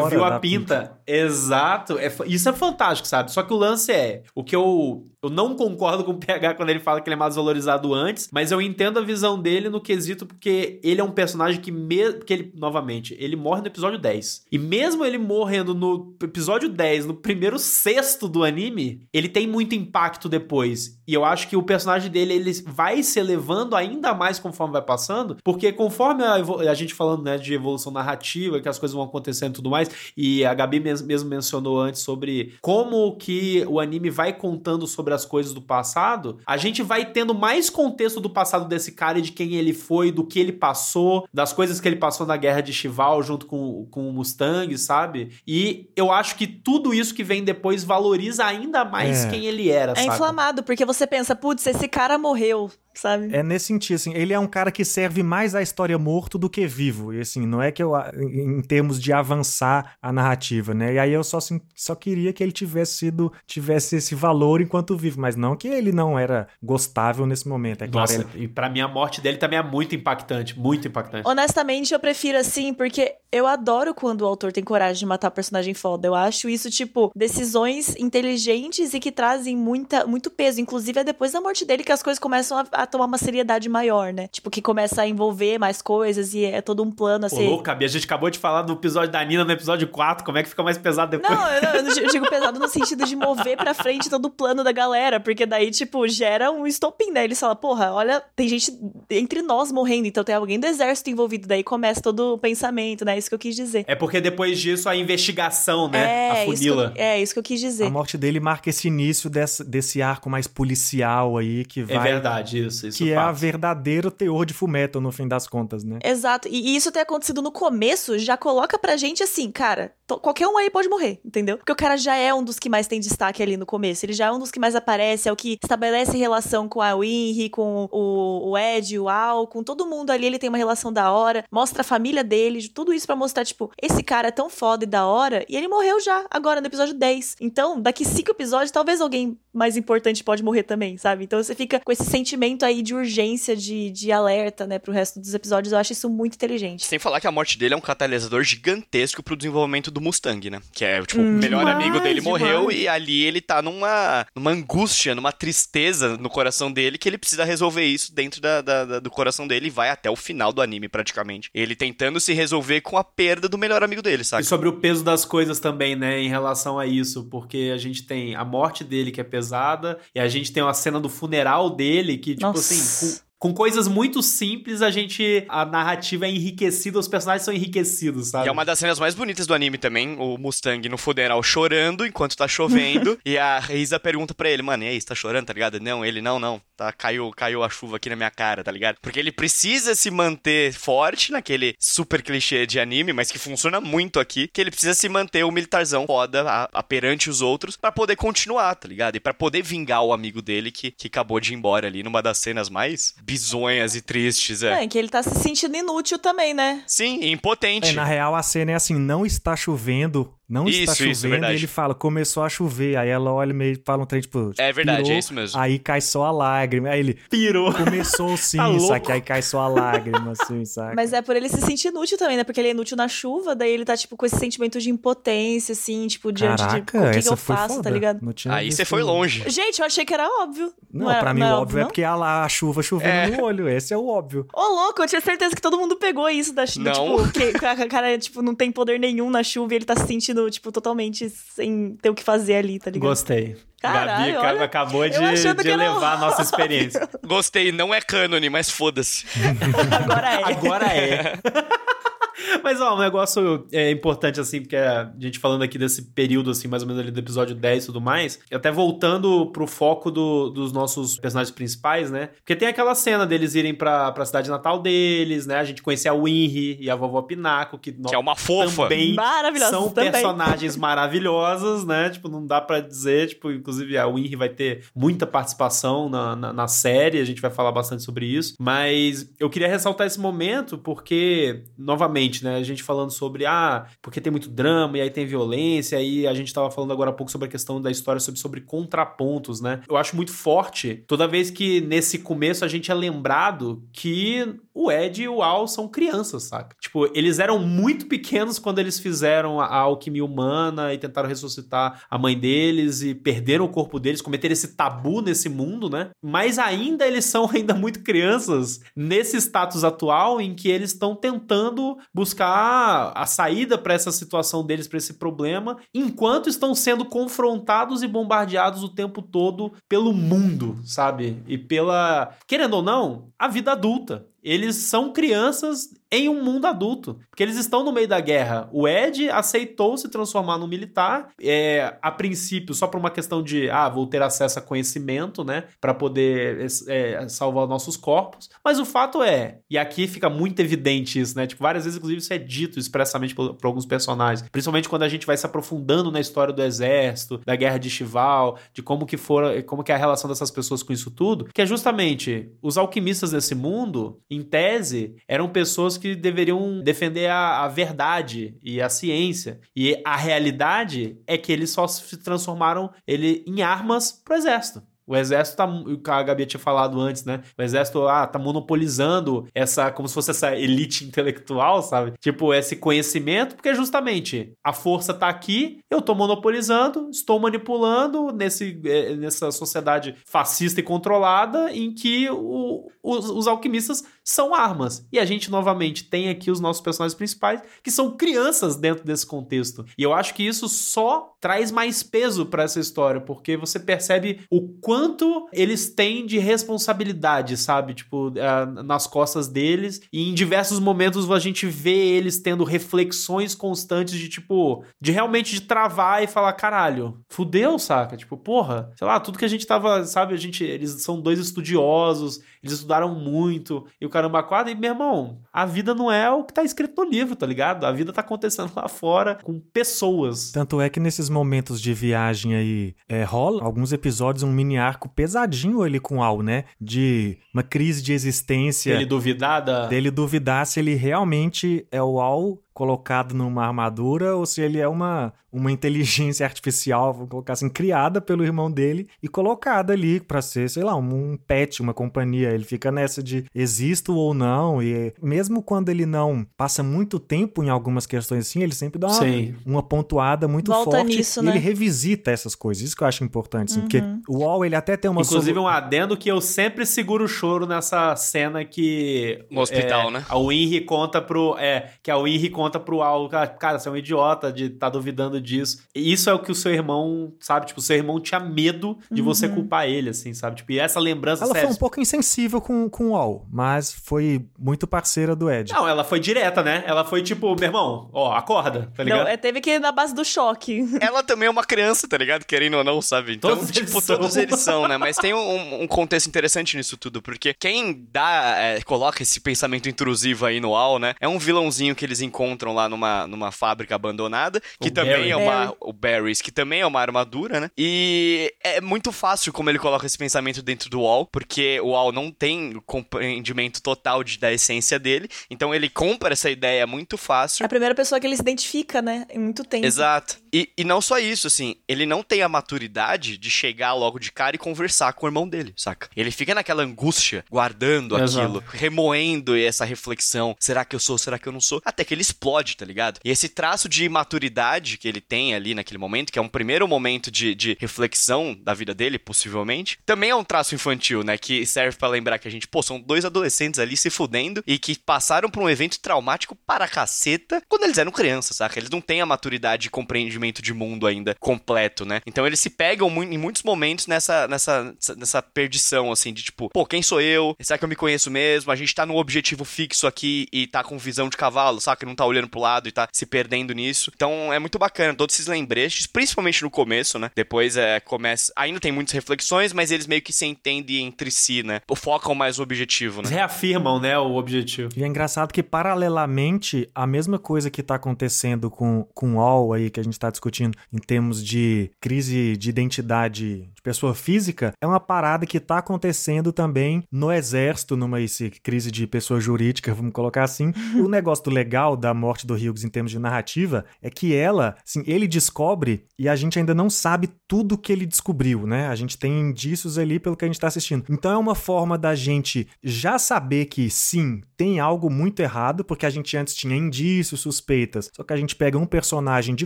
viu 0.10 0.24
a 0.24 0.30
da 0.32 0.40
pinta. 0.40 1.00
Exato. 1.06 1.98
É 1.98 2.12
isso 2.26 2.48
é 2.50 2.54
fantástico, 2.54 3.08
sabe? 3.08 3.32
Só 3.32 3.44
que 3.44 3.54
o 3.54 3.58
lance 3.58 3.92
é. 3.92 4.24
O 4.36 4.44
que 4.44 4.56
eu. 4.56 5.08
Eu 5.22 5.30
não 5.30 5.54
concordo 5.56 6.04
com 6.04 6.12
o 6.12 6.18
PH 6.18 6.54
quando 6.56 6.70
ele 6.70 6.80
fala 6.80 7.02
que 7.02 7.10
ele 7.10 7.16
é 7.16 7.18
mais 7.18 7.36
valorizado 7.36 7.94
antes, 7.94 8.30
mas 8.32 8.52
eu 8.52 8.62
entendo 8.62 9.00
a 9.00 9.02
visão 9.02 9.40
dele 9.42 9.70
no 9.70 9.82
quesito 9.82 10.26
porque 10.26 10.80
ele 10.82 11.02
é 11.02 11.04
um 11.04 11.12
personagem 11.12 11.60
que, 11.60 11.72
me, 11.72 12.14
que 12.26 12.34
ele, 12.34 12.54
novamente, 12.56 13.16
ele 13.20 13.36
morre 13.36 13.62
no 13.62 13.68
episódio 13.68 14.00
10. 14.00 14.46
E 14.52 14.58
mesmo 14.58 15.04
ele 15.04 15.18
morrendo 15.18 15.74
no 15.76 16.16
episódio 16.24 16.70
10, 16.70 17.06
no 17.06 17.14
primeiro 17.14 17.60
sexto 17.60 18.30
do 18.30 18.44
anime, 18.46 19.02
ele 19.14 19.28
tem 19.28 19.46
muito 19.46 19.76
impacto 19.76 20.30
depois. 20.30 20.98
E 21.06 21.14
eu 21.14 21.26
acho 21.26 21.50
que 21.50 21.58
o 21.58 21.64
personagem 21.64 22.10
dele 22.10 22.34
ele 22.34 22.52
vai 22.68 23.04
se 23.04 23.20
elevando 23.20 23.76
ainda 23.76 24.14
mais 24.14 24.40
conforme 24.40 24.74
vai 24.74 24.82
passando, 24.82 25.36
porque 25.44 25.74
conforme 25.74 26.24
a, 26.24 26.40
evo- 26.40 26.60
a 26.60 26.74
gente 26.74 26.94
falando 26.94 27.24
né, 27.24 27.38
de 27.38 27.54
evolução 27.54 27.92
narrativa, 27.92 28.62
que 28.62 28.70
as 28.70 28.80
coisas 28.80 28.96
vão 28.96 29.04
acontecendo 29.04 29.52
e 29.52 29.56
tudo 29.56 29.70
mais, 29.70 29.90
e 30.16 30.46
a 30.46 30.54
Gabi 30.54 30.80
mes- 30.80 31.02
mesmo 31.02 31.28
mencionou 31.30 31.78
antes 31.80 32.02
sobre 32.02 32.54
como 32.62 33.18
que 33.18 33.66
o 33.68 33.80
anime 33.82 34.10
vai 34.10 34.32
contando 34.32 34.88
sobre 34.88 35.09
as 35.14 35.26
coisas 35.26 35.54
do 35.54 35.62
passado, 35.62 36.40
a 36.46 36.58
gente 36.58 36.82
vai 36.84 37.06
tendo 37.06 37.34
mais 37.34 37.70
contexto 37.70 38.20
do 38.20 38.30
passado 38.30 38.68
desse 38.68 38.92
cara 38.92 39.20
e 39.20 39.22
de 39.22 39.32
quem 39.32 39.56
ele 39.56 39.74
foi, 39.74 40.12
do 40.12 40.24
que 40.26 40.40
ele 40.40 40.52
passou, 40.52 41.28
das 41.34 41.54
coisas 41.54 41.80
que 41.80 41.88
ele 41.88 41.96
passou 41.96 42.26
na 42.26 42.38
guerra 42.38 42.62
de 42.62 42.74
Chival 42.74 43.22
junto 43.24 43.46
com, 43.46 43.86
com 43.90 44.10
o 44.10 44.14
Mustang, 44.14 44.78
sabe? 44.78 45.32
E 45.48 45.90
eu 45.96 46.12
acho 46.12 46.36
que 46.36 46.46
tudo 46.48 46.94
isso 46.94 47.14
que 47.14 47.24
vem 47.24 47.44
depois 47.44 47.84
valoriza 47.84 48.46
ainda 48.46 48.84
mais 48.86 49.26
É. 49.26 49.30
quem 49.30 49.46
ele 49.46 49.70
era, 49.70 49.94
É 49.94 49.96
sabe? 49.96 50.08
inflamado, 50.10 50.64
porque 50.64 50.86
você 50.86 51.06
pensa, 51.08 51.36
putz, 51.36 51.66
esse 51.68 51.88
cara 51.88 52.18
morreu, 52.18 52.70
sabe? 52.94 53.34
É 53.34 53.42
nesse 53.44 53.66
sentido, 53.66 53.96
assim, 53.96 54.14
ele 54.14 54.34
é 54.34 54.40
um 54.40 54.48
cara 54.48 54.72
que 54.72 54.84
serve 54.86 55.24
mais 55.24 55.56
à 55.56 55.62
história 55.62 55.98
morto 55.98 56.38
do 56.38 56.50
que 56.50 56.66
vivo. 56.68 57.14
E 57.14 57.22
assim, 57.22 57.46
não 57.46 57.62
é 57.62 57.72
que 57.72 57.82
eu, 57.82 57.94
em 58.18 58.60
em 58.60 58.62
termos 58.62 59.00
de 59.02 59.14
avançar 59.14 59.94
a 60.02 60.12
narrativa, 60.12 60.74
né? 60.74 60.94
E 60.94 61.00
aí 61.00 61.14
eu 61.14 61.24
só, 61.24 61.38
assim, 61.38 61.62
só 61.76 61.96
queria 61.96 62.34
que 62.34 62.44
ele 62.44 62.52
tivesse 62.52 62.94
sido, 62.94 63.32
tivesse 63.48 63.96
esse 63.96 64.14
valor 64.16 64.60
enquanto 64.62 64.98
vivo, 65.00 65.20
mas 65.20 65.36
não 65.36 65.56
que 65.56 65.68
ele 65.68 65.92
não 65.92 66.18
era 66.20 66.48
gostável 66.62 67.26
nesse 67.26 67.48
momento. 67.48 67.84
É 67.84 67.88
claro, 67.88 68.12
Nossa, 68.12 68.28
ele- 68.36 68.44
e 68.44 68.48
pra 68.48 68.70
mim 68.70 68.82
a 68.82 68.88
morte 68.88 69.22
dele 69.22 69.38
também 69.38 69.58
é 69.60 69.64
muito 69.64 69.96
impactante, 69.96 70.58
muito 70.60 70.88
impactante. 70.88 71.28
Honestamente, 71.28 71.94
eu 71.94 72.00
prefiro 72.00 72.38
assim, 72.38 72.74
porque 72.74 73.16
eu 73.32 73.48
adoro 73.48 73.94
quando 73.94 74.22
o 74.22 74.26
autor 74.26 74.52
tem 74.52 74.64
coragem 74.64 75.00
de 75.00 75.06
matar 75.06 75.32
personagem 75.32 75.74
foda. 75.74 76.08
Eu 76.08 76.16
acho 76.16 76.50
isso, 76.50 76.70
tipo, 76.70 77.12
decisões 77.16 77.96
inteligentes 77.98 78.94
e 78.94 79.00
que 79.00 79.12
trazem 79.12 79.56
muita, 79.56 80.06
muito 80.06 80.30
peso. 80.30 80.60
Inclusive, 80.60 81.00
é 81.00 81.04
depois 81.04 81.32
da 81.32 81.40
morte 81.42 81.64
dele 81.66 81.84
que 81.84 81.92
as 81.92 82.04
coisas 82.04 82.20
começam 82.20 82.58
a, 82.58 82.66
a 82.72 82.86
tomar 82.86 83.06
uma 83.06 83.18
seriedade 83.18 83.70
maior, 83.70 84.12
né? 84.14 84.28
Tipo, 84.28 84.50
que 84.50 84.62
começa 84.62 85.02
a 85.02 85.08
envolver 85.08 85.58
mais 85.58 85.82
coisas 85.82 86.34
e 86.34 86.44
é 86.46 86.62
todo 86.62 86.84
um 86.84 86.92
plano 86.92 87.26
a 87.26 87.30
Pô, 87.30 87.36
ser. 87.36 87.48
louco, 87.48 87.64
Gabi, 87.64 87.86
a 87.86 87.88
gente 87.88 88.06
acabou 88.06 88.30
de 88.30 88.38
falar 88.40 88.64
do 88.64 88.74
episódio 88.74 89.12
da 89.12 89.24
Nina 89.24 89.44
no 89.46 89.52
episódio 89.52 89.88
4, 89.88 90.26
como 90.26 90.38
é 90.38 90.44
que 90.44 90.50
fica 90.50 90.64
mais 90.64 90.78
pesado 90.78 91.12
depois? 91.12 91.38
Não, 91.38 91.52
eu, 91.54 91.84
não, 91.84 91.92
eu 91.92 92.08
digo 92.08 92.30
pesado 92.30 92.60
no 92.60 92.68
sentido 92.68 93.06
de 93.06 93.16
mover 93.16 93.58
pra 93.58 93.74
frente 93.74 94.10
todo 94.10 94.26
o 94.26 94.30
plano 94.30 94.64
da 94.64 94.72
galera, 94.72 94.89
porque 95.24 95.46
daí, 95.46 95.72
tipo, 95.72 96.08
gera 96.08 96.52
um 96.52 96.66
estopim, 96.66 97.12
né? 97.12 97.24
Eles 97.24 97.40
falam, 97.40 97.56
porra, 97.56 97.92
olha, 97.92 98.22
tem 98.36 98.48
gente 98.48 98.72
entre 99.10 99.42
nós 99.42 99.72
morrendo, 99.72 100.08
então 100.08 100.24
tem 100.24 100.36
alguém 100.36 100.60
do 100.60 100.66
exército 100.66 101.10
envolvido, 101.10 101.48
daí 101.48 101.64
começa 101.64 102.02
todo 102.02 102.34
o 102.34 102.38
pensamento, 102.38 103.04
né? 103.06 103.18
Isso 103.18 103.30
que 103.30 103.36
eu 103.36 103.40
quis 103.40 103.56
dizer. 103.56 103.86
É 103.88 103.96
porque 103.96 104.22
depois 104.22 104.60
disso 104.60 104.88
a 104.90 104.96
investigação, 104.96 105.88
né? 105.88 106.00
É, 106.00 106.32
a 106.32 106.34
isso 106.34 106.52
que 106.52 106.58
funila. 106.58 106.94
eu, 106.96 107.02
é, 107.02 107.22
isso 107.22 107.34
que 107.34 107.40
eu 107.40 107.44
quis 107.44 107.60
dizer. 107.60 107.86
a 107.86 107.90
morte 107.90 108.18
dele 108.18 108.40
marca 108.40 108.70
esse 108.70 108.88
início 108.88 109.30
desse, 109.30 109.64
desse 109.64 110.02
arco 110.02 110.30
mais 110.30 110.48
policial 110.48 111.38
aí, 111.38 111.66
que 111.66 111.84
vai... 111.84 111.98
É 111.98 112.00
verdade, 112.00 112.66
isso. 112.66 112.88
isso 112.88 112.98
Que 112.98 113.12
é 113.12 113.16
a 113.16 113.26
fato. 113.26 113.36
verdadeiro 113.36 114.12
teor 114.12 114.46
de 114.46 114.54
Fullmetal, 114.54 115.02
no 115.02 115.12
fim 115.12 115.28
das 115.28 115.48
contas, 115.48 115.84
né? 115.84 116.00
Exato. 116.04 116.48
E, 116.50 116.76
isso 116.76 116.92
ter 116.92 117.00
acontecido 117.00 117.42
no 117.42 117.52
começo 117.52 118.18
já 118.18 118.38
coloca 118.38 118.78
pra 118.78 118.98
gente 118.98 119.24
assim, 119.24 119.52
cara, 119.52 119.94
qualquer 120.08 120.48
um 120.48 120.58
aí 120.58 120.70
pode 120.70 120.88
morrer, 120.90 121.20
entendeu? 121.24 121.58
Porque 121.58 121.72
o 121.72 121.76
cara 121.76 121.98
já 121.98 122.16
é 122.16 122.34
um 122.34 122.44
dos 122.44 122.58
que 122.58 122.70
mais 122.70 122.88
tem 122.88 123.00
destaque 123.00 123.42
ali 123.44 123.58
no 123.58 123.66
começo. 123.66 124.06
Ele 124.06 124.14
já 124.14 124.28
é 124.28 124.32
um 124.32 124.40
dos 124.40 124.52
que 124.52 124.60
mais 124.60 124.76
aparece, 124.80 125.30
é 125.30 125.32
o 125.32 125.36
que 125.36 125.58
estabelece 125.62 126.18
relação 126.18 126.68
com 126.68 126.82
a 126.82 126.96
Winry, 126.96 127.50
com 127.50 127.88
o, 127.92 128.50
o 128.52 128.58
Ed, 128.58 128.98
o 129.00 129.08
Al, 129.08 129.48
com 129.48 129.64
todo 129.64 129.86
mundo 129.86 130.10
ali. 130.10 130.26
Ele 130.26 130.40
tem 130.40 130.50
uma 130.50 130.58
relação 130.58 130.92
da 130.92 131.12
hora, 131.12 131.44
mostra 131.52 131.82
a 131.82 131.84
família 131.84 132.24
dele, 132.24 132.68
tudo 132.70 132.94
isso 132.94 133.06
pra 133.06 133.16
mostrar, 133.16 133.46
tipo, 133.46 133.72
esse 133.82 134.02
cara 134.04 134.30
é 134.30 134.32
tão 134.32 134.50
foda 134.50 134.84
e 134.84 134.88
da 134.88 135.06
hora, 135.06 135.46
e 135.48 135.56
ele 135.56 135.68
morreu 135.68 136.00
já, 136.00 136.26
agora 136.30 136.60
no 136.62 136.68
episódio 136.68 136.94
10. 136.94 137.36
Então, 137.42 137.80
daqui 137.80 138.04
cinco 138.06 138.32
episódios, 138.32 138.72
talvez 138.72 139.02
alguém 139.02 139.38
mais 139.54 139.76
importante 139.78 140.24
pode 140.24 140.44
morrer 140.44 140.64
também, 140.64 140.98
sabe? 140.98 141.24
Então 141.24 141.42
você 141.42 141.56
fica 141.56 141.80
com 141.80 141.92
esse 141.92 142.04
sentimento 142.06 142.64
aí 142.64 142.82
de 142.82 142.94
urgência, 142.94 143.56
de, 143.56 143.90
de 143.92 144.12
alerta, 144.12 144.66
né, 144.68 144.78
pro 144.80 144.92
resto 144.94 145.20
dos 145.20 145.34
episódios. 145.34 145.72
Eu 145.74 145.80
acho 145.80 145.92
isso 145.92 146.10
muito 146.10 146.36
inteligente. 146.36 146.86
Sem 146.86 147.00
falar 147.00 147.20
que 147.20 147.28
a 147.28 147.32
morte 147.32 147.58
dele 147.58 147.74
é 147.74 147.78
um 147.78 147.82
catalisador 147.82 148.44
gigantesco 148.44 149.24
pro 149.24 149.36
desenvolvimento 149.36 149.90
do 149.92 150.00
Mustang, 150.00 150.50
né? 150.50 150.62
Que 150.74 150.86
é, 150.86 151.02
tipo, 151.02 151.20
Hum, 151.20 151.36
o 151.38 151.40
melhor 151.40 151.60
demais, 151.66 151.76
amigo 151.78 152.00
dele 152.00 152.22
morreu 152.22 152.60
demais. 152.68 152.80
e 152.80 152.88
ali 152.88 153.24
ele 153.26 153.42
tá 153.42 153.62
numa, 153.62 154.26
numa 154.36 154.52
angústia, 154.52 154.69
numa 155.16 155.32
tristeza 155.32 156.18
no 156.18 156.30
coração 156.30 156.72
dele 156.72 156.98
que 156.98 157.08
ele 157.10 157.18
precisa 157.18 157.44
resolver 157.44 157.84
isso 157.84 158.14
dentro 158.14 158.40
da, 158.42 158.62
da- 158.62 158.86
da- 158.86 159.00
do 159.00 159.10
coração 159.10 159.48
dele 159.48 159.68
e 159.68 159.70
vai 159.70 159.90
até 159.90 160.10
o 160.10 160.16
final 160.16 160.54
do 160.54 160.62
anime, 160.62 160.88
praticamente. 160.88 161.50
Ele 161.54 161.76
tentando 161.76 162.20
se 162.20 162.34
resolver 162.34 162.82
com 162.82 162.98
a 162.98 163.04
perda 163.04 163.50
do 163.50 163.58
melhor 163.58 163.84
amigo 163.84 164.02
dele, 164.02 164.24
sabe? 164.24 164.44
E 164.44 164.46
sobre 164.46 164.68
o 164.70 164.74
peso 164.74 165.04
das 165.04 165.26
coisas 165.26 165.60
também, 165.60 165.96
né, 165.96 166.20
em 166.22 166.30
relação 166.30 166.78
a 166.80 166.86
isso, 166.86 167.26
porque 167.26 167.72
a 167.74 167.78
gente 167.78 168.04
tem 168.04 168.36
a 168.36 168.46
morte 168.46 168.84
dele 168.84 169.12
que 169.12 169.22
é 169.22 169.24
pesada, 169.24 170.00
e 170.14 170.20
a 170.20 170.28
gente 170.28 170.52
tem 170.52 170.62
uma 170.64 170.74
cena 170.74 171.00
do 171.00 171.10
funeral 171.10 171.70
dele 171.70 172.18
que, 172.18 172.32
tipo 172.36 172.46
Nossa. 172.48 172.60
assim, 172.74 173.20
com, 173.40 173.54
coisas 173.54 173.88
muito 173.88 174.22
simples, 174.22 174.82
a 174.82 174.92
gente. 174.92 175.46
A 175.48 175.66
narrativa 175.66 176.28
é 176.28 176.30
enriquecida, 176.30 177.00
os 177.00 177.08
personagens 177.08 177.44
são 177.46 177.54
enriquecidos, 177.54 178.30
sabe? 178.30 178.46
E 178.46 178.50
é 178.50 178.52
uma 178.52 178.66
das 178.66 178.78
cenas 178.78 179.00
mais 179.00 179.16
bonitas 179.16 179.48
do 179.48 179.54
anime 179.54 179.78
também, 179.78 180.18
o 180.20 180.38
Mustang 180.38 180.88
no 180.90 180.98
funeral 180.98 181.42
chorando 181.42 182.06
enquanto 182.06 182.36
tá 182.36 182.48
chovendo. 182.48 183.18
e 183.26 183.38
a 183.38 183.60
Risa 183.60 184.00
pergunta 184.00 184.34
pra 184.34 184.50
ele, 184.50 184.62
mano, 184.62 184.84
e 184.84 184.88
aí, 184.88 185.00
você 185.00 185.08
tá 185.08 185.16
chorando, 185.16 185.46
tá 185.46 185.54
ligado? 185.54 185.80
Não, 185.80 186.06
ele, 186.06 186.22
não, 186.22 186.38
não, 186.38 186.62
tá, 186.80 186.94
caiu, 186.94 187.30
caiu 187.32 187.62
a 187.62 187.70
chuva 187.70 187.98
aqui 187.98 188.10
na 188.10 188.16
minha 188.16 188.32
cara, 188.32 188.64
tá 188.64 188.72
ligado? 188.72 188.98
Porque 189.02 189.20
ele 189.20 189.34
precisa 189.34 189.94
se 189.94 190.10
manter 190.10 190.72
forte 190.72 191.30
naquele 191.30 191.76
super 191.78 192.22
clichê 192.22 192.66
de 192.66 192.80
anime, 192.80 193.12
mas 193.12 193.30
que 193.30 193.38
funciona 193.38 193.82
muito 193.82 194.18
aqui, 194.18 194.48
que 194.48 194.62
ele 194.62 194.72
precisa 194.72 194.94
se 194.94 195.10
manter 195.10 195.44
o 195.44 195.52
militarzão 195.52 196.06
foda 196.08 196.50
a, 196.50 196.70
a 196.72 196.82
perante 196.82 197.30
os 197.30 197.42
outros 197.42 197.76
pra 197.76 197.92
poder 197.92 198.16
continuar, 198.16 198.74
tá 198.76 198.88
ligado? 198.88 199.18
E 199.18 199.20
pra 199.20 199.34
poder 199.34 199.62
vingar 199.62 200.04
o 200.04 200.14
amigo 200.14 200.42
dele 200.42 200.72
que, 200.72 200.92
que 200.92 201.08
acabou 201.08 201.42
de 201.42 201.52
ir 201.52 201.58
embora 201.58 201.88
ali 201.88 202.02
numa 202.02 202.22
das 202.22 202.38
cenas 202.38 202.70
mais 202.70 203.14
bizonhas 203.22 203.96
e 203.96 204.02
tristes, 204.02 204.64
é. 204.64 204.84
É, 204.84 204.88
que 204.88 204.98
ele 204.98 205.10
tá 205.10 205.22
se 205.22 205.38
sentindo 205.38 205.76
inútil 205.76 206.18
também, 206.18 206.54
né? 206.54 206.82
Sim, 206.88 207.30
impotente. 207.30 207.90
É, 207.90 207.94
na 207.94 208.06
real, 208.06 208.34
a 208.36 208.42
cena 208.42 208.72
é 208.72 208.76
assim: 208.76 208.96
não 208.96 209.26
está 209.26 209.56
chovendo, 209.56 210.34
não 210.50 210.68
está 210.68 210.94
Isso, 210.94 211.04
isso, 211.06 211.22
chovendo, 211.22 211.32
verdade. 211.34 211.54
e 211.54 211.58
ele 211.58 211.68
fala, 211.68 211.94
começou 211.94 212.44
a 212.44 212.50
chover. 212.50 212.96
Aí 212.98 213.08
ela 213.10 213.32
olha 213.32 213.52
e 213.52 213.54
meio 213.54 213.80
fala 213.86 214.04
um 214.04 214.06
trem, 214.06 214.22
tipo. 214.22 214.52
É 214.58 214.72
verdade, 214.74 215.04
pirou, 215.04 215.16
é 215.16 215.20
isso 215.20 215.34
mesmo. 215.34 215.60
Aí 215.60 215.78
cai 215.80 216.02
só 216.02 216.24
a 216.26 216.32
lágrima. 216.32 216.90
Aí 216.90 217.00
ele 217.00 217.18
pirou. 217.30 217.72
começou 217.74 218.36
sim, 218.38 218.58
Tá 218.58 218.80
saca? 218.80 219.14
Aí 219.14 219.22
cai 219.22 219.42
só 219.42 219.60
a 219.60 219.68
lágrima, 219.68 220.32
assim, 220.32 220.66
saca? 220.66 220.94
Mas 220.96 221.14
é 221.14 221.22
por 221.22 221.36
ele 221.36 221.48
se 221.50 221.62
sentir 221.62 221.90
inútil 221.90 222.18
também, 222.18 222.36
né? 222.38 222.44
Porque 222.44 222.60
ele 222.60 222.70
é 222.70 222.72
inútil 222.72 222.98
na 222.98 223.08
chuva, 223.08 223.56
daí 223.56 223.72
ele 223.72 223.86
tá, 223.86 223.96
tipo, 223.96 224.18
com 224.18 224.26
esse 224.26 224.38
sentimento 224.38 224.80
de 224.80 224.90
impotência, 224.90 225.74
assim, 225.74 226.08
tipo, 226.08 226.32
diante 226.32 226.60
Caraca, 226.64 226.76
de 226.76 226.80
o 226.82 226.86
que, 227.08 227.12
que 227.14 227.18
essa 227.20 227.34
eu 227.34 227.38
foi 227.38 227.56
faço, 227.56 227.76
foda. 227.76 227.84
tá 227.84 227.90
ligado? 227.90 228.20
Não 228.22 228.34
tinha 228.34 228.54
Aí 228.54 228.72
você 228.72 228.84
foi 228.86 229.00
isso. 229.02 229.08
longe. 229.08 229.44
Gente, 229.50 229.80
eu 229.80 229.86
achei 229.86 230.06
que 230.06 230.14
era 230.14 230.28
óbvio. 230.42 230.74
Não, 230.92 231.10
era- 231.10 231.20
pra 231.20 231.34
mim 231.34 231.42
era 231.42 231.56
o 231.58 231.62
óbvio 231.62 231.78
é 231.78 231.82
não? 231.82 231.88
porque 231.88 232.04
a, 232.04 232.16
lá, 232.16 232.44
a 232.44 232.50
chuva 232.50 232.82
chovendo 232.82 233.34
É. 233.34 233.38
no 233.38 233.44
olho. 233.44 233.70
Esse 233.70 233.94
é 233.94 233.98
o 233.98 234.08
óbvio. 234.08 234.48
Ô, 234.54 234.62
louco, 234.62 235.02
eu 235.04 235.08
tinha 235.08 235.22
certeza 235.22 235.56
que 235.56 235.62
todo 235.62 235.78
mundo 235.78 235.96
pegou 235.98 236.28
isso 236.30 236.54
da 236.54 236.66
chuva. 236.66 236.90
Não. 236.92 237.28
Tipo, 237.30 237.60
que 237.60 237.66
a 237.66 237.88
cara, 237.88 238.18
tipo, 238.18 238.42
não 238.42 238.56
tem 238.56 238.72
poder 238.72 239.00
nenhum 239.00 239.30
na 239.30 239.44
chuva 239.44 239.74
e 239.74 239.76
ele 239.78 239.86
tá 239.86 239.96
se 239.96 240.08
sentindo, 240.08 240.39
tipo, 240.48 240.72
totalmente 240.72 241.28
sem 241.28 241.98
ter 242.00 242.12
o 242.12 242.14
que 242.14 242.24
fazer 242.24 242.56
ali, 242.56 242.78
tá 242.78 242.92
ligado? 242.92 243.10
Gostei. 243.10 243.58
Caralho, 243.82 244.34
Gabi 244.34 244.46
olha, 244.46 244.66
acabou 244.66 245.08
de, 245.08 245.18
de 245.18 245.70
elevar 245.70 246.18
a 246.18 246.20
nossa 246.20 246.42
experiência. 246.42 247.10
Gostei, 247.26 247.72
não 247.72 247.94
é 247.94 248.02
cânone, 248.02 248.50
mas 248.50 248.70
foda-se. 248.70 249.26
Agora 249.92 250.34
é. 250.34 250.44
Agora 250.44 250.86
é. 250.86 251.34
Mas, 252.64 252.80
ó, 252.82 252.96
um 252.96 253.00
negócio 253.00 253.66
é 253.72 253.92
importante, 253.92 254.40
assim, 254.40 254.62
porque 254.62 254.76
a 254.76 255.12
gente 255.20 255.40
falando 255.40 255.62
aqui 255.64 255.78
desse 255.78 256.02
período, 256.12 256.52
assim, 256.52 256.68
mais 256.68 256.84
ou 256.84 256.88
menos 256.88 257.02
ali 257.02 257.12
do 257.12 257.20
episódio 257.20 257.56
10 257.56 257.84
e 257.84 257.86
tudo 257.88 258.02
mais, 258.02 258.40
e 258.52 258.56
até 258.56 258.72
voltando 258.72 259.48
pro 259.48 259.66
foco 259.68 260.10
do- 260.12 260.50
dos 260.50 260.72
nossos 260.72 261.18
personagens 261.20 261.54
principais, 261.54 262.10
né? 262.12 262.30
Porque 262.38 262.56
tem 262.56 262.68
aquela 262.68 262.96
cena 262.96 263.26
deles 263.26 263.56
irem 263.56 263.74
pra, 263.74 264.12
pra 264.12 264.26
cidade 264.26 264.50
natal 264.50 264.80
deles, 264.82 265.46
né? 265.46 265.56
A 265.60 265.64
gente 265.64 265.82
conhecer 265.82 266.10
a 266.10 266.14
Winry 266.14 266.78
e 266.80 266.90
a 266.90 266.96
vovó 266.96 267.22
Pinaco, 267.22 267.78
que, 267.78 267.92
Que 267.92 268.16
é 268.16 268.18
uma 268.18 268.36
fofa. 268.36 268.84
também 268.84 269.14
Maravilhosa 269.16 269.72
são 269.72 269.90
também. 269.90 270.12
personagens 270.12 270.76
maravilhosas, 270.78 271.86
né? 271.86 272.10
Tipo, 272.10 272.30
não 272.30 272.46
dá 272.46 272.62
pra 272.62 272.80
dizer, 272.80 273.30
tipo, 273.30 273.52
inclusive 273.52 273.98
a 273.98 274.08
Winry 274.08 274.36
vai 274.36 274.50
ter 274.50 274.84
muita 274.96 275.26
participação 275.26 276.08
na, 276.10 276.36
na, 276.36 276.54
na 276.54 276.68
série, 276.68 277.20
a 277.20 277.26
gente 277.26 277.42
vai 277.42 277.52
falar 277.52 277.72
bastante 277.72 278.04
sobre 278.04 278.26
isso, 278.26 278.54
mas 278.60 279.30
eu 279.40 279.50
queria 279.50 279.68
ressaltar 279.68 280.08
esse 280.08 280.20
momento 280.20 280.78
porque, 280.78 281.64
novamente, 281.78 282.29
né, 282.44 282.56
a 282.56 282.64
gente 282.64 282.84
falando 282.84 283.12
sobre, 283.12 283.46
ah, 283.46 283.86
porque 284.02 284.22
tem 284.22 284.32
muito 284.32 284.50
drama 284.50 284.98
e 284.98 285.02
aí 285.02 285.10
tem 285.10 285.26
violência, 285.26 286.02
e 286.02 286.28
a 286.28 286.34
gente 286.34 286.54
tava 286.54 286.70
falando 286.72 286.94
agora 286.94 287.10
há 287.10 287.14
pouco 287.14 287.32
sobre 287.32 287.48
a 287.48 287.52
questão 287.52 287.82
da 287.82 287.92
história 287.92 288.20
sobre, 288.20 288.40
sobre 288.40 288.62
contrapontos, 288.62 289.60
né? 289.60 289.82
Eu 289.90 289.98
acho 289.98 290.16
muito 290.16 290.32
forte 290.32 291.04
toda 291.08 291.28
vez 291.28 291.50
que 291.50 291.82
nesse 291.82 292.20
começo 292.20 292.64
a 292.64 292.68
gente 292.68 292.92
é 292.92 292.94
lembrado 292.94 293.84
que 293.92 294.56
o 294.80 294.92
Ed 294.92 295.24
e 295.24 295.28
o 295.28 295.42
Al 295.42 295.68
são 295.68 295.88
crianças, 295.88 296.44
saca? 296.44 296.76
Tipo, 296.80 297.06
eles 297.14 297.40
eram 297.40 297.60
muito 297.60 298.06
pequenos 298.06 298.60
quando 298.60 298.80
eles 298.80 299.00
fizeram 299.00 299.60
a 299.60 299.80
a 299.80 299.82
alquimia 299.82 300.26
humana 300.26 300.94
e 300.94 300.98
tentaram 300.98 301.30
ressuscitar 301.30 302.04
a 302.10 302.18
mãe 302.18 302.38
deles 302.38 303.02
e 303.02 303.16
perderam 303.16 303.66
o 303.66 303.70
corpo 303.70 304.00
deles, 304.00 304.22
cometeram 304.22 304.54
esse 304.54 304.76
tabu 304.76 305.22
nesse 305.22 305.48
mundo, 305.48 305.90
né? 305.90 306.10
Mas 306.22 306.60
ainda 306.60 307.08
eles 307.08 307.26
são 307.26 307.50
ainda 307.54 307.74
muito 307.74 308.04
crianças 308.04 308.80
nesse 308.96 309.38
status 309.38 309.84
atual 309.84 310.42
em 310.42 310.54
que 310.54 310.70
eles 310.70 310.92
estão 310.92 311.16
tentando 311.16 311.98
buscar 312.14 313.12
a 313.16 313.26
saída 313.26 313.78
para 313.78 313.94
essa 313.94 314.12
situação 314.12 314.66
deles, 314.66 314.88
para 314.88 314.98
esse 314.98 315.14
problema, 315.14 315.78
enquanto 315.94 316.50
estão 316.50 316.76
sendo 316.76 317.06
confrontados 317.06 318.04
e 318.04 318.08
bombardeados 318.08 318.84
o 318.84 318.90
tempo 318.90 319.22
todo 319.22 319.74
pelo 319.88 320.14
mundo, 320.14 320.80
sabe? 320.84 321.42
E 321.48 321.58
pela, 321.58 322.36
querendo 322.48 322.74
ou 322.76 322.82
não, 322.82 323.30
a 323.38 323.48
vida 323.48 323.72
adulta. 323.72 324.26
Eles 324.44 324.76
são 324.76 325.12
crianças 325.12 325.94
em 326.12 326.28
um 326.30 326.44
mundo 326.44 326.66
adulto. 326.66 327.20
Porque 327.30 327.44
eles 327.44 327.58
estão 327.58 327.84
no 327.84 327.92
meio 327.92 328.08
da 328.08 328.20
guerra. 328.20 328.70
O 328.72 328.88
Ed 328.88 329.30
aceitou 329.30 329.98
se 329.98 330.10
transformar 330.10 330.58
no 330.58 330.68
militar, 330.68 331.30
é, 331.42 331.96
a 332.02 332.12
princípio, 332.12 332.74
só 332.74 332.88
por 332.88 333.00
uma 333.00 333.12
questão 333.12 333.44
de, 333.44 333.70
ah, 333.70 333.88
vou 333.90 334.08
ter 334.08 334.22
acesso 334.22 334.60
a 334.60 334.62
conhecimento, 334.62 335.44
né, 335.44 335.66
para 335.80 335.94
poder 335.94 336.68
é, 336.88 337.28
salvar 337.28 337.68
nossos 337.68 337.96
corpos. 337.96 338.50
Mas 338.64 338.80
o 338.80 338.86
fato 338.86 339.22
é, 339.22 339.60
e 339.70 339.78
aqui 339.78 340.08
fica 340.08 340.30
muito 340.30 340.60
evidente 340.60 341.20
isso, 341.20 341.38
né, 341.38 341.46
tipo, 341.46 341.62
várias 341.62 341.84
vezes, 341.84 341.98
inclusive, 341.98 342.22
isso 342.22 342.34
é 342.34 342.38
dito 342.38 342.80
expressamente 342.80 343.36
por, 343.36 343.54
por 343.54 343.68
alguns 343.68 343.86
personagens, 343.86 344.48
principalmente 344.50 344.90
quando 344.90 345.04
a 345.04 345.10
gente 345.10 345.26
vai 345.26 345.38
se 345.38 345.46
aprofundando 345.46 346.12
na 346.12 346.20
história 346.20 346.54
do 346.54 346.64
exército, 346.64 347.42
da 347.46 347.56
guerra 347.56 347.78
de 347.78 347.90
Chival, 347.90 348.58
de 348.74 348.82
como 348.82 349.06
que 349.06 349.18
for, 349.18 349.62
como 349.64 349.84
que 349.84 349.92
é 349.92 349.96
a 349.96 349.98
relação 349.98 350.30
dessas 350.30 350.52
pessoas 350.52 350.82
com 350.82 350.94
isso 350.94 351.12
tudo, 351.12 351.46
que 351.46 351.62
é 351.62 351.66
justamente 351.66 352.52
os 352.62 352.78
alquimistas 352.78 353.32
desse 353.32 353.56
mundo, 353.56 354.20
em 354.30 354.42
tese, 354.42 355.16
eram 355.28 355.50
pessoas 355.50 355.99
que 356.00 356.16
deveriam 356.16 356.82
defender 356.82 357.28
a, 357.28 357.64
a, 357.64 357.68
verdade 357.68 358.58
e 358.64 358.82
a 358.82 358.90
ciência. 358.90 359.60
E 359.76 360.02
a 360.06 360.16
realidade 360.16 361.20
é 361.28 361.38
que 361.38 361.52
eles 361.52 361.70
só 361.70 361.88
se 361.88 362.18
transformaram 362.18 362.92
ele 363.08 363.44
em 363.48 363.62
armas 363.62 364.12
pro 364.12 364.36
exército. 364.36 364.82
O 365.10 365.16
exército 365.16 365.58
tá, 365.58 365.66
o 365.66 365.98
que 365.98 366.12
a 366.12 366.22
Gabi 366.22 366.46
tinha 366.46 366.60
falado 366.60 367.02
antes, 367.02 367.26
né? 367.26 367.42
O 367.58 367.64
exército 367.64 368.08
ah, 368.08 368.28
tá 368.28 368.38
monopolizando 368.38 369.48
essa, 369.56 369.90
como 369.90 370.08
se 370.08 370.14
fosse 370.14 370.30
essa 370.30 370.56
elite 370.56 371.04
intelectual, 371.04 371.82
sabe? 371.82 372.14
Tipo, 372.20 372.54
esse 372.54 372.76
conhecimento, 372.76 373.56
porque 373.56 373.74
justamente 373.74 374.54
a 374.64 374.72
força 374.72 375.12
tá 375.12 375.28
aqui, 375.28 375.80
eu 375.90 376.00
tô 376.00 376.14
monopolizando, 376.14 377.10
estou 377.10 377.40
manipulando 377.40 378.32
nesse, 378.32 378.80
é, 378.86 379.16
nessa 379.16 379.50
sociedade 379.50 380.16
fascista 380.28 380.80
e 380.80 380.84
controlada 380.84 381.74
em 381.74 381.92
que 381.92 382.30
o, 382.30 382.88
os, 383.02 383.32
os 383.32 383.48
alquimistas 383.48 384.04
são 384.30 384.54
armas. 384.54 385.06
E 385.12 385.18
a 385.18 385.26
gente, 385.26 385.50
novamente, 385.50 386.04
tem 386.04 386.30
aqui 386.30 386.52
os 386.52 386.60
nossos 386.60 386.82
personagens 386.82 387.16
principais, 387.16 387.62
que 387.82 387.90
são 387.90 388.16
crianças 388.16 388.76
dentro 388.76 389.04
desse 389.04 389.26
contexto. 389.26 389.84
E 389.98 390.04
eu 390.04 390.14
acho 390.14 390.36
que 390.36 390.46
isso 390.46 390.70
só 390.70 391.34
traz 391.42 391.72
mais 391.72 392.04
peso 392.04 392.46
para 392.46 392.64
essa 392.64 392.80
história, 392.80 393.20
porque 393.20 393.58
você 393.58 393.80
percebe 393.80 394.42
o 394.52 394.62
quanto 394.82 395.48
eles 395.52 395.90
têm 395.90 396.26
de 396.26 396.38
responsabilidade, 396.38 397.58
sabe? 397.58 397.94
Tipo, 397.96 398.32
é, 398.36 398.84
nas 398.84 399.08
costas 399.08 399.48
deles. 399.48 400.02
E 400.14 400.30
em 400.30 400.34
diversos 400.34 400.80
momentos 400.80 401.30
a 401.32 401.40
gente 401.40 401.66
vê 401.66 401.96
eles 401.96 402.40
tendo 402.40 402.64
reflexões 402.64 403.56
constantes 403.56 404.14
de, 404.14 404.30
tipo, 404.30 404.84
de 405.02 405.12
realmente 405.12 405.54
de 405.54 405.62
travar 405.62 406.24
e 406.24 406.28
falar, 406.28 406.54
caralho, 406.54 407.20
fudeu, 407.30 407.80
saca? 407.80 408.18
Tipo, 408.18 408.38
porra, 408.38 408.92
sei 408.96 409.08
lá, 409.08 409.20
tudo 409.20 409.40
que 409.40 409.46
a 409.46 409.50
gente 409.50 409.66
tava, 409.66 410.04
sabe? 410.06 410.34
A 410.34 410.38
gente, 410.38 410.64
eles 410.64 411.02
são 411.02 411.20
dois 411.20 411.40
estudiosos, 411.40 412.42
eles 412.62 412.74
estudaram 412.74 413.16
muito, 413.16 413.86
e 414.00 414.06
o 414.06 414.10
caramba 414.20 414.44
quadra, 414.44 414.72
e 414.72 414.76
meu 414.76 414.92
irmão, 414.92 415.40
a 415.52 415.66
vida 415.66 415.96
não 415.96 416.12
é 416.12 416.30
o 416.30 416.44
que 416.44 416.54
tá 416.54 416.64
escrito 416.64 417.04
no 417.04 417.10
livro, 417.10 417.36
tá 417.36 417.46
ligado? 417.46 417.86
A 417.86 417.92
vida 417.92 418.12
tá 418.12 418.22
acontecendo 418.22 418.72
lá 418.76 418.88
fora 418.88 419.40
com 419.44 419.60
pessoas. 419.60 420.52
Tanto 420.52 420.82
é 420.82 420.90
que 420.90 421.00
nesses 421.00 421.30
momentos 421.30 421.82
de 421.82 421.94
viagem 421.94 422.56
aí, 422.56 422.96
é, 423.08 423.24
rola 423.24 423.64
alguns 423.64 423.94
episódios, 423.94 424.44
um 424.44 424.52
mini 424.52 424.78
arco 424.78 425.08
pesadinho 425.10 425.82
ali 425.82 426.00
com 426.00 426.22
Al, 426.22 426.42
né? 426.42 426.66
De 426.80 427.38
uma 427.54 427.64
crise 427.64 428.02
de 428.02 428.14
existência. 428.14 428.94
Ele 428.94 429.06
duvidar 429.06 429.64
da... 429.64 429.88
Dele 429.88 430.12
duvidar 430.12 430.66
se 430.66 430.80
ele 430.80 430.96
realmente 430.96 431.88
é 431.92 432.02
o 432.04 432.20
Al 432.20 432.60
colocado 432.74 433.34
numa 433.34 433.66
armadura 433.66 434.36
ou 434.36 434.46
se 434.46 434.62
ele 434.62 434.80
é 434.80 434.88
uma, 434.88 435.34
uma 435.52 435.72
inteligência 435.72 436.46
artificial, 436.46 437.14
vou 437.14 437.28
colocar 437.28 437.54
assim, 437.54 437.70
criada 437.70 438.22
pelo 438.22 438.44
irmão 438.44 438.72
dele 438.72 439.08
e 439.22 439.28
colocada 439.28 439.94
ali 439.94 440.20
para 440.20 440.42
ser, 440.42 440.70
sei 440.70 440.84
lá, 440.84 440.96
um, 440.96 441.32
um 441.34 441.38
pet, 441.38 441.82
uma 441.82 441.94
companhia. 441.94 442.50
Ele 442.52 442.64
fica 442.64 442.92
nessa 442.92 443.22
de 443.22 443.46
existo 443.54 444.16
ou 444.16 444.34
não, 444.34 444.82
e 444.82 445.14
mesmo 445.22 445.62
quando 445.62 445.90
ele 445.90 446.06
não 446.06 446.46
passa 446.58 446.82
muito 446.84 447.20
tempo 447.20 447.64
em 447.64 447.70
algumas 447.70 448.06
questões 448.06 448.48
assim, 448.48 448.62
ele 448.64 448.74
sempre 448.74 449.00
dá 449.00 449.08
uma, 449.08 449.56
uma 449.66 449.84
pontuada 449.84 450.48
muito 450.48 450.72
Volta 450.72 450.98
forte 450.98 451.18
nisso, 451.18 451.42
e 451.42 451.44
né? 451.44 451.52
ele 451.52 451.60
revisita 451.60 452.32
essas 452.32 452.56
coisas. 452.56 452.84
Isso 452.84 452.96
que 452.96 453.04
eu 453.04 453.08
acho 453.08 453.24
importante, 453.24 453.72
assim, 453.72 453.82
porque 453.82 454.00
Uhum. 454.00 454.22
o 454.28 454.38
Wall 454.40 454.66
ele 454.66 454.76
até 454.76 454.98
tem 454.98 455.10
uma 455.10 455.22
Inclusive, 455.22 455.58
um 455.60 455.68
adendo 455.68 456.18
que 456.18 456.30
eu 456.30 456.42
sempre 456.42 456.86
seguro 456.86 457.26
o 457.26 457.28
choro 457.28 457.66
nessa 457.66 458.16
cena 458.16 458.64
que. 458.66 459.44
No 459.52 459.62
hospital, 459.62 460.10
é, 460.10 460.12
né? 460.12 460.26
A 460.30 460.38
Winry 460.38 460.82
conta 460.82 461.22
pro. 461.22 461.58
É, 461.58 461.92
que 462.02 462.10
a 462.10 462.18
Winry 462.18 462.50
conta 462.60 462.78
pro 462.80 463.02
Al. 463.02 463.30
Cara, 463.30 463.48
cara, 463.48 463.80
você 463.80 463.88
é 463.88 463.92
um 463.92 463.96
idiota 463.98 464.52
de 464.52 464.66
estar 464.66 464.88
tá 464.88 464.90
duvidando 464.90 465.40
disso. 465.40 465.82
E 465.96 466.12
isso 466.12 466.30
é 466.30 466.34
o 466.34 466.40
que 466.40 466.52
o 466.52 466.56
seu 466.56 466.74
irmão, 466.74 467.34
sabe? 467.40 467.68
Tipo, 467.68 467.80
o 467.80 467.84
seu 467.84 467.96
irmão 467.96 468.20
tinha 468.20 468.40
medo 468.40 468.98
de 469.10 469.22
você 469.22 469.48
Uhum. 469.48 469.56
culpar 469.56 469.88
ele, 469.88 470.10
assim, 470.10 470.34
sabe? 470.34 470.58
Tipo, 470.58 470.74
e 470.74 470.80
essa 470.80 471.00
lembrança 471.00 471.46
Ela 471.46 471.54
sério. 471.54 471.70
foi 471.70 471.76
um 471.76 471.80
pouco 471.80 472.00
insensível 472.02 472.60
com, 472.60 472.90
com 472.90 473.06
o 473.06 473.10
Wall, 473.12 473.48
mas 473.50 473.94
foi 473.94 474.46
muito 474.60 474.86
parceira 474.86 475.36
do 475.36 475.50
Ed. 475.50 475.72
Não, 475.72 475.88
ela 475.88 476.04
foi 476.04 476.20
direta, 476.20 476.62
né? 476.62 476.84
Ela 476.86 477.06
foi 477.06 477.24
tipo, 477.24 477.56
meu 477.56 477.64
irmão, 477.64 478.10
ó, 478.12 478.34
acorda, 478.34 478.92
tá 478.94 479.04
ligado? 479.04 479.22
Não, 479.24 479.28
é, 479.28 479.38
teve 479.38 479.62
que 479.62 479.70
ir 479.72 479.80
na 479.80 479.92
base 479.94 480.14
do 480.14 480.26
choque. 480.26 480.84
Ela 481.00 481.24
também 481.24 481.48
é 481.48 481.50
uma 481.50 481.64
criança, 481.64 482.08
tá 482.08 482.18
ligado? 482.18 482.44
Querendo 482.46 482.76
ou 482.78 482.84
não, 482.84 483.02
sabe? 483.02 483.36
Então, 483.36 483.52
Todos 483.52 483.72
tipo, 483.72 483.90
eles 483.92 484.04
são. 484.04 484.18
todos 484.18 484.36
eles 484.36 484.60
são, 484.60 484.88
né? 484.88 484.98
Mas 484.98 485.16
tem 485.16 485.34
um, 485.34 485.84
um 485.84 485.88
contexto 485.88 486.28
interessante 486.28 486.76
nisso 486.76 486.98
tudo, 486.98 487.22
porque 487.22 487.54
quem 487.54 488.06
dá, 488.12 488.56
é, 488.58 488.82
coloca 488.82 489.24
esse 489.24 489.40
pensamento 489.40 489.88
intrusivo 489.88 490.46
aí 490.46 490.60
no 490.60 490.76
Al, 490.76 491.00
né? 491.00 491.14
É 491.20 491.28
um 491.28 491.40
vilãozinho 491.40 491.96
que 491.96 492.04
eles 492.06 492.20
encontram 492.22 492.49
lá 492.74 492.88
numa, 492.90 493.28
numa 493.28 493.52
fábrica 493.52 493.96
abandonada, 493.96 494.62
que 494.80 494.90
O 494.90 494.92
também 494.92 495.14
Barry. 495.14 495.32
é 495.32 495.36
uma. 495.36 495.52
Barry. 495.52 495.78
O 495.80 495.94
Barry's, 495.94 496.42
que 496.42 496.52
também 496.52 496.82
é 496.82 496.86
uma 496.86 497.02
armadura, 497.02 497.60
né? 497.60 497.72
E 497.78 498.54
é 498.64 498.80
muito 498.82 499.12
fácil 499.12 499.52
como 499.52 499.70
ele 499.70 499.80
coloca 499.80 500.06
esse 500.06 500.18
pensamento 500.18 500.62
dentro 500.62 500.90
do 500.90 501.06
Al, 501.06 501.26
porque 501.26 501.80
o 501.82 501.96
Al 501.96 502.12
não 502.12 502.32
tem 502.32 502.76
o 502.76 502.82
compreendimento 502.82 503.82
total 503.82 504.24
de, 504.24 504.38
da 504.38 504.52
essência 504.52 505.00
dele, 505.00 505.30
então 505.50 505.74
ele 505.74 505.90
compra 505.90 506.34
essa 506.34 506.50
ideia 506.50 506.86
muito 506.88 507.18
fácil. 507.18 507.64
É 507.64 507.66
a 507.66 507.70
primeira 507.70 507.96
pessoa 507.96 508.20
que 508.20 508.28
ele 508.28 508.36
se 508.36 508.42
identifica, 508.42 509.02
né? 509.02 509.26
Em 509.30 509.40
muito 509.40 509.64
tempo. 509.64 509.86
Exato. 509.86 510.38
E, 510.54 510.70
e 510.78 510.84
não 510.84 511.02
só 511.02 511.20
isso, 511.20 511.48
assim, 511.48 511.76
ele 511.88 512.06
não 512.06 512.24
tem 512.24 512.42
a 512.42 512.50
maturidade 512.50 513.38
de 513.38 513.50
chegar 513.50 513.94
logo 513.94 514.20
de 514.20 514.32
cara 514.32 514.56
e 514.56 514.60
conversar 514.60 515.14
com 515.14 515.26
o 515.26 515.30
irmão 515.30 515.48
dele, 515.48 515.74
saca? 515.76 516.10
Ele 516.16 516.32
fica 516.32 516.56
naquela 516.56 516.84
angústia, 516.84 517.44
guardando 517.50 518.18
Exato. 518.18 518.40
aquilo, 518.40 518.64
remoendo 518.72 519.56
essa 519.56 519.86
reflexão. 519.86 520.56
Será 520.60 520.84
que 520.86 520.96
eu 520.96 521.00
sou? 521.00 521.18
Será 521.18 521.38
que 521.38 521.48
eu 521.48 521.54
não 521.54 521.62
sou? 521.62 521.82
Até 521.86 522.04
que 522.04 522.14
ele 522.14 522.22
explode, 522.40 522.78
tá 522.78 522.86
ligado? 522.86 523.20
E 523.24 523.30
esse 523.30 523.50
traço 523.50 523.90
de 523.90 524.08
maturidade 524.08 524.98
que 524.98 525.08
ele 525.08 525.20
tem 525.20 525.54
ali 525.54 525.76
naquele 525.76 525.98
momento, 525.98 526.32
que 526.32 526.40
é 526.40 526.42
um 526.42 526.48
primeiro 526.48 526.88
momento 526.88 527.30
de, 527.30 527.54
de 527.54 527.78
reflexão 527.80 528.58
da 528.64 528.74
vida 528.74 528.94
dele, 528.94 529.20
possivelmente, 529.20 530.00
também 530.06 530.30
é 530.30 530.36
um 530.36 530.44
traço 530.44 530.74
infantil, 530.74 531.24
né? 531.24 531.38
Que 531.38 531.66
serve 531.66 531.98
pra 531.98 532.08
lembrar 532.08 532.40
que 532.40 532.48
a 532.48 532.52
gente, 532.52 532.68
pô, 532.68 532.82
são 532.82 533.00
dois 533.00 533.26
adolescentes 533.26 533.80
ali 533.80 533.98
se 533.98 534.10
fudendo 534.10 534.64
e 534.66 534.80
que 534.80 534.98
passaram 534.98 535.50
por 535.50 535.62
um 535.62 535.70
evento 535.70 536.00
traumático 536.00 536.56
para 536.56 536.88
caceta 536.88 537.62
quando 537.68 537.84
eles 537.84 537.98
eram 537.98 538.12
crianças, 538.12 538.58
saca? 538.58 538.80
Eles 538.80 538.90
não 538.90 539.02
têm 539.02 539.22
a 539.22 539.26
maturidade 539.26 539.88
e 539.88 539.92
compreendimento 539.92 540.62
de 540.62 540.74
mundo 540.74 541.06
ainda 541.06 541.36
completo, 541.40 542.06
né? 542.06 542.22
Então 542.26 542.48
eles 542.48 542.60
se 542.60 542.70
pegam 542.70 543.10
em 543.24 543.38
muitos 543.38 543.64
momentos 543.64 544.08
nessa, 544.08 544.48
nessa, 544.48 544.96
nessa 545.18 545.42
perdição, 545.42 546.12
assim, 546.12 546.34
de 546.34 546.44
tipo, 546.44 546.70
pô, 546.70 546.86
quem 546.86 547.02
sou 547.02 547.20
eu? 547.20 547.56
Será 547.60 547.78
que 547.78 547.84
eu 547.84 547.90
me 547.90 547.96
conheço 547.96 548.32
mesmo? 548.32 548.72
A 548.72 548.76
gente 548.76 548.96
tá 548.96 549.06
num 549.06 549.18
objetivo 549.18 549.66
fixo 549.66 550.08
aqui 550.08 550.48
e 550.54 550.68
tá 550.68 550.84
com 550.84 550.98
visão 550.98 551.28
de 551.28 551.36
cavalo, 551.36 551.82
saca? 551.82 552.06
Não 552.06 552.16
tá 552.16 552.26
olhando 552.30 552.50
pro 552.50 552.60
lado 552.60 552.88
e 552.88 552.92
tá 552.92 553.08
se 553.12 553.26
perdendo 553.26 553.74
nisso. 553.74 554.12
Então 554.16 554.54
é 554.54 554.60
muito 554.60 554.80
bacana, 554.80 555.14
todos 555.14 555.36
esses 555.36 555.48
lembretes, 555.48 556.06
principalmente 556.06 556.64
no 556.64 556.70
começo, 556.70 557.20
né? 557.20 557.32
Depois 557.36 557.78
é, 557.78 558.00
começa. 558.00 558.52
Ainda 558.56 558.80
tem 558.80 558.92
muitas 558.92 559.14
reflexões, 559.14 559.74
mas 559.74 559.92
eles 559.92 560.08
meio 560.08 560.22
que 560.22 560.34
se 560.34 560.46
entendem 560.46 561.06
entre 561.06 561.32
si, 561.32 561.64
né? 561.64 561.82
Focam 561.96 562.34
mais 562.34 562.58
no 562.58 562.64
objetivo, 562.64 563.20
Eles 563.20 563.30
né? 563.30 563.38
reafirmam, 563.38 564.00
né, 564.00 564.18
o 564.18 564.36
objetivo. 564.36 564.90
E 564.96 565.04
é 565.04 565.08
engraçado 565.08 565.52
que, 565.52 565.62
paralelamente, 565.62 566.90
a 566.96 567.06
mesma 567.06 567.38
coisa 567.38 567.70
que 567.70 567.84
tá 567.84 567.96
acontecendo 567.96 568.70
com, 568.72 569.06
com 569.14 569.36
o 569.36 569.40
All 569.40 569.74
aí, 569.74 569.90
que 569.90 570.00
a 570.00 570.04
gente 570.04 570.18
tá 570.18 570.30
discutindo 570.30 570.78
em 570.92 570.98
termos 570.98 571.46
de 571.46 571.92
crise 572.00 572.56
de 572.56 572.70
identidade 572.70 573.70
de 573.76 573.82
pessoa 573.82 574.16
física, 574.16 574.74
é 574.82 574.88
uma 574.88 575.00
parada 575.00 575.46
que 575.46 575.60
tá 575.60 575.78
acontecendo 575.80 576.52
também 576.52 577.04
no 577.12 577.32
exército, 577.32 577.98
numa 577.98 578.22
esse, 578.22 578.50
crise 578.50 578.92
de 578.92 579.06
pessoa 579.06 579.40
jurídica, 579.40 579.94
vamos 579.94 580.14
colocar 580.14 580.44
assim. 580.44 580.74
o 580.96 581.10
negócio 581.10 581.46
do 581.46 581.52
legal 581.52 581.96
da 581.96 582.14
morte 582.20 582.46
do 582.46 582.54
Hughes 582.54 582.84
em 582.84 582.90
termos 582.90 583.12
de 583.12 583.20
narrativa 583.20 583.86
é 584.02 584.10
que 584.10 584.36
ela, 584.36 584.76
assim, 584.86 585.04
ele 585.08 585.28
descobre 585.28 586.06
e 586.18 586.28
a 586.30 586.36
gente 586.36 586.60
ainda 586.60 586.74
não 586.74 586.90
sabe 586.90 587.30
tudo 587.48 587.78
que 587.78 587.92
ele 587.92 588.06
descobriu, 588.06 588.68
né? 588.68 588.88
A 588.88 588.96
gente 588.96 589.18
tem 589.18 589.40
indícios 589.40 589.98
ali 589.98 590.20
pelo 590.20 590.36
que 590.36 590.46
a 590.46 590.48
gente 590.48 590.60
tá 590.60 590.68
assistindo. 590.68 591.06
Então 591.10 591.32
é 591.32 591.38
uma 591.38 591.56
forma 591.56 591.98
da 591.98 592.14
gente 592.14 592.68
já 592.84 593.18
saber 593.18 593.66
que 593.66 593.90
sim, 593.90 594.42
tem 594.56 594.80
algo 594.80 595.10
muito 595.10 595.40
errado, 595.40 595.84
porque 595.84 596.06
a 596.06 596.10
gente 596.10 596.36
antes 596.38 596.54
tinha 596.54 596.76
indícios, 596.76 597.40
suspeitas. 597.40 598.12
Só 598.16 598.24
que 598.24 598.34
a 598.34 598.38
gente 598.38 598.56
pega 598.56 598.78
um 598.78 598.86
personagem 598.86 599.56
de 599.56 599.66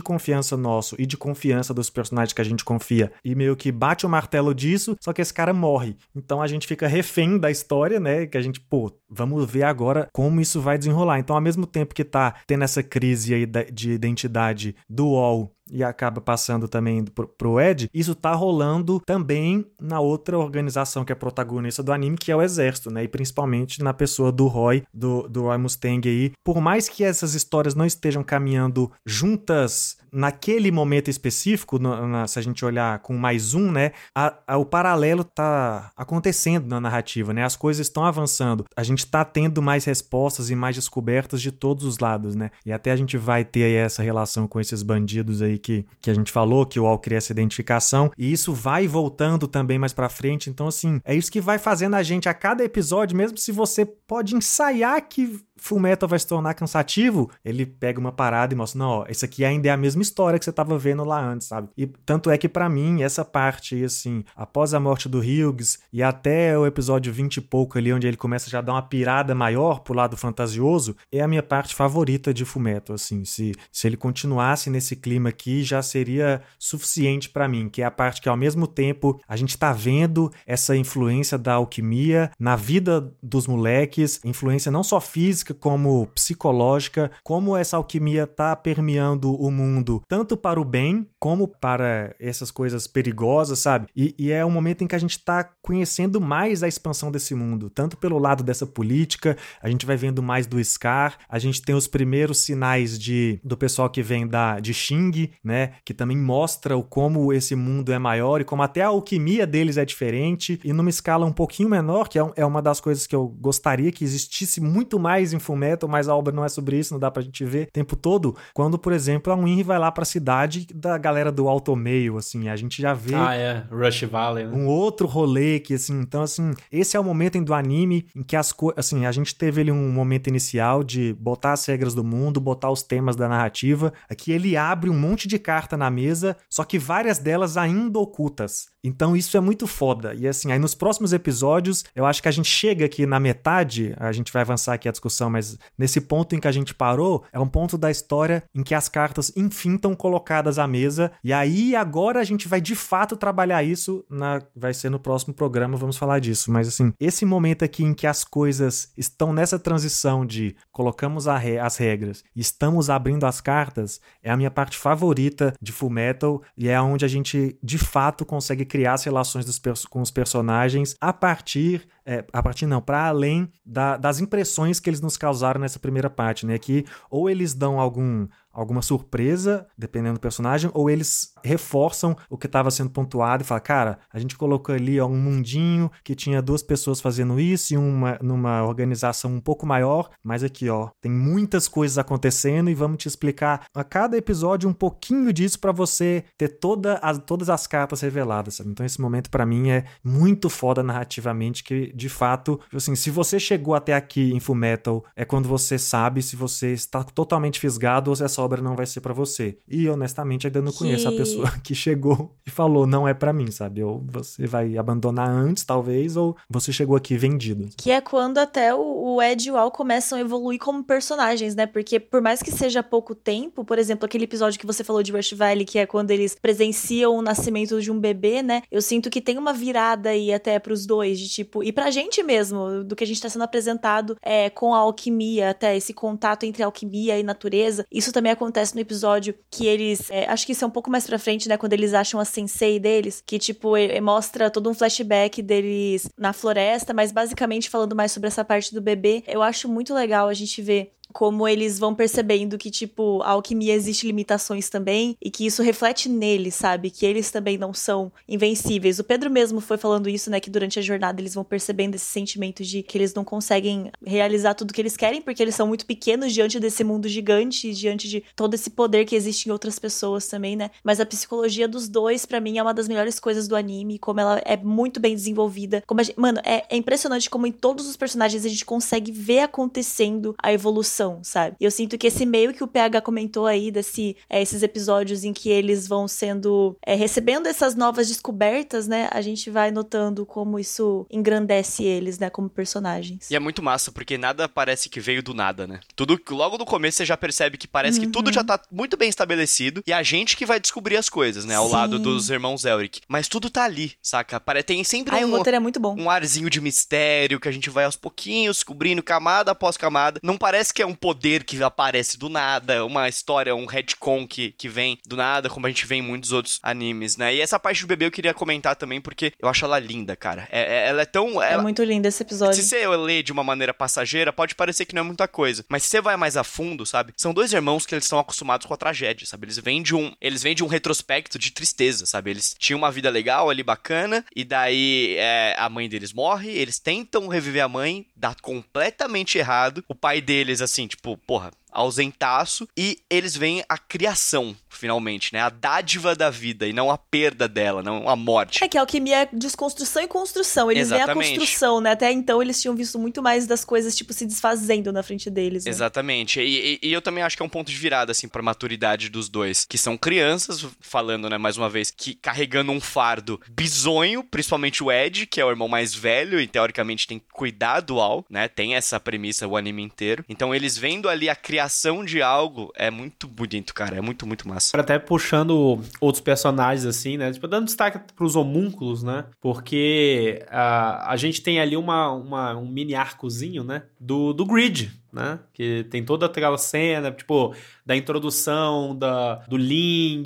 confiança 0.00 0.56
nosso 0.56 0.96
e 0.98 1.04
de 1.04 1.16
confiança 1.16 1.74
dos 1.74 1.90
personagens 1.90 2.32
que 2.32 2.40
a 2.40 2.44
gente 2.44 2.64
confia 2.64 3.12
e 3.24 3.34
meio 3.34 3.56
que 3.56 3.72
bate 3.72 4.06
o 4.06 4.08
martelo 4.08 4.54
disso, 4.54 4.96
só 5.00 5.12
que 5.12 5.20
esse 5.20 5.34
cara 5.34 5.52
morre. 5.52 5.96
Então 6.14 6.40
a 6.40 6.46
gente 6.46 6.66
fica 6.66 6.86
refém 6.86 7.38
da 7.38 7.50
história, 7.50 7.98
né? 7.98 8.26
Que 8.26 8.38
a 8.38 8.42
gente, 8.42 8.60
pô, 8.60 8.92
vamos 9.10 9.50
ver 9.50 9.62
agora 9.62 10.08
como 10.12 10.40
isso 10.40 10.60
vai 10.60 10.76
desenrolar. 10.76 11.18
Então, 11.18 11.36
ao 11.36 11.42
mesmo 11.42 11.66
tempo 11.66 11.94
que 11.94 12.04
tá 12.04 12.34
tendo 12.46 12.64
essa 12.64 12.82
crise 12.82 13.34
aí 13.34 13.46
de 13.72 13.92
identidade 13.92 14.74
do 14.88 15.08
UOL 15.08 15.54
e 15.70 15.82
acaba 15.82 16.20
passando 16.20 16.68
também 16.68 17.04
pro, 17.04 17.26
pro 17.26 17.60
Ed, 17.60 17.88
isso 17.92 18.14
tá 18.14 18.34
rolando 18.34 19.00
também 19.00 19.66
na 19.80 20.00
outra 20.00 20.38
organização 20.38 21.04
que 21.04 21.12
é 21.12 21.14
protagonista 21.14 21.82
do 21.82 21.92
anime, 21.92 22.16
que 22.16 22.30
é 22.30 22.36
o 22.36 22.42
Exército, 22.42 22.90
né? 22.90 23.04
E 23.04 23.08
principalmente 23.08 23.82
na 23.82 23.94
pessoa 23.94 24.30
do 24.30 24.46
Roy, 24.46 24.84
do, 24.92 25.28
do 25.28 25.42
Roy 25.42 25.58
Mustang 25.58 26.08
aí. 26.08 26.32
Por 26.44 26.60
mais 26.60 26.88
que 26.88 27.04
essas 27.04 27.34
histórias 27.34 27.74
não 27.74 27.86
estejam 27.86 28.22
caminhando 28.22 28.90
juntas 29.06 29.96
naquele 30.14 30.70
momento 30.70 31.10
específico, 31.10 31.78
na, 31.78 32.26
se 32.28 32.38
a 32.38 32.42
gente 32.42 32.64
olhar 32.64 33.00
com 33.00 33.16
mais 33.16 33.52
um, 33.52 33.72
né, 33.72 33.90
a, 34.14 34.32
a, 34.46 34.56
o 34.56 34.64
paralelo 34.64 35.24
tá 35.24 35.90
acontecendo 35.96 36.68
na 36.68 36.80
narrativa, 36.80 37.34
né, 37.34 37.42
as 37.42 37.56
coisas 37.56 37.84
estão 37.84 38.04
avançando, 38.04 38.64
a 38.76 38.82
gente 38.84 39.04
tá 39.04 39.24
tendo 39.24 39.60
mais 39.60 39.84
respostas 39.84 40.50
e 40.50 40.54
mais 40.54 40.76
descobertas 40.76 41.42
de 41.42 41.50
todos 41.50 41.84
os 41.84 41.98
lados, 41.98 42.36
né, 42.36 42.52
e 42.64 42.72
até 42.72 42.92
a 42.92 42.96
gente 42.96 43.18
vai 43.18 43.44
ter 43.44 43.64
aí 43.64 43.74
essa 43.74 44.04
relação 44.04 44.46
com 44.46 44.60
esses 44.60 44.84
bandidos 44.84 45.42
aí 45.42 45.53
que, 45.58 45.86
que 46.00 46.10
a 46.10 46.14
gente 46.14 46.30
falou, 46.30 46.66
que 46.66 46.78
o 46.78 46.86
Al 46.86 46.98
cria 46.98 47.18
essa 47.18 47.32
identificação, 47.32 48.10
e 48.16 48.32
isso 48.32 48.52
vai 48.52 48.86
voltando 48.86 49.46
também 49.46 49.78
mais 49.78 49.92
para 49.92 50.08
frente, 50.08 50.50
então 50.50 50.68
assim, 50.68 51.00
é 51.04 51.14
isso 51.14 51.30
que 51.30 51.40
vai 51.40 51.58
fazendo 51.58 51.94
a 51.94 52.02
gente 52.02 52.28
a 52.28 52.34
cada 52.34 52.64
episódio, 52.64 53.16
mesmo 53.16 53.38
se 53.38 53.52
você 53.52 53.84
pode 53.84 54.34
ensaiar 54.34 55.00
que 55.08 55.40
Fullmetal 55.56 56.08
vai 56.08 56.18
se 56.18 56.26
tornar 56.26 56.54
cansativo, 56.54 57.30
ele 57.44 57.64
pega 57.64 58.00
uma 58.00 58.12
parada 58.12 58.52
e 58.52 58.56
mostra, 58.56 58.78
não, 58.78 58.88
ó, 58.88 59.06
isso 59.08 59.24
aqui 59.24 59.44
ainda 59.44 59.68
é 59.68 59.70
a 59.70 59.76
mesma 59.76 60.02
história 60.02 60.38
que 60.38 60.44
você 60.44 60.52
tava 60.52 60.76
vendo 60.76 61.04
lá 61.04 61.24
antes, 61.24 61.46
sabe? 61.46 61.68
E 61.76 61.86
tanto 61.86 62.30
é 62.30 62.36
que 62.36 62.48
para 62.48 62.68
mim, 62.68 63.02
essa 63.02 63.24
parte, 63.24 63.82
assim, 63.84 64.24
após 64.34 64.74
a 64.74 64.80
morte 64.80 65.08
do 65.08 65.18
Hughes 65.18 65.78
e 65.92 66.02
até 66.02 66.58
o 66.58 66.66
episódio 66.66 67.12
20 67.12 67.36
e 67.36 67.40
pouco 67.40 67.78
ali, 67.78 67.92
onde 67.92 68.06
ele 68.06 68.16
começa 68.16 68.50
já 68.50 68.58
a 68.58 68.62
dar 68.62 68.72
uma 68.72 68.82
pirada 68.82 69.34
maior 69.34 69.80
pro 69.80 69.94
lado 69.94 70.16
fantasioso, 70.16 70.96
é 71.10 71.20
a 71.20 71.28
minha 71.28 71.42
parte 71.42 71.74
favorita 71.74 72.34
de 72.34 72.44
Fullmetal, 72.44 72.94
assim, 72.94 73.24
se, 73.24 73.52
se 73.70 73.86
ele 73.86 73.96
continuasse 73.96 74.68
nesse 74.70 74.96
clima 74.96 75.28
aqui, 75.28 75.62
já 75.62 75.82
seria 75.82 76.42
suficiente 76.58 77.28
para 77.28 77.48
mim, 77.48 77.68
que 77.68 77.82
é 77.82 77.84
a 77.84 77.90
parte 77.90 78.20
que 78.20 78.28
ao 78.28 78.36
mesmo 78.36 78.66
tempo 78.66 79.20
a 79.28 79.36
gente 79.36 79.56
tá 79.56 79.72
vendo 79.72 80.32
essa 80.46 80.76
influência 80.76 81.38
da 81.38 81.54
alquimia 81.54 82.30
na 82.38 82.56
vida 82.56 83.12
dos 83.22 83.46
moleques, 83.46 84.20
influência 84.24 84.70
não 84.70 84.82
só 84.82 85.00
física, 85.00 85.43
como 85.52 86.06
psicológica, 86.14 87.10
como 87.22 87.56
essa 87.56 87.76
alquimia 87.76 88.22
está 88.22 88.54
permeando 88.54 89.34
o 89.34 89.50
mundo, 89.50 90.02
tanto 90.08 90.36
para 90.36 90.60
o 90.60 90.64
bem 90.64 91.06
como 91.18 91.48
para 91.48 92.14
essas 92.20 92.50
coisas 92.50 92.86
perigosas, 92.86 93.58
sabe? 93.58 93.86
E, 93.96 94.14
e 94.18 94.30
é 94.30 94.44
um 94.44 94.50
momento 94.50 94.82
em 94.82 94.86
que 94.86 94.94
a 94.94 94.98
gente 94.98 95.18
está 95.18 95.44
conhecendo 95.62 96.20
mais 96.20 96.62
a 96.62 96.68
expansão 96.68 97.10
desse 97.10 97.34
mundo, 97.34 97.68
tanto 97.68 97.96
pelo 97.96 98.18
lado 98.18 98.44
dessa 98.44 98.66
política, 98.66 99.36
a 99.60 99.68
gente 99.68 99.84
vai 99.84 99.96
vendo 99.96 100.22
mais 100.22 100.46
do 100.46 100.62
Scar, 100.62 101.18
a 101.28 101.38
gente 101.38 101.60
tem 101.62 101.74
os 101.74 101.86
primeiros 101.86 102.38
sinais 102.38 102.98
de 102.98 103.40
do 103.42 103.56
pessoal 103.56 103.90
que 103.90 104.02
vem 104.02 104.26
da 104.26 104.60
de 104.60 104.72
Xing, 104.72 105.30
né? 105.42 105.72
Que 105.84 105.92
também 105.92 106.16
mostra 106.16 106.76
o 106.76 106.82
como 106.82 107.32
esse 107.32 107.56
mundo 107.56 107.92
é 107.92 107.98
maior 107.98 108.40
e 108.40 108.44
como 108.44 108.62
até 108.62 108.82
a 108.82 108.88
alquimia 108.88 109.46
deles 109.46 109.76
é 109.76 109.84
diferente, 109.84 110.60
e 110.64 110.72
numa 110.72 110.90
escala 110.90 111.26
um 111.26 111.32
pouquinho 111.32 111.68
menor, 111.68 112.08
que 112.08 112.18
é, 112.18 112.32
é 112.36 112.46
uma 112.46 112.62
das 112.62 112.80
coisas 112.80 113.06
que 113.06 113.16
eu 113.16 113.26
gostaria 113.26 113.90
que 113.90 114.04
existisse 114.04 114.60
muito 114.60 114.98
mais 114.98 115.32
em 115.34 115.38
Fullmetal, 115.38 115.88
mas 115.88 116.08
a 116.08 116.16
obra 116.16 116.32
não 116.32 116.44
é 116.44 116.48
sobre 116.48 116.78
isso, 116.78 116.94
não 116.94 117.00
dá 117.00 117.10
pra 117.10 117.22
gente 117.22 117.44
ver 117.44 117.68
o 117.68 117.72
tempo 117.72 117.96
todo. 117.96 118.36
Quando, 118.54 118.78
por 118.78 118.92
exemplo, 118.92 119.32
a 119.32 119.36
Winry 119.36 119.62
vai 119.62 119.78
lá 119.78 119.90
pra 119.90 120.04
cidade 120.04 120.66
da 120.74 120.96
galera 120.96 121.30
do 121.30 121.48
Alto 121.48 121.74
Meio, 121.76 122.16
assim, 122.16 122.48
a 122.48 122.56
gente 122.56 122.80
já 122.80 122.94
vê. 122.94 123.14
Ah, 123.14 123.34
é, 123.34 123.64
Rush 123.70 124.02
Valley, 124.04 124.46
né? 124.46 124.56
Um 124.56 124.66
outro 124.66 125.06
rolê 125.06 125.60
que, 125.60 125.74
assim, 125.74 126.00
então, 126.00 126.22
assim, 126.22 126.52
esse 126.70 126.96
é 126.96 127.00
o 127.00 127.04
momento 127.04 127.34
do 127.42 127.54
anime 127.54 128.06
em 128.14 128.22
que 128.22 128.36
as 128.36 128.52
coisas. 128.52 128.78
Assim, 128.78 129.06
a 129.06 129.12
gente 129.12 129.34
teve 129.34 129.60
ali 129.60 129.72
um 129.72 129.90
momento 129.90 130.28
inicial 130.28 130.84
de 130.84 131.14
botar 131.14 131.52
as 131.52 131.64
regras 131.66 131.94
do 131.94 132.04
mundo, 132.04 132.40
botar 132.40 132.70
os 132.70 132.82
temas 132.82 133.16
da 133.16 133.28
narrativa. 133.28 133.92
Aqui 134.08 134.30
ele 134.32 134.56
abre 134.56 134.90
um 134.90 134.98
monte 134.98 135.26
de 135.26 135.38
carta 135.38 135.76
na 135.76 135.90
mesa, 135.90 136.36
só 136.48 136.64
que 136.64 136.78
várias 136.78 137.18
delas 137.18 137.56
ainda 137.56 137.98
ocultas. 137.98 138.66
Então 138.84 139.16
isso 139.16 139.36
é 139.36 139.40
muito 139.40 139.66
foda. 139.66 140.14
E 140.14 140.28
assim, 140.28 140.52
aí 140.52 140.58
nos 140.58 140.74
próximos 140.74 141.12
episódios, 141.12 141.84
eu 141.96 142.04
acho 142.04 142.22
que 142.22 142.28
a 142.28 142.30
gente 142.30 142.48
chega 142.48 142.84
aqui 142.84 143.06
na 143.06 143.18
metade, 143.18 143.94
a 143.96 144.12
gente 144.12 144.30
vai 144.30 144.42
avançar 144.42 144.74
aqui 144.74 144.88
a 144.88 144.92
discussão, 144.92 145.23
mas 145.30 145.58
nesse 145.76 146.00
ponto 146.00 146.34
em 146.34 146.40
que 146.40 146.48
a 146.48 146.52
gente 146.52 146.74
parou, 146.74 147.24
é 147.32 147.38
um 147.38 147.46
ponto 147.46 147.76
da 147.76 147.90
história 147.90 148.42
em 148.54 148.62
que 148.62 148.74
as 148.74 148.88
cartas 148.88 149.32
enfim 149.36 149.74
estão 149.74 149.94
colocadas 149.94 150.58
à 150.58 150.66
mesa. 150.66 151.12
E 151.22 151.32
aí 151.32 151.74
agora 151.76 152.20
a 152.20 152.24
gente 152.24 152.48
vai 152.48 152.60
de 152.60 152.74
fato 152.74 153.16
trabalhar 153.16 153.62
isso, 153.62 154.04
na, 154.08 154.42
vai 154.54 154.74
ser 154.74 154.90
no 154.90 154.98
próximo 154.98 155.34
programa, 155.34 155.76
vamos 155.76 155.96
falar 155.96 156.18
disso. 156.18 156.50
Mas 156.50 156.68
assim, 156.68 156.92
esse 156.98 157.24
momento 157.24 157.64
aqui 157.64 157.84
em 157.84 157.94
que 157.94 158.06
as 158.06 158.24
coisas 158.24 158.92
estão 158.96 159.32
nessa 159.32 159.58
transição 159.58 160.24
de 160.24 160.56
colocamos 160.72 161.26
re 161.26 161.58
as 161.58 161.76
regras 161.76 162.24
e 162.34 162.40
estamos 162.40 162.90
abrindo 162.90 163.24
as 163.24 163.40
cartas, 163.40 164.00
é 164.22 164.30
a 164.30 164.36
minha 164.36 164.50
parte 164.50 164.76
favorita 164.76 165.54
de 165.60 165.72
Full 165.72 165.90
Metal 165.90 166.42
e 166.56 166.68
é 166.68 166.80
onde 166.80 167.04
a 167.04 167.08
gente 167.08 167.58
de 167.62 167.78
fato 167.78 168.24
consegue 168.24 168.64
criar 168.64 168.94
as 168.94 169.04
relações 169.04 169.44
com 169.88 170.00
os 170.00 170.10
personagens 170.10 170.96
a 171.00 171.12
partir 171.12 171.86
é, 172.06 172.24
a 172.32 172.42
partir 172.42 172.66
não, 172.66 172.80
para 172.80 173.06
além 173.06 173.50
da, 173.64 173.96
das 173.96 174.20
impressões 174.20 174.78
que 174.78 174.90
eles 174.90 175.00
nos 175.00 175.16
causaram 175.16 175.60
nessa 175.60 175.78
primeira 175.78 176.10
parte, 176.10 176.44
né? 176.44 176.58
Que 176.58 176.84
ou 177.10 177.30
eles 177.30 177.54
dão 177.54 177.80
algum 177.80 178.28
alguma 178.54 178.82
surpresa, 178.82 179.66
dependendo 179.76 180.14
do 180.14 180.20
personagem, 180.20 180.70
ou 180.72 180.88
eles 180.88 181.32
reforçam 181.44 182.16
o 182.30 182.38
que 182.38 182.46
estava 182.46 182.70
sendo 182.70 182.90
pontuado 182.90 183.42
e 183.42 183.46
falam, 183.46 183.62
cara, 183.62 183.98
a 184.12 184.18
gente 184.18 184.36
colocou 184.36 184.74
ali 184.74 185.00
ó, 185.00 185.06
um 185.06 185.16
mundinho 185.16 185.90
que 186.02 186.14
tinha 186.14 186.40
duas 186.40 186.62
pessoas 186.62 187.00
fazendo 187.00 187.38
isso 187.38 187.74
e 187.74 187.76
uma 187.76 188.18
numa 188.22 188.64
organização 188.64 189.32
um 189.32 189.40
pouco 189.40 189.66
maior, 189.66 190.10
mas 190.22 190.42
aqui, 190.42 190.68
ó, 190.68 190.90
tem 191.00 191.10
muitas 191.10 191.68
coisas 191.68 191.98
acontecendo 191.98 192.70
e 192.70 192.74
vamos 192.74 192.98
te 192.98 193.08
explicar 193.08 193.66
a 193.74 193.84
cada 193.84 194.16
episódio 194.16 194.68
um 194.68 194.72
pouquinho 194.72 195.32
disso 195.32 195.58
para 195.58 195.72
você 195.72 196.24
ter 196.38 196.48
toda 196.48 196.94
as, 196.98 197.18
todas 197.18 197.50
as 197.50 197.66
cartas 197.66 198.00
reveladas, 198.00 198.54
sabe? 198.56 198.70
Então 198.70 198.86
esse 198.86 199.00
momento 199.00 199.30
para 199.30 199.44
mim 199.44 199.70
é 199.70 199.84
muito 200.02 200.48
foda 200.48 200.82
narrativamente 200.82 201.64
que, 201.64 201.92
de 201.94 202.08
fato, 202.08 202.60
assim, 202.72 202.94
se 202.94 203.10
você 203.10 203.38
chegou 203.40 203.74
até 203.74 203.94
aqui 203.94 204.32
em 204.32 204.40
Fullmetal, 204.40 205.04
é 205.16 205.24
quando 205.24 205.48
você 205.48 205.78
sabe 205.78 206.22
se 206.22 206.36
você 206.36 206.72
está 206.72 207.02
totalmente 207.02 207.58
fisgado 207.58 208.10
ou 208.10 208.16
se 208.16 208.24
é 208.24 208.28
só 208.28 208.43
obra 208.44 208.62
não 208.62 208.76
vai 208.76 208.86
ser 208.86 209.00
para 209.00 209.14
você. 209.14 209.58
E 209.68 209.88
honestamente 209.88 210.46
ainda 210.46 210.60
não 210.60 210.72
que... 210.72 210.78
conheço 210.78 211.08
a 211.08 211.12
pessoa 211.12 211.50
que 211.62 211.74
chegou 211.74 212.34
e 212.46 212.50
falou 212.50 212.86
não 212.86 213.08
é 213.08 213.14
para 213.14 213.32
mim, 213.32 213.50
sabe? 213.50 213.82
Ou 213.82 214.04
você 214.06 214.46
vai 214.46 214.76
abandonar 214.76 215.28
antes, 215.28 215.64
talvez, 215.64 216.16
ou 216.16 216.36
você 216.48 216.72
chegou 216.72 216.96
aqui 216.96 217.16
vendido. 217.16 217.68
Que 217.76 217.90
é 217.90 218.00
quando 218.00 218.38
até 218.38 218.74
o, 218.74 219.20
Ed 219.22 219.48
e 219.48 219.50
o 219.50 219.56
Al 219.56 219.70
começam 219.70 220.18
a 220.18 220.20
evoluir 220.20 220.58
como 220.58 220.84
personagens, 220.84 221.54
né? 221.54 221.66
Porque 221.66 221.98
por 221.98 222.20
mais 222.20 222.42
que 222.42 222.52
seja 222.52 222.82
pouco 222.82 223.14
tempo, 223.14 223.64
por 223.64 223.78
exemplo, 223.78 224.04
aquele 224.06 224.24
episódio 224.24 224.58
que 224.58 224.66
você 224.66 224.84
falou 224.84 225.02
de 225.02 225.12
Rush 225.12 225.32
Valley, 225.32 225.64
que 225.64 225.78
é 225.78 225.86
quando 225.86 226.10
eles 226.10 226.36
presenciam 226.40 227.16
o 227.16 227.22
nascimento 227.22 227.80
de 227.80 227.90
um 227.90 227.98
bebê, 227.98 228.42
né? 228.42 228.62
Eu 228.70 228.82
sinto 228.82 229.10
que 229.10 229.20
tem 229.20 229.38
uma 229.38 229.52
virada 229.52 230.10
aí 230.10 230.32
até 230.32 230.58
pros 230.58 230.86
dois, 230.86 231.18
de 231.18 231.28
tipo, 231.28 231.62
e 231.62 231.72
pra 231.72 231.90
gente 231.90 232.22
mesmo, 232.22 232.84
do 232.84 232.94
que 232.94 233.04
a 233.04 233.06
gente 233.06 233.20
tá 233.20 233.28
sendo 233.28 233.42
apresentado 233.42 234.16
é, 234.22 234.50
com 234.50 234.74
a 234.74 234.78
alquimia, 234.78 235.50
até 235.50 235.76
esse 235.76 235.92
contato 235.92 236.44
entre 236.44 236.62
alquimia 236.62 237.18
e 237.18 237.22
natureza. 237.22 237.86
Isso 237.90 238.12
também 238.12 238.32
acontece 238.34 238.74
no 238.74 238.80
episódio 238.80 239.34
que 239.50 239.66
eles. 239.66 240.10
É, 240.10 240.28
acho 240.28 240.44
que 240.46 240.52
isso 240.52 240.64
é 240.64 240.68
um 240.68 240.70
pouco 240.70 240.90
mais 240.90 241.06
pra 241.06 241.18
frente, 241.18 241.48
né? 241.48 241.56
Quando 241.56 241.72
eles 241.72 241.94
acham 241.94 242.20
a 242.20 242.24
sensei 242.24 242.78
deles, 242.78 243.22
que, 243.24 243.38
tipo, 243.38 243.72
mostra 244.02 244.50
todo 244.50 244.68
um 244.68 244.74
flashback 244.74 245.42
deles 245.42 246.08
na 246.18 246.32
floresta, 246.32 246.92
mas 246.92 247.10
basicamente 247.12 247.70
falando 247.70 247.96
mais 247.96 248.12
sobre 248.12 248.28
essa 248.28 248.44
parte 248.44 248.74
do 248.74 248.80
bebê. 248.80 249.22
Eu 249.26 249.42
acho 249.42 249.68
muito 249.68 249.94
legal 249.94 250.28
a 250.28 250.34
gente 250.34 250.60
ver 250.60 250.92
como 251.14 251.46
eles 251.46 251.78
vão 251.78 251.94
percebendo 251.94 252.58
que, 252.58 252.72
tipo, 252.72 253.22
a 253.22 253.30
alquimia 253.30 253.72
existe 253.72 254.04
limitações 254.04 254.68
também 254.68 255.16
e 255.22 255.30
que 255.30 255.46
isso 255.46 255.62
reflete 255.62 256.08
neles, 256.08 256.56
sabe? 256.56 256.90
Que 256.90 257.06
eles 257.06 257.30
também 257.30 257.56
não 257.56 257.72
são 257.72 258.10
invencíveis. 258.28 258.98
O 258.98 259.04
Pedro 259.04 259.30
mesmo 259.30 259.60
foi 259.60 259.78
falando 259.78 260.08
isso, 260.08 260.28
né? 260.28 260.40
Que 260.40 260.50
durante 260.50 260.76
a 260.80 260.82
jornada 260.82 261.20
eles 261.20 261.32
vão 261.32 261.44
percebendo 261.44 261.94
esse 261.94 262.06
sentimento 262.06 262.64
de 262.64 262.82
que 262.82 262.98
eles 262.98 263.14
não 263.14 263.22
conseguem 263.22 263.92
realizar 264.04 264.54
tudo 264.54 264.74
que 264.74 264.80
eles 264.80 264.96
querem 264.96 265.22
porque 265.22 265.40
eles 265.40 265.54
são 265.54 265.68
muito 265.68 265.86
pequenos 265.86 266.32
diante 266.32 266.58
desse 266.58 266.82
mundo 266.82 267.08
gigante, 267.08 267.72
diante 267.72 268.08
de 268.08 268.24
todo 268.34 268.54
esse 268.54 268.70
poder 268.70 269.04
que 269.04 269.14
existe 269.14 269.48
em 269.48 269.52
outras 269.52 269.78
pessoas 269.78 270.26
também, 270.26 270.56
né? 270.56 270.72
Mas 270.82 270.98
a 270.98 271.06
psicologia 271.06 271.68
dos 271.68 271.88
dois, 271.88 272.26
para 272.26 272.40
mim, 272.40 272.58
é 272.58 272.62
uma 272.62 272.74
das 272.74 272.88
melhores 272.88 273.20
coisas 273.20 273.46
do 273.46 273.54
anime, 273.54 274.00
como 274.00 274.18
ela 274.18 274.42
é 274.44 274.56
muito 274.56 274.98
bem 274.98 275.14
desenvolvida. 275.14 275.80
Como 275.86 276.02
gente... 276.02 276.18
Mano, 276.18 276.40
é, 276.42 276.64
é 276.68 276.76
impressionante 276.76 277.30
como 277.30 277.46
em 277.46 277.52
todos 277.52 277.86
os 277.86 277.96
personagens 277.96 278.44
a 278.44 278.48
gente 278.48 278.64
consegue 278.64 279.12
ver 279.12 279.38
acontecendo 279.40 280.34
a 280.42 280.52
evolução 280.52 281.03
sabe? 281.22 281.56
E 281.60 281.64
eu 281.64 281.70
sinto 281.70 281.98
que 281.98 282.06
esse 282.06 282.24
meio 282.24 282.52
que 282.54 282.64
o 282.64 282.68
PH 282.68 283.00
comentou 283.00 283.46
aí, 283.46 283.70
desse, 283.70 284.16
é, 284.28 284.40
esses 284.40 284.62
episódios 284.62 285.24
em 285.24 285.32
que 285.32 285.48
eles 285.48 285.86
vão 285.86 286.06
sendo. 286.06 286.76
É, 286.84 286.94
recebendo 286.94 287.46
essas 287.46 287.74
novas 287.74 288.08
descobertas, 288.08 288.86
né? 288.86 289.08
A 289.10 289.20
gente 289.20 289.50
vai 289.50 289.70
notando 289.70 290.24
como 290.24 290.58
isso 290.58 291.06
engrandece 291.10 291.84
eles, 291.84 292.18
né? 292.18 292.30
Como 292.30 292.48
personagens. 292.48 293.30
E 293.30 293.36
é 293.36 293.38
muito 293.38 293.62
massa, 293.62 293.90
porque 293.90 294.16
nada 294.16 294.48
parece 294.48 294.88
que 294.88 295.00
veio 295.00 295.22
do 295.22 295.34
nada, 295.34 295.66
né? 295.66 295.80
Tudo, 295.96 296.20
logo 296.30 296.58
no 296.58 296.64
começo 296.64 296.98
você 296.98 297.04
já 297.04 297.16
percebe 297.16 297.58
que 297.58 297.66
parece 297.66 297.98
uhum. 297.98 298.06
que 298.06 298.10
tudo 298.12 298.28
uhum. 298.28 298.32
já 298.32 298.44
tá 298.44 298.60
muito 298.70 298.96
bem 298.96 299.08
estabelecido 299.08 299.82
e 299.86 299.92
a 299.92 300.02
gente 300.02 300.36
que 300.36 300.46
vai 300.46 300.60
descobrir 300.60 300.96
as 300.96 301.08
coisas, 301.08 301.44
né? 301.44 301.54
Ao 301.54 301.66
Sim. 301.66 301.72
lado 301.72 301.98
dos 301.98 302.30
irmãos 302.30 302.64
Elric. 302.64 303.00
Mas 303.08 303.28
tudo 303.28 303.50
tá 303.50 303.64
ali, 303.64 303.92
saca? 304.02 304.40
Tem 304.64 304.84
sempre 304.84 305.16
Ai, 305.16 305.24
um, 305.24 305.30
roteiro 305.30 305.56
é 305.56 305.60
muito 305.60 305.80
bom. 305.80 305.96
um 305.98 306.08
arzinho 306.08 306.48
de 306.48 306.60
mistério 306.60 307.40
que 307.40 307.48
a 307.48 307.52
gente 307.52 307.68
vai 307.70 307.84
aos 307.84 307.96
pouquinhos 307.96 308.58
descobrindo 308.58 309.02
camada 309.02 309.50
após 309.50 309.76
camada. 309.76 310.20
Não 310.22 310.38
parece 310.38 310.72
que 310.72 310.82
é 310.82 310.86
um 310.86 310.93
um 310.94 310.96
poder 310.96 311.42
que 311.42 311.60
aparece 311.62 312.16
do 312.16 312.28
nada, 312.28 312.84
uma 312.84 313.08
história, 313.08 313.54
um 313.54 313.66
retcon 313.66 314.26
que, 314.26 314.52
que 314.52 314.68
vem 314.68 314.98
do 315.04 315.16
nada, 315.16 315.50
como 315.50 315.66
a 315.66 315.68
gente 315.68 315.86
vê 315.86 315.96
em 315.96 316.02
muitos 316.02 316.32
outros 316.32 316.60
animes, 316.62 317.16
né? 317.16 317.34
E 317.34 317.40
essa 317.40 317.58
parte 317.58 317.82
do 317.82 317.88
bebê 317.88 318.06
eu 318.06 318.10
queria 318.10 318.32
comentar 318.32 318.76
também 318.76 319.00
porque 319.00 319.32
eu 319.40 319.48
acho 319.48 319.64
ela 319.64 319.78
linda, 319.78 320.14
cara. 320.14 320.48
É, 320.50 320.62
é 320.62 320.88
ela 320.88 321.02
é 321.02 321.06
tão. 321.06 321.42
É 321.42 321.52
ela... 321.52 321.62
muito 321.62 321.82
linda 321.82 322.08
esse 322.08 322.22
episódio. 322.22 322.54
Se 322.54 322.68
você 322.68 322.86
ler 322.86 323.22
de 323.22 323.32
uma 323.32 323.42
maneira 323.42 323.74
passageira, 323.74 324.32
pode 324.32 324.54
parecer 324.54 324.84
que 324.84 324.94
não 324.94 325.02
é 325.02 325.04
muita 325.04 325.26
coisa. 325.26 325.64
Mas 325.68 325.82
se 325.82 325.88
você 325.88 326.00
vai 326.00 326.16
mais 326.16 326.36
a 326.36 326.44
fundo, 326.44 326.86
sabe? 326.86 327.12
São 327.16 327.34
dois 327.34 327.52
irmãos 327.52 327.84
que 327.84 327.94
eles 327.94 328.04
estão 328.04 328.18
acostumados 328.18 328.66
com 328.66 328.74
a 328.74 328.76
tragédia, 328.76 329.26
sabe? 329.26 329.46
Eles 329.46 329.58
vêm 329.58 329.82
de 329.82 329.94
um. 329.94 330.12
Eles 330.20 330.42
vêm 330.42 330.54
de 330.54 330.62
um 330.62 330.68
retrospecto 330.68 331.38
de 331.38 331.50
tristeza, 331.50 332.06
sabe? 332.06 332.30
Eles 332.30 332.54
tinham 332.58 332.78
uma 332.78 332.92
vida 332.92 333.10
legal 333.10 333.50
ali, 333.50 333.62
bacana, 333.62 334.24
e 334.34 334.44
daí 334.44 335.16
é, 335.18 335.56
a 335.58 335.68
mãe 335.68 335.88
deles 335.88 336.12
morre, 336.12 336.50
eles 336.50 336.78
tentam 336.78 337.26
reviver 337.26 337.64
a 337.64 337.68
mãe, 337.68 338.06
dá 338.14 338.34
completamente 338.40 339.38
errado. 339.38 339.84
O 339.88 339.94
pai 339.94 340.20
deles, 340.20 340.60
assim, 340.60 340.83
tipo, 340.88 341.16
porra, 341.16 341.50
ausentaço, 341.74 342.68
e 342.76 342.98
eles 343.10 343.36
veem 343.36 343.64
a 343.68 343.76
criação, 343.76 344.56
finalmente, 344.68 345.32
né? 345.32 345.40
A 345.40 345.48
dádiva 345.48 346.14
da 346.14 346.30
vida 346.30 346.66
e 346.66 346.72
não 346.72 346.90
a 346.90 346.96
perda 346.96 347.48
dela, 347.48 347.82
não 347.82 348.08
a 348.08 348.16
morte. 348.16 348.62
É 348.62 348.68
que 348.68 348.78
a 348.78 348.80
alquimia 348.80 349.22
é 349.22 349.28
desconstrução 349.32 350.02
e 350.02 350.08
construção. 350.08 350.70
Eles 350.70 350.90
veem 350.90 351.02
a 351.02 351.12
construção, 351.12 351.80
né? 351.80 351.92
Até 351.92 352.12
então 352.12 352.40
eles 352.40 352.60
tinham 352.60 352.74
visto 352.74 352.98
muito 352.98 353.22
mais 353.22 353.46
das 353.46 353.64
coisas, 353.64 353.96
tipo, 353.96 354.12
se 354.12 354.24
desfazendo 354.24 354.92
na 354.92 355.02
frente 355.02 355.28
deles. 355.28 355.64
Né? 355.64 355.70
Exatamente. 355.70 356.40
E, 356.40 356.78
e, 356.82 356.88
e, 356.88 356.92
eu 356.92 357.02
também 357.02 357.22
acho 357.24 357.36
que 357.36 357.42
é 357.42 357.46
um 357.46 357.48
ponto 357.48 357.70
de 357.70 357.76
virada, 357.76 358.12
assim, 358.12 358.28
pra 358.28 358.42
maturidade 358.42 359.08
dos 359.08 359.28
dois, 359.28 359.64
que 359.64 359.76
são 359.76 359.96
crianças, 359.96 360.64
falando, 360.80 361.28
né, 361.28 361.38
mais 361.38 361.56
uma 361.56 361.68
vez, 361.68 361.90
que 361.90 362.14
carregando 362.14 362.72
um 362.72 362.80
fardo 362.80 363.40
bizonho, 363.50 364.22
principalmente 364.22 364.82
o 364.82 364.92
Ed, 364.92 365.26
que 365.26 365.40
é 365.40 365.44
o 365.44 365.50
irmão 365.50 365.68
mais 365.68 365.94
velho 365.94 366.40
e 366.40 366.46
teoricamente 366.46 367.06
tem 367.06 367.18
que 367.18 367.26
cuidar 367.32 367.80
do 367.80 368.00
Al, 368.00 368.24
né? 368.30 368.48
Tem 368.48 368.74
essa 368.74 369.00
premissa 369.00 369.46
o 369.46 369.56
anime 369.56 369.82
inteiro. 369.82 370.24
Então 370.28 370.54
eles 370.54 370.78
vendo 370.78 371.08
ali 371.08 371.28
a 371.28 371.36
criação 371.36 371.63
de 372.04 372.22
algo 372.22 372.72
é 372.74 372.90
muito 372.90 373.26
bonito, 373.26 373.74
cara. 373.74 373.96
É 373.96 374.00
muito, 374.00 374.26
muito 374.26 374.48
massa. 374.48 374.78
Até 374.78 374.98
puxando 374.98 375.80
outros 376.00 376.22
personagens, 376.22 376.86
assim, 376.86 377.16
né? 377.16 377.32
Tipo, 377.32 377.48
dando 377.48 377.66
destaque 377.66 378.00
pros 378.14 378.36
homúnculos, 378.36 379.02
né? 379.02 379.24
Porque 379.40 380.44
a, 380.48 381.10
a 381.12 381.16
gente 381.16 381.42
tem 381.42 381.60
ali 381.60 381.76
uma, 381.76 382.10
uma, 382.12 382.56
um 382.56 382.66
mini 382.66 382.94
arcozinho, 382.94 383.64
né? 383.64 383.84
Do, 384.00 384.32
do 384.32 384.44
Grid, 384.44 384.92
né? 385.14 385.38
Que 385.52 385.84
tem 385.84 386.04
toda 386.04 386.26
aquela 386.26 386.58
cena, 386.58 387.12
tipo, 387.12 387.54
da 387.86 387.94
introdução 387.94 388.96
da, 388.96 389.36
do 389.46 389.56
Ling, 389.56 390.24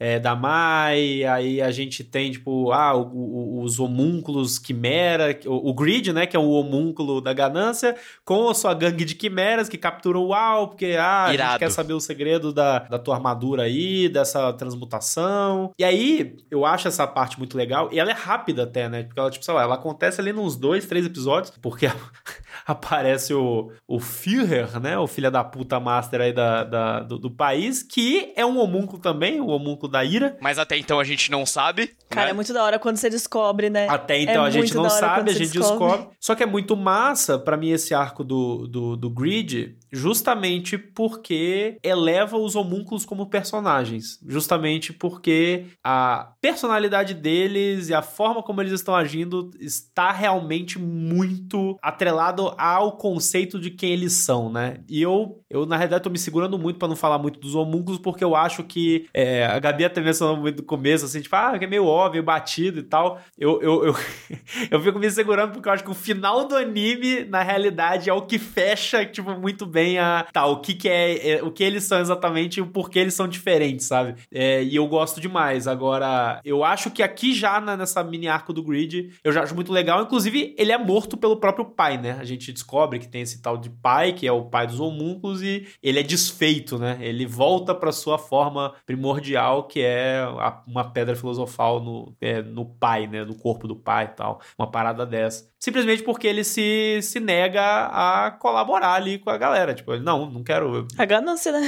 é, 0.00 0.18
da 0.18 0.34
Mai, 0.34 1.22
aí 1.24 1.60
a 1.62 1.70
gente 1.70 2.02
tem, 2.02 2.32
tipo, 2.32 2.72
ah, 2.72 2.94
o, 2.94 3.02
o, 3.02 3.62
os 3.62 3.78
homúnculos 3.78 4.58
quimera, 4.58 5.38
o, 5.46 5.70
o, 5.70 5.74
Grid, 5.74 6.12
né, 6.12 6.26
que 6.26 6.36
é 6.36 6.40
o 6.40 6.50
homúnculo 6.50 7.20
da 7.20 7.32
ganância, 7.32 7.94
com 8.24 8.48
a 8.48 8.54
sua 8.54 8.74
gangue 8.74 9.04
de 9.04 9.14
quimeras 9.14 9.68
que 9.68 9.78
capturam 9.78 10.24
o 10.24 10.34
Al, 10.34 10.68
porque, 10.68 10.96
ah, 10.98 11.28
Irado. 11.32 11.42
a 11.42 11.52
gente 11.52 11.58
quer 11.60 11.70
saber 11.70 11.92
o 11.92 12.00
segredo 12.00 12.52
da, 12.52 12.80
da 12.80 12.98
tua 12.98 13.14
armadura 13.14 13.62
aí, 13.62 14.08
dessa 14.08 14.52
transmutação. 14.54 15.72
E 15.78 15.84
aí, 15.84 16.36
eu 16.50 16.64
acho 16.66 16.88
essa 16.88 17.06
parte 17.06 17.38
muito 17.38 17.56
legal, 17.56 17.90
e 17.92 18.00
ela 18.00 18.10
é 18.10 18.14
rápida 18.14 18.64
até, 18.64 18.88
né, 18.88 19.04
porque 19.04 19.20
ela, 19.20 19.30
tipo, 19.30 19.44
sei 19.44 19.54
lá, 19.54 19.62
ela 19.62 19.74
acontece 19.76 20.20
ali 20.20 20.32
nos 20.32 20.56
dois, 20.56 20.86
três 20.86 21.06
episódios, 21.06 21.52
porque 21.60 21.86
aparece 22.66 23.34
o, 23.34 23.72
o 23.86 23.98
Führer, 23.98 24.80
né, 24.80 24.98
o 24.98 25.06
filho 25.06 25.30
da 25.30 25.42
puta 25.44 25.80
master 25.80 26.20
aí 26.20 26.32
da, 26.32 26.64
da 26.64 27.00
do, 27.00 27.18
do, 27.18 27.30
país, 27.30 27.82
que 27.82 28.32
é 28.36 28.44
um 28.44 28.58
homúnculo 28.58 29.00
também, 29.00 29.40
o 29.40 29.48
homúnculo 29.48 29.90
da 29.90 30.04
ira. 30.04 30.36
Mas 30.40 30.58
até 30.58 30.76
então 30.76 30.98
a 30.98 31.04
gente 31.04 31.30
não 31.30 31.44
sabe. 31.44 31.94
Cara, 32.08 32.26
né? 32.26 32.30
é 32.30 32.34
muito 32.34 32.52
da 32.52 32.62
hora 32.62 32.78
quando 32.78 32.96
você 32.96 33.10
descobre, 33.10 33.68
né? 33.68 33.88
Até 33.88 34.20
então 34.20 34.44
é 34.44 34.48
a 34.48 34.50
gente 34.50 34.74
não 34.74 34.88
sabe, 34.88 35.30
a 35.30 35.34
gente 35.34 35.52
descobre. 35.52 35.86
descobre. 35.86 36.16
Só 36.20 36.34
que 36.34 36.42
é 36.42 36.46
muito 36.46 36.76
massa, 36.76 37.38
para 37.38 37.56
mim, 37.56 37.70
esse 37.70 37.94
arco 37.94 38.24
do, 38.24 38.66
do, 38.66 38.96
do 38.96 39.10
Grid, 39.10 39.76
justamente 39.92 40.78
porque 40.78 41.78
eleva 41.82 42.36
os 42.36 42.54
homúnculos 42.56 43.04
como 43.04 43.26
personagens. 43.26 44.18
Justamente 44.26 44.92
porque 44.92 45.66
a 45.82 46.32
personalidade 46.40 47.14
deles 47.14 47.88
e 47.88 47.94
a 47.94 48.02
forma 48.02 48.42
como 48.42 48.60
eles 48.60 48.72
estão 48.72 48.94
agindo 48.94 49.50
está 49.60 50.12
realmente 50.12 50.78
muito 50.78 51.76
atrelado 51.82 52.45
ao 52.56 52.96
conceito 52.96 53.58
de 53.58 53.70
quem 53.70 53.92
eles 53.92 54.12
são, 54.12 54.50
né? 54.50 54.78
E 54.88 55.02
eu, 55.02 55.40
eu 55.48 55.66
na 55.66 55.76
realidade, 55.76 56.02
tô 56.02 56.10
me 56.10 56.18
segurando 56.18 56.58
muito 56.58 56.78
para 56.78 56.88
não 56.88 56.96
falar 56.96 57.18
muito 57.18 57.38
dos 57.38 57.54
homúnculos, 57.54 57.98
porque 57.98 58.24
eu 58.24 58.34
acho 58.34 58.62
que 58.64 59.06
é, 59.12 59.46
a 59.46 59.58
Gabi 59.58 59.84
até 59.84 60.00
mencionou 60.00 60.36
muito 60.36 60.58
no 60.58 60.66
começo, 60.66 61.04
assim, 61.04 61.20
tipo, 61.20 61.34
ah, 61.36 61.58
que 61.58 61.64
é 61.64 61.68
meio 61.68 61.86
óbvio, 61.86 62.22
batido 62.22 62.80
e 62.80 62.82
tal. 62.82 63.20
Eu, 63.38 63.60
eu, 63.62 63.86
eu, 63.86 63.94
eu 64.70 64.80
fico 64.80 64.98
me 64.98 65.10
segurando 65.10 65.52
porque 65.52 65.68
eu 65.68 65.72
acho 65.72 65.84
que 65.84 65.90
o 65.90 65.94
final 65.94 66.46
do 66.46 66.56
anime, 66.56 67.24
na 67.24 67.42
realidade, 67.42 68.10
é 68.10 68.12
o 68.12 68.22
que 68.22 68.38
fecha, 68.38 69.04
tipo, 69.04 69.38
muito 69.38 69.66
bem 69.66 69.98
a. 69.98 70.26
Tá, 70.32 70.46
o 70.46 70.60
que, 70.60 70.74
que 70.74 70.88
é, 70.88 71.30
é 71.30 71.42
o 71.42 71.50
que 71.50 71.64
eles 71.64 71.84
são 71.84 72.00
exatamente 72.00 72.58
e 72.58 72.60
o 72.60 72.66
porquê 72.66 72.98
eles 72.98 73.14
são 73.14 73.28
diferentes, 73.28 73.86
sabe? 73.86 74.14
É, 74.32 74.62
e 74.62 74.76
eu 74.76 74.86
gosto 74.86 75.20
demais. 75.20 75.66
Agora, 75.66 76.40
eu 76.44 76.64
acho 76.64 76.90
que 76.90 77.02
aqui 77.02 77.34
já 77.34 77.60
na, 77.60 77.76
nessa 77.76 78.02
mini 78.02 78.28
arco 78.28 78.52
do 78.52 78.62
Grid, 78.62 79.12
eu 79.22 79.32
já 79.32 79.42
acho 79.42 79.54
muito 79.54 79.72
legal. 79.72 80.02
Inclusive, 80.02 80.54
ele 80.58 80.72
é 80.72 80.78
morto 80.78 81.16
pelo 81.16 81.36
próprio 81.36 81.64
pai, 81.64 81.98
né? 81.98 82.16
A 82.20 82.24
gente 82.24 82.35
descobre 82.36 82.98
que 82.98 83.08
tem 83.08 83.22
esse 83.22 83.40
tal 83.40 83.56
de 83.56 83.70
pai, 83.70 84.12
que 84.12 84.26
é 84.26 84.32
o 84.32 84.44
pai 84.44 84.66
dos 84.66 84.80
homúnculos, 84.80 85.42
e 85.42 85.66
ele 85.82 86.00
é 86.00 86.02
desfeito 86.02 86.76
né? 86.78 86.98
Ele 87.00 87.26
volta 87.26 87.74
para 87.74 87.92
sua 87.92 88.18
forma 88.18 88.74
primordial, 88.84 89.64
que 89.64 89.80
é 89.80 90.20
a, 90.20 90.62
uma 90.66 90.90
pedra 90.90 91.14
filosofal 91.14 91.80
no, 91.80 92.14
é, 92.20 92.42
no 92.42 92.64
pai, 92.64 93.06
né? 93.06 93.24
No 93.24 93.34
corpo 93.34 93.68
do 93.68 93.76
pai 93.76 94.04
e 94.06 94.08
tal. 94.08 94.40
Uma 94.58 94.70
parada 94.70 95.06
dessa 95.06 95.48
simplesmente 95.66 96.04
porque 96.04 96.28
ele 96.28 96.44
se, 96.44 97.00
se 97.02 97.18
nega 97.18 97.60
a 97.60 98.30
colaborar 98.30 98.92
ali 98.92 99.18
com 99.18 99.30
a 99.30 99.36
galera. 99.36 99.74
Tipo, 99.74 99.94
ele, 99.94 100.04
não, 100.04 100.30
não 100.30 100.44
quero. 100.44 100.86
A 100.96 101.04
ganância, 101.04 101.50
né? 101.50 101.60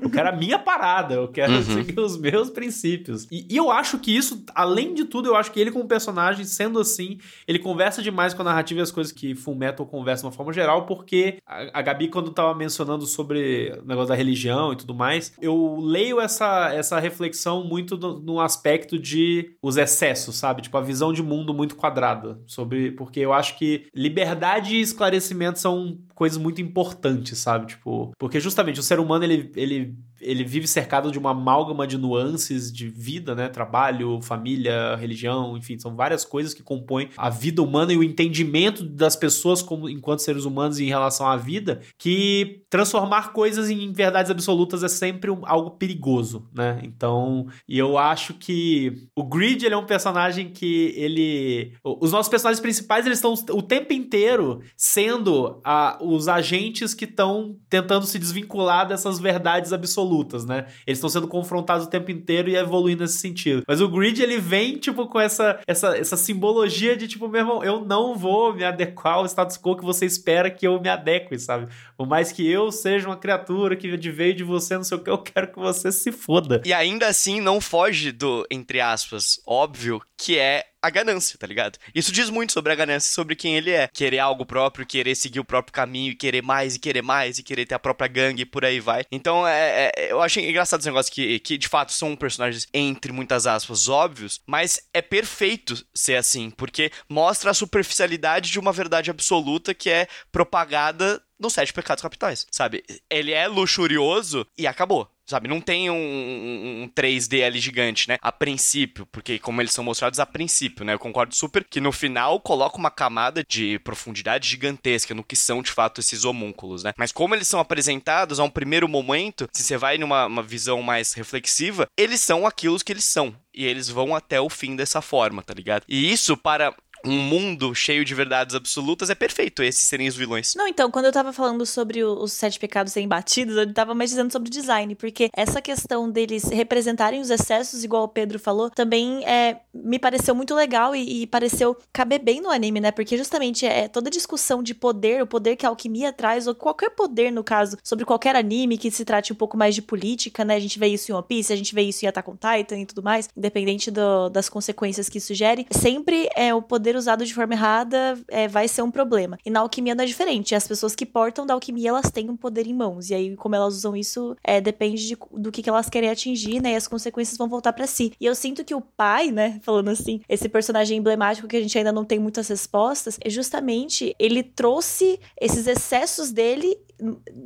eu 0.00 0.08
quero 0.08 0.28
a 0.28 0.32
minha 0.32 0.60
parada, 0.60 1.14
eu 1.14 1.26
quero 1.26 1.54
uhum. 1.54 1.62
seguir 1.62 1.98
os 1.98 2.16
meus 2.16 2.50
princípios. 2.50 3.26
E, 3.32 3.44
e, 3.50 3.56
eu 3.56 3.68
acho 3.68 3.98
que 3.98 4.16
isso, 4.16 4.44
além 4.54 4.94
de 4.94 5.06
tudo, 5.06 5.28
eu 5.28 5.34
acho 5.34 5.50
que 5.50 5.58
ele, 5.58 5.72
como 5.72 5.88
personagem, 5.88 6.44
sendo 6.44 6.78
assim, 6.78 7.18
ele 7.48 7.58
conversa 7.58 8.00
demais 8.00 8.32
com 8.32 8.42
a 8.42 8.44
narrativa 8.44 8.78
e 8.78 8.82
as 8.84 8.92
coisas 8.92 9.12
que 9.12 9.34
Full 9.34 9.56
Metal 9.56 9.84
conversa 9.86 10.22
de 10.22 10.26
uma 10.26 10.32
forma 10.32 10.52
geral, 10.52 10.86
porque 10.86 11.38
a, 11.44 11.80
a 11.80 11.82
Gabi, 11.82 12.06
quando 12.06 12.30
tava 12.30 12.54
mencionando 12.54 13.06
sobre 13.06 13.76
o 13.82 13.84
negócio 13.84 14.10
da 14.10 14.14
religião 14.14 14.72
e 14.72 14.76
tudo 14.76 14.94
mais, 14.94 15.32
eu 15.42 15.80
leio 15.80 16.20
essa, 16.20 16.72
essa 16.72 17.00
reflexão 17.00 17.64
muito 17.64 17.96
no, 17.96 18.20
no 18.20 18.40
aspecto 18.40 18.96
de 18.96 19.56
os 19.60 19.76
excessos, 19.76 20.36
sabe? 20.36 20.62
Tipo, 20.62 20.78
a 20.78 20.80
visão 20.80 21.12
de 21.12 21.24
mundo 21.24 21.52
muito 21.52 21.74
quadrada. 21.74 22.40
Sobre. 22.46 22.92
Porque 22.92 23.18
eu 23.18 23.31
eu 23.32 23.38
acho 23.38 23.58
que 23.58 23.86
liberdade 23.94 24.76
e 24.76 24.80
esclarecimento 24.80 25.58
são 25.58 25.98
coisas 26.22 26.38
muito 26.38 26.62
importantes, 26.62 27.36
sabe? 27.38 27.66
Tipo, 27.66 28.12
porque 28.16 28.38
justamente 28.38 28.78
o 28.78 28.82
ser 28.82 29.00
humano 29.00 29.24
ele, 29.24 29.50
ele 29.56 29.96
ele 30.22 30.44
vive 30.44 30.66
cercado 30.66 31.10
de 31.10 31.18
uma 31.18 31.30
amálgama 31.30 31.86
de 31.86 31.98
nuances 31.98 32.72
de 32.72 32.88
vida, 32.88 33.34
né? 33.34 33.48
Trabalho, 33.48 34.20
família, 34.22 34.94
religião, 34.94 35.56
enfim, 35.56 35.78
são 35.78 35.96
várias 35.96 36.24
coisas 36.24 36.54
que 36.54 36.62
compõem 36.62 37.10
a 37.16 37.28
vida 37.28 37.60
humana 37.60 37.92
e 37.92 37.96
o 37.96 38.04
entendimento 38.04 38.84
das 38.84 39.16
pessoas 39.16 39.60
como 39.60 39.88
enquanto 39.88 40.20
seres 40.20 40.44
humanos 40.44 40.78
em 40.78 40.86
relação 40.86 41.26
à 41.26 41.36
vida, 41.36 41.80
que 41.98 42.62
transformar 42.70 43.32
coisas 43.32 43.68
em 43.68 43.92
verdades 43.92 44.30
absolutas 44.30 44.82
é 44.84 44.88
sempre 44.88 45.30
um, 45.30 45.40
algo 45.44 45.72
perigoso, 45.72 46.48
né? 46.54 46.80
Então, 46.84 47.46
e 47.68 47.78
eu 47.78 47.98
acho 47.98 48.34
que 48.34 49.08
o 49.16 49.24
Grid 49.24 49.66
ele 49.66 49.74
é 49.74 49.78
um 49.78 49.86
personagem 49.86 50.50
que 50.50 50.94
ele 50.96 51.74
os 51.84 52.12
nossos 52.12 52.30
personagens 52.30 52.60
principais 52.60 53.04
eles 53.04 53.18
estão 53.18 53.34
o 53.50 53.62
tempo 53.62 53.92
inteiro 53.92 54.60
sendo 54.76 55.60
a, 55.64 55.98
os 56.14 56.28
agentes 56.28 56.94
que 56.94 57.04
estão 57.04 57.56
tentando 57.68 58.06
se 58.06 58.18
desvincular 58.18 58.86
dessas 58.86 59.18
verdades 59.18 59.72
absolutas 59.72 60.12
lutas, 60.12 60.44
né? 60.44 60.66
Eles 60.86 60.98
estão 60.98 61.08
sendo 61.08 61.26
confrontados 61.26 61.86
o 61.86 61.90
tempo 61.90 62.10
inteiro 62.10 62.48
e 62.48 62.56
evoluindo 62.56 63.02
nesse 63.02 63.18
sentido. 63.18 63.62
Mas 63.66 63.80
o 63.80 63.88
Grid, 63.88 64.22
ele 64.22 64.38
vem, 64.38 64.76
tipo, 64.76 65.06
com 65.06 65.20
essa, 65.20 65.60
essa, 65.66 65.96
essa 65.96 66.16
simbologia 66.16 66.96
de, 66.96 67.08
tipo, 67.08 67.28
meu 67.28 67.40
irmão, 67.40 67.64
eu 67.64 67.84
não 67.84 68.16
vou 68.16 68.54
me 68.54 68.64
adequar 68.64 69.14
ao 69.14 69.26
status 69.26 69.56
quo 69.56 69.76
que 69.76 69.84
você 69.84 70.06
espera 70.06 70.50
que 70.50 70.66
eu 70.66 70.80
me 70.80 70.88
adeque, 70.88 71.38
sabe? 71.38 71.68
Por 71.96 72.06
mais 72.06 72.30
que 72.32 72.48
eu 72.48 72.70
seja 72.70 73.08
uma 73.08 73.16
criatura 73.16 73.76
que 73.76 73.88
veio 73.96 74.34
de 74.34 74.44
você, 74.44 74.76
não 74.76 74.84
sei 74.84 74.98
o 74.98 75.00
que, 75.00 75.10
eu 75.10 75.18
quero 75.18 75.52
que 75.52 75.58
você 75.58 75.90
se 75.90 76.12
foda. 76.12 76.60
E 76.64 76.72
ainda 76.72 77.06
assim, 77.08 77.40
não 77.40 77.60
foge 77.60 78.12
do, 78.12 78.46
entre 78.50 78.80
aspas, 78.80 79.40
óbvio, 79.46 80.00
que 80.16 80.38
é 80.38 80.64
a 80.82 80.90
ganância, 80.90 81.38
tá 81.38 81.46
ligado? 81.46 81.78
Isso 81.94 82.10
diz 82.10 82.28
muito 82.28 82.52
sobre 82.52 82.72
a 82.72 82.74
ganância, 82.74 83.12
sobre 83.12 83.36
quem 83.36 83.56
ele 83.56 83.70
é. 83.70 83.88
Querer 83.88 84.18
algo 84.18 84.44
próprio, 84.44 84.84
querer 84.84 85.14
seguir 85.14 85.38
o 85.40 85.44
próprio 85.44 85.72
caminho, 85.72 86.16
querer 86.16 86.42
mais, 86.42 86.74
e 86.74 86.78
querer 86.78 87.02
mais, 87.02 87.38
e 87.38 87.42
querer 87.42 87.66
ter 87.66 87.74
a 87.74 87.78
própria 87.78 88.08
gangue, 88.08 88.42
e 88.42 88.46
por 88.46 88.64
aí 88.64 88.80
vai. 88.80 89.04
Então, 89.10 89.46
é, 89.46 89.92
é, 89.96 90.12
eu 90.12 90.20
achei 90.20 90.48
engraçado 90.48 90.80
esse 90.80 90.88
negócio 90.88 91.12
que, 91.12 91.38
que, 91.38 91.56
de 91.56 91.68
fato, 91.68 91.92
são 91.92 92.16
personagens, 92.16 92.66
entre 92.74 93.12
muitas 93.12 93.46
aspas, 93.46 93.88
óbvios, 93.88 94.40
mas 94.46 94.80
é 94.92 95.00
perfeito 95.00 95.86
ser 95.94 96.16
assim, 96.16 96.50
porque 96.50 96.90
mostra 97.08 97.50
a 97.50 97.54
superficialidade 97.54 98.50
de 98.50 98.58
uma 98.58 98.72
verdade 98.72 99.10
absoluta 99.10 99.72
que 99.72 99.88
é 99.88 100.08
propagada 100.32 101.22
nos 101.38 101.52
sete 101.52 101.72
pecados 101.72 102.02
capitais, 102.02 102.46
sabe? 102.50 102.84
Ele 103.10 103.32
é 103.32 103.48
luxurioso 103.48 104.46
e 104.56 104.66
acabou 104.66 105.10
sabe? 105.32 105.48
Não 105.48 105.60
tem 105.60 105.90
um, 105.90 105.94
um, 105.94 106.82
um 106.82 106.88
3D 106.88 107.44
ali 107.44 107.58
gigante, 107.58 108.08
né? 108.08 108.18
A 108.22 108.30
princípio, 108.30 109.06
porque 109.06 109.38
como 109.38 109.60
eles 109.60 109.72
são 109.72 109.84
mostrados 109.84 110.20
a 110.20 110.26
princípio, 110.26 110.84
né? 110.84 110.94
Eu 110.94 110.98
concordo 110.98 111.34
super 111.34 111.64
que 111.64 111.80
no 111.80 111.92
final 111.92 112.40
coloca 112.40 112.78
uma 112.78 112.90
camada 112.90 113.42
de 113.48 113.78
profundidade 113.80 114.48
gigantesca 114.48 115.14
no 115.14 115.24
que 115.24 115.36
são 115.36 115.62
de 115.62 115.70
fato 115.70 116.00
esses 116.00 116.24
homúnculos, 116.24 116.82
né? 116.82 116.92
Mas 116.96 117.12
como 117.12 117.34
eles 117.34 117.48
são 117.48 117.60
apresentados 117.60 118.38
a 118.38 118.44
um 118.44 118.50
primeiro 118.50 118.88
momento, 118.88 119.48
se 119.52 119.62
você 119.62 119.76
vai 119.76 119.98
numa 119.98 120.42
visão 120.42 120.82
mais 120.82 121.12
reflexiva, 121.12 121.86
eles 121.96 122.20
são 122.20 122.46
aquilo 122.46 122.78
que 122.78 122.92
eles 122.92 123.04
são. 123.04 123.34
E 123.54 123.66
eles 123.66 123.88
vão 123.88 124.14
até 124.14 124.40
o 124.40 124.48
fim 124.48 124.74
dessa 124.74 125.02
forma, 125.02 125.42
tá 125.42 125.52
ligado? 125.52 125.84
E 125.86 126.10
isso 126.10 126.36
para 126.36 126.74
um 127.04 127.18
mundo 127.18 127.74
cheio 127.74 128.04
de 128.04 128.14
verdades 128.14 128.54
absolutas, 128.54 129.10
é 129.10 129.14
perfeito 129.14 129.62
esses 129.62 129.86
serem 129.86 130.08
os 130.08 130.16
vilões. 130.16 130.54
Não, 130.54 130.66
então, 130.66 130.90
quando 130.90 131.06
eu 131.06 131.12
tava 131.12 131.32
falando 131.32 131.64
sobre 131.66 132.02
o, 132.04 132.14
os 132.14 132.32
sete 132.32 132.58
pecados 132.58 132.92
serem 132.92 133.08
batidos, 133.08 133.56
eu 133.56 133.72
tava 133.72 133.94
mais 133.94 134.10
dizendo 134.10 134.32
sobre 134.32 134.50
design, 134.50 134.94
porque 134.94 135.30
essa 135.34 135.60
questão 135.60 136.10
deles 136.10 136.44
representarem 136.44 137.20
os 137.20 137.30
excessos, 137.30 137.84
igual 137.84 138.04
o 138.04 138.08
Pedro 138.08 138.38
falou, 138.38 138.70
também 138.70 139.24
é, 139.24 139.60
me 139.74 139.98
pareceu 139.98 140.34
muito 140.34 140.54
legal 140.54 140.94
e, 140.94 141.22
e 141.22 141.26
pareceu 141.26 141.76
caber 141.92 142.20
bem 142.20 142.40
no 142.40 142.50
anime, 142.50 142.80
né? 142.80 142.90
Porque 142.90 143.16
justamente 143.16 143.66
é 143.66 143.88
toda 143.88 144.10
discussão 144.10 144.62
de 144.62 144.74
poder, 144.74 145.22
o 145.22 145.26
poder 145.26 145.56
que 145.56 145.66
a 145.66 145.68
alquimia 145.68 146.12
traz, 146.12 146.46
ou 146.46 146.54
qualquer 146.54 146.90
poder, 146.90 147.30
no 147.30 147.44
caso, 147.44 147.76
sobre 147.82 148.04
qualquer 148.04 148.36
anime 148.36 148.78
que 148.78 148.90
se 148.90 149.04
trate 149.04 149.32
um 149.32 149.36
pouco 149.36 149.56
mais 149.56 149.74
de 149.74 149.82
política, 149.82 150.44
né? 150.44 150.56
A 150.56 150.60
gente 150.60 150.78
vê 150.78 150.88
isso 150.88 151.10
em 151.10 151.14
One 151.14 151.24
Piece, 151.26 151.52
a 151.52 151.56
gente 151.56 151.74
vê 151.74 151.82
isso 151.82 152.04
em 152.04 152.08
Attack 152.08 152.30
on 152.30 152.36
Titan 152.36 152.78
e 152.78 152.86
tudo 152.86 153.02
mais, 153.02 153.28
independente 153.36 153.90
do, 153.90 154.28
das 154.28 154.48
consequências 154.48 155.08
que 155.08 155.18
isso 155.18 155.34
gere, 155.34 155.66
sempre 155.70 156.28
é 156.36 156.54
o 156.54 156.62
poder 156.62 156.91
usado 156.96 157.24
de 157.24 157.34
forma 157.34 157.54
errada 157.54 158.18
é, 158.28 158.48
vai 158.48 158.68
ser 158.68 158.82
um 158.82 158.90
problema. 158.90 159.38
E 159.44 159.50
na 159.50 159.60
alquimia 159.60 159.94
não 159.94 160.04
é 160.04 160.06
diferente. 160.06 160.54
As 160.54 160.66
pessoas 160.66 160.94
que 160.94 161.06
portam 161.06 161.46
da 161.46 161.54
alquimia, 161.54 161.90
elas 161.90 162.10
têm 162.10 162.30
um 162.30 162.36
poder 162.36 162.66
em 162.66 162.74
mãos. 162.74 163.10
E 163.10 163.14
aí, 163.14 163.36
como 163.36 163.54
elas 163.54 163.74
usam 163.74 163.96
isso, 163.96 164.36
é, 164.42 164.60
depende 164.60 165.06
de, 165.06 165.16
do 165.32 165.50
que, 165.50 165.62
que 165.62 165.68
elas 165.68 165.88
querem 165.88 166.10
atingir, 166.10 166.60
né? 166.60 166.72
E 166.72 166.76
as 166.76 166.88
consequências 166.88 167.36
vão 167.36 167.48
voltar 167.48 167.72
para 167.72 167.86
si. 167.86 168.12
E 168.20 168.26
eu 168.26 168.34
sinto 168.34 168.64
que 168.64 168.74
o 168.74 168.80
pai, 168.80 169.30
né, 169.30 169.60
falando 169.64 169.88
assim, 169.88 170.20
esse 170.28 170.48
personagem 170.48 170.98
emblemático 170.98 171.48
que 171.48 171.56
a 171.56 171.60
gente 171.60 171.76
ainda 171.76 171.92
não 171.92 172.04
tem 172.04 172.18
muitas 172.18 172.48
respostas, 172.48 173.18
é 173.20 173.30
justamente 173.30 174.14
ele 174.18 174.42
trouxe 174.42 175.18
esses 175.40 175.66
excessos 175.66 176.30
dele 176.30 176.76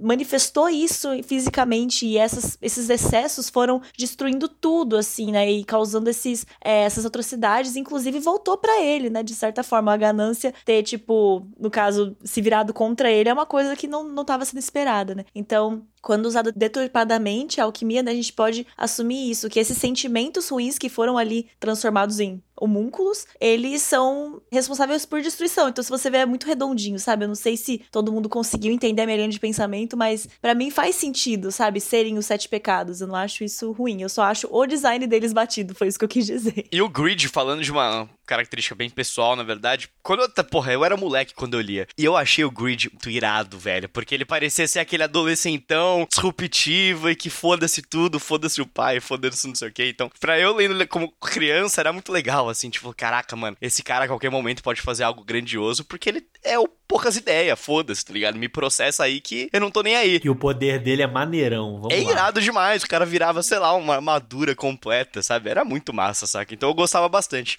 manifestou 0.00 0.68
isso 0.68 1.08
fisicamente 1.22 2.06
e 2.06 2.18
essas, 2.18 2.58
esses 2.60 2.88
excessos 2.88 3.48
foram 3.48 3.80
destruindo 3.96 4.48
tudo, 4.48 4.96
assim, 4.96 5.32
né? 5.32 5.50
E 5.50 5.64
causando 5.64 6.10
esses, 6.10 6.46
é, 6.62 6.82
essas 6.82 7.06
atrocidades, 7.06 7.76
inclusive 7.76 8.18
voltou 8.18 8.56
para 8.56 8.80
ele, 8.82 9.10
né? 9.10 9.22
De 9.22 9.34
certa 9.34 9.62
forma, 9.62 9.92
a 9.92 9.96
ganância 9.96 10.52
ter, 10.64 10.82
tipo, 10.82 11.46
no 11.58 11.70
caso, 11.70 12.16
se 12.24 12.40
virado 12.40 12.72
contra 12.72 13.10
ele 13.10 13.28
é 13.28 13.32
uma 13.32 13.46
coisa 13.46 13.76
que 13.76 13.86
não, 13.86 14.04
não 14.04 14.24
tava 14.24 14.44
sendo 14.44 14.58
esperada, 14.58 15.14
né? 15.14 15.24
Então, 15.34 15.86
quando 16.02 16.26
usado 16.26 16.52
deturpadamente, 16.52 17.60
a 17.60 17.64
alquimia, 17.64 18.02
né, 18.02 18.12
a 18.12 18.14
gente 18.14 18.32
pode 18.32 18.66
assumir 18.76 19.30
isso, 19.30 19.48
que 19.48 19.58
esses 19.58 19.76
sentimentos 19.76 20.48
ruins 20.48 20.78
que 20.78 20.88
foram 20.88 21.18
ali 21.18 21.48
transformados 21.58 22.20
em 22.20 22.40
homúnculos, 22.56 23.26
eles 23.40 23.82
são 23.82 24.40
responsáveis 24.50 25.04
por 25.04 25.20
destruição. 25.20 25.68
Então, 25.68 25.82
se 25.82 25.90
você 25.90 26.10
vê, 26.10 26.18
é 26.18 26.26
muito 26.26 26.46
redondinho, 26.46 26.98
sabe? 26.98 27.24
Eu 27.24 27.28
não 27.28 27.34
sei 27.34 27.56
se 27.56 27.82
todo 27.90 28.12
mundo 28.12 28.28
conseguiu 28.28 28.72
entender 28.72 29.02
a 29.02 29.06
minha 29.06 29.16
linha 29.16 29.28
de 29.28 29.40
pensamento, 29.40 29.96
mas 29.96 30.28
para 30.40 30.54
mim 30.54 30.70
faz 30.70 30.96
sentido, 30.96 31.52
sabe? 31.52 31.80
Serem 31.80 32.18
os 32.18 32.26
sete 32.26 32.48
pecados. 32.48 33.00
Eu 33.00 33.06
não 33.06 33.14
acho 33.14 33.44
isso 33.44 33.72
ruim. 33.72 34.02
Eu 34.02 34.08
só 34.08 34.22
acho 34.22 34.48
o 34.50 34.66
design 34.66 35.06
deles 35.06 35.32
batido. 35.32 35.74
Foi 35.74 35.88
isso 35.88 35.98
que 35.98 36.04
eu 36.04 36.08
quis 36.08 36.26
dizer. 36.26 36.66
E 36.72 36.82
o 36.82 36.88
Grid, 36.88 37.28
falando 37.28 37.62
de 37.62 37.70
uma 37.70 38.08
característica 38.26 38.74
bem 38.74 38.90
pessoal, 38.90 39.36
na 39.36 39.42
verdade. 39.42 39.88
Quando 40.02 40.20
eu, 40.22 40.44
porra, 40.44 40.72
eu 40.72 40.84
era 40.84 40.96
moleque 40.96 41.34
quando 41.34 41.54
eu 41.54 41.60
lia. 41.60 41.86
E 41.96 42.04
eu 42.04 42.16
achei 42.16 42.44
o 42.44 42.50
Grid 42.50 42.90
muito 42.92 43.08
irado, 43.10 43.58
velho. 43.58 43.88
Porque 43.88 44.14
ele 44.14 44.24
parecia 44.24 44.66
ser 44.66 44.80
aquele 44.80 45.02
adolescentão 45.04 46.06
disruptivo 46.10 47.10
e 47.10 47.16
que 47.16 47.30
foda-se 47.30 47.82
tudo, 47.82 48.18
foda-se 48.18 48.60
o 48.60 48.66
pai, 48.66 49.00
foda-se 49.00 49.46
não 49.46 49.54
sei 49.54 49.68
o 49.68 49.72
que. 49.72 49.88
Então, 49.88 50.10
pra 50.20 50.38
eu 50.38 50.54
lendo 50.54 50.86
como 50.88 51.10
criança, 51.12 51.80
era 51.80 51.92
muito 51.92 52.12
legal, 52.12 52.48
assim. 52.48 52.70
Tipo, 52.70 52.92
caraca, 52.94 53.34
mano, 53.36 53.56
esse 53.60 53.82
cara 53.82 54.04
a 54.04 54.08
qualquer 54.08 54.30
momento 54.30 54.62
pode 54.62 54.80
fazer 54.80 55.04
algo 55.04 55.24
grandioso 55.24 55.84
porque 55.84 56.08
ele 56.08 56.26
é 56.44 56.58
o 56.58 56.68
poucas 56.88 57.16
ideias, 57.16 57.58
foda-se, 57.58 58.04
tá 58.04 58.12
ligado? 58.12 58.38
Me 58.38 58.48
processa 58.48 59.02
aí 59.02 59.20
que 59.20 59.48
eu 59.52 59.60
não 59.60 59.70
tô 59.72 59.82
nem 59.82 59.96
aí. 59.96 60.20
E 60.22 60.30
o 60.30 60.36
poder 60.36 60.78
dele 60.78 61.02
é 61.02 61.06
maneirão, 61.06 61.80
vamos 61.80 61.92
É 61.92 62.00
lá. 62.00 62.10
irado 62.12 62.40
demais, 62.40 62.82
o 62.84 62.88
cara 62.88 63.04
virava, 63.04 63.42
sei 63.42 63.58
lá, 63.58 63.74
uma 63.74 63.96
armadura 63.96 64.54
completa, 64.54 65.20
sabe? 65.22 65.50
Era 65.50 65.64
muito 65.64 65.92
massa, 65.92 66.26
saca? 66.28 66.54
Então 66.54 66.68
eu 66.68 66.74
gostava 66.74 67.08
bastante. 67.08 67.58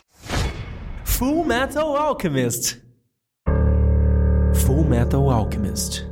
Full 1.17 1.45
Metal 1.45 1.97
Alchemist. 1.97 2.77
Full 3.47 4.83
Metal 4.83 5.27
Alchemist. 5.31 6.05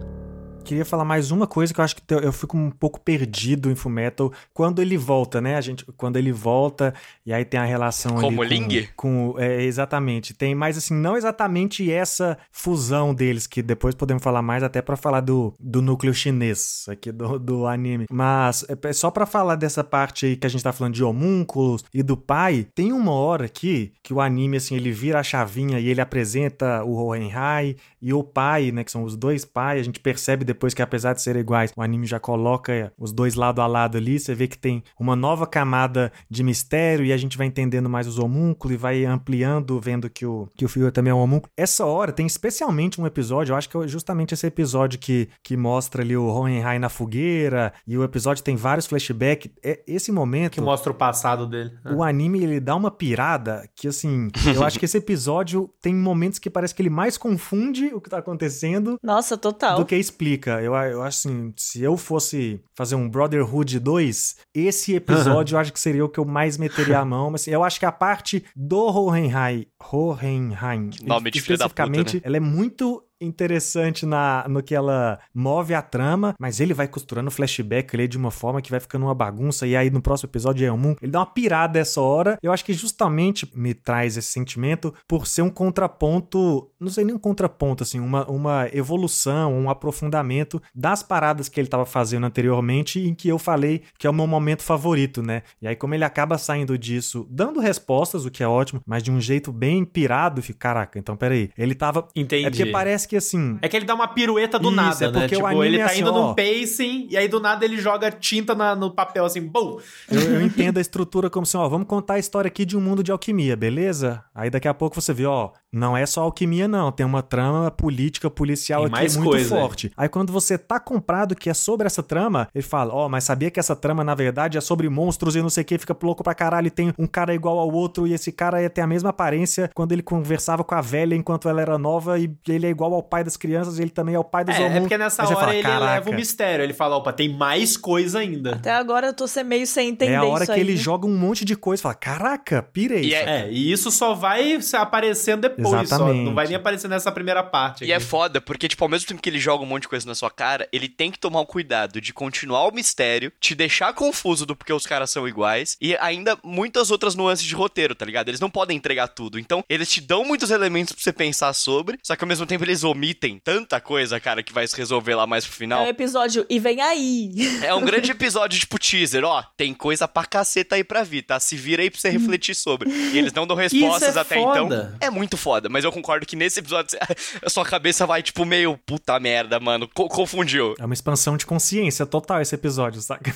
Queria 0.65 0.83
falar 0.83 1.05
mais 1.05 1.29
uma 1.29 1.45
coisa 1.45 1.71
que 1.71 1.79
eu 1.79 1.83
acho 1.83 1.95
que 1.95 2.01
eu 2.11 2.33
fico 2.33 2.57
um 2.57 2.71
pouco 2.71 2.99
perdido 2.99 3.69
em 3.69 3.75
Fullmetal 3.75 4.33
quando 4.51 4.81
ele 4.81 4.97
volta, 4.97 5.39
né? 5.39 5.57
A 5.57 5.61
gente, 5.61 5.85
quando 5.95 6.17
ele 6.17 6.31
volta 6.31 6.91
e 7.23 7.31
aí 7.31 7.45
tem 7.45 7.59
a 7.59 7.65
relação 7.65 8.15
Como 8.15 8.41
ali 8.41 8.57
Ling? 8.57 8.87
com, 8.95 9.33
com 9.33 9.39
é, 9.39 9.61
exatamente. 9.61 10.33
Tem, 10.33 10.55
mas 10.55 10.75
assim, 10.75 10.95
não 10.95 11.15
exatamente 11.15 11.91
essa 11.91 12.35
fusão 12.51 13.13
deles 13.13 13.45
que 13.45 13.61
depois 13.61 13.93
podemos 13.93 14.23
falar 14.23 14.41
mais 14.41 14.63
até 14.63 14.81
para 14.81 14.97
falar 14.97 15.21
do, 15.21 15.53
do 15.59 15.83
núcleo 15.83 16.15
chinês 16.15 16.87
aqui 16.89 17.11
do, 17.11 17.37
do 17.37 17.67
anime. 17.67 18.07
Mas 18.09 18.65
é 18.67 18.91
só 18.91 19.11
para 19.11 19.27
falar 19.27 19.57
dessa 19.57 19.83
parte 19.83 20.25
aí 20.25 20.35
que 20.35 20.47
a 20.47 20.49
gente 20.49 20.63
tá 20.63 20.73
falando 20.73 20.95
de 20.95 21.03
homúnculos 21.03 21.85
e 21.93 22.01
do 22.01 22.17
pai, 22.17 22.65
tem 22.73 22.91
uma 22.91 23.11
hora 23.11 23.45
aqui 23.45 23.93
que 24.01 24.15
o 24.15 24.19
anime 24.19 24.57
assim, 24.57 24.75
ele 24.75 24.91
vira 24.91 25.19
a 25.19 25.23
chavinha 25.23 25.79
e 25.79 25.87
ele 25.89 26.01
apresenta 26.01 26.83
o 26.83 26.95
Hohenhai 26.95 27.75
e 28.01 28.13
o 28.13 28.23
pai, 28.23 28.71
né, 28.71 28.83
que 28.83 28.91
são 28.91 29.03
os 29.03 29.15
dois 29.15 29.45
pais, 29.45 29.81
a 29.81 29.83
gente 29.83 29.99
percebe 29.99 30.43
depois 30.43 30.54
que 30.75 30.81
apesar 30.81 31.13
de 31.13 31.21
serem 31.21 31.41
iguais, 31.41 31.71
o 31.75 31.81
anime 31.81 32.05
já 32.05 32.19
coloca 32.19 32.91
os 32.97 33.11
dois 33.11 33.35
lado 33.35 33.61
a 33.61 33.67
lado 33.67 33.97
ali, 33.97 34.19
você 34.19 34.33
vê 34.33 34.47
que 34.47 34.57
tem 34.57 34.83
uma 34.99 35.15
nova 35.15 35.45
camada 35.47 36.11
de 36.29 36.43
mistério 36.43 37.05
e 37.05 37.13
a 37.13 37.17
gente 37.17 37.37
vai 37.37 37.47
entendendo 37.47 37.89
mais 37.89 38.07
os 38.07 38.19
homúnculos 38.19 38.75
e 38.75 38.77
vai 38.77 39.05
ampliando, 39.05 39.79
vendo 39.79 40.09
que 40.09 40.25
o, 40.25 40.49
que 40.55 40.65
o 40.65 40.69
Fio 40.69 40.91
também 40.91 41.11
é 41.11 41.13
um 41.13 41.19
homúnculo. 41.19 41.51
Essa 41.55 41.85
hora 41.85 42.11
tem 42.11 42.25
especialmente 42.25 42.99
um 42.99 43.05
episódio, 43.05 43.53
eu 43.53 43.57
acho 43.57 43.69
que 43.69 43.77
é 43.77 43.87
justamente 43.87 44.33
esse 44.33 44.47
episódio 44.47 44.99
que, 44.99 45.29
que 45.43 45.55
mostra 45.57 46.01
ali 46.01 46.15
o 46.15 46.27
Hohenheim 46.27 46.79
na 46.79 46.89
fogueira 46.89 47.73
e 47.85 47.97
o 47.97 48.03
episódio 48.03 48.43
tem 48.43 48.55
vários 48.55 48.85
flashbacks. 48.85 49.51
É 49.63 49.81
esse 49.87 50.11
momento... 50.11 50.53
Que 50.53 50.61
mostra 50.61 50.91
o 50.91 50.95
passado 50.95 51.47
dele. 51.47 51.71
O 51.95 52.03
anime, 52.03 52.43
ele 52.43 52.59
dá 52.59 52.75
uma 52.75 52.91
pirada 52.91 53.67
que, 53.75 53.87
assim, 53.87 54.29
eu 54.53 54.63
acho 54.63 54.79
que 54.79 54.85
esse 54.85 54.97
episódio 54.97 55.69
tem 55.81 55.93
momentos 55.93 56.39
que 56.39 56.49
parece 56.49 56.73
que 56.73 56.81
ele 56.81 56.89
mais 56.89 57.17
confunde 57.17 57.91
o 57.93 58.01
que 58.01 58.09
tá 58.09 58.17
acontecendo. 58.17 58.97
Nossa, 59.03 59.37
total. 59.37 59.77
Do 59.77 59.85
que 59.85 59.95
explica. 59.95 60.44
Eu, 60.49 60.73
eu 60.73 61.01
acho 61.01 61.27
assim, 61.27 61.53
se 61.57 61.81
eu 61.81 61.97
fosse 61.97 62.61
fazer 62.75 62.95
um 62.95 63.09
Brotherhood 63.09 63.79
2, 63.79 64.35
esse 64.53 64.95
episódio 64.95 65.55
eu 65.55 65.59
acho 65.59 65.73
que 65.73 65.79
seria 65.79 66.03
o 66.05 66.09
que 66.09 66.19
eu 66.19 66.25
mais 66.25 66.57
meteria 66.57 66.99
a 66.99 67.05
mão. 67.05 67.31
Mas 67.31 67.41
assim, 67.41 67.51
eu 67.51 67.63
acho 67.63 67.79
que 67.79 67.85
a 67.85 67.91
parte 67.91 68.43
do 68.55 68.85
Hohenheim, 68.85 69.67
Hohenheim, 69.91 70.89
Nome 71.03 71.31
de 71.31 71.39
especificamente, 71.39 71.41
filho 71.41 71.57
da 71.57 71.69
puta, 71.69 72.15
né? 72.15 72.21
ela 72.23 72.37
é 72.37 72.39
muito 72.39 73.03
interessante 73.19 74.05
na, 74.05 74.45
no 74.47 74.61
que 74.61 74.75
ela 74.75 75.19
move 75.33 75.73
a 75.73 75.81
trama, 75.81 76.35
mas 76.39 76.59
ele 76.59 76.73
vai 76.73 76.87
costurando 76.87 77.29
o 77.29 77.31
flashback 77.31 77.95
ali 77.95 78.07
de 78.07 78.17
uma 78.17 78.31
forma 78.31 78.61
que 78.61 78.71
vai 78.71 78.79
ficando 78.79 79.05
uma 79.05 79.15
bagunça, 79.15 79.65
e 79.65 79.75
aí 79.75 79.89
no 79.89 80.01
próximo 80.01 80.29
episódio 80.29 80.67
é 80.67 80.71
um, 80.71 80.95
ele 81.01 81.11
dá 81.11 81.19
uma 81.19 81.25
pirada 81.25 81.79
essa 81.79 82.01
hora. 82.01 82.37
Eu 82.41 82.51
acho 82.51 82.65
que 82.65 82.73
justamente 82.73 83.49
me 83.55 83.73
traz 83.73 84.17
esse 84.17 84.31
sentimento 84.31 84.93
por 85.07 85.27
ser 85.27 85.41
um 85.41 85.49
contraponto, 85.49 86.69
não 86.79 86.89
sei 86.89 87.05
nem 87.05 87.15
um 87.15 87.19
contraponto, 87.19 87.83
assim, 87.83 87.99
uma, 87.99 88.29
uma 88.29 88.69
evolução, 88.73 89.53
um 89.53 89.69
aprofundamento 89.69 90.61
das 90.73 91.01
paradas 91.01 91.49
que 91.49 91.59
ele 91.59 91.67
estava 91.67 91.85
fazendo 91.85 92.25
anteriormente, 92.25 92.99
em 92.99 93.13
que 93.13 93.27
eu 93.27 93.39
falei 93.39 93.83
que 93.97 94.07
é 94.07 94.09
o 94.09 94.13
meu 94.13 94.27
momento 94.27 94.63
favorito, 94.63 95.21
né? 95.21 95.43
E 95.61 95.67
aí, 95.67 95.75
como 95.75 95.93
ele 95.93 96.03
acaba 96.03 96.37
saindo 96.37 96.77
disso, 96.77 97.27
dando 97.29 97.59
respostas, 97.59 98.25
o 98.25 98.31
que 98.31 98.43
é 98.43 98.47
ótimo, 98.47 98.81
mas 98.85 99.03
de 99.03 99.11
um 99.11 99.21
jeito 99.21 99.51
bem 99.51 99.85
pirado, 99.85 100.41
fica, 100.41 100.59
caraca, 100.59 100.97
então 100.97 101.15
peraí, 101.15 101.49
ele 101.57 101.75
tava. 101.75 102.07
Entendi. 102.15 102.45
É 102.45 102.49
porque 102.49 102.65
parece 102.65 103.04
que 103.07 103.15
assim. 103.15 103.57
É 103.61 103.67
que 103.69 103.75
ele 103.77 103.85
dá 103.85 103.93
uma 103.95 104.07
pirueta 104.07 104.57
do 104.59 104.67
Isso, 104.69 104.75
nada, 104.75 105.05
é 105.05 105.11
né? 105.11 105.19
porque 105.19 105.35
o 105.35 105.37
Tipo, 105.37 105.47
anime 105.47 105.65
ele 105.67 105.77
tá 105.79 105.85
assim, 105.85 106.01
indo 106.01 106.13
ó. 106.13 106.27
num 106.29 106.33
pacing 106.35 107.07
e 107.09 107.17
aí 107.17 107.27
do 107.27 107.39
nada 107.39 107.63
ele 107.65 107.77
joga 107.77 108.11
tinta 108.11 108.55
na- 108.55 108.75
no 108.75 108.91
papel 108.91 109.25
assim, 109.25 109.41
bum! 109.41 109.77
Eu, 110.09 110.21
eu 110.21 110.41
entendo 110.41 110.77
a 110.77 110.81
estrutura 110.81 111.29
como 111.29 111.43
assim, 111.43 111.57
ó, 111.57 111.67
vamos 111.67 111.87
contar 111.87 112.15
a 112.15 112.19
história 112.19 112.47
aqui 112.47 112.65
de 112.65 112.77
um 112.77 112.81
mundo 112.81 113.03
de 113.03 113.11
alquimia, 113.11 113.55
beleza? 113.55 114.23
Aí 114.33 114.49
daqui 114.49 114.67
a 114.67 114.73
pouco 114.73 114.99
você 114.99 115.13
vê, 115.13 115.25
ó, 115.25 115.51
não 115.71 115.95
é 115.97 116.05
só 116.05 116.21
alquimia 116.21 116.67
não, 116.67 116.91
tem 116.91 117.05
uma 117.05 117.21
trama 117.21 117.69
política, 117.71 118.29
policial 118.29 118.81
Tem 118.81 118.87
aqui 118.87 118.95
mais 118.95 119.15
muito 119.17 119.29
coisa, 119.29 119.49
forte. 119.55 119.91
Aí 119.97 120.07
quando 120.09 120.31
você 120.31 120.57
tá 120.57 120.79
comprado 120.79 121.35
que 121.35 121.49
é 121.49 121.53
sobre 121.53 121.85
essa 121.85 122.01
trama, 122.01 122.47
ele 122.55 122.63
fala, 122.63 122.93
ó, 122.93 123.09
mas 123.09 123.23
sabia 123.25 123.51
que 123.51 123.59
essa 123.59 123.75
trama 123.75 124.03
na 124.03 124.15
verdade 124.15 124.57
é 124.57 124.61
sobre 124.61 124.87
monstros 124.89 125.35
e 125.35 125.41
não 125.41 125.49
sei 125.49 125.63
o 125.63 125.65
que, 125.65 125.77
fica 125.77 125.95
louco 126.01 126.23
pra 126.23 126.33
caralho, 126.35 126.67
e 126.67 126.71
tem 126.71 126.93
um 126.97 127.07
cara 127.07 127.33
igual 127.33 127.59
ao 127.59 127.71
outro 127.71 128.07
e 128.07 128.13
esse 128.13 128.31
cara 128.31 128.61
ia 128.61 128.69
ter 128.69 128.81
a 128.81 128.87
mesma 128.87 129.09
aparência 129.09 129.69
quando 129.73 129.91
ele 129.91 130.01
conversava 130.03 130.63
com 130.63 130.75
a 130.75 130.81
velha 130.81 131.15
enquanto 131.15 131.49
ela 131.49 131.61
era 131.61 131.77
nova 131.77 132.17
e 132.19 132.31
ele 132.47 132.65
é 132.67 132.69
igual 132.69 132.93
ao 132.95 133.03
pai 133.03 133.23
das 133.23 133.37
crianças, 133.37 133.79
ele 133.79 133.89
também 133.89 134.15
é 134.15 134.19
o 134.19 134.23
pai 134.23 134.43
dos 134.43 134.55
É, 134.55 134.57
é 134.57 134.61
homúnculos. 134.61 134.83
porque 134.83 134.97
nessa 134.97 135.23
hora 135.25 135.35
fala, 135.35 135.53
ele 135.53 135.63
"Caraca". 135.63 135.85
leva 135.93 136.09
o 136.09 136.13
mistério. 136.13 136.63
Ele 136.63 136.73
fala, 136.73 136.95
opa, 136.97 137.13
tem 137.13 137.29
mais 137.29 137.77
coisa 137.77 138.19
ainda. 138.19 138.55
Até 138.55 138.71
agora 138.71 139.07
eu 139.07 139.13
tô 139.13 139.25
meio 139.45 139.67
sem 139.67 139.89
entender 139.89 140.13
É 140.13 140.15
a 140.17 140.23
hora 140.23 140.45
que 140.45 140.51
aí. 140.51 140.59
ele 140.59 140.77
joga 140.77 141.05
um 141.07 141.15
monte 141.17 141.43
de 141.45 141.55
coisa 141.55 141.81
e 141.81 141.83
fala, 141.83 141.95
caraca, 141.95 142.63
pirei. 142.63 143.03
E 143.05 143.13
é- 143.13 143.25
É, 143.45 143.51
e 143.51 143.71
isso 143.71 143.91
só 143.91 144.13
vai 144.13 144.61
se 144.61 144.75
aparecendo 144.77 145.41
depois, 145.41 145.67
só. 145.69 145.81
Exatamente. 145.81 146.23
Não 146.23 146.33
vai 146.33 146.47
nem 146.47 146.55
aparecer 146.55 146.87
nessa 146.87 147.11
primeira 147.11 147.43
parte. 147.43 147.83
E 147.85 147.91
é 147.91 147.95
aqui. 147.95 148.05
foda, 148.05 148.39
porque, 148.39 148.67
tipo, 148.67 148.83
ao 148.83 148.89
mesmo 148.89 149.07
tempo 149.07 149.21
que 149.21 149.29
ele 149.29 149.39
joga 149.39 149.63
um 149.63 149.67
monte 149.67 149.83
de 149.83 149.87
coisa 149.89 150.05
na 150.07 150.15
sua 150.15 150.29
cara, 150.31 150.67
ele 150.71 150.87
tem 150.87 151.11
que 151.11 151.19
tomar 151.19 151.41
o 151.41 151.45
cuidado 151.45 151.99
de 151.99 152.13
continuar 152.13 152.67
o 152.67 152.71
mistério, 152.71 153.31
te 153.39 153.53
deixar 153.55 153.93
confuso 153.93 154.45
do 154.45 154.55
porque 154.55 154.71
os 154.71 154.85
caras 154.85 155.09
são 155.09 155.27
iguais, 155.27 155.75
e 155.81 155.95
ainda 155.97 156.37
muitas 156.43 156.91
outras 156.91 157.15
nuances 157.15 157.45
de 157.45 157.53
roteiro, 157.55 157.93
tá 157.95 158.05
ligado? 158.05 158.29
Eles 158.29 158.39
não 158.39 158.49
podem 158.49 158.77
entregar 158.77 159.07
tudo. 159.07 159.37
Então, 159.39 159.63
eles 159.69 159.89
te 159.89 159.99
dão 160.01 160.23
muitos 160.23 160.49
elementos 160.51 160.93
pra 160.93 161.03
você 161.03 161.11
pensar 161.13 161.51
sobre, 161.53 161.97
só 162.03 162.15
que 162.15 162.23
ao 162.23 162.27
mesmo 162.27 162.45
tempo 162.45 162.63
eles 162.63 162.83
omitem 162.85 163.39
tanta 163.43 163.79
coisa, 163.81 164.19
cara, 164.19 164.41
que 164.43 164.53
vai 164.53 164.67
se 164.67 164.75
resolver 164.77 165.15
lá 165.15 165.25
mais 165.27 165.45
pro 165.45 165.53
É 165.53 165.57
final. 165.57 165.83
o 165.85 165.87
episódio 165.87 166.45
E 166.49 166.59
vem 166.59 166.81
aí. 166.81 167.31
É 167.63 167.73
um 167.73 167.81
grande 167.83 168.11
episódio, 168.11 168.59
tipo, 168.59 168.77
teaser, 168.79 169.23
ó, 169.23 169.43
tem 169.57 169.73
coisa 169.73 170.07
pra 170.07 170.25
caceta 170.25 170.75
aí 170.75 170.83
pra 170.83 171.03
vir, 171.03 171.23
tá? 171.23 171.39
Se 171.39 171.55
vira 171.55 171.81
aí 171.81 171.89
pra 171.89 171.99
você 171.99 172.09
refletir 172.09 172.55
sobre. 172.55 172.89
E 172.89 173.17
eles 173.17 173.33
não 173.33 173.45
dão 173.47 173.55
respostas 173.55 174.15
é 174.15 174.19
até 174.19 174.35
foda. 174.35 174.59
então. 174.59 174.97
É 174.99 175.09
muito 175.09 175.37
foda, 175.37 175.67
mas 175.69 175.83
eu 175.83 175.91
concordo 175.91 176.25
que 176.25 176.35
nesse 176.35 176.59
episódio 176.59 176.97
a 177.43 177.49
sua 177.49 177.65
cabeça 177.65 178.05
vai, 178.05 178.21
tipo, 178.21 178.45
meio, 178.45 178.77
puta 178.85 179.19
merda, 179.19 179.59
mano, 179.59 179.89
co- 179.93 180.07
confundiu. 180.07 180.75
É 180.79 180.85
uma 180.85 180.93
expansão 180.93 181.35
de 181.37 181.45
consciência 181.45 182.05
total 182.05 182.41
esse 182.41 182.55
episódio, 182.55 183.01
saca? 183.01 183.33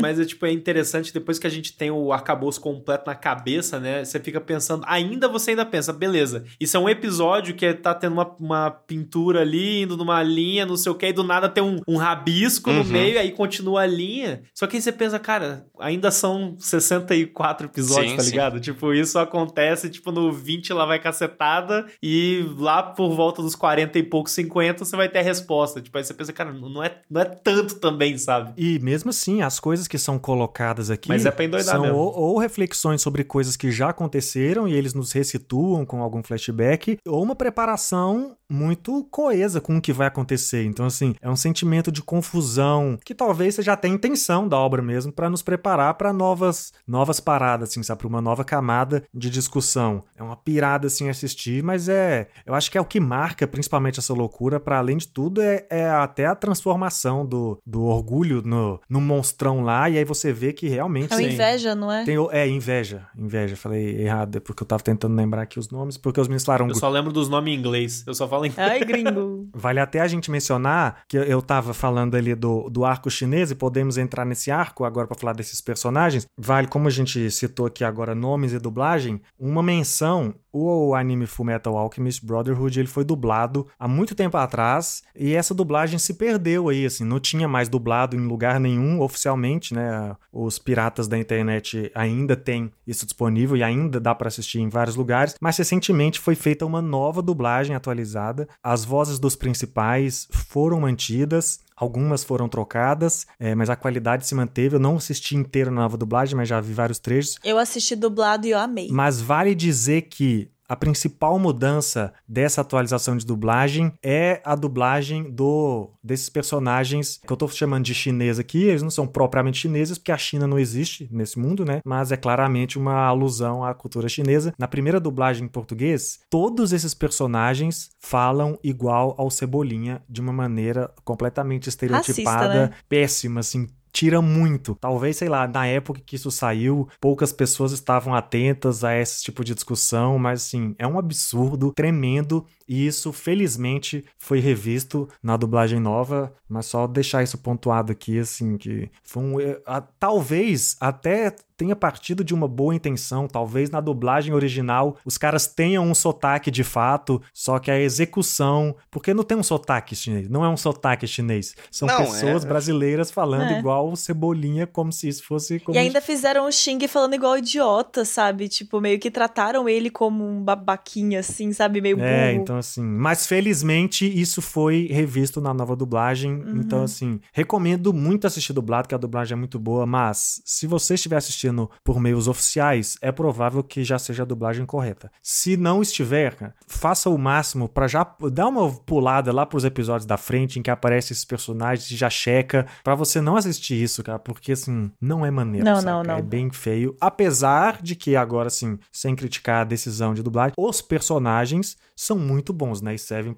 Mas 0.00 0.18
é, 0.20 0.24
tipo, 0.24 0.46
é 0.46 0.52
interessante, 0.52 1.12
depois 1.12 1.38
que 1.38 1.46
a 1.46 1.50
gente 1.50 1.72
tem 1.72 1.90
o 1.90 2.12
arcabouço 2.12 2.60
completo 2.60 3.04
na 3.06 3.14
cabeça, 3.14 3.78
né? 3.80 4.04
Você 4.04 4.18
fica 4.20 4.40
pensando, 4.40 4.84
ainda 4.86 5.28
você 5.28 5.50
ainda 5.50 5.64
pensa, 5.64 5.92
beleza, 5.92 6.44
isso 6.58 6.76
é 6.76 6.80
um 6.80 6.88
episódio 6.88 7.54
que 7.54 7.72
tá 7.74 7.94
tendo 7.94 8.12
uma, 8.12 8.36
uma 8.38 8.70
pintura 8.90 9.42
ali, 9.42 9.82
indo 9.82 9.96
numa 9.96 10.20
linha, 10.20 10.66
não 10.66 10.76
sei 10.76 10.90
o 10.90 10.96
que, 10.96 11.06
e 11.06 11.12
do 11.12 11.22
nada 11.22 11.48
tem 11.48 11.62
um, 11.62 11.76
um 11.86 11.96
rabisco 11.96 12.72
no 12.72 12.80
Uhum. 12.80 12.86
meio, 12.86 13.20
aí 13.20 13.30
continua 13.30 13.82
a 13.82 13.86
linha. 13.86 14.42
Só 14.52 14.66
que 14.66 14.76
aí 14.76 14.82
você 14.82 14.90
pensa, 14.90 15.16
cara, 15.16 15.64
ainda 15.78 16.10
são 16.10 16.56
64 16.58 17.66
episódios, 17.68 18.10
Sim, 18.10 18.16
tá 18.16 18.22
sim. 18.24 18.30
ligado? 18.30 18.58
Tipo, 18.58 18.92
isso 18.92 19.16
acontece, 19.16 19.88
tipo, 19.90 20.10
no 20.10 20.32
20 20.32 20.72
lá 20.72 20.84
vai 20.84 20.98
cacetada, 20.98 21.86
e 22.02 22.44
lá 22.58 22.82
por 22.82 23.14
volta 23.14 23.40
dos 23.42 23.54
40 23.54 23.96
e 23.96 24.02
poucos, 24.02 24.32
50, 24.32 24.84
você 24.84 24.96
vai 24.96 25.08
ter 25.08 25.20
a 25.20 25.22
resposta. 25.22 25.80
Tipo, 25.80 25.96
aí 25.98 26.02
você 26.04 26.12
pensa, 26.12 26.32
cara, 26.32 26.52
não 26.52 26.82
é, 26.82 26.96
não 27.08 27.20
é 27.20 27.24
tanto 27.24 27.76
também, 27.76 28.18
sabe? 28.18 28.52
E 28.56 28.80
mesmo 28.80 29.10
assim, 29.10 29.40
as 29.40 29.60
coisas 29.60 29.86
que 29.86 29.98
são 29.98 30.18
colocadas 30.18 30.90
aqui 30.90 31.08
Mas 31.08 31.24
é 31.24 31.30
pra 31.30 31.44
endoidar 31.44 31.74
são 31.76 31.82
mesmo. 31.82 31.96
ou, 31.96 32.12
ou 32.32 32.38
reflexões 32.38 33.00
sobre 33.00 33.22
coisas 33.22 33.56
que 33.56 33.70
já 33.70 33.90
aconteceram 33.90 34.66
e 34.66 34.72
eles 34.74 34.94
nos 34.94 35.12
resituam 35.12 35.86
com 35.86 36.02
algum 36.02 36.22
flashback, 36.24 36.98
ou 37.06 37.22
uma 37.22 37.36
preparação 37.36 38.34
muito 38.52 38.79
coesa 39.10 39.60
com 39.60 39.76
o 39.76 39.80
que 39.80 39.92
vai 39.92 40.06
acontecer. 40.06 40.64
Então, 40.64 40.86
assim, 40.86 41.14
é 41.20 41.28
um 41.28 41.36
sentimento 41.36 41.92
de 41.92 42.02
confusão 42.02 42.98
que 43.04 43.14
talvez 43.14 43.54
seja 43.54 43.72
até 43.72 43.88
a 43.88 43.90
intenção 43.90 44.48
da 44.48 44.58
obra 44.58 44.82
mesmo 44.82 45.12
para 45.12 45.30
nos 45.30 45.42
preparar 45.42 45.94
para 45.94 46.12
novas 46.12 46.72
novas 46.86 47.20
paradas, 47.20 47.70
assim, 47.70 47.82
sabe? 47.82 48.00
Pra 48.00 48.08
uma 48.08 48.20
nova 48.20 48.44
camada 48.44 49.04
de 49.12 49.30
discussão. 49.30 50.04
É 50.16 50.22
uma 50.22 50.36
pirada, 50.36 50.86
assim, 50.86 51.08
assistir, 51.08 51.62
mas 51.62 51.88
é. 51.88 52.28
Eu 52.46 52.54
acho 52.54 52.70
que 52.70 52.78
é 52.78 52.80
o 52.80 52.84
que 52.84 53.00
marca 53.00 53.46
principalmente 53.46 53.98
essa 53.98 54.14
loucura, 54.14 54.58
para 54.58 54.78
além 54.78 54.96
de 54.96 55.08
tudo, 55.08 55.40
é, 55.42 55.66
é 55.68 55.88
até 55.88 56.26
a 56.26 56.34
transformação 56.34 57.26
do, 57.26 57.60
do 57.66 57.84
orgulho 57.84 58.42
no, 58.42 58.80
no 58.88 59.00
monstrão 59.00 59.62
lá, 59.62 59.88
e 59.90 59.98
aí 59.98 60.04
você 60.04 60.32
vê 60.32 60.52
que 60.52 60.68
realmente. 60.68 61.12
É 61.12 61.16
uma 61.16 61.22
Sim. 61.22 61.34
inveja, 61.34 61.74
não 61.74 61.92
é? 61.92 62.04
Tem, 62.04 62.16
é, 62.30 62.48
inveja. 62.48 63.06
Inveja. 63.16 63.56
Falei 63.56 64.02
errado, 64.02 64.36
é 64.36 64.40
porque 64.40 64.62
eu 64.62 64.66
tava 64.66 64.82
tentando 64.82 65.14
lembrar 65.14 65.42
aqui 65.42 65.58
os 65.58 65.70
nomes, 65.70 65.96
porque 65.96 66.20
os 66.20 66.28
meninos 66.28 66.44
falaram. 66.44 66.68
Eu 66.68 66.74
só 66.74 66.88
lembro 66.88 67.12
dos 67.12 67.28
nomes 67.28 67.54
em 67.54 67.58
inglês. 67.58 68.04
Eu 68.06 68.14
só 68.14 68.28
falo 68.28 68.46
em 68.46 68.50
Gringo. 68.78 69.48
Vale 69.54 69.80
até 69.80 70.00
a 70.00 70.06
gente 70.08 70.30
mencionar 70.30 71.00
que 71.08 71.16
eu- 71.16 71.42
tava 71.42 71.74
falando 71.74 72.14
ali 72.14 72.34
do, 72.34 72.68
do 72.70 72.84
arco 72.84 73.10
chinês 73.10 73.50
e 73.50 73.54
podemos 73.54 73.98
entrar 73.98 74.24
nesse 74.24 74.50
arco 74.50 74.84
agora 74.84 75.06
pra 75.08 75.18
falar 75.18 75.32
desses 75.32 75.60
personagens. 75.60 76.26
Vale, 76.38 76.68
como 76.68 76.86
a 76.86 76.90
gente 76.90 77.30
citou 77.30 77.66
aqui 77.66 77.82
agora 77.82 78.14
nomes 78.14 78.52
e 78.52 78.58
dublagem, 78.58 79.20
uma 79.38 79.62
menção. 79.62 80.34
O 80.52 80.94
anime 80.94 81.26
Fullmetal 81.26 81.76
Alchemist 81.76 82.24
Brotherhood 82.24 82.78
ele 82.78 82.88
foi 82.88 83.04
dublado 83.04 83.66
há 83.78 83.86
muito 83.86 84.14
tempo 84.14 84.36
atrás 84.36 85.02
e 85.14 85.34
essa 85.34 85.54
dublagem 85.54 85.98
se 85.98 86.14
perdeu 86.14 86.68
aí, 86.68 86.84
assim, 86.84 87.04
não 87.04 87.20
tinha 87.20 87.46
mais 87.46 87.68
dublado 87.68 88.16
em 88.16 88.26
lugar 88.26 88.58
nenhum 88.58 89.00
oficialmente, 89.00 89.74
né? 89.74 90.16
Os 90.32 90.58
piratas 90.58 91.06
da 91.06 91.18
internet 91.18 91.90
ainda 91.94 92.36
têm 92.36 92.70
isso 92.86 93.04
disponível 93.04 93.56
e 93.56 93.62
ainda 93.62 94.00
dá 94.00 94.14
pra 94.14 94.28
assistir 94.28 94.60
em 94.60 94.68
vários 94.68 94.96
lugares, 94.96 95.36
mas 95.40 95.56
recentemente 95.56 96.18
foi 96.18 96.34
feita 96.34 96.66
uma 96.66 96.82
nova 96.82 97.22
dublagem 97.22 97.76
atualizada. 97.76 98.48
As 98.62 98.84
vozes 98.84 99.18
dos 99.18 99.36
principais 99.36 100.28
foram 100.32 100.80
mantidas, 100.80 101.60
Algumas 101.80 102.22
foram 102.22 102.46
trocadas, 102.46 103.26
é, 103.38 103.54
mas 103.54 103.70
a 103.70 103.74
qualidade 103.74 104.26
se 104.26 104.34
manteve. 104.34 104.76
Eu 104.76 104.80
não 104.80 104.96
assisti 104.96 105.34
inteiro 105.34 105.70
na 105.70 105.80
nova 105.80 105.96
dublagem, 105.96 106.36
mas 106.36 106.46
já 106.46 106.60
vi 106.60 106.74
vários 106.74 106.98
trechos. 106.98 107.38
Eu 107.42 107.56
assisti 107.56 107.96
dublado 107.96 108.46
e 108.46 108.50
eu 108.50 108.58
amei. 108.58 108.88
Mas 108.90 109.18
vale 109.18 109.54
dizer 109.54 110.02
que 110.02 110.50
a 110.70 110.76
principal 110.76 111.36
mudança 111.36 112.12
dessa 112.28 112.60
atualização 112.60 113.16
de 113.16 113.26
dublagem 113.26 113.92
é 114.00 114.40
a 114.44 114.54
dublagem 114.54 115.28
do 115.28 115.90
desses 116.00 116.28
personagens 116.28 117.20
que 117.26 117.32
eu 117.32 117.36
tô 117.36 117.48
chamando 117.48 117.84
de 117.84 117.92
chinês 117.92 118.38
aqui. 118.38 118.62
Eles 118.62 118.80
não 118.80 118.88
são 118.88 119.04
propriamente 119.04 119.58
chineses, 119.58 119.98
porque 119.98 120.12
a 120.12 120.16
China 120.16 120.46
não 120.46 120.60
existe 120.60 121.08
nesse 121.10 121.40
mundo, 121.40 121.64
né? 121.64 121.80
Mas 121.84 122.12
é 122.12 122.16
claramente 122.16 122.78
uma 122.78 123.04
alusão 123.04 123.64
à 123.64 123.74
cultura 123.74 124.08
chinesa. 124.08 124.54
Na 124.56 124.68
primeira 124.68 125.00
dublagem 125.00 125.46
em 125.46 125.48
português, 125.48 126.20
todos 126.30 126.72
esses 126.72 126.94
personagens 126.94 127.90
falam 127.98 128.56
igual 128.62 129.16
ao 129.18 129.28
Cebolinha 129.28 130.00
de 130.08 130.20
uma 130.20 130.32
maneira 130.32 130.94
completamente 131.04 131.68
estereotipada, 131.68 132.46
Racista, 132.46 132.66
né? 132.66 132.70
péssima, 132.88 133.40
assim, 133.40 133.66
tira 133.92 134.20
muito. 134.22 134.74
Talvez, 134.80 135.16
sei 135.16 135.28
lá, 135.28 135.46
na 135.46 135.66
época 135.66 136.00
que 136.04 136.16
isso 136.16 136.30
saiu, 136.30 136.88
poucas 137.00 137.32
pessoas 137.32 137.72
estavam 137.72 138.14
atentas 138.14 138.84
a 138.84 138.96
esse 138.96 139.22
tipo 139.22 139.44
de 139.44 139.54
discussão, 139.54 140.18
mas 140.18 140.42
assim, 140.42 140.74
é 140.78 140.86
um 140.86 140.98
absurdo 140.98 141.72
tremendo 141.72 142.44
e 142.72 142.86
isso, 142.86 143.12
felizmente, 143.12 144.04
foi 144.16 144.38
revisto 144.38 145.08
na 145.20 145.36
dublagem 145.36 145.80
nova, 145.80 146.32
mas 146.48 146.66
só 146.66 146.86
deixar 146.86 147.22
isso 147.22 147.36
pontuado 147.38 147.90
aqui, 147.90 148.18
assim, 148.20 148.56
que 148.56 148.88
foi 149.02 149.22
um. 149.22 149.40
eh, 149.40 149.60
a- 149.66 149.80
talvez 149.80 150.76
até 150.80 151.34
tenha 151.56 151.76
partido 151.76 152.24
de 152.24 152.32
uma 152.32 152.48
boa 152.48 152.74
intenção, 152.74 153.28
talvez 153.28 153.68
na 153.68 153.80
dublagem 153.82 154.32
original 154.32 154.96
os 155.04 155.18
caras 155.18 155.46
tenham 155.46 155.84
um 155.84 155.94
sotaque 155.94 156.50
de 156.50 156.64
fato, 156.64 157.20
só 157.34 157.58
que 157.58 157.70
a 157.70 157.78
execução. 157.78 158.74
Porque 158.90 159.12
não 159.12 159.22
tem 159.22 159.36
um 159.36 159.42
sotaque 159.42 159.94
chinês, 159.94 160.28
não 160.30 160.42
é 160.42 160.48
um 160.48 160.56
sotaque 160.56 161.06
chinês. 161.06 161.54
São 161.70 161.86
Não, 161.86 161.98
pessoas 161.98 162.44
é- 162.44 162.48
brasileiras 162.48 163.10
falando 163.10 163.50
É. 163.52 163.58
igual 163.58 163.94
cebolinha, 163.94 164.66
como 164.66 164.90
se 164.90 165.08
isso 165.08 165.22
fosse. 165.24 165.60
Como 165.60 165.76
E 165.76 165.78
ainda 165.78 166.00
fizeram 166.00 166.46
o 166.46 166.50
Xing 166.52 166.86
falando 166.88 167.14
igual 167.14 167.36
idiota, 167.36 168.06
sabe? 168.06 168.48
Tipo, 168.48 168.80
meio 168.80 168.98
que 168.98 169.10
trataram 169.10 169.68
ele 169.68 169.90
como 169.90 170.26
um 170.26 170.42
babaquinha, 170.42 171.20
assim, 171.20 171.52
sabe? 171.52 171.80
Meio 171.82 171.96
burro. 171.98 172.08
É, 172.08 172.32
então 172.32 172.56
assim. 172.60 172.82
Mas 172.82 173.26
felizmente 173.26 174.06
isso 174.06 174.40
foi 174.40 174.86
revisto 174.90 175.40
na 175.40 175.52
nova 175.52 175.74
dublagem. 175.74 176.34
Uhum. 176.34 176.60
Então, 176.60 176.82
assim, 176.82 177.20
recomendo 177.32 177.92
muito 177.92 178.26
assistir 178.26 178.52
dublado, 178.52 178.88
que 178.88 178.94
a 178.94 178.98
dublagem 178.98 179.34
é 179.34 179.38
muito 179.38 179.58
boa. 179.58 179.84
Mas 179.86 180.40
se 180.44 180.66
você 180.66 180.94
estiver 180.94 181.16
assistindo 181.16 181.70
por 181.84 182.00
meios 182.00 182.28
oficiais, 182.28 182.96
é 183.02 183.10
provável 183.10 183.62
que 183.62 183.82
já 183.82 183.98
seja 183.98 184.22
a 184.22 184.26
dublagem 184.26 184.64
correta. 184.64 185.10
Se 185.22 185.56
não 185.56 185.82
estiver, 185.82 186.54
faça 186.66 187.10
o 187.10 187.18
máximo 187.18 187.68
pra 187.68 187.88
já 187.88 188.06
dar 188.32 188.48
uma 188.48 188.70
pulada 188.70 189.32
lá 189.32 189.44
pros 189.44 189.64
episódios 189.64 190.06
da 190.06 190.16
frente 190.16 190.58
em 190.58 190.62
que 190.62 190.70
aparecem 190.70 191.12
esses 191.12 191.24
personagens 191.24 191.90
e 191.90 191.96
já 191.96 192.10
checa. 192.10 192.66
Pra 192.84 192.94
você 192.94 193.20
não 193.20 193.36
assistir 193.36 193.82
isso, 193.82 194.02
cara, 194.02 194.18
porque 194.18 194.52
assim, 194.52 194.90
não 195.00 195.24
é 195.24 195.30
maneiro. 195.30 195.64
Não, 195.64 195.82
não, 195.82 196.02
não. 196.02 196.16
É 196.16 196.22
bem 196.22 196.50
feio. 196.50 196.96
Apesar 197.00 197.80
de 197.82 197.94
que, 197.94 198.16
agora 198.16 198.48
assim, 198.48 198.78
sem 198.92 199.14
criticar 199.14 199.62
a 199.62 199.64
decisão 199.64 200.14
de 200.14 200.22
dublagem, 200.22 200.54
os 200.56 200.80
personagens 200.82 201.76
são 201.96 202.18
muito 202.18 202.49
bons, 202.52 202.80
né? 202.80 202.94
E 202.94 202.98
servem 202.98 203.34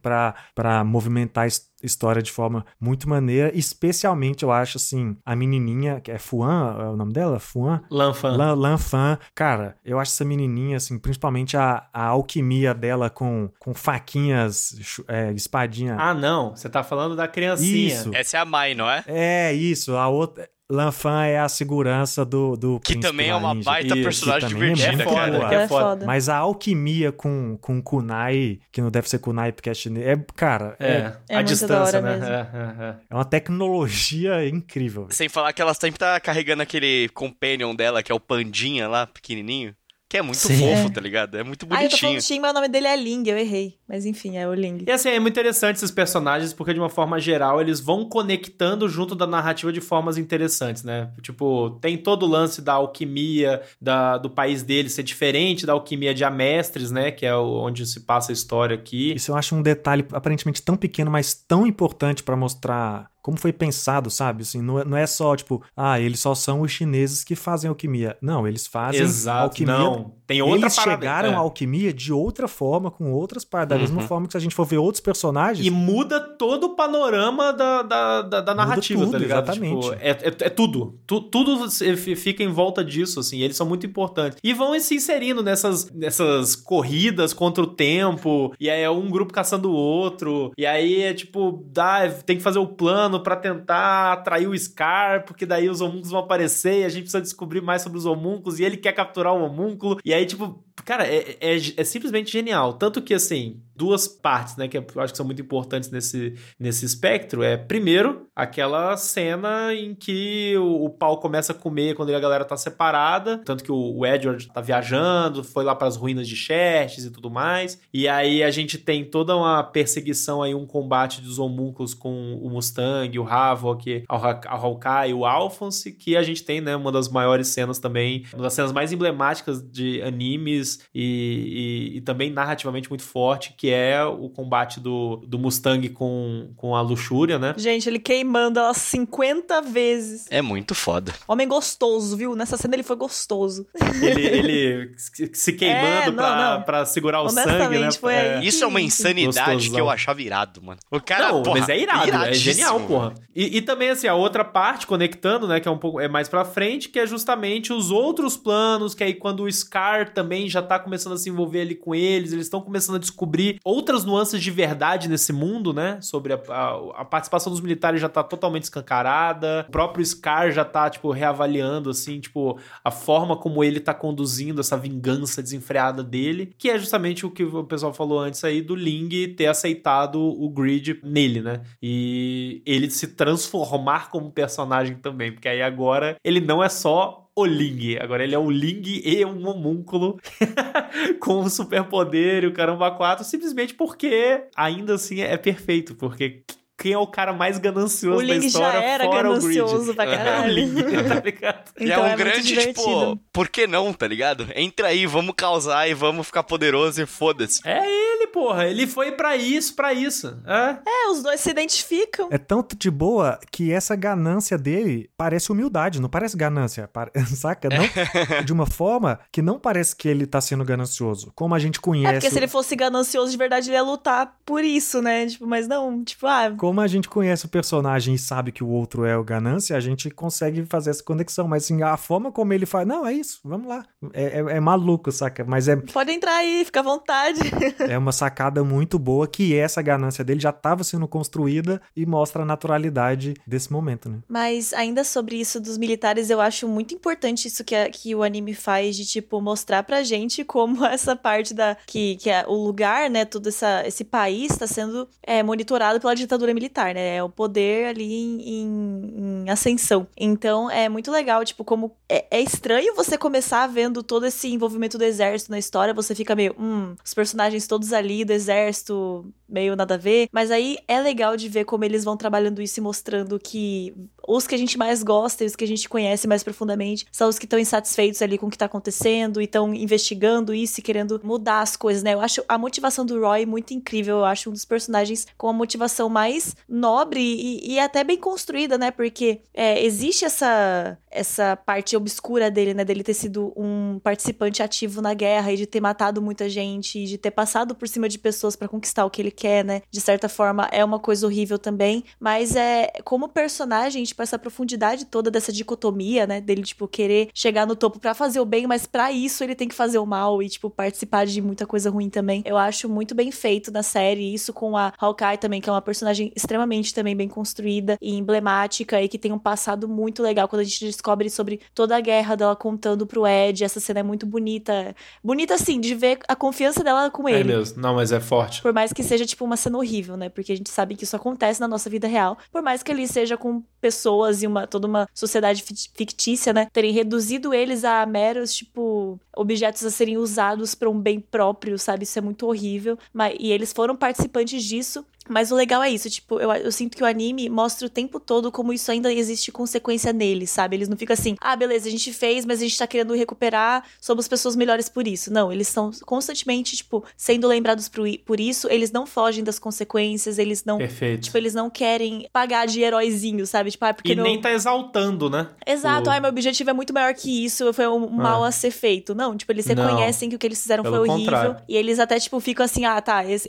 pra 0.54 0.84
movimentar 0.84 1.44
a 1.44 1.46
his- 1.46 1.71
história 1.82 2.22
de 2.22 2.30
forma 2.30 2.64
muito 2.80 3.08
maneira. 3.08 3.50
Especialmente, 3.56 4.42
eu 4.42 4.52
acho, 4.52 4.76
assim, 4.76 5.16
a 5.24 5.34
menininha, 5.34 6.00
que 6.00 6.10
é 6.10 6.18
Fuan, 6.18 6.76
é 6.80 6.84
o 6.88 6.96
nome 6.96 7.12
dela? 7.12 7.38
Fuan? 7.38 7.82
Lanfan. 7.90 8.36
Lan, 8.36 8.54
Lan 8.54 8.78
Fan. 8.78 9.18
Cara, 9.34 9.76
eu 9.84 9.98
acho 9.98 10.12
essa 10.12 10.24
menininha, 10.24 10.76
assim, 10.76 10.98
principalmente 10.98 11.56
a, 11.56 11.86
a 11.92 12.06
alquimia 12.06 12.72
dela 12.74 13.10
com, 13.10 13.48
com 13.58 13.74
faquinhas, 13.74 15.02
é, 15.08 15.32
espadinha. 15.32 15.96
Ah, 15.98 16.14
não. 16.14 16.54
Você 16.56 16.68
tá 16.68 16.82
falando 16.82 17.16
da 17.16 17.26
criancinha. 17.28 17.86
Isso. 17.88 18.10
Essa 18.14 18.36
é 18.36 18.40
a 18.40 18.44
Mai, 18.44 18.74
não 18.74 18.88
é? 18.90 19.04
É, 19.06 19.52
isso. 19.52 19.96
A 19.96 20.08
outra. 20.08 20.48
Lanfan 20.70 21.24
é 21.24 21.38
a 21.38 21.50
segurança 21.50 22.24
do, 22.24 22.56
do 22.56 22.80
Que 22.80 22.96
também 22.96 23.28
é 23.28 23.34
uma 23.36 23.52
ninja. 23.52 23.70
baita 23.70 23.94
Isso, 23.94 24.02
personagem 24.04 24.46
é 24.48 24.48
divertida, 24.48 25.02
É 25.02 25.04
foda, 25.04 25.40
cara. 25.40 25.54
é 25.54 25.68
foda. 25.68 26.06
Mas 26.06 26.28
a 26.30 26.36
alquimia 26.38 27.12
com, 27.12 27.58
com 27.60 27.82
kunai, 27.82 28.58
que 28.72 28.80
não 28.80 28.90
deve 28.90 29.06
ser 29.06 29.18
kunai 29.18 29.52
porque 29.52 29.68
é 29.68 29.74
chinês, 29.74 30.06
é, 30.06 30.16
cara, 30.34 30.74
é, 30.80 30.86
É, 30.88 31.16
É 31.28 31.34
a 31.34 31.36
muito 31.38 31.48
distância, 31.48 31.71
né? 31.80 32.00
mesmo. 32.00 32.24
É, 32.24 32.30
é, 32.30 32.84
é. 32.84 32.94
é 33.10 33.14
uma 33.14 33.24
tecnologia 33.24 34.46
incrível. 34.48 35.08
Sem 35.10 35.28
falar 35.28 35.52
que 35.52 35.62
ela 35.62 35.74
sempre 35.74 35.98
tá 35.98 36.18
carregando 36.20 36.62
aquele 36.62 37.08
companion 37.10 37.74
dela, 37.74 38.02
que 38.02 38.12
é 38.12 38.14
o 38.14 38.20
pandinha 38.20 38.88
lá, 38.88 39.06
pequenininho. 39.06 39.74
Que 40.12 40.18
é 40.18 40.20
muito 40.22 40.36
Sim. 40.38 40.58
fofo, 40.58 40.88
É. 40.88 40.90
tá 40.90 41.00
ligado? 41.00 41.38
É 41.38 41.42
muito 41.42 41.64
Ah, 41.70 41.82
eu 41.82 41.88
tô 41.88 41.96
bonitinho. 41.96 42.00
falando 42.00 42.20
Shin, 42.20 42.38
mas 42.40 42.50
o 42.50 42.54
nome 42.54 42.68
dele 42.68 42.86
é 42.86 42.94
Ling, 42.94 43.22
eu 43.26 43.38
errei. 43.38 43.78
Mas 43.88 44.04
enfim, 44.04 44.36
é 44.36 44.46
o 44.46 44.52
Ling. 44.52 44.84
E 44.86 44.90
assim, 44.92 45.08
é 45.08 45.18
muito 45.18 45.32
interessante 45.32 45.76
esses 45.76 45.90
personagens, 45.90 46.52
porque 46.52 46.74
de 46.74 46.78
uma 46.78 46.90
forma 46.90 47.18
geral 47.18 47.62
eles 47.62 47.80
vão 47.80 48.04
conectando 48.06 48.86
junto 48.90 49.14
da 49.14 49.26
narrativa 49.26 49.72
de 49.72 49.80
formas 49.80 50.18
interessantes, 50.18 50.82
né? 50.84 51.10
Tipo, 51.22 51.78
tem 51.80 51.96
todo 51.96 52.24
o 52.24 52.28
lance 52.28 52.60
da 52.60 52.74
alquimia 52.74 53.62
da, 53.80 54.18
do 54.18 54.28
país 54.28 54.62
deles 54.62 54.92
ser 54.92 55.02
diferente 55.02 55.64
da 55.64 55.72
alquimia 55.72 56.12
de 56.14 56.24
Amestres, 56.24 56.90
né? 56.90 57.10
Que 57.10 57.24
é 57.24 57.34
o- 57.34 57.62
onde 57.62 57.86
se 57.86 58.00
passa 58.00 58.32
a 58.32 58.34
história 58.34 58.74
aqui. 58.76 59.14
Isso 59.14 59.30
eu 59.30 59.36
acho 59.36 59.54
um 59.54 59.62
detalhe 59.62 60.04
aparentemente 60.12 60.60
tão 60.60 60.76
pequeno, 60.76 61.10
mas 61.10 61.32
tão 61.32 61.66
importante 61.66 62.22
pra 62.22 62.36
mostrar 62.36 63.10
como 63.22 63.38
foi 63.38 63.52
pensado, 63.52 64.10
sabe? 64.10 64.42
Assim, 64.42 64.60
não, 64.60 64.78
é, 64.80 64.84
não 64.84 64.96
é 64.96 65.06
só, 65.06 65.34
tipo, 65.36 65.62
ah, 65.76 65.98
eles 66.00 66.18
só 66.20 66.34
são 66.34 66.60
os 66.62 66.70
chineses 66.72 67.22
que 67.24 67.36
fazem 67.36 67.68
alquimia. 67.68 68.16
Não, 68.20 68.46
eles 68.48 68.66
fazem 68.66 69.00
Exato, 69.00 69.44
alquimia. 69.44 69.72
não. 69.78 70.12
Tem 70.26 70.40
outra 70.42 70.58
eles 70.60 70.74
parada. 70.76 70.96
chegaram 71.00 71.30
é. 71.30 71.34
à 71.34 71.38
alquimia 71.38 71.92
de 71.92 72.12
outra 72.12 72.48
forma, 72.48 72.90
com 72.90 73.12
outras 73.12 73.44
paradas. 73.44 73.76
Da 73.76 73.80
mesma 73.82 74.00
Uhum. 74.02 74.08
forma 74.08 74.26
que 74.26 74.32
se 74.32 74.36
a 74.38 74.40
gente 74.40 74.54
for 74.54 74.64
ver 74.64 74.78
outros 74.78 75.00
personagens. 75.00 75.64
E 75.66 75.70
muda 75.70 76.18
todo 76.20 76.64
o 76.64 76.74
panorama 76.74 77.52
da, 77.52 77.82
da, 77.82 78.22
da, 78.22 78.40
da 78.40 78.54
narrativa, 78.54 79.00
tudo, 79.00 79.12
tá 79.12 79.18
ligado? 79.18 79.44
exatamente. 79.44 79.80
Tipo, 79.90 79.94
é, 80.00 80.10
é, 80.10 80.26
é 80.26 80.48
tudo. 80.50 80.98
Tu- 81.06 81.20
tudo 81.22 81.70
fica 82.16 82.42
em 82.42 82.48
volta 82.48 82.82
disso, 82.84 83.20
assim. 83.20 83.40
Eles 83.40 83.56
são 83.56 83.66
muito 83.66 83.86
importantes. 83.86 84.38
E 84.42 84.52
vão 84.54 84.78
se 84.80 84.94
inserindo 84.94 85.42
nessas, 85.42 85.90
nessas 85.92 86.56
corridas 86.56 87.32
contra 87.32 87.62
o 87.62 87.66
tempo. 87.66 88.52
E 88.58 88.68
aí 88.70 88.80
é 88.82 88.90
um 88.90 89.08
grupo 89.10 89.32
caçando 89.32 89.70
o 89.70 89.74
outro. 89.74 90.50
E 90.56 90.64
aí 90.66 91.02
é 91.02 91.12
tipo, 91.14 91.62
dá, 91.70 92.08
tem 92.24 92.36
que 92.36 92.42
fazer 92.42 92.58
o 92.58 92.66
plano 92.66 93.11
pra 93.20 93.36
tentar 93.36 94.12
atrair 94.12 94.48
o 94.48 94.56
Scar, 94.56 95.24
porque 95.24 95.44
daí 95.44 95.68
os 95.68 95.80
homúnculos 95.80 96.10
vão 96.10 96.20
aparecer 96.20 96.80
e 96.80 96.84
a 96.84 96.88
gente 96.88 97.02
precisa 97.02 97.20
descobrir 97.20 97.60
mais 97.60 97.82
sobre 97.82 97.98
os 97.98 98.06
homúnculos. 98.06 98.58
E 98.58 98.64
ele 98.64 98.76
quer 98.76 98.92
capturar 98.92 99.34
o 99.34 99.42
homúnculo. 99.42 99.98
E 100.04 100.14
aí, 100.14 100.24
tipo, 100.24 100.64
cara, 100.84 101.06
é, 101.06 101.36
é, 101.40 101.56
é 101.76 101.84
simplesmente 101.84 102.30
genial. 102.30 102.72
Tanto 102.74 103.00
que, 103.02 103.14
assim, 103.14 103.60
duas 103.74 104.06
partes, 104.06 104.56
né, 104.56 104.68
que 104.68 104.76
eu 104.78 104.84
acho 104.98 105.12
que 105.12 105.16
são 105.16 105.26
muito 105.26 105.42
importantes 105.42 105.90
nesse, 105.90 106.34
nesse 106.58 106.84
espectro 106.84 107.42
é, 107.42 107.56
primeiro, 107.56 108.26
aquela 108.36 108.96
cena 108.96 109.74
em 109.74 109.94
que 109.94 110.54
o, 110.58 110.84
o 110.84 110.90
pau 110.90 111.18
começa 111.18 111.52
a 111.52 111.54
comer 111.54 111.94
quando 111.94 112.14
a 112.14 112.20
galera 112.20 112.44
tá 112.44 112.56
separada, 112.56 113.38
tanto 113.44 113.64
que 113.64 113.72
o, 113.72 113.96
o 113.98 114.06
Edward 114.06 114.46
tá 114.52 114.60
viajando, 114.60 115.42
foi 115.42 115.64
lá 115.64 115.74
pras 115.74 115.96
ruínas 115.96 116.28
de 116.28 116.36
Xerxes 116.36 117.06
e 117.06 117.10
tudo 117.10 117.30
mais, 117.30 117.80
e 117.92 118.06
aí 118.06 118.42
a 118.42 118.50
gente 118.50 118.78
tem 118.78 119.04
toda 119.04 119.34
uma 119.34 119.62
perseguição 119.64 120.42
aí, 120.42 120.54
um 120.54 120.66
combate 120.66 121.20
dos 121.20 121.38
homúnculos 121.38 121.94
com 121.94 122.34
o 122.40 122.50
Mustang, 122.50 123.18
o 123.18 123.26
Havok, 123.26 124.04
o 124.08 124.14
Ha- 124.14 124.40
o 124.44 124.66
Hawkeye 124.66 125.14
o 125.14 125.24
Alphonse, 125.24 125.92
que 125.92 126.16
a 126.16 126.22
gente 126.22 126.44
tem, 126.44 126.60
né, 126.60 126.76
uma 126.76 126.92
das 126.92 127.08
maiores 127.08 127.48
cenas 127.48 127.78
também, 127.78 128.24
uma 128.32 128.42
das 128.44 128.52
cenas 128.54 128.70
mais 128.70 128.92
emblemáticas 128.92 129.62
de 129.62 130.00
animes 130.02 130.61
e, 130.94 131.92
e- 131.94 131.96
e 131.98 132.00
também 132.00 132.30
narrativamente 132.30 132.88
muito 132.88 133.02
forte, 133.04 133.54
que 133.56 133.70
é 133.70 134.04
o 134.04 134.28
combate 134.28 134.80
do, 134.80 135.16
do 135.26 135.38
Mustang 135.38 135.88
com, 135.90 136.50
com 136.56 136.74
a 136.76 136.80
luxúria, 136.80 137.38
né? 137.38 137.54
Gente, 137.56 137.88
ele 137.88 137.98
queimando 137.98 138.58
ela 138.58 138.74
50 138.74 139.60
vezes. 139.62 140.26
É 140.30 140.40
muito 140.42 140.74
foda. 140.74 141.12
Homem 141.26 141.46
gostoso, 141.48 142.16
viu? 142.16 142.34
Nessa 142.34 142.56
cena 142.56 142.74
ele 142.74 142.82
foi 142.82 142.96
gostoso. 142.96 143.66
Ele, 144.02 144.20
ele 144.26 144.94
se- 144.96 145.52
queimando 145.52 145.86
É, 145.86 146.06
não, 146.06 146.14
pra, 146.14 146.54
não. 146.56 146.62
pra 146.62 146.86
segurar 146.86 147.22
o 147.22 147.28
sangue, 147.28 147.46
né? 147.46 147.52
Honestamente, 147.66 147.98
foi 147.98 148.14
É. 148.14 148.40
Isso 148.44 148.64
é 148.64 148.66
uma 148.66 148.80
insanidade 148.80 149.52
Gostosão. 149.54 149.74
que 149.74 149.80
eu 149.80 149.90
achava 149.90 150.22
irado, 150.22 150.62
mano. 150.62 150.78
O 150.90 151.00
cara, 151.00 151.32
não, 151.32 151.42
porra, 151.42 151.60
mas 151.60 151.68
é 151.68 151.78
irado, 151.78 152.10
é 152.26 152.32
genial, 152.34 152.80
porra. 152.80 153.14
E, 153.34 153.58
e 153.58 153.62
também, 153.62 153.90
assim, 153.90 154.06
a 154.06 154.14
outra 154.14 154.44
parte, 154.44 154.86
conectando, 154.86 155.46
né, 155.48 155.60
que 155.60 155.68
é 155.68 155.70
um 155.70 155.78
pouco 155.78 156.00
é 156.00 156.08
mais 156.08 156.28
pra 156.28 156.44
frente, 156.44 156.88
que 156.88 156.98
é 156.98 157.06
justamente 157.06 157.72
os 157.72 157.90
outros 157.90 158.36
planos, 158.36 158.94
que 158.94 159.02
aí 159.04 159.14
quando 159.14 159.44
o 159.44 159.52
Scar 159.52 160.12
também 160.12 160.48
já 160.52 160.62
tá 160.62 160.78
começando 160.78 161.14
a 161.14 161.16
se 161.16 161.28
envolver 161.30 161.60
ali 161.62 161.74
com 161.74 161.94
eles, 161.94 162.32
eles 162.32 162.46
estão 162.46 162.60
começando 162.60 162.96
a 162.96 162.98
descobrir 162.98 163.58
outras 163.64 164.04
nuances 164.04 164.42
de 164.42 164.50
verdade 164.50 165.08
nesse 165.08 165.32
mundo, 165.32 165.72
né, 165.72 165.98
sobre 166.00 166.32
a, 166.32 166.40
a- 166.48 167.00
a 167.00 167.04
participação 167.04 167.50
dos 167.52 167.60
militares 167.60 168.00
já 168.00 168.08
tá 168.08 168.22
totalmente 168.22 168.64
escancarada, 168.64 169.64
o 169.68 169.72
próprio 169.72 170.04
Scar 170.04 170.50
já 170.52 170.64
tá, 170.64 170.88
tipo, 170.90 171.10
reavaliando, 171.10 171.90
assim, 171.90 172.20
tipo, 172.20 172.58
a 172.84 172.90
forma 172.90 173.36
como 173.36 173.62
ele 173.64 173.80
tá 173.80 173.94
conduzindo 173.94 174.60
essa 174.60 174.76
vingança 174.76 175.42
desenfreada 175.42 176.02
dele, 176.02 176.52
que 176.58 176.68
é 176.70 176.78
justamente 176.78 177.24
o 177.26 177.30
que 177.30 177.44
o 177.44 177.64
pessoal 177.64 177.92
falou 177.92 178.20
antes 178.20 178.42
aí 178.44 178.60
do 178.62 178.74
Ling 178.74 179.34
ter 179.36 179.46
aceitado 179.46 180.16
o 180.20 180.48
Grid 180.50 181.00
nele, 181.02 181.40
né? 181.40 181.60
E 181.82 182.62
ele 182.66 182.90
se 182.90 183.08
transformar 183.08 184.10
como 184.10 184.30
personagem 184.30 184.96
também, 184.96 185.32
porque 185.32 185.48
aí 185.48 185.62
agora 185.62 186.16
ele 186.24 186.40
não 186.40 186.62
é 186.62 186.68
só 186.68 187.21
o 187.34 187.44
Ling, 187.46 187.96
agora 187.98 188.24
ele 188.24 188.34
é 188.34 188.38
o 188.38 188.50
Ling 188.50 188.82
e 189.04 189.24
um 189.24 189.48
homúnculo 189.48 190.20
com 191.18 191.40
um 191.40 191.48
superpoder 191.48 192.44
e 192.44 192.46
o 192.46 192.52
caramba 192.52 192.90
4, 192.90 193.24
simplesmente 193.24 193.74
porque 193.74 194.44
ainda 194.54 194.94
assim 194.94 195.20
é 195.20 195.36
perfeito, 195.36 195.94
porque 195.94 196.42
quem 196.82 196.92
é 196.92 196.98
o 196.98 197.06
cara 197.06 197.32
mais 197.32 197.58
ganancioso 197.58 198.24
O 198.24 198.26
da 198.26 198.34
Ling 198.34 198.46
história 198.46 198.80
já 198.80 198.84
era 198.84 199.04
fora 199.04 199.22
ganancioso 199.22 199.92
o 199.92 199.94
Grid? 199.94 199.94
pra 199.94 200.04
É 200.04 200.08
o 200.12 200.16
caralho. 200.18 200.52
Ling, 200.52 200.74
tá 201.08 201.20
ligado? 201.24 201.70
E 201.78 201.84
Então 201.84 201.96
é 201.96 201.98
um 202.00 202.06
muito 202.08 202.18
grande, 202.18 202.42
divertido. 202.42 202.80
tipo, 202.80 203.20
por 203.32 203.48
que 203.48 203.66
não, 203.68 203.92
tá 203.92 204.06
ligado? 204.08 204.48
Entra 204.56 204.88
aí, 204.88 205.06
vamos 205.06 205.34
causar 205.36 205.88
e 205.88 205.94
vamos 205.94 206.26
ficar 206.26 206.42
poderoso 206.42 207.00
e 207.00 207.06
foda-se. 207.06 207.60
É 207.64 207.84
ele, 207.88 208.26
porra. 208.26 208.66
Ele 208.66 208.84
foi 208.86 209.12
pra 209.12 209.36
isso, 209.36 209.76
pra 209.76 209.92
isso. 209.94 210.36
É. 210.44 210.76
É, 210.84 211.08
os 211.10 211.22
dois 211.22 211.40
se 211.40 211.50
identificam. 211.50 212.28
É 212.32 212.38
tanto 212.38 212.76
de 212.76 212.90
boa 212.90 213.38
que 213.52 213.72
essa 213.72 213.94
ganância 213.94 214.58
dele 214.58 215.08
parece 215.16 215.52
humildade, 215.52 216.00
não 216.00 216.08
parece 216.08 216.36
ganância, 216.36 216.90
saca? 217.36 217.68
Não, 217.68 218.42
de 218.44 218.52
uma 218.52 218.66
forma 218.66 219.20
que 219.30 219.40
não 219.40 219.56
parece 219.58 219.94
que 219.94 220.08
ele 220.08 220.26
tá 220.26 220.40
sendo 220.40 220.64
ganancioso. 220.64 221.30
Como 221.36 221.54
a 221.54 221.58
gente 221.60 221.80
conhece. 221.80 222.08
É 222.08 222.12
porque 222.14 222.30
se 222.30 222.38
ele 222.38 222.48
fosse 222.48 222.74
ganancioso 222.74 223.30
de 223.30 223.36
verdade, 223.38 223.68
ele 223.68 223.76
ia 223.76 223.82
lutar 223.82 224.34
por 224.44 224.64
isso, 224.64 225.00
né? 225.00 225.26
Tipo, 225.26 225.46
mas 225.46 225.68
não, 225.68 226.02
tipo, 226.04 226.26
ah, 226.26 226.52
Como 226.56 226.71
a 226.80 226.86
gente 226.86 227.08
conhece 227.08 227.46
o 227.46 227.48
personagem 227.48 228.14
e 228.14 228.18
sabe 228.18 228.52
que 228.52 228.62
o 228.64 228.68
outro 228.68 229.04
é 229.04 229.16
o 229.16 229.24
ganância, 229.24 229.76
a 229.76 229.80
gente 229.80 230.10
consegue 230.10 230.64
fazer 230.66 230.90
essa 230.90 231.02
conexão. 231.02 231.46
Mas 231.48 231.64
assim, 231.64 231.82
a 231.82 231.96
forma 231.96 232.30
como 232.32 232.52
ele 232.52 232.66
faz. 232.66 232.86
Não, 232.86 233.06
é 233.06 233.12
isso, 233.12 233.40
vamos 233.44 233.68
lá. 233.68 233.84
É, 234.12 234.38
é- 234.40 234.56
é 234.56 234.60
maluco, 234.60 235.10
saca? 235.12 235.44
Mas 235.44 235.68
é, 235.68 235.76
pode 235.76 236.10
entrar 236.12 236.36
aí, 236.36 236.64
fica 236.64 236.80
à 236.80 236.82
vontade. 236.82 237.40
é 237.88 237.96
uma 237.98 238.12
sacada 238.12 238.62
muito 238.64 238.98
boa 238.98 239.26
que 239.26 239.56
essa 239.56 239.82
ganância 239.82 240.24
dele 240.24 240.40
já 240.40 240.50
estava 240.50 240.84
sendo 240.84 241.06
construída 241.08 241.80
e 241.96 242.04
mostra 242.06 242.42
a 242.42 242.46
naturalidade 242.46 243.34
desse 243.46 243.72
momento, 243.72 244.08
né? 244.08 244.18
Mas 244.28 244.72
ainda 244.72 245.04
sobre 245.04 245.36
isso 245.36 245.60
dos 245.60 245.76
militares, 245.78 246.30
eu 246.30 246.40
acho 246.40 246.66
muito 246.68 246.94
importante 246.94 247.48
isso 247.48 247.64
que, 247.64 247.74
a- 247.74 247.90
que 247.90 248.14
o 248.14 248.22
anime 248.22 248.54
faz 248.54 248.96
de, 248.96 249.04
tipo, 249.04 249.40
mostrar 249.40 249.82
pra 249.82 250.02
gente 250.02 250.44
como 250.44 250.84
essa 250.86 251.14
parte 251.16 251.54
da. 251.54 251.76
que, 251.86 252.16
que 252.16 252.30
é 252.30 252.44
o 252.46 252.54
lugar, 252.54 253.08
né? 253.10 253.24
Todo 253.24 253.48
essa, 253.48 253.86
esse 253.86 254.04
país 254.04 254.52
está 254.52 254.66
sendo 254.66 255.08
é, 255.22 255.42
monitorado 255.42 256.00
pela 256.00 256.14
ditadura 256.14 256.52
militar, 256.54 256.61
né? 256.94 257.16
É 257.16 257.22
o 257.22 257.28
poder 257.28 257.86
ali 257.86 258.04
em, 258.12 258.40
em- 258.60 259.42
em 259.44 259.50
ascensão. 259.50 260.06
Então 260.16 260.70
é 260.70 260.88
muito 260.88 261.10
legal, 261.10 261.44
tipo, 261.44 261.64
como. 261.64 261.96
É, 262.08 262.26
é 262.30 262.40
estranho 262.40 262.94
você 262.94 263.16
começar 263.18 263.66
vendo 263.66 264.02
todo 264.02 264.26
esse 264.26 264.48
envolvimento 264.52 264.98
do 264.98 265.04
exército 265.04 265.50
na 265.50 265.58
história, 265.58 265.94
você 265.94 266.14
fica 266.14 266.34
meio. 266.34 266.54
Hum, 266.58 266.94
os 267.04 267.14
personagens 267.14 267.66
todos 267.66 267.92
ali 267.92 268.24
do 268.24 268.32
exército, 268.32 269.26
meio 269.48 269.74
nada 269.76 269.94
a 269.94 269.98
ver. 269.98 270.28
Mas 270.32 270.50
aí 270.50 270.78
é 270.88 271.00
legal 271.00 271.36
de 271.36 271.48
ver 271.48 271.64
como 271.64 271.84
eles 271.84 272.04
vão 272.04 272.16
trabalhando 272.16 272.60
isso 272.62 272.80
e 272.80 272.82
mostrando 272.82 273.38
que 273.38 273.94
os 274.26 274.46
que 274.46 274.54
a 274.54 274.58
gente 274.58 274.78
mais 274.78 275.02
gosta 275.02 275.44
e 275.44 275.46
os 275.46 275.56
que 275.56 275.64
a 275.64 275.68
gente 275.68 275.88
conhece 275.88 276.26
mais 276.26 276.42
profundamente 276.42 277.06
são 277.10 277.28
os 277.28 277.38
que 277.38 277.46
estão 277.46 277.58
insatisfeitos 277.58 278.22
ali 278.22 278.38
com 278.38 278.46
o 278.46 278.50
que 278.50 278.58
tá 278.58 278.66
acontecendo 278.66 279.40
e 279.40 279.44
estão 279.44 279.74
investigando 279.74 280.54
isso 280.54 280.80
e 280.80 280.82
querendo 280.82 281.20
mudar 281.22 281.60
as 281.60 281.76
coisas, 281.76 282.02
né? 282.02 282.14
Eu 282.14 282.20
acho 282.20 282.42
a 282.48 282.58
motivação 282.58 283.04
do 283.04 283.20
Roy 283.20 283.46
muito 283.46 283.72
incrível. 283.74 284.18
Eu 284.18 284.24
acho 284.24 284.50
um 284.50 284.52
dos 284.52 284.64
personagens 284.64 285.26
com 285.36 285.48
a 285.48 285.52
motivação 285.52 286.08
mais 286.08 286.56
nobre 286.68 287.20
e, 287.20 287.74
e 287.74 287.78
até 287.78 288.04
bem 288.04 288.16
construída, 288.16 288.78
né? 288.78 288.90
Porque 288.90 289.40
é, 289.54 289.84
existe 289.84 290.24
essa, 290.24 290.98
essa 291.10 291.56
parte 291.56 291.96
obscura 291.96 292.50
dele, 292.50 292.74
né? 292.74 292.84
Dele 292.84 293.02
ter 293.02 293.14
sido 293.14 293.52
um 293.56 293.98
participante 294.02 294.62
ativo 294.62 295.00
na 295.00 295.14
guerra 295.14 295.52
e 295.52 295.56
de 295.56 295.66
ter 295.66 295.80
matado 295.80 296.22
muita 296.22 296.48
gente 296.48 296.98
e 296.98 297.04
de 297.04 297.18
ter 297.18 297.30
passado 297.30 297.74
por 297.74 297.88
cima 297.88 298.08
de 298.08 298.18
pessoas 298.18 298.56
pra 298.56 298.68
conquistar 298.68 299.04
o 299.04 299.10
que 299.10 299.20
ele 299.20 299.30
quer, 299.30 299.64
né? 299.64 299.82
De 299.90 300.00
certa 300.00 300.28
forma, 300.28 300.68
é 300.72 300.84
uma 300.84 300.98
coisa 300.98 301.26
horrível 301.26 301.58
também. 301.58 302.04
Mas 302.18 302.56
é 302.56 302.92
como 303.04 303.28
personagem, 303.28 304.02
tipo, 304.12 304.22
essa 304.22 304.38
profundidade 304.38 305.06
toda 305.06 305.30
dessa 305.30 305.52
dicotomia, 305.52 306.26
né? 306.26 306.40
Dele, 306.40 306.62
tipo, 306.62 306.86
querer 306.86 307.28
chegar 307.34 307.66
no 307.66 307.74
topo 307.76 307.98
pra 307.98 308.14
fazer 308.14 308.40
o 308.40 308.44
bem, 308.44 308.66
mas 308.66 308.86
pra 308.86 309.10
isso 309.12 309.42
ele 309.42 309.54
tem 309.54 309.68
que 309.68 309.74
fazer 309.74 309.98
o 309.98 310.06
mal 310.06 310.42
e, 310.42 310.48
tipo, 310.48 310.70
participar 310.70 311.26
de 311.26 311.40
muita 311.40 311.66
coisa 311.66 311.90
ruim 311.90 312.08
também. 312.08 312.42
Eu 312.44 312.56
acho 312.56 312.88
muito 312.88 313.14
bem 313.14 313.30
feito 313.30 313.70
na 313.70 313.82
série. 313.82 314.32
Isso 314.34 314.52
com 314.52 314.76
a 314.76 314.92
Hawkeye 314.98 315.38
também, 315.38 315.60
que 315.60 315.68
é 315.68 315.72
uma 315.72 315.82
personagem 315.82 316.32
extremamente 316.36 316.94
também 316.94 317.16
bem 317.16 317.28
construída 317.28 317.96
e 318.00 318.14
emblemática 318.14 319.00
e 319.00 319.08
que 319.08 319.18
tem 319.18 319.32
um 319.32 319.38
passado 319.38 319.88
muito 319.88 320.22
legal 320.22 320.48
quando 320.48 320.60
a 320.60 320.64
gente 320.64 320.84
descobre 320.84 321.28
sobre 321.30 321.60
toda 321.74 321.96
a 321.96 322.00
guerra 322.00 322.36
dela 322.36 322.56
contando 322.56 323.06
pro 323.06 323.26
Ed. 323.26 323.64
Essa 323.64 323.80
cena 323.80 324.00
é 324.00 324.02
muito 324.02 324.26
bonita. 324.26 324.94
Bonita, 325.22 325.54
assim, 325.54 325.80
de 325.80 325.94
ver 325.94 326.18
a 326.28 326.36
confiança 326.36 326.82
dela 326.84 327.10
com 327.10 327.28
É 327.28 327.32
ele. 327.40 327.44
mesmo. 327.44 327.80
Não, 327.80 327.92
Não, 327.92 327.96
mas 327.96 328.10
é 328.12 328.20
forte. 328.20 328.62
Por 328.62 328.72
mais 328.72 328.92
que 328.92 329.02
seja, 329.02 329.26
tipo, 329.26 329.44
uma 329.44 329.56
cena 329.56 329.76
horrível, 329.78 330.16
né? 330.16 330.28
Porque 330.28 330.52
a 330.52 330.56
gente 330.56 330.70
sabe 330.70 330.94
que 330.96 331.04
isso 331.04 331.14
acontece 331.16 331.60
na 331.60 331.68
nossa 331.68 331.90
vida 331.90 332.08
real. 332.08 332.38
Por 332.50 332.62
mais 332.62 332.82
que 332.82 332.90
ele 332.90 333.06
seja 333.06 333.36
com 333.36 333.62
pessoas 333.80 334.01
e 334.42 334.46
uma 334.46 334.66
toda 334.66 334.86
uma 334.86 335.08
sociedade 335.14 335.62
fictícia, 335.62 336.52
né? 336.52 336.68
Terem 336.72 336.92
reduzido 336.92 337.52
eles 337.54 337.84
a 337.84 338.04
meros, 338.06 338.54
tipo, 338.54 339.18
objetos 339.36 339.84
a 339.84 339.90
serem 339.90 340.16
usados 340.16 340.74
para 340.74 340.90
um 340.90 340.98
bem 340.98 341.20
próprio, 341.20 341.78
sabe? 341.78 342.04
Isso 342.04 342.18
é 342.18 342.22
muito 342.22 342.46
horrível. 342.46 342.98
Mas, 343.12 343.34
e 343.38 343.50
eles 343.52 343.72
foram 343.72 343.96
participantes 343.96 344.62
disso. 344.64 345.04
Mas 345.28 345.52
o 345.52 345.54
legal 345.54 345.82
é 345.82 345.90
isso, 345.90 346.10
tipo, 346.10 346.40
eu, 346.40 346.52
eu 346.52 346.72
sinto 346.72 346.96
que 346.96 347.02
o 347.02 347.06
anime 347.06 347.48
mostra 347.48 347.86
o 347.86 347.90
tempo 347.90 348.18
todo 348.18 348.50
como 348.50 348.72
isso 348.72 348.90
ainda 348.90 349.12
existe 349.12 349.52
consequência 349.52 350.12
neles, 350.12 350.50
sabe? 350.50 350.76
Eles 350.76 350.88
não 350.88 350.96
ficam 350.96 351.14
assim, 351.14 351.36
ah, 351.40 351.54
beleza, 351.54 351.88
a 351.88 351.90
gente 351.90 352.12
fez, 352.12 352.44
mas 352.44 352.60
a 352.60 352.62
gente 352.62 352.78
tá 352.78 352.86
querendo 352.86 353.14
recuperar, 353.14 353.84
somos 354.00 354.26
pessoas 354.26 354.56
melhores 354.56 354.88
por 354.88 355.06
isso. 355.06 355.32
Não, 355.32 355.52
eles 355.52 355.68
estão 355.68 355.90
constantemente, 356.04 356.76
tipo, 356.76 357.04
sendo 357.16 357.46
lembrados 357.46 357.88
por, 357.88 358.06
por 358.24 358.40
isso, 358.40 358.68
eles 358.70 358.90
não 358.90 359.06
fogem 359.06 359.44
das 359.44 359.58
consequências, 359.58 360.38
eles 360.38 360.64
não. 360.64 360.78
Perfeito. 360.78 361.22
Tipo, 361.22 361.38
eles 361.38 361.54
não 361.54 361.70
querem 361.70 362.28
pagar 362.32 362.66
de 362.66 362.80
heróizinho, 362.80 363.46
sabe? 363.46 363.70
Tipo, 363.70 363.84
ah, 363.84 363.94
porque 363.94 364.12
e 364.12 364.16
não... 364.16 364.24
nem 364.24 364.40
tá 364.40 364.52
exaltando, 364.52 365.30
né? 365.30 365.48
Exato, 365.66 366.08
o... 366.08 366.12
ai, 366.12 366.20
meu 366.20 366.30
objetivo 366.30 366.70
é 366.70 366.72
muito 366.72 366.92
maior 366.92 367.14
que 367.14 367.44
isso, 367.44 367.72
foi 367.72 367.86
um 367.86 368.08
mal 368.08 368.44
ah. 368.44 368.48
a 368.48 368.52
ser 368.52 368.70
feito. 368.70 369.14
Não, 369.14 369.36
tipo, 369.36 369.52
eles 369.52 369.66
reconhecem 369.66 370.26
não. 370.26 370.30
que 370.30 370.36
o 370.36 370.38
que 370.38 370.46
eles 370.46 370.60
fizeram 370.60 370.82
Pelo 370.82 370.96
foi 370.96 371.08
horrível. 371.08 371.32
Contrário. 371.32 371.56
E 371.68 371.76
eles 371.76 371.98
até, 371.98 372.18
tipo, 372.18 372.40
ficam 372.40 372.64
assim, 372.64 372.84
ah, 372.84 373.00
tá, 373.00 373.24
esse, 373.24 373.46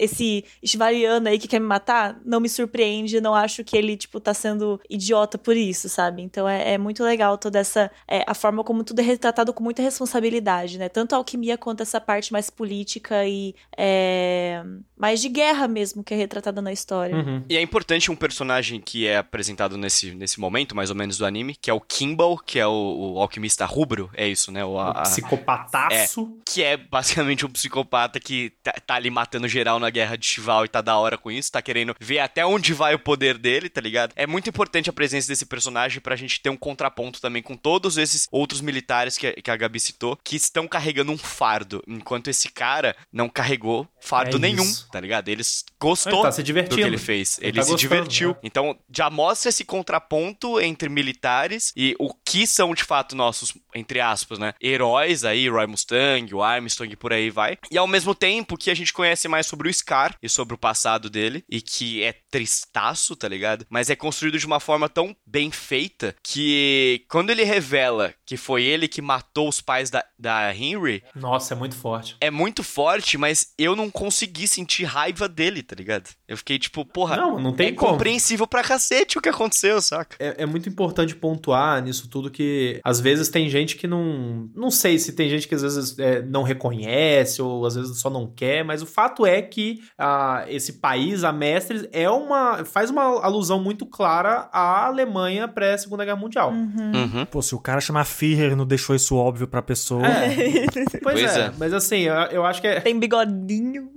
esse 0.62 0.78
aí 1.26 1.40
que 1.40 1.48
quer 1.48 1.63
me 1.64 1.70
matar, 1.70 2.20
não 2.26 2.40
me 2.40 2.50
surpreende, 2.50 3.20
não 3.22 3.34
acho 3.34 3.64
que 3.64 3.76
ele, 3.76 3.98
tipo, 3.98 4.20
tá 4.20 4.34
sendo 4.34 4.80
idiota 4.90 5.38
por 5.38 5.56
isso, 5.56 5.90
sabe? 5.90 6.22
Então 6.22 6.48
é, 6.48 6.74
é 6.74 6.78
muito 6.78 7.04
legal 7.04 7.38
toda 7.38 7.60
essa. 7.60 7.90
É, 8.08 8.24
a 8.28 8.34
forma 8.34 8.64
como 8.64 8.84
tudo 8.84 9.00
é 9.00 9.04
retratado 9.04 9.54
com 9.54 9.64
muita 9.64 9.82
responsabilidade, 9.82 10.78
né? 10.78 10.90
Tanto 10.90 11.14
a 11.14 11.18
alquimia 11.18 11.58
quanto 11.58 11.82
essa 11.82 12.00
parte 12.00 12.32
mais 12.32 12.50
política 12.50 13.26
e 13.26 13.56
é, 13.78 14.64
mais 15.04 15.20
de 15.20 15.28
guerra 15.28 15.68
mesmo 15.68 16.02
que 16.02 16.14
é 16.14 16.18
retratada 16.18 16.62
na 16.62 16.72
história. 16.72 17.14
Uhum. 17.14 17.44
E 17.50 17.58
é 17.58 17.62
importante 17.62 18.10
um 18.10 18.16
personagem 18.16 18.80
que 18.80 19.06
é 19.06 19.18
apresentado 19.18 19.78
nesse, 19.78 20.12
nesse 20.12 20.40
momento, 20.40 20.74
mais 20.74 20.90
ou 20.90 20.96
menos, 20.96 21.18
do 21.18 21.26
anime, 21.26 21.58
que 21.60 21.70
é 21.70 21.74
o 21.74 21.82
Kimball, 21.82 22.38
que 22.38 22.58
é 22.58 22.66
o, 22.66 23.16
o 23.16 23.20
alquimista 23.20 23.66
rubro, 23.66 24.10
é 24.14 24.26
isso, 24.26 24.50
né? 24.50 24.64
O, 24.64 24.80
a, 24.80 24.92
o 24.92 24.94
psicopataço. 25.04 26.34
É, 26.40 26.44
que 26.50 26.64
é 26.64 26.78
basicamente 26.78 27.46
um 27.46 27.50
psicopata 27.50 28.18
que 28.18 28.54
tá, 28.64 28.72
tá, 28.72 28.96
ali 28.96 29.10
matando 29.10 29.46
geral 29.46 29.78
na 29.78 29.90
guerra 29.90 30.18
de 30.18 30.26
Chival 30.26 30.64
e 30.64 30.70
tá 30.70 30.80
da 30.80 30.98
hora 30.98 31.18
com 31.18 31.30
isso, 31.30 31.52
tá 31.52 31.62
querendo 31.62 31.94
ver 32.00 32.20
até 32.20 32.46
onde 32.46 32.74
vai 32.74 32.96
o 32.96 33.00
poder 33.00 33.38
dele, 33.38 33.68
tá 33.68 33.82
ligado? 33.82 34.14
É 34.16 34.26
muito 34.26 34.50
importante 34.50 34.90
a 34.90 34.94
presença 34.94 35.28
desse 35.28 35.46
personagem 35.46 36.00
pra 36.00 36.16
gente 36.16 36.40
ter 36.40 36.50
um 36.50 36.56
contraponto 36.56 37.20
também 37.20 37.44
com 37.44 37.58
todos 37.58 37.98
esses 37.98 38.26
outros 38.32 38.62
militares 38.62 39.18
que, 39.18 39.34
que 39.34 39.52
a 39.52 39.58
Gabi 39.58 39.82
citou, 39.82 40.18
que 40.24 40.38
estão 40.38 40.66
carregando 40.66 41.12
um 41.12 41.18
fardo, 41.18 41.84
enquanto 41.86 42.30
esse 42.30 42.48
cara 42.48 42.96
não 43.12 43.28
carregou 43.28 43.86
fardo 44.00 44.38
é 44.38 44.40
nenhum, 44.40 44.72
tá 44.94 45.00
ligado? 45.00 45.28
Eles 45.28 45.66
gostou 45.80 46.14
ele 46.14 46.22
tá 46.22 46.32
se 46.32 46.44
divertindo. 46.44 46.76
do 46.76 46.80
que 46.80 46.88
ele 46.88 47.00
fez. 47.00 47.40
Ele, 47.40 47.48
ele 47.48 47.58
tá 47.58 47.64
se 47.64 47.72
gostando, 47.72 47.94
divertiu. 47.96 48.30
Né? 48.30 48.36
Então, 48.44 48.78
já 48.96 49.10
mostra 49.10 49.50
esse 49.50 49.66
contraponto 49.66 50.62
entre 50.62 50.88
militares 50.88 51.74
e 51.76 51.96
o 51.98 52.14
que 52.14 52.46
são 52.46 52.76
de 52.76 52.84
fato 52.84 53.16
nossos, 53.16 53.56
entre 53.74 54.00
aspas, 54.00 54.38
né, 54.38 54.54
heróis 54.62 55.26
aí, 55.26 55.50
Roy 55.50 55.66
Mustang, 55.66 56.32
o 56.32 56.44
Armstrong 56.44 56.96
por 56.96 57.12
aí 57.12 57.32
vai. 57.32 57.58
E 57.72 57.78
ao 57.78 57.88
mesmo 57.88 58.14
tempo 58.14 58.56
que 58.56 58.70
a 58.70 58.76
gente 58.76 58.94
conhece 58.94 59.28
mais 59.28 59.48
sobre 59.48 59.68
o 59.68 59.74
Scar 59.74 60.16
e 60.22 60.30
sobre 60.30 60.54
o 60.54 60.60
passado 60.60 61.10
dele 61.10 61.44
e 61.50 61.60
que 61.60 62.04
é 62.04 62.14
tristaço, 62.30 63.16
tá 63.16 63.28
ligado? 63.28 63.66
Mas 63.72 63.90
é 63.90 63.96
construído 63.96 64.38
de 64.38 64.46
uma 64.46 64.60
forma 64.60 64.88
tão 64.88 65.16
bem 65.26 65.50
feita 65.50 66.16
que 66.22 67.04
quando 67.10 67.32
ele 67.32 67.44
revela 67.44 68.14
que 68.28 68.38
foi 68.38 68.64
ele 68.64 68.88
que 68.88 69.02
matou 69.02 69.50
os 69.50 69.60
pais 69.60 69.90
da, 69.90 70.06
da 70.20 70.56
Henry. 70.56 71.04
Nossa, 71.16 71.56
é 71.56 71.58
muito 71.58 71.76
forte. 71.76 72.16
É 72.22 72.30
muito 72.30 72.64
forte, 72.64 73.18
mas 73.18 73.54
eu 73.58 73.76
não 73.76 73.90
consegui 73.90 74.48
sentir 74.48 74.83
raiva 74.84 75.28
dele, 75.28 75.64
tá 75.64 75.76
ligado? 75.76 76.10
Eu 76.28 76.38
fiquei 76.38 76.58
tipo, 76.60 76.86
porra, 76.86 77.18
não, 77.18 77.40
não 77.40 77.54
tem 77.54 77.70
é 77.70 77.72
como. 77.72 77.94
compreensível 77.94 78.48
pra 78.48 78.64
cacete 78.64 79.18
o 79.18 79.22
que 79.22 79.30
aconteceu, 79.30 79.82
saca? 79.82 80.16
É, 80.20 80.44
é 80.44 80.46
muito 80.46 80.70
importante 80.70 81.16
pontuar 81.16 81.82
nisso 81.82 82.10
tudo 82.10 82.30
que 82.30 82.80
às 82.84 83.00
vezes 83.00 83.30
tem 83.30 83.50
gente 83.50 83.76
que 83.76 83.88
não. 83.88 84.50
Não 84.56 84.72
sei 84.72 84.98
se 84.98 85.14
tem 85.14 85.30
gente 85.30 85.48
que 85.48 85.56
às 85.56 85.62
vezes 85.62 85.98
é, 86.00 86.22
não 86.22 86.44
reconhece 86.44 87.42
ou 87.42 87.66
às 87.66 87.76
vezes 87.76 88.00
só 88.00 88.10
não 88.10 88.28
quer, 88.28 88.64
mas 88.64 88.82
o 88.82 88.86
fato 88.86 89.26
é 89.26 89.42
que 89.42 89.82
ah, 89.98 90.46
esse 90.48 90.74
país, 90.74 91.24
a 91.24 91.32
Mestres, 91.32 91.88
é 91.92 92.10
uma. 92.10 92.64
faz 92.66 92.90
uma 92.90 93.24
alusão 93.24 93.62
muito 93.62 93.86
clara 93.86 94.50
à 94.52 94.86
Alemanha 94.86 95.48
pré-Segunda 95.48 96.06
Guerra 96.06 96.18
Mundial. 96.18 96.52
Uhum. 96.52 96.92
Uhum. 96.94 97.26
Pô, 97.26 97.42
se 97.42 97.56
o 97.56 97.60
cara 97.60 97.82
chamar 97.82 98.06
Führer 98.06 98.56
não 98.56 98.66
deixou 98.66 98.96
isso 98.96 99.16
óbvio 99.16 99.48
pra 99.48 99.62
pessoa. 99.62 100.06
É. 100.06 100.66
pois, 101.02 101.14
pois 101.14 101.38
é, 101.38 101.42
é, 101.42 101.54
mas 101.58 101.74
assim, 101.74 102.02
eu, 102.02 102.14
eu, 102.14 102.46
acho 102.46 102.62
que 102.62 102.68
é. 102.68 102.80
Tem 102.80 103.00
bigodinho. 103.00 103.90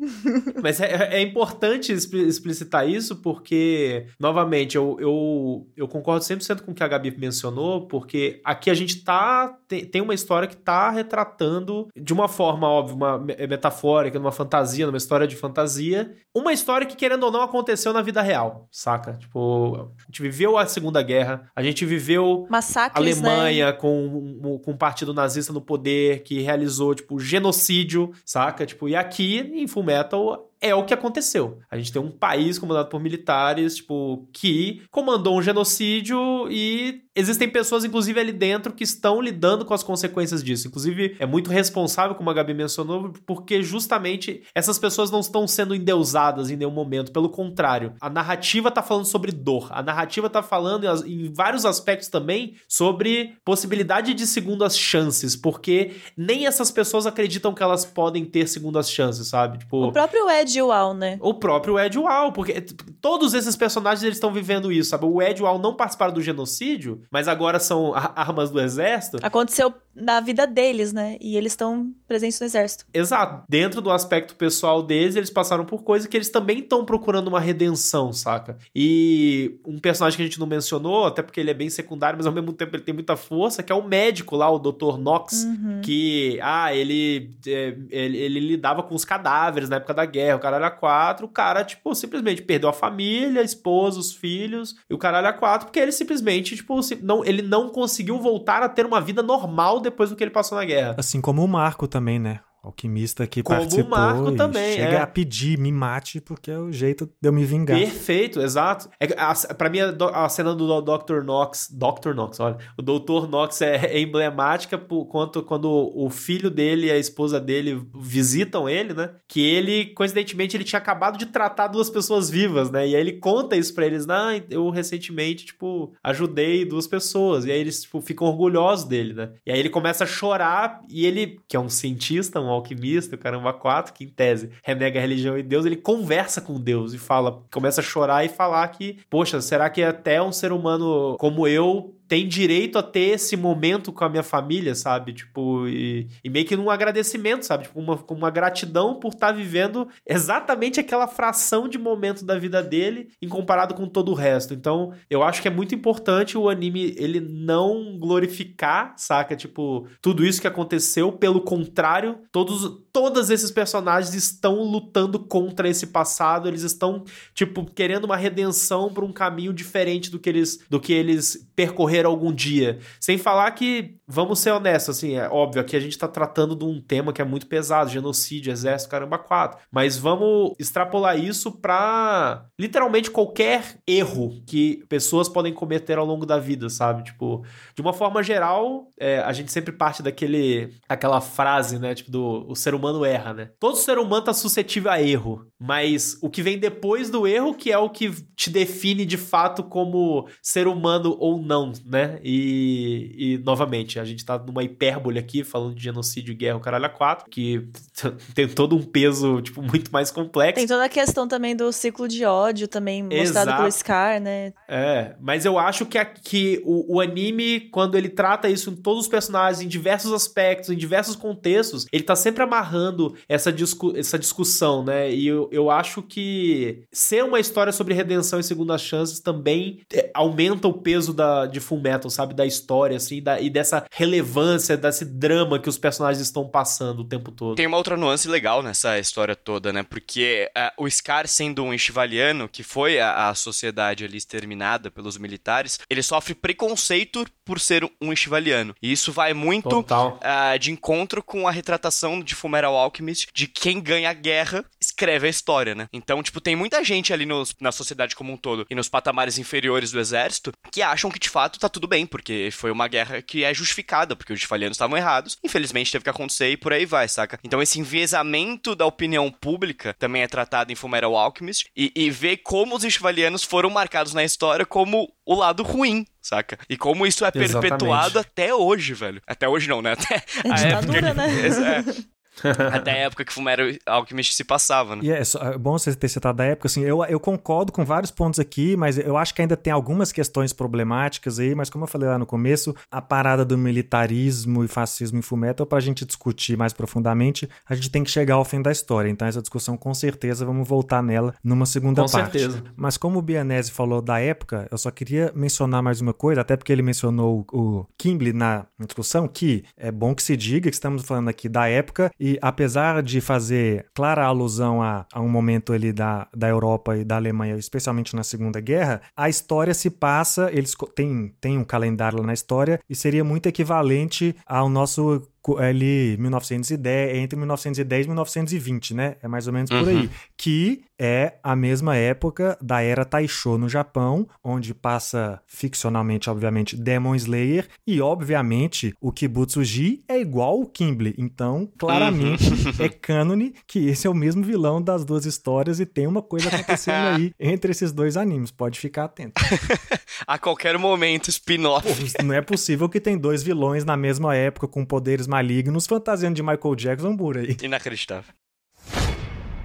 mas 0.62 0.75
é, 0.80 1.16
é 1.18 1.20
importante 1.20 1.92
explicitar 1.92 2.88
isso 2.88 3.16
porque, 3.16 4.06
novamente, 4.18 4.76
eu, 4.76 4.96
eu, 5.00 5.66
eu 5.76 5.88
concordo 5.88 6.24
100% 6.24 6.62
com 6.62 6.72
o 6.72 6.74
que 6.74 6.82
a 6.82 6.88
Gabi 6.88 7.14
mencionou, 7.16 7.86
porque 7.86 8.40
aqui 8.44 8.70
a 8.70 8.74
gente 8.74 9.02
tá. 9.02 9.56
Tem, 9.68 9.84
tem 9.84 10.00
uma 10.00 10.14
história 10.14 10.46
que 10.46 10.56
tá 10.56 10.90
retratando 10.90 11.88
de 11.96 12.12
uma 12.12 12.28
forma, 12.28 12.68
óbvio, 12.68 12.96
uma 12.96 13.18
metafórica, 13.18 14.18
numa 14.18 14.32
fantasia, 14.32 14.86
numa 14.86 14.98
história 14.98 15.26
de 15.26 15.36
fantasia, 15.36 16.14
uma 16.34 16.52
história 16.52 16.86
que, 16.86 16.96
querendo 16.96 17.24
ou 17.24 17.32
não, 17.32 17.42
aconteceu 17.42 17.92
na 17.92 18.02
vida 18.02 18.22
real, 18.22 18.68
saca? 18.70 19.14
Tipo, 19.14 19.90
a 19.98 20.06
gente 20.06 20.22
viveu 20.22 20.56
a 20.56 20.66
Segunda 20.66 21.02
Guerra, 21.02 21.50
a 21.54 21.62
gente 21.62 21.84
viveu 21.84 22.46
Massacres, 22.48 22.94
a 22.94 22.98
Alemanha 22.98 23.66
né? 23.66 23.72
com, 23.72 24.60
com 24.64 24.70
um 24.72 24.76
partido 24.76 25.12
nazista 25.12 25.52
no 25.52 25.60
poder 25.60 26.22
que 26.22 26.40
realizou, 26.40 26.94
tipo, 26.94 27.18
genocídio, 27.18 28.12
saca? 28.24 28.66
Tipo, 28.66 28.88
e 28.88 28.94
aqui, 28.94 29.38
em 29.38 29.66
Full 29.66 29.82
Metal, 29.82 30.50
é 30.68 30.74
o 30.74 30.84
que 30.84 30.94
aconteceu. 30.94 31.58
A 31.70 31.76
gente 31.76 31.92
tem 31.92 32.00
um 32.00 32.10
país 32.10 32.58
comandado 32.58 32.88
por 32.88 33.00
militares, 33.00 33.76
tipo, 33.76 34.28
que 34.32 34.82
comandou 34.90 35.38
um 35.38 35.42
genocídio 35.42 36.18
e 36.50 37.02
existem 37.14 37.48
pessoas, 37.48 37.84
inclusive, 37.84 38.20
ali 38.20 38.32
dentro 38.32 38.72
que 38.72 38.84
estão 38.84 39.20
lidando 39.20 39.64
com 39.64 39.72
as 39.72 39.82
consequências 39.82 40.44
disso. 40.44 40.68
Inclusive, 40.68 41.16
é 41.18 41.24
muito 41.24 41.50
responsável, 41.50 42.14
como 42.14 42.28
a 42.28 42.34
Gabi 42.34 42.52
mencionou, 42.52 43.12
porque 43.24 43.62
justamente 43.62 44.42
essas 44.54 44.78
pessoas 44.78 45.10
não 45.10 45.20
estão 45.20 45.48
sendo 45.48 45.74
endeusadas 45.74 46.50
em 46.50 46.56
nenhum 46.56 46.70
momento. 46.70 47.12
Pelo 47.12 47.30
contrário, 47.30 47.94
a 48.00 48.10
narrativa 48.10 48.70
tá 48.70 48.82
falando 48.82 49.06
sobre 49.06 49.32
dor. 49.32 49.68
A 49.70 49.82
narrativa 49.82 50.28
tá 50.28 50.42
falando, 50.42 50.86
em 51.06 51.32
vários 51.32 51.64
aspectos 51.64 52.08
também, 52.08 52.56
sobre 52.68 53.36
possibilidade 53.44 54.12
de 54.12 54.26
segundas 54.26 54.76
chances, 54.76 55.34
porque 55.34 55.92
nem 56.16 56.46
essas 56.46 56.70
pessoas 56.70 57.06
acreditam 57.06 57.54
que 57.54 57.62
elas 57.62 57.84
podem 57.84 58.24
ter 58.24 58.46
segundas 58.46 58.90
chances, 58.90 59.28
sabe? 59.28 59.58
Tipo, 59.58 59.86
o 59.86 59.92
próprio 59.92 60.28
Ed 60.28 60.45
Ed 60.46 60.62
Wall, 60.62 60.94
né? 60.94 61.18
O 61.20 61.34
próprio 61.34 61.78
Ed 61.78 61.98
Wall, 61.98 62.32
porque 62.32 62.60
todos 63.00 63.34
esses 63.34 63.56
personagens 63.56 64.02
eles 64.02 64.16
estão 64.16 64.32
vivendo 64.32 64.70
isso, 64.70 64.90
sabe? 64.90 65.04
O 65.04 65.20
Ed 65.20 65.42
Wall 65.42 65.58
não 65.58 65.74
participaram 65.74 66.14
do 66.14 66.22
genocídio, 66.22 67.02
mas 67.10 67.28
agora 67.28 67.58
são 67.58 67.92
armas 67.94 68.50
do 68.50 68.60
exército. 68.60 69.18
Aconteceu 69.22 69.74
na 69.96 70.20
vida 70.20 70.46
deles, 70.46 70.92
né? 70.92 71.16
E 71.20 71.36
eles 71.36 71.52
estão 71.52 71.90
presentes 72.06 72.38
no 72.38 72.46
exército. 72.46 72.84
Exato. 72.92 73.44
Dentro 73.48 73.80
do 73.80 73.90
aspecto 73.90 74.34
pessoal 74.34 74.82
deles, 74.82 75.16
eles 75.16 75.30
passaram 75.30 75.64
por 75.64 75.82
coisas 75.82 76.06
que 76.06 76.16
eles 76.16 76.28
também 76.28 76.58
estão 76.58 76.84
procurando 76.84 77.28
uma 77.28 77.40
redenção, 77.40 78.12
saca? 78.12 78.58
E 78.74 79.58
um 79.66 79.78
personagem 79.78 80.16
que 80.16 80.22
a 80.22 80.26
gente 80.26 80.38
não 80.38 80.46
mencionou, 80.46 81.06
até 81.06 81.22
porque 81.22 81.40
ele 81.40 81.50
é 81.50 81.54
bem 81.54 81.70
secundário, 81.70 82.18
mas 82.18 82.26
ao 82.26 82.32
mesmo 82.32 82.52
tempo 82.52 82.76
ele 82.76 82.82
tem 82.82 82.94
muita 82.94 83.16
força, 83.16 83.62
que 83.62 83.72
é 83.72 83.74
o 83.74 83.82
médico 83.82 84.36
lá, 84.36 84.50
o 84.50 84.58
Dr. 84.58 84.98
Knox, 84.98 85.44
uhum. 85.44 85.80
que, 85.82 86.38
ah, 86.42 86.74
ele, 86.74 87.30
é, 87.46 87.76
ele, 87.90 88.18
ele 88.18 88.40
lidava 88.40 88.82
com 88.82 88.94
os 88.94 89.04
cadáveres 89.04 89.70
na 89.70 89.76
época 89.76 89.94
da 89.94 90.04
guerra, 90.04 90.35
o 90.36 90.40
caralho 90.40 90.64
a 90.64 90.70
quatro, 90.70 91.26
o 91.26 91.28
cara, 91.28 91.64
tipo, 91.64 91.94
simplesmente 91.94 92.42
perdeu 92.42 92.68
a 92.68 92.72
família, 92.72 93.40
a 93.40 93.44
esposa, 93.44 93.98
os 93.98 94.12
filhos, 94.12 94.76
e 94.88 94.94
o 94.94 94.98
caralho 94.98 95.28
a 95.28 95.32
quatro, 95.32 95.66
porque 95.66 95.80
ele 95.80 95.92
simplesmente, 95.92 96.56
tipo, 96.56 96.78
não, 97.02 97.24
ele 97.24 97.42
não 97.42 97.68
conseguiu 97.68 98.18
voltar 98.18 98.62
a 98.62 98.68
ter 98.68 98.86
uma 98.86 99.00
vida 99.00 99.22
normal 99.22 99.80
depois 99.80 100.10
do 100.10 100.16
que 100.16 100.24
ele 100.24 100.30
passou 100.30 100.56
na 100.56 100.64
guerra. 100.64 100.94
Assim 100.98 101.20
como 101.20 101.44
o 101.44 101.48
Marco 101.48 101.88
também, 101.88 102.18
né? 102.18 102.40
Alquimista 102.66 103.26
que 103.26 103.42
Como 103.42 103.58
participou 103.58 103.86
o 103.86 103.90
Marco 103.90 104.32
também, 104.32 104.74
chega 104.74 104.96
é. 104.96 105.00
a 105.00 105.06
pedir, 105.06 105.58
me 105.58 105.70
mate, 105.70 106.20
porque 106.20 106.50
é 106.50 106.58
o 106.58 106.72
jeito 106.72 107.06
de 107.06 107.28
eu 107.28 107.32
me 107.32 107.44
vingar. 107.44 107.78
Perfeito, 107.78 108.40
exato. 108.40 108.88
É, 109.00 109.06
a, 109.16 109.34
pra 109.54 109.70
mim, 109.70 109.78
a, 109.80 110.24
a 110.24 110.28
cena 110.28 110.54
do 110.54 110.80
Dr. 110.80 111.22
Knox, 111.22 111.68
Dr. 111.70 112.14
Knox, 112.14 112.40
olha, 112.40 112.58
o 112.76 112.82
Dr. 112.82 113.28
Knox 113.28 113.62
é, 113.62 113.86
é, 113.86 114.00
emblemática 114.00 114.76
por 114.76 115.06
quanto 115.06 115.42
quando 115.42 115.70
o 115.70 116.10
filho 116.10 116.50
dele 116.50 116.88
e 116.88 116.90
a 116.90 116.98
esposa 116.98 117.40
dele 117.40 117.86
visitam 117.94 118.68
ele, 118.68 118.92
né? 118.94 119.10
Que 119.28 119.40
ele, 119.40 119.86
coincidentemente, 119.86 120.56
ele 120.56 120.64
tinha 120.64 120.78
acabado 120.78 121.18
de 121.18 121.26
tratar 121.26 121.68
duas 121.68 121.88
pessoas 121.88 122.28
vivas, 122.28 122.70
né? 122.70 122.86
E 122.88 122.96
aí 122.96 123.00
ele 123.00 123.14
conta 123.14 123.56
isso 123.56 123.74
pra 123.74 123.86
eles, 123.86 124.06
não, 124.06 124.30
eu 124.50 124.68
recentemente, 124.70 125.46
tipo, 125.46 125.94
ajudei 126.02 126.64
duas 126.64 126.86
pessoas. 126.86 127.44
E 127.44 127.52
aí 127.52 127.60
eles, 127.60 127.82
tipo, 127.82 128.00
ficam 128.00 128.26
orgulhosos 128.26 128.86
dele, 128.86 129.14
né? 129.14 129.30
E 129.44 129.52
aí 129.52 129.58
ele 129.58 129.70
começa 129.70 130.04
a 130.04 130.06
chorar 130.06 130.80
e 130.88 131.06
ele, 131.06 131.38
que 131.46 131.56
é 131.56 131.60
um 131.60 131.68
cientista, 131.68 132.40
um 132.40 132.48
alquimista, 132.56 133.14
o 133.14 133.18
caramba, 133.18 133.52
quatro, 133.52 133.92
que 133.92 134.04
em 134.04 134.08
tese 134.08 134.50
renega 134.62 134.98
a 134.98 135.02
religião 135.02 135.38
e 135.38 135.42
Deus, 135.42 135.64
ele 135.64 135.76
conversa 135.76 136.40
com 136.40 136.60
Deus 136.60 136.92
e 136.92 136.98
fala, 136.98 137.42
começa 137.52 137.80
a 137.80 137.84
chorar 137.84 138.24
e 138.24 138.28
falar 138.28 138.66
que, 138.68 138.98
poxa, 139.08 139.40
será 139.40 139.70
que 139.70 139.82
até 139.82 140.20
um 140.20 140.32
ser 140.32 140.52
humano 140.52 141.16
como 141.18 141.46
eu 141.46 141.95
tem 142.08 142.26
direito 142.26 142.78
a 142.78 142.82
ter 142.82 143.14
esse 143.14 143.36
momento 143.36 143.92
com 143.92 144.04
a 144.04 144.08
minha 144.08 144.22
família, 144.22 144.74
sabe? 144.74 145.12
Tipo, 145.12 145.66
e, 145.66 146.08
e 146.22 146.30
meio 146.30 146.46
que 146.46 146.56
num 146.56 146.70
agradecimento, 146.70 147.44
sabe? 147.44 147.64
Tipo, 147.64 147.80
uma, 147.80 147.98
uma 148.08 148.30
gratidão 148.30 148.98
por 148.98 149.12
estar 149.12 149.28
tá 149.28 149.32
vivendo 149.32 149.88
exatamente 150.06 150.80
aquela 150.80 151.08
fração 151.08 151.68
de 151.68 151.78
momento 151.78 152.24
da 152.24 152.38
vida 152.38 152.62
dele 152.62 153.08
em 153.20 153.28
comparado 153.28 153.74
com 153.74 153.88
todo 153.88 154.12
o 154.12 154.14
resto. 154.14 154.54
Então, 154.54 154.92
eu 155.10 155.22
acho 155.22 155.42
que 155.42 155.48
é 155.48 155.50
muito 155.50 155.74
importante 155.74 156.38
o 156.38 156.48
anime 156.48 156.94
ele 156.96 157.20
não 157.20 157.98
glorificar, 157.98 158.94
saca? 158.96 159.34
Tipo, 159.34 159.86
tudo 160.00 160.24
isso 160.24 160.40
que 160.40 160.46
aconteceu, 160.46 161.12
pelo 161.12 161.40
contrário, 161.40 162.18
todos 162.30 162.86
todos 162.96 163.28
esses 163.28 163.50
personagens 163.50 164.14
estão 164.14 164.62
lutando 164.62 165.18
contra 165.18 165.68
esse 165.68 165.88
passado, 165.88 166.48
eles 166.48 166.62
estão 166.62 167.04
tipo 167.34 167.62
querendo 167.70 168.04
uma 168.04 168.16
redenção 168.16 168.90
para 168.90 169.04
um 169.04 169.12
caminho 169.12 169.52
diferente 169.52 170.10
do 170.10 170.18
que 170.18 170.30
eles 170.30 170.60
do 170.70 170.80
que 170.80 170.94
eles 170.94 171.46
percorreram 171.54 171.95
algum 172.04 172.32
dia. 172.32 172.78
Sem 173.00 173.16
falar 173.16 173.50
que, 173.52 173.96
vamos 174.06 174.38
ser 174.38 174.50
honestos, 174.50 174.96
assim, 174.96 175.14
é 175.14 175.28
óbvio 175.28 175.64
que 175.64 175.76
a 175.76 175.80
gente 175.80 175.96
tá 175.96 176.08
tratando 176.08 176.54
de 176.54 176.64
um 176.64 176.80
tema 176.80 177.12
que 177.12 177.22
é 177.22 177.24
muito 177.24 177.46
pesado, 177.46 177.90
genocídio, 177.90 178.52
exército, 178.52 178.90
caramba, 178.90 179.18
quatro. 179.18 179.58
Mas 179.70 179.96
vamos 179.96 180.54
extrapolar 180.58 181.18
isso 181.18 181.52
para 181.52 182.46
literalmente 182.58 183.10
qualquer 183.10 183.78
erro 183.86 184.42
que 184.46 184.84
pessoas 184.88 185.28
podem 185.28 185.52
cometer 185.52 185.98
ao 185.98 186.06
longo 186.06 186.26
da 186.26 186.38
vida, 186.38 186.68
sabe? 186.68 187.04
Tipo, 187.04 187.44
de 187.74 187.82
uma 187.82 187.92
forma 187.92 188.22
geral, 188.22 188.88
é, 188.98 189.20
a 189.20 189.32
gente 189.32 189.52
sempre 189.52 189.72
parte 189.72 190.02
daquele 190.02 190.74
aquela 190.88 191.20
frase, 191.20 191.78
né, 191.78 191.94
tipo 191.94 192.10
do 192.10 192.46
o 192.48 192.54
ser 192.54 192.74
humano 192.74 193.04
erra, 193.04 193.32
né? 193.32 193.50
Todo 193.58 193.76
ser 193.76 193.98
humano 193.98 194.24
tá 194.24 194.32
suscetível 194.32 194.90
a 194.90 195.00
erro, 195.00 195.46
mas 195.58 196.18
o 196.22 196.30
que 196.30 196.42
vem 196.42 196.58
depois 196.58 197.10
do 197.10 197.26
erro 197.26 197.54
que 197.54 197.72
é 197.72 197.78
o 197.78 197.90
que 197.90 198.10
te 198.34 198.50
define 198.50 199.04
de 199.04 199.16
fato 199.16 199.62
como 199.62 200.28
ser 200.42 200.66
humano 200.66 201.16
ou 201.18 201.40
não, 201.40 201.72
né? 201.86 202.18
E, 202.22 203.14
e 203.16 203.38
novamente, 203.38 204.00
a 204.00 204.04
gente 204.04 204.24
tá 204.24 204.38
numa 204.38 204.62
hipérbole 204.62 205.18
aqui, 205.18 205.44
falando 205.44 205.74
de 205.74 205.84
genocídio 205.84 206.32
e 206.32 206.34
guerra, 206.34 206.56
o 206.56 206.60
caralho 206.60 206.86
a 206.86 206.88
quatro, 206.88 207.30
que 207.30 207.68
tem 208.34 208.48
todo 208.48 208.76
um 208.76 208.82
peso, 208.82 209.40
tipo, 209.40 209.62
muito 209.62 209.92
mais 209.92 210.10
complexo. 210.10 210.56
Tem 210.56 210.66
toda 210.66 210.84
a 210.84 210.88
questão 210.88 211.28
também 211.28 211.54
do 211.54 211.72
ciclo 211.72 212.08
de 212.08 212.24
ódio 212.24 212.66
também, 212.66 213.02
mostrado 213.02 213.48
Exato. 213.48 213.56
pelo 213.58 213.72
Scar, 213.72 214.20
né? 214.20 214.52
É, 214.68 215.14
mas 215.20 215.44
eu 215.44 215.58
acho 215.58 215.86
que, 215.86 215.96
a, 215.96 216.04
que 216.04 216.60
o, 216.64 216.96
o 216.96 217.00
anime, 217.00 217.60
quando 217.70 217.96
ele 217.96 218.08
trata 218.08 218.48
isso 218.48 218.70
em 218.70 218.76
todos 218.76 219.04
os 219.04 219.08
personagens, 219.08 219.62
em 219.62 219.68
diversos 219.68 220.12
aspectos, 220.12 220.70
em 220.70 220.76
diversos 220.76 221.14
contextos, 221.14 221.86
ele 221.92 222.02
tá 222.02 222.16
sempre 222.16 222.42
amarrando 222.42 223.14
essa, 223.28 223.52
discu 223.52 223.96
essa 223.96 224.18
discussão, 224.18 224.84
né? 224.84 225.12
E 225.12 225.26
eu, 225.26 225.48
eu 225.52 225.70
acho 225.70 226.02
que 226.02 226.84
ser 226.92 227.22
uma 227.22 227.38
história 227.38 227.72
sobre 227.72 227.94
redenção 227.94 228.40
e 228.40 228.42
segundas 228.42 228.80
chances 228.80 229.20
também 229.20 229.80
é, 229.92 230.10
aumenta 230.14 230.66
o 230.66 230.72
peso 230.72 231.12
da, 231.12 231.46
de 231.46 231.60
Full 231.76 231.80
Metal, 231.80 232.10
sabe? 232.10 232.34
Da 232.34 232.46
história, 232.46 232.96
assim, 232.96 233.22
da, 233.22 233.40
e 233.40 233.50
dessa 233.50 233.84
relevância, 233.92 234.76
desse 234.76 235.04
drama 235.04 235.58
que 235.58 235.68
os 235.68 235.78
personagens 235.78 236.22
estão 236.22 236.48
passando 236.48 237.00
o 237.00 237.04
tempo 237.04 237.30
todo. 237.30 237.56
Tem 237.56 237.66
uma 237.66 237.76
outra 237.76 237.96
nuance 237.96 238.28
legal 238.28 238.62
nessa 238.62 238.98
história 238.98 239.36
toda, 239.36 239.72
né? 239.72 239.82
Porque 239.82 240.50
uh, 240.56 240.84
o 240.84 240.90
Scar, 240.90 241.28
sendo 241.28 241.62
um 241.62 241.72
enxivaliano, 241.72 242.48
que 242.48 242.62
foi 242.62 242.98
a, 242.98 243.28
a 243.28 243.34
sociedade 243.34 244.04
ali 244.04 244.16
exterminada 244.16 244.90
pelos 244.90 245.18
militares, 245.18 245.78
ele 245.88 246.02
sofre 246.02 246.34
preconceito 246.34 247.26
por 247.44 247.60
ser 247.60 247.84
um 248.00 248.12
enxivaliano. 248.12 248.74
E 248.82 248.90
isso 248.90 249.12
vai 249.12 249.34
muito 249.34 249.80
uh, 249.80 250.58
de 250.58 250.72
encontro 250.72 251.22
com 251.22 251.46
a 251.46 251.50
retratação 251.50 252.20
de 252.20 252.34
Fullmetal 252.34 252.76
Alchemist 252.76 253.28
de 253.34 253.46
quem 253.46 253.80
ganha 253.80 254.10
a 254.10 254.14
guerra 254.14 254.64
escreve 254.80 255.26
a 255.26 255.30
história, 255.30 255.74
né? 255.74 255.88
Então, 255.92 256.22
tipo, 256.22 256.40
tem 256.40 256.56
muita 256.56 256.82
gente 256.82 257.12
ali 257.12 257.26
nos, 257.26 257.54
na 257.60 257.72
sociedade 257.72 258.16
como 258.16 258.32
um 258.32 258.36
todo 258.36 258.66
e 258.68 258.74
nos 258.74 258.88
patamares 258.88 259.38
inferiores 259.38 259.90
do 259.90 260.00
exército 260.00 260.52
que 260.70 260.82
acham 260.82 261.10
que 261.10 261.18
de 261.18 261.28
fato 261.28 261.58
tá 261.58 261.65
tudo 261.68 261.86
bem, 261.86 262.06
porque 262.06 262.50
foi 262.52 262.70
uma 262.70 262.88
guerra 262.88 263.22
que 263.22 263.44
é 263.44 263.52
justificada, 263.52 264.14
porque 264.14 264.32
os 264.32 264.42
falhanos 264.42 264.76
estavam 264.76 264.96
errados, 264.96 265.38
infelizmente 265.42 265.92
teve 265.92 266.04
que 266.04 266.10
acontecer 266.10 266.50
e 266.50 266.56
por 266.56 266.72
aí 266.72 266.86
vai, 266.86 267.08
saca? 267.08 267.38
Então, 267.42 267.62
esse 267.62 267.80
enviesamento 267.80 268.74
da 268.74 268.86
opinião 268.86 269.30
pública 269.30 269.94
também 269.98 270.22
é 270.22 270.28
tratado 270.28 270.72
em 270.72 270.74
Fullmetal 270.74 271.16
Alchemist 271.16 271.68
e, 271.76 271.92
e 271.94 272.10
ver 272.10 272.38
como 272.38 272.76
os 272.76 272.84
Ishvalianos 272.84 273.44
foram 273.44 273.70
marcados 273.70 274.14
na 274.14 274.24
história 274.24 274.64
como 274.64 275.12
o 275.24 275.34
lado 275.34 275.62
ruim 275.62 276.06
saca? 276.26 276.58
E 276.68 276.76
como 276.76 277.06
isso 277.06 277.24
é 277.24 277.28
Exatamente. 277.28 277.60
perpetuado 277.60 278.18
até 278.18 278.52
hoje, 278.52 278.94
velho. 278.94 279.22
Até 279.24 279.48
hoje 279.48 279.68
não, 279.68 279.80
né? 279.80 279.92
Até 279.92 280.16
é 280.16 280.22
a 280.50 280.54
ditadura, 280.54 281.08
época... 281.08 281.14
né? 281.14 281.84
É. 282.02 282.15
Até 282.72 282.92
a 282.92 282.96
época 282.96 283.24
que 283.24 283.32
Fumero 283.32 283.76
Alchemist 283.86 284.34
se 284.34 284.44
passava, 284.44 284.96
né? 284.96 285.02
E 285.04 285.10
é, 285.10 285.20
é 285.20 285.58
bom 285.58 285.78
você 285.78 285.94
ter 285.94 286.08
citado 286.08 286.42
a 286.42 286.44
época, 286.44 286.66
assim, 286.66 286.82
eu, 286.82 287.04
eu 287.04 287.18
concordo 287.18 287.72
com 287.72 287.84
vários 287.84 288.10
pontos 288.10 288.38
aqui, 288.40 288.76
mas 288.76 288.98
eu 288.98 289.16
acho 289.16 289.34
que 289.34 289.42
ainda 289.42 289.56
tem 289.56 289.72
algumas 289.72 290.12
questões 290.12 290.52
problemáticas 290.52 291.38
aí, 291.38 291.54
mas 291.54 291.70
como 291.70 291.84
eu 291.84 291.88
falei 291.88 292.08
lá 292.08 292.18
no 292.18 292.26
começo, 292.26 292.74
a 292.90 293.00
parada 293.00 293.44
do 293.44 293.56
militarismo 293.56 294.64
e 294.64 294.68
fascismo 294.68 295.18
em 295.18 295.22
Fullmetal, 295.22 295.66
pra 295.66 295.80
gente 295.80 296.04
discutir 296.04 296.56
mais 296.56 296.72
profundamente, 296.72 297.48
a 297.68 297.74
gente 297.74 297.90
tem 297.90 298.04
que 298.04 298.10
chegar 298.10 298.34
ao 298.34 298.44
fim 298.44 298.60
da 298.60 298.70
história, 298.70 299.08
então 299.08 299.26
essa 299.26 299.40
discussão 299.40 299.76
com 299.76 299.94
certeza 299.94 300.44
vamos 300.44 300.68
voltar 300.68 301.02
nela 301.02 301.34
numa 301.42 301.66
segunda 301.66 302.02
com 302.02 302.08
parte. 302.08 302.32
Com 302.32 302.38
certeza. 302.38 302.64
Mas 302.76 302.96
como 302.96 303.18
o 303.18 303.22
Bianese 303.22 303.70
falou 303.70 304.02
da 304.02 304.18
época, 304.20 304.66
eu 304.70 304.78
só 304.78 304.90
queria 304.90 305.32
mencionar 305.34 305.82
mais 305.82 306.00
uma 306.00 306.12
coisa, 306.12 306.40
até 306.40 306.56
porque 306.56 306.72
ele 306.72 306.82
mencionou 306.82 307.46
o 307.52 307.86
Kimble 307.98 308.32
na 308.32 308.66
discussão, 308.80 309.26
que 309.26 309.64
é 309.76 309.90
bom 309.90 310.14
que 310.14 310.22
se 310.22 310.36
diga 310.36 310.70
que 310.70 310.74
estamos 310.74 311.02
falando 311.02 311.28
aqui 311.28 311.48
da 311.48 311.68
época 311.68 312.10
e 312.18 312.25
apesar 312.40 313.02
de 313.02 313.20
fazer 313.20 313.86
clara 313.94 314.24
alusão 314.24 314.82
a, 314.82 315.06
a 315.12 315.20
um 315.20 315.28
momento 315.28 315.72
ali 315.72 315.92
da, 315.92 316.26
da 316.34 316.48
Europa 316.48 316.96
e 316.96 317.04
da 317.04 317.16
Alemanha, 317.16 317.56
especialmente 317.56 318.16
na 318.16 318.24
Segunda 318.24 318.60
Guerra, 318.60 319.02
a 319.16 319.28
história 319.28 319.74
se 319.74 319.90
passa, 319.90 320.50
eles 320.52 320.74
têm, 320.94 321.34
têm 321.40 321.58
um 321.58 321.64
calendário 321.64 322.18
lá 322.18 322.26
na 322.26 322.32
história, 322.32 322.80
e 322.88 322.94
seria 322.94 323.22
muito 323.22 323.46
equivalente 323.46 324.34
ao 324.46 324.68
nosso 324.68 325.22
ali 325.58 326.16
1910, 326.18 327.16
entre 327.18 327.36
1910 327.36 328.06
e 328.06 328.08
1920, 328.08 328.94
né? 328.94 329.16
É 329.22 329.28
mais 329.28 329.46
ou 329.46 329.52
menos 329.52 329.70
por 329.70 329.82
uhum. 329.82 329.88
aí. 329.88 330.10
Que 330.36 330.84
é 330.98 331.34
a 331.42 331.54
mesma 331.54 331.96
época 331.96 332.56
da 332.60 332.80
era 332.80 333.04
Taisho 333.04 333.58
no 333.58 333.68
Japão, 333.68 334.26
onde 334.42 334.74
passa 334.74 335.40
ficcionalmente, 335.46 336.30
obviamente, 336.30 336.76
Demon 336.76 337.14
Slayer 337.14 337.68
e, 337.86 338.00
obviamente, 338.00 338.94
o 339.00 339.12
Kibutsuji 339.12 340.02
é 340.08 340.18
igual 340.18 340.60
o 340.60 340.66
Kimble. 340.66 341.14
Então, 341.18 341.68
claramente, 341.78 342.48
uhum. 342.48 342.72
é 342.78 342.88
cânone 342.88 343.54
que 343.66 343.86
esse 343.88 344.06
é 344.06 344.10
o 344.10 344.14
mesmo 344.14 344.42
vilão 344.42 344.80
das 344.80 345.04
duas 345.04 345.26
histórias 345.26 345.80
e 345.80 345.86
tem 345.86 346.06
uma 346.06 346.22
coisa 346.22 346.48
acontecendo 346.48 347.16
aí 347.16 347.32
entre 347.38 347.70
esses 347.70 347.92
dois 347.92 348.16
animes. 348.16 348.50
Pode 348.50 348.80
ficar 348.80 349.04
atento. 349.04 349.40
a 350.26 350.38
qualquer 350.38 350.78
momento, 350.78 351.28
spin-off. 351.28 351.86
Não 352.24 352.34
é 352.34 352.40
possível 352.40 352.88
que 352.88 353.00
tem 353.00 353.18
dois 353.18 353.42
vilões 353.42 353.84
na 353.84 353.96
mesma 353.96 354.34
época 354.34 354.66
com 354.66 354.84
poderes 354.84 355.26
malignos 355.36 355.86
fantasiando 355.86 356.36
de 356.36 356.42
Michael 356.42 356.76
Jackson 356.76 357.14
por 357.14 357.36
aí. 357.36 357.56
Inacreditável. 357.62 358.32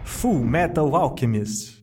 Full 0.04 0.42
Metal 0.42 0.94
Alchemist. 0.96 1.82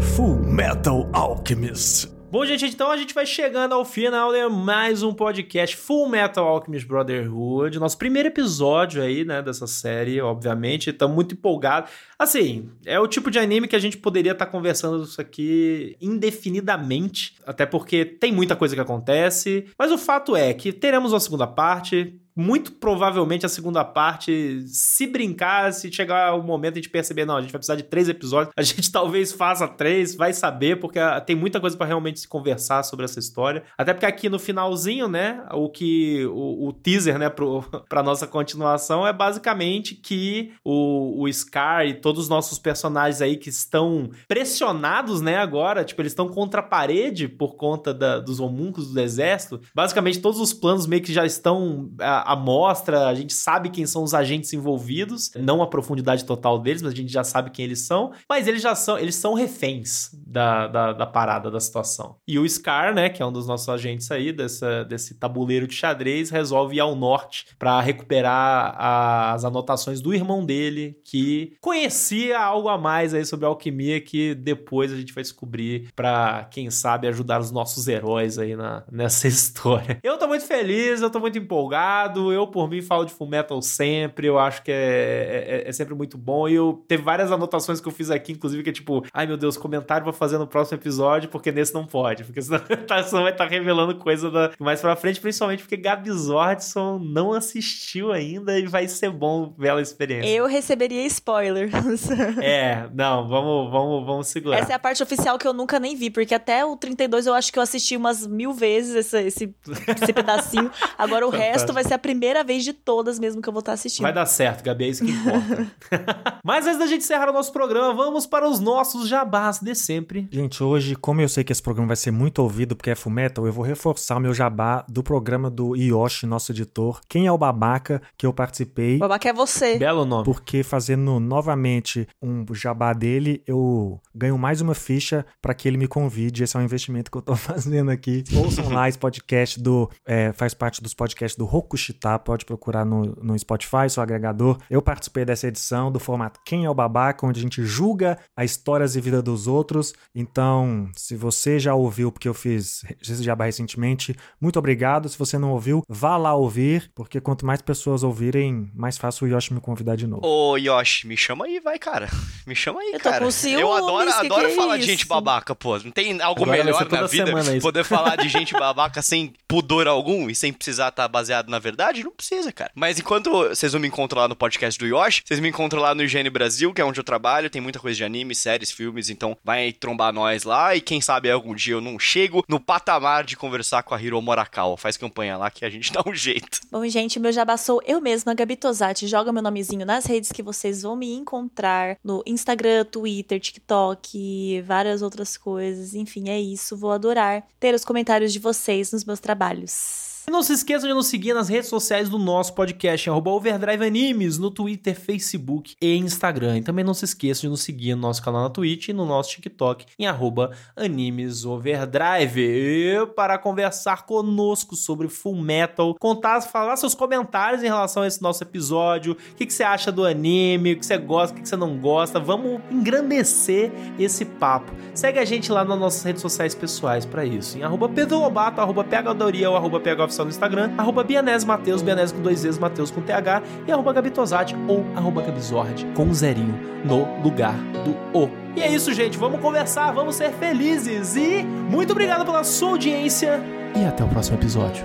Full 0.00 0.40
Metal 0.40 1.08
Alchemist. 1.12 2.13
Bom, 2.34 2.44
gente, 2.44 2.66
então 2.66 2.90
a 2.90 2.96
gente 2.96 3.14
vai 3.14 3.24
chegando 3.24 3.74
ao 3.74 3.84
final 3.84 4.32
de 4.32 4.48
mais 4.48 5.04
um 5.04 5.14
podcast 5.14 5.76
Full 5.76 6.08
Metal 6.08 6.44
Alchemist 6.44 6.84
Brotherhood, 6.84 7.78
nosso 7.78 7.96
primeiro 7.96 8.26
episódio 8.26 9.00
aí, 9.00 9.24
né, 9.24 9.40
dessa 9.40 9.68
série, 9.68 10.20
obviamente, 10.20 10.90
estamos 10.90 11.14
muito 11.14 11.36
empolgados. 11.36 11.92
Assim, 12.18 12.68
é 12.84 12.98
o 12.98 13.06
tipo 13.06 13.30
de 13.30 13.38
anime 13.38 13.68
que 13.68 13.76
a 13.76 13.78
gente 13.78 13.96
poderia 13.96 14.32
estar 14.32 14.46
tá 14.46 14.50
conversando 14.50 15.04
isso 15.04 15.20
aqui 15.20 15.96
indefinidamente, 16.00 17.36
até 17.46 17.64
porque 17.64 18.04
tem 18.04 18.32
muita 18.32 18.56
coisa 18.56 18.74
que 18.74 18.80
acontece, 18.80 19.66
mas 19.78 19.92
o 19.92 19.96
fato 19.96 20.34
é 20.34 20.52
que 20.52 20.72
teremos 20.72 21.12
uma 21.12 21.20
segunda 21.20 21.46
parte, 21.46 22.20
muito 22.36 22.72
provavelmente 22.72 23.46
a 23.46 23.48
segunda 23.48 23.84
parte, 23.84 24.64
se 24.66 25.06
brincar, 25.06 25.72
se 25.72 25.92
chegar 25.92 26.34
o 26.34 26.42
momento 26.42 26.80
de 26.80 26.88
perceber, 26.88 27.24
não, 27.24 27.36
a 27.36 27.40
gente 27.40 27.52
vai 27.52 27.58
precisar 27.58 27.76
de 27.76 27.84
três 27.84 28.08
episódios, 28.08 28.52
a 28.56 28.62
gente 28.62 28.90
talvez 28.92 29.32
faça 29.32 29.68
três, 29.68 30.14
vai 30.14 30.32
saber, 30.32 30.80
porque 30.80 30.98
ah, 30.98 31.20
tem 31.20 31.36
muita 31.36 31.60
coisa 31.60 31.76
para 31.76 31.86
realmente 31.86 32.20
se 32.20 32.28
conversar 32.28 32.82
sobre 32.82 33.04
essa 33.04 33.18
história. 33.18 33.62
Até 33.76 33.92
porque 33.92 34.06
aqui 34.06 34.28
no 34.28 34.38
finalzinho, 34.38 35.08
né, 35.08 35.44
o 35.52 35.68
que 35.68 36.26
o, 36.26 36.68
o 36.68 36.72
teaser, 36.72 37.18
né, 37.18 37.28
pro, 37.28 37.62
pra 37.88 38.02
nossa 38.02 38.26
continuação 38.26 39.06
é 39.06 39.12
basicamente 39.12 39.94
que 39.94 40.52
o, 40.64 41.22
o 41.22 41.32
Scar 41.32 41.86
e 41.86 41.94
todos 41.94 42.24
os 42.24 42.28
nossos 42.28 42.58
personagens 42.58 43.20
aí 43.20 43.36
que 43.36 43.48
estão 43.48 44.10
pressionados, 44.26 45.20
né, 45.20 45.36
agora, 45.36 45.84
tipo, 45.84 46.00
eles 46.00 46.12
estão 46.12 46.28
contra 46.28 46.60
a 46.60 46.64
parede 46.64 47.28
por 47.28 47.56
conta 47.56 47.94
da, 47.94 48.18
dos 48.18 48.40
homúnculos 48.40 48.92
do 48.92 49.00
exército. 49.00 49.60
Basicamente, 49.74 50.20
todos 50.20 50.40
os 50.40 50.52
planos 50.52 50.86
meio 50.86 51.02
que 51.02 51.12
já 51.12 51.24
estão. 51.24 51.90
A, 52.00 52.23
amostra, 52.24 53.06
a 53.06 53.14
gente 53.14 53.32
sabe 53.32 53.70
quem 53.70 53.86
são 53.86 54.02
os 54.02 54.14
agentes 54.14 54.52
envolvidos, 54.52 55.30
não 55.36 55.62
a 55.62 55.66
profundidade 55.66 56.24
total 56.24 56.58
deles, 56.58 56.82
mas 56.82 56.92
a 56.92 56.96
gente 56.96 57.12
já 57.12 57.24
sabe 57.24 57.50
quem 57.50 57.64
eles 57.64 57.80
são. 57.80 58.12
Mas 58.28 58.46
eles 58.46 58.62
já 58.62 58.74
são, 58.74 58.98
eles 58.98 59.16
são 59.16 59.34
reféns 59.34 60.10
da, 60.26 60.66
da, 60.66 60.92
da 60.92 61.06
parada, 61.06 61.50
da 61.50 61.60
situação. 61.60 62.16
E 62.26 62.38
o 62.38 62.48
Scar, 62.48 62.94
né, 62.94 63.08
que 63.08 63.22
é 63.22 63.26
um 63.26 63.32
dos 63.32 63.46
nossos 63.46 63.68
agentes 63.68 64.10
aí, 64.10 64.32
dessa, 64.32 64.84
desse 64.84 65.14
tabuleiro 65.14 65.66
de 65.66 65.74
xadrez, 65.74 66.30
resolve 66.30 66.76
ir 66.76 66.80
ao 66.80 66.94
norte 66.94 67.46
para 67.58 67.80
recuperar 67.80 68.74
as 68.78 69.44
anotações 69.44 70.00
do 70.00 70.14
irmão 70.14 70.44
dele, 70.44 70.98
que 71.04 71.56
conhecia 71.60 72.38
algo 72.40 72.68
a 72.68 72.78
mais 72.78 73.14
aí 73.14 73.24
sobre 73.24 73.46
a 73.46 73.48
alquimia 73.48 74.00
que 74.00 74.34
depois 74.34 74.92
a 74.92 74.96
gente 74.96 75.12
vai 75.12 75.22
descobrir 75.22 75.90
para 75.94 76.44
quem 76.50 76.70
sabe 76.70 77.08
ajudar 77.08 77.40
os 77.40 77.50
nossos 77.50 77.88
heróis 77.88 78.38
aí 78.38 78.56
na, 78.56 78.84
nessa 78.90 79.26
história. 79.28 79.98
Eu 80.02 80.18
tô 80.18 80.26
muito 80.26 80.46
feliz, 80.46 81.00
eu 81.00 81.10
tô 81.10 81.20
muito 81.20 81.38
empolgado, 81.38 82.13
eu 82.32 82.46
por 82.46 82.68
mim 82.68 82.82
falo 82.82 83.04
de 83.04 83.12
Full 83.12 83.28
Metal 83.28 83.60
sempre, 83.62 84.26
eu 84.26 84.38
acho 84.38 84.62
que 84.62 84.70
é, 84.70 85.64
é, 85.64 85.68
é 85.68 85.72
sempre 85.72 85.94
muito 85.94 86.16
bom 86.16 86.48
e 86.48 86.54
eu 86.54 86.84
teve 86.86 87.02
várias 87.02 87.30
anotações 87.30 87.80
que 87.80 87.88
eu 87.88 87.92
fiz 87.92 88.10
aqui, 88.10 88.32
inclusive 88.32 88.62
que 88.62 88.70
é 88.70 88.72
tipo, 88.72 89.04
ai 89.12 89.26
meu 89.26 89.36
Deus, 89.36 89.56
comentário 89.56 90.04
pra 90.04 90.12
fazer 90.12 90.38
no 90.38 90.46
próximo 90.46 90.78
episódio, 90.78 91.28
porque 91.28 91.52
nesse 91.52 91.74
não 91.74 91.86
pode, 91.86 92.24
porque 92.24 92.42
senão, 92.42 92.60
tá, 92.86 93.02
senão 93.02 93.22
vai 93.22 93.32
estar 93.32 93.44
tá 93.44 93.50
revelando 93.50 93.96
coisa 93.96 94.30
da, 94.30 94.52
mais 94.58 94.80
pra 94.80 94.96
frente, 94.96 95.20
principalmente 95.20 95.62
porque 95.62 95.76
Gabi 95.76 96.10
Zordson 96.10 96.98
não 96.98 97.32
assistiu 97.32 98.12
ainda 98.12 98.58
e 98.58 98.66
vai 98.66 98.88
ser 98.88 99.10
bom 99.10 99.54
ver 99.56 99.70
a 99.70 99.80
experiência. 99.80 100.28
Eu 100.28 100.46
receberia 100.46 101.04
spoilers. 101.06 101.72
é, 102.42 102.88
não, 102.92 103.28
vamos, 103.28 103.70
vamos, 103.70 104.06
vamos 104.06 104.26
segurar. 104.28 104.58
Essa 104.58 104.72
é 104.72 104.74
a 104.74 104.78
parte 104.78 105.02
oficial 105.02 105.38
que 105.38 105.46
eu 105.46 105.52
nunca 105.52 105.78
nem 105.78 105.96
vi, 105.96 106.10
porque 106.10 106.34
até 106.34 106.64
o 106.64 106.76
32 106.76 107.26
eu 107.26 107.34
acho 107.34 107.52
que 107.52 107.58
eu 107.58 107.62
assisti 107.62 107.96
umas 107.96 108.26
mil 108.26 108.52
vezes 108.52 108.94
esse, 108.94 109.26
esse, 109.26 109.54
esse 110.02 110.12
pedacinho. 110.12 110.70
Agora 110.96 111.26
o 111.26 111.30
resto 111.30 111.72
vai 111.72 111.84
ser 111.84 111.94
a 111.94 111.98
primeira 112.04 112.44
vez 112.44 112.62
de 112.62 112.74
todas 112.74 113.18
mesmo 113.18 113.40
que 113.40 113.48
eu 113.48 113.52
vou 113.52 113.60
estar 113.60 113.72
assistindo. 113.72 114.02
Vai 114.02 114.12
dar 114.12 114.26
certo, 114.26 114.62
Gabi, 114.62 114.84
é 114.84 114.88
isso 114.88 115.02
que 115.02 115.10
importa. 115.10 115.66
Mas 116.44 116.66
antes 116.66 116.78
da 116.78 116.86
gente 116.86 117.00
encerrar 117.00 117.30
o 117.30 117.32
nosso 117.32 117.50
programa, 117.50 117.94
vamos 117.94 118.26
para 118.26 118.46
os 118.46 118.60
nossos 118.60 119.08
jabás 119.08 119.58
de 119.58 119.74
sempre. 119.74 120.28
Gente, 120.30 120.62
hoje, 120.62 120.94
como 120.96 121.22
eu 121.22 121.28
sei 121.30 121.42
que 121.42 121.50
esse 121.50 121.62
programa 121.62 121.88
vai 121.88 121.96
ser 121.96 122.10
muito 122.10 122.40
ouvido 122.40 122.76
porque 122.76 122.90
é 122.90 122.94
Fullmetal, 122.94 123.46
eu 123.46 123.52
vou 123.54 123.64
reforçar 123.64 124.18
o 124.18 124.20
meu 124.20 124.34
jabá 124.34 124.84
do 124.86 125.02
programa 125.02 125.48
do 125.48 125.74
Yoshi, 125.74 126.26
nosso 126.26 126.52
editor. 126.52 127.00
Quem 127.08 127.26
é 127.26 127.32
o 127.32 127.38
babaca 127.38 128.02
que 128.18 128.26
eu 128.26 128.34
participei? 128.34 128.96
O 128.96 128.98
babaca 128.98 129.30
é 129.30 129.32
você. 129.32 129.78
Belo 129.78 130.04
nome. 130.04 130.26
Porque 130.26 130.62
fazendo 130.62 131.18
novamente 131.18 132.06
um 132.20 132.44
jabá 132.52 132.92
dele, 132.92 133.42
eu 133.46 133.98
ganho 134.14 134.36
mais 134.36 134.60
uma 134.60 134.74
ficha 134.74 135.24
para 135.40 135.54
que 135.54 135.66
ele 135.66 135.78
me 135.78 135.88
convide. 135.88 136.44
Esse 136.44 136.54
é 136.54 136.60
um 136.60 136.64
investimento 136.64 137.10
que 137.10 137.16
eu 137.16 137.22
tô 137.22 137.34
fazendo 137.34 137.90
aqui. 137.90 138.24
Ouçam 138.36 138.68
lá 138.68 138.90
esse 138.90 138.98
podcast 138.98 139.58
do. 139.58 139.90
É, 140.04 140.34
faz 140.34 140.52
parte 140.52 140.82
dos 140.82 140.92
podcasts 140.92 141.38
do 141.38 141.46
Rokushita. 141.94 142.18
Pode 142.18 142.44
procurar 142.44 142.84
no, 142.84 143.16
no 143.22 143.38
Spotify, 143.38 143.88
seu 143.88 144.02
agregador. 144.02 144.58
Eu 144.68 144.82
participei 144.82 145.24
dessa 145.24 145.48
edição 145.48 145.90
do 145.90 145.98
formato 145.98 146.40
Quem 146.44 146.64
é 146.64 146.70
o 146.70 146.74
Babaca, 146.74 147.26
onde 147.26 147.40
a 147.40 147.42
gente 147.42 147.64
julga 147.64 148.18
a 148.36 148.44
histórias 148.44 148.96
e 148.96 149.00
vida 149.00 149.22
dos 149.22 149.46
outros. 149.46 149.94
Então, 150.14 150.88
se 150.96 151.16
você 151.16 151.58
já 151.58 151.74
ouviu, 151.74 152.10
porque 152.10 152.28
eu 152.28 152.34
fiz 152.34 152.84
esse 153.00 153.22
jabá 153.22 153.44
recentemente, 153.44 154.14
muito 154.40 154.58
obrigado. 154.58 155.08
Se 155.08 155.18
você 155.18 155.38
não 155.38 155.52
ouviu, 155.52 155.82
vá 155.88 156.16
lá 156.16 156.34
ouvir, 156.34 156.90
porque 156.94 157.20
quanto 157.20 157.46
mais 157.46 157.60
pessoas 157.62 158.02
ouvirem, 158.02 158.70
mais 158.74 158.96
fácil 158.96 159.26
o 159.26 159.30
Yoshi 159.30 159.54
me 159.54 159.60
convidar 159.60 159.96
de 159.96 160.06
novo. 160.06 160.26
Ô, 160.26 160.56
Yoshi, 160.56 161.06
me 161.06 161.16
chama 161.16 161.46
aí, 161.46 161.60
vai, 161.60 161.78
cara. 161.78 162.08
Me 162.46 162.54
chama 162.54 162.80
aí, 162.80 162.92
eu 162.92 163.00
cara. 163.00 163.20
Tô 163.20 163.24
com 163.24 163.30
ciúmes, 163.30 163.60
eu 163.60 163.72
adoro, 163.72 164.10
adoro 164.10 164.48
que 164.48 164.54
falar 164.54 164.74
é 164.74 164.78
de 164.78 164.84
gente 164.84 165.06
babaca, 165.06 165.54
pô. 165.54 165.78
Não 165.78 165.90
tem 165.90 166.20
algo 166.20 166.42
Agora 166.42 166.62
melhor 166.62 166.90
na 166.90 167.06
vida 167.06 167.30
é 167.30 167.60
poder 167.60 167.84
falar 167.84 168.16
de 168.16 168.28
gente 168.28 168.52
babaca 168.52 169.00
sem 169.00 169.32
pudor 169.48 169.88
algum 169.88 170.28
e 170.28 170.34
sem 170.34 170.52
precisar 170.52 170.88
estar 170.88 171.04
tá 171.04 171.08
baseado 171.08 171.48
na 171.48 171.58
verdade? 171.58 171.83
Não 171.92 172.10
precisa, 172.10 172.52
cara. 172.52 172.70
Mas 172.74 172.98
enquanto 172.98 173.30
vocês 173.30 173.72
não 173.72 173.80
me 173.80 173.88
encontram 173.88 174.22
lá 174.22 174.28
no 174.28 174.36
podcast 174.36 174.78
do 174.78 174.86
Yoshi, 174.86 175.22
vocês 175.24 175.40
me 175.40 175.48
encontram 175.48 175.80
lá 175.80 175.94
no 175.94 176.02
Higiene 176.02 176.30
Brasil, 176.30 176.72
que 176.72 176.80
é 176.80 176.84
onde 176.84 176.98
eu 176.98 177.04
trabalho. 177.04 177.50
Tem 177.50 177.60
muita 177.60 177.78
coisa 177.78 177.96
de 177.96 178.04
anime, 178.04 178.34
séries, 178.34 178.70
filmes. 178.70 179.10
Então 179.10 179.36
vai 179.44 179.72
trombar 179.72 180.12
nós 180.12 180.44
lá. 180.44 180.74
E 180.74 180.80
quem 180.80 181.00
sabe 181.00 181.30
algum 181.30 181.54
dia 181.54 181.74
eu 181.74 181.80
não 181.80 181.98
chego 181.98 182.44
no 182.48 182.60
patamar 182.60 183.24
de 183.24 183.36
conversar 183.36 183.82
com 183.82 183.94
a 183.94 184.00
Hiro 184.00 184.20
Morakawa. 184.20 184.76
Faz 184.76 184.96
campanha 184.96 185.36
lá 185.36 185.50
que 185.50 185.64
a 185.64 185.70
gente 185.70 185.90
dá 185.92 186.02
um 186.06 186.14
jeito. 186.14 186.60
Bom, 186.70 186.86
gente, 186.88 187.18
meu 187.20 187.32
jabá 187.32 187.56
sou 187.56 187.82
eu 187.86 188.00
mesma, 188.00 188.34
Gabi 188.34 188.56
Tosati. 188.56 189.06
Joga 189.06 189.32
meu 189.32 189.42
nomezinho 189.42 189.84
nas 189.84 190.06
redes 190.06 190.32
que 190.32 190.42
vocês 190.42 190.82
vão 190.82 190.96
me 190.96 191.12
encontrar 191.14 191.96
no 192.02 192.22
Instagram, 192.26 192.84
Twitter, 192.84 193.40
TikTok, 193.40 194.62
várias 194.62 195.02
outras 195.02 195.36
coisas. 195.36 195.94
Enfim, 195.94 196.28
é 196.28 196.40
isso. 196.40 196.76
Vou 196.76 196.92
adorar 196.92 197.44
ter 197.58 197.74
os 197.74 197.84
comentários 197.84 198.32
de 198.32 198.38
vocês 198.38 198.92
nos 198.92 199.04
meus 199.04 199.20
trabalhos. 199.20 200.13
E 200.26 200.30
não 200.30 200.42
se 200.42 200.54
esqueçam 200.54 200.88
de 200.88 200.94
nos 200.94 201.08
seguir 201.08 201.34
nas 201.34 201.50
redes 201.50 201.68
sociais 201.68 202.08
do 202.08 202.18
nosso 202.18 202.54
podcast, 202.54 203.10
arroba 203.10 203.30
Overdrive 203.30 203.84
Animes, 203.84 204.38
no 204.38 204.50
Twitter, 204.50 204.98
Facebook 204.98 205.76
e 205.82 205.96
Instagram. 205.96 206.56
E 206.56 206.62
também 206.62 206.82
não 206.82 206.94
se 206.94 207.04
esqueçam 207.04 207.42
de 207.42 207.48
nos 207.48 207.60
seguir 207.60 207.94
no 207.94 208.00
nosso 208.00 208.22
canal 208.22 208.42
na 208.42 208.48
Twitch 208.48 208.88
e 208.88 208.94
no 208.94 209.04
nosso 209.04 209.30
TikTok, 209.32 209.84
em 209.98 210.06
arroba 210.06 210.52
Animes 210.74 211.44
Overdrive. 211.44 212.40
E 212.40 213.06
para 213.14 213.36
conversar 213.36 214.06
conosco 214.06 214.74
sobre 214.74 215.08
Full 215.08 215.36
Metal, 215.36 215.94
contar, 216.00 216.40
falar 216.40 216.76
seus 216.76 216.94
comentários 216.94 217.62
em 217.62 217.66
relação 217.66 218.02
a 218.02 218.06
esse 218.06 218.22
nosso 218.22 218.42
episódio, 218.42 219.12
o 219.12 219.34
que, 219.34 219.44
que 219.44 219.52
você 219.52 219.62
acha 219.62 219.92
do 219.92 220.06
anime, 220.06 220.72
o 220.72 220.78
que 220.78 220.86
você 220.86 220.96
gosta, 220.96 221.34
o 221.34 221.36
que, 221.36 221.42
que 221.42 221.48
você 221.50 221.56
não 221.56 221.78
gosta. 221.78 222.18
Vamos 222.18 222.62
engrandecer 222.70 223.70
esse 223.98 224.24
papo. 224.24 224.72
Segue 224.94 225.18
a 225.18 225.24
gente 225.26 225.52
lá 225.52 225.66
nas 225.66 225.78
nossas 225.78 226.02
redes 226.02 226.22
sociais 226.22 226.54
pessoais 226.54 227.04
para 227.04 227.26
isso, 227.26 227.58
em 227.58 227.62
arroba 227.62 227.90
Pedro 227.90 228.20
Lobato, 228.20 228.62
arroba 228.62 228.82
PHDoria 228.82 229.50
ou 229.50 229.56
arroba 229.56 229.78
PH 229.78 230.13
oficial 230.14 230.24
no 230.24 230.30
Instagram, 230.30 230.72
arroba 230.78 231.04
Mateus, 231.46 231.82
Bianese 231.82 232.14
com 232.14 232.20
dois 232.20 232.42
vezes, 232.42 232.58
Mateus 232.58 232.90
com 232.90 233.00
TH, 233.00 233.42
e 233.66 233.72
arroba 233.72 233.92
Gabitosati 233.92 234.56
ou 234.68 234.84
arroba 234.94 235.22
Gabizord 235.22 235.86
com 235.94 236.04
um 236.04 236.14
zerinho 236.14 236.54
no 236.84 237.22
lugar 237.22 237.54
do 237.84 237.96
O. 238.16 238.30
E 238.56 238.62
é 238.62 238.72
isso, 238.72 238.92
gente. 238.92 239.18
Vamos 239.18 239.40
conversar, 239.40 239.92
vamos 239.92 240.14
ser 240.14 240.32
felizes. 240.32 241.16
E 241.16 241.42
muito 241.42 241.92
obrigado 241.92 242.24
pela 242.24 242.44
sua 242.44 242.70
audiência. 242.70 243.40
E 243.74 243.84
até 243.84 244.04
o 244.04 244.08
próximo 244.08 244.36
episódio. 244.38 244.84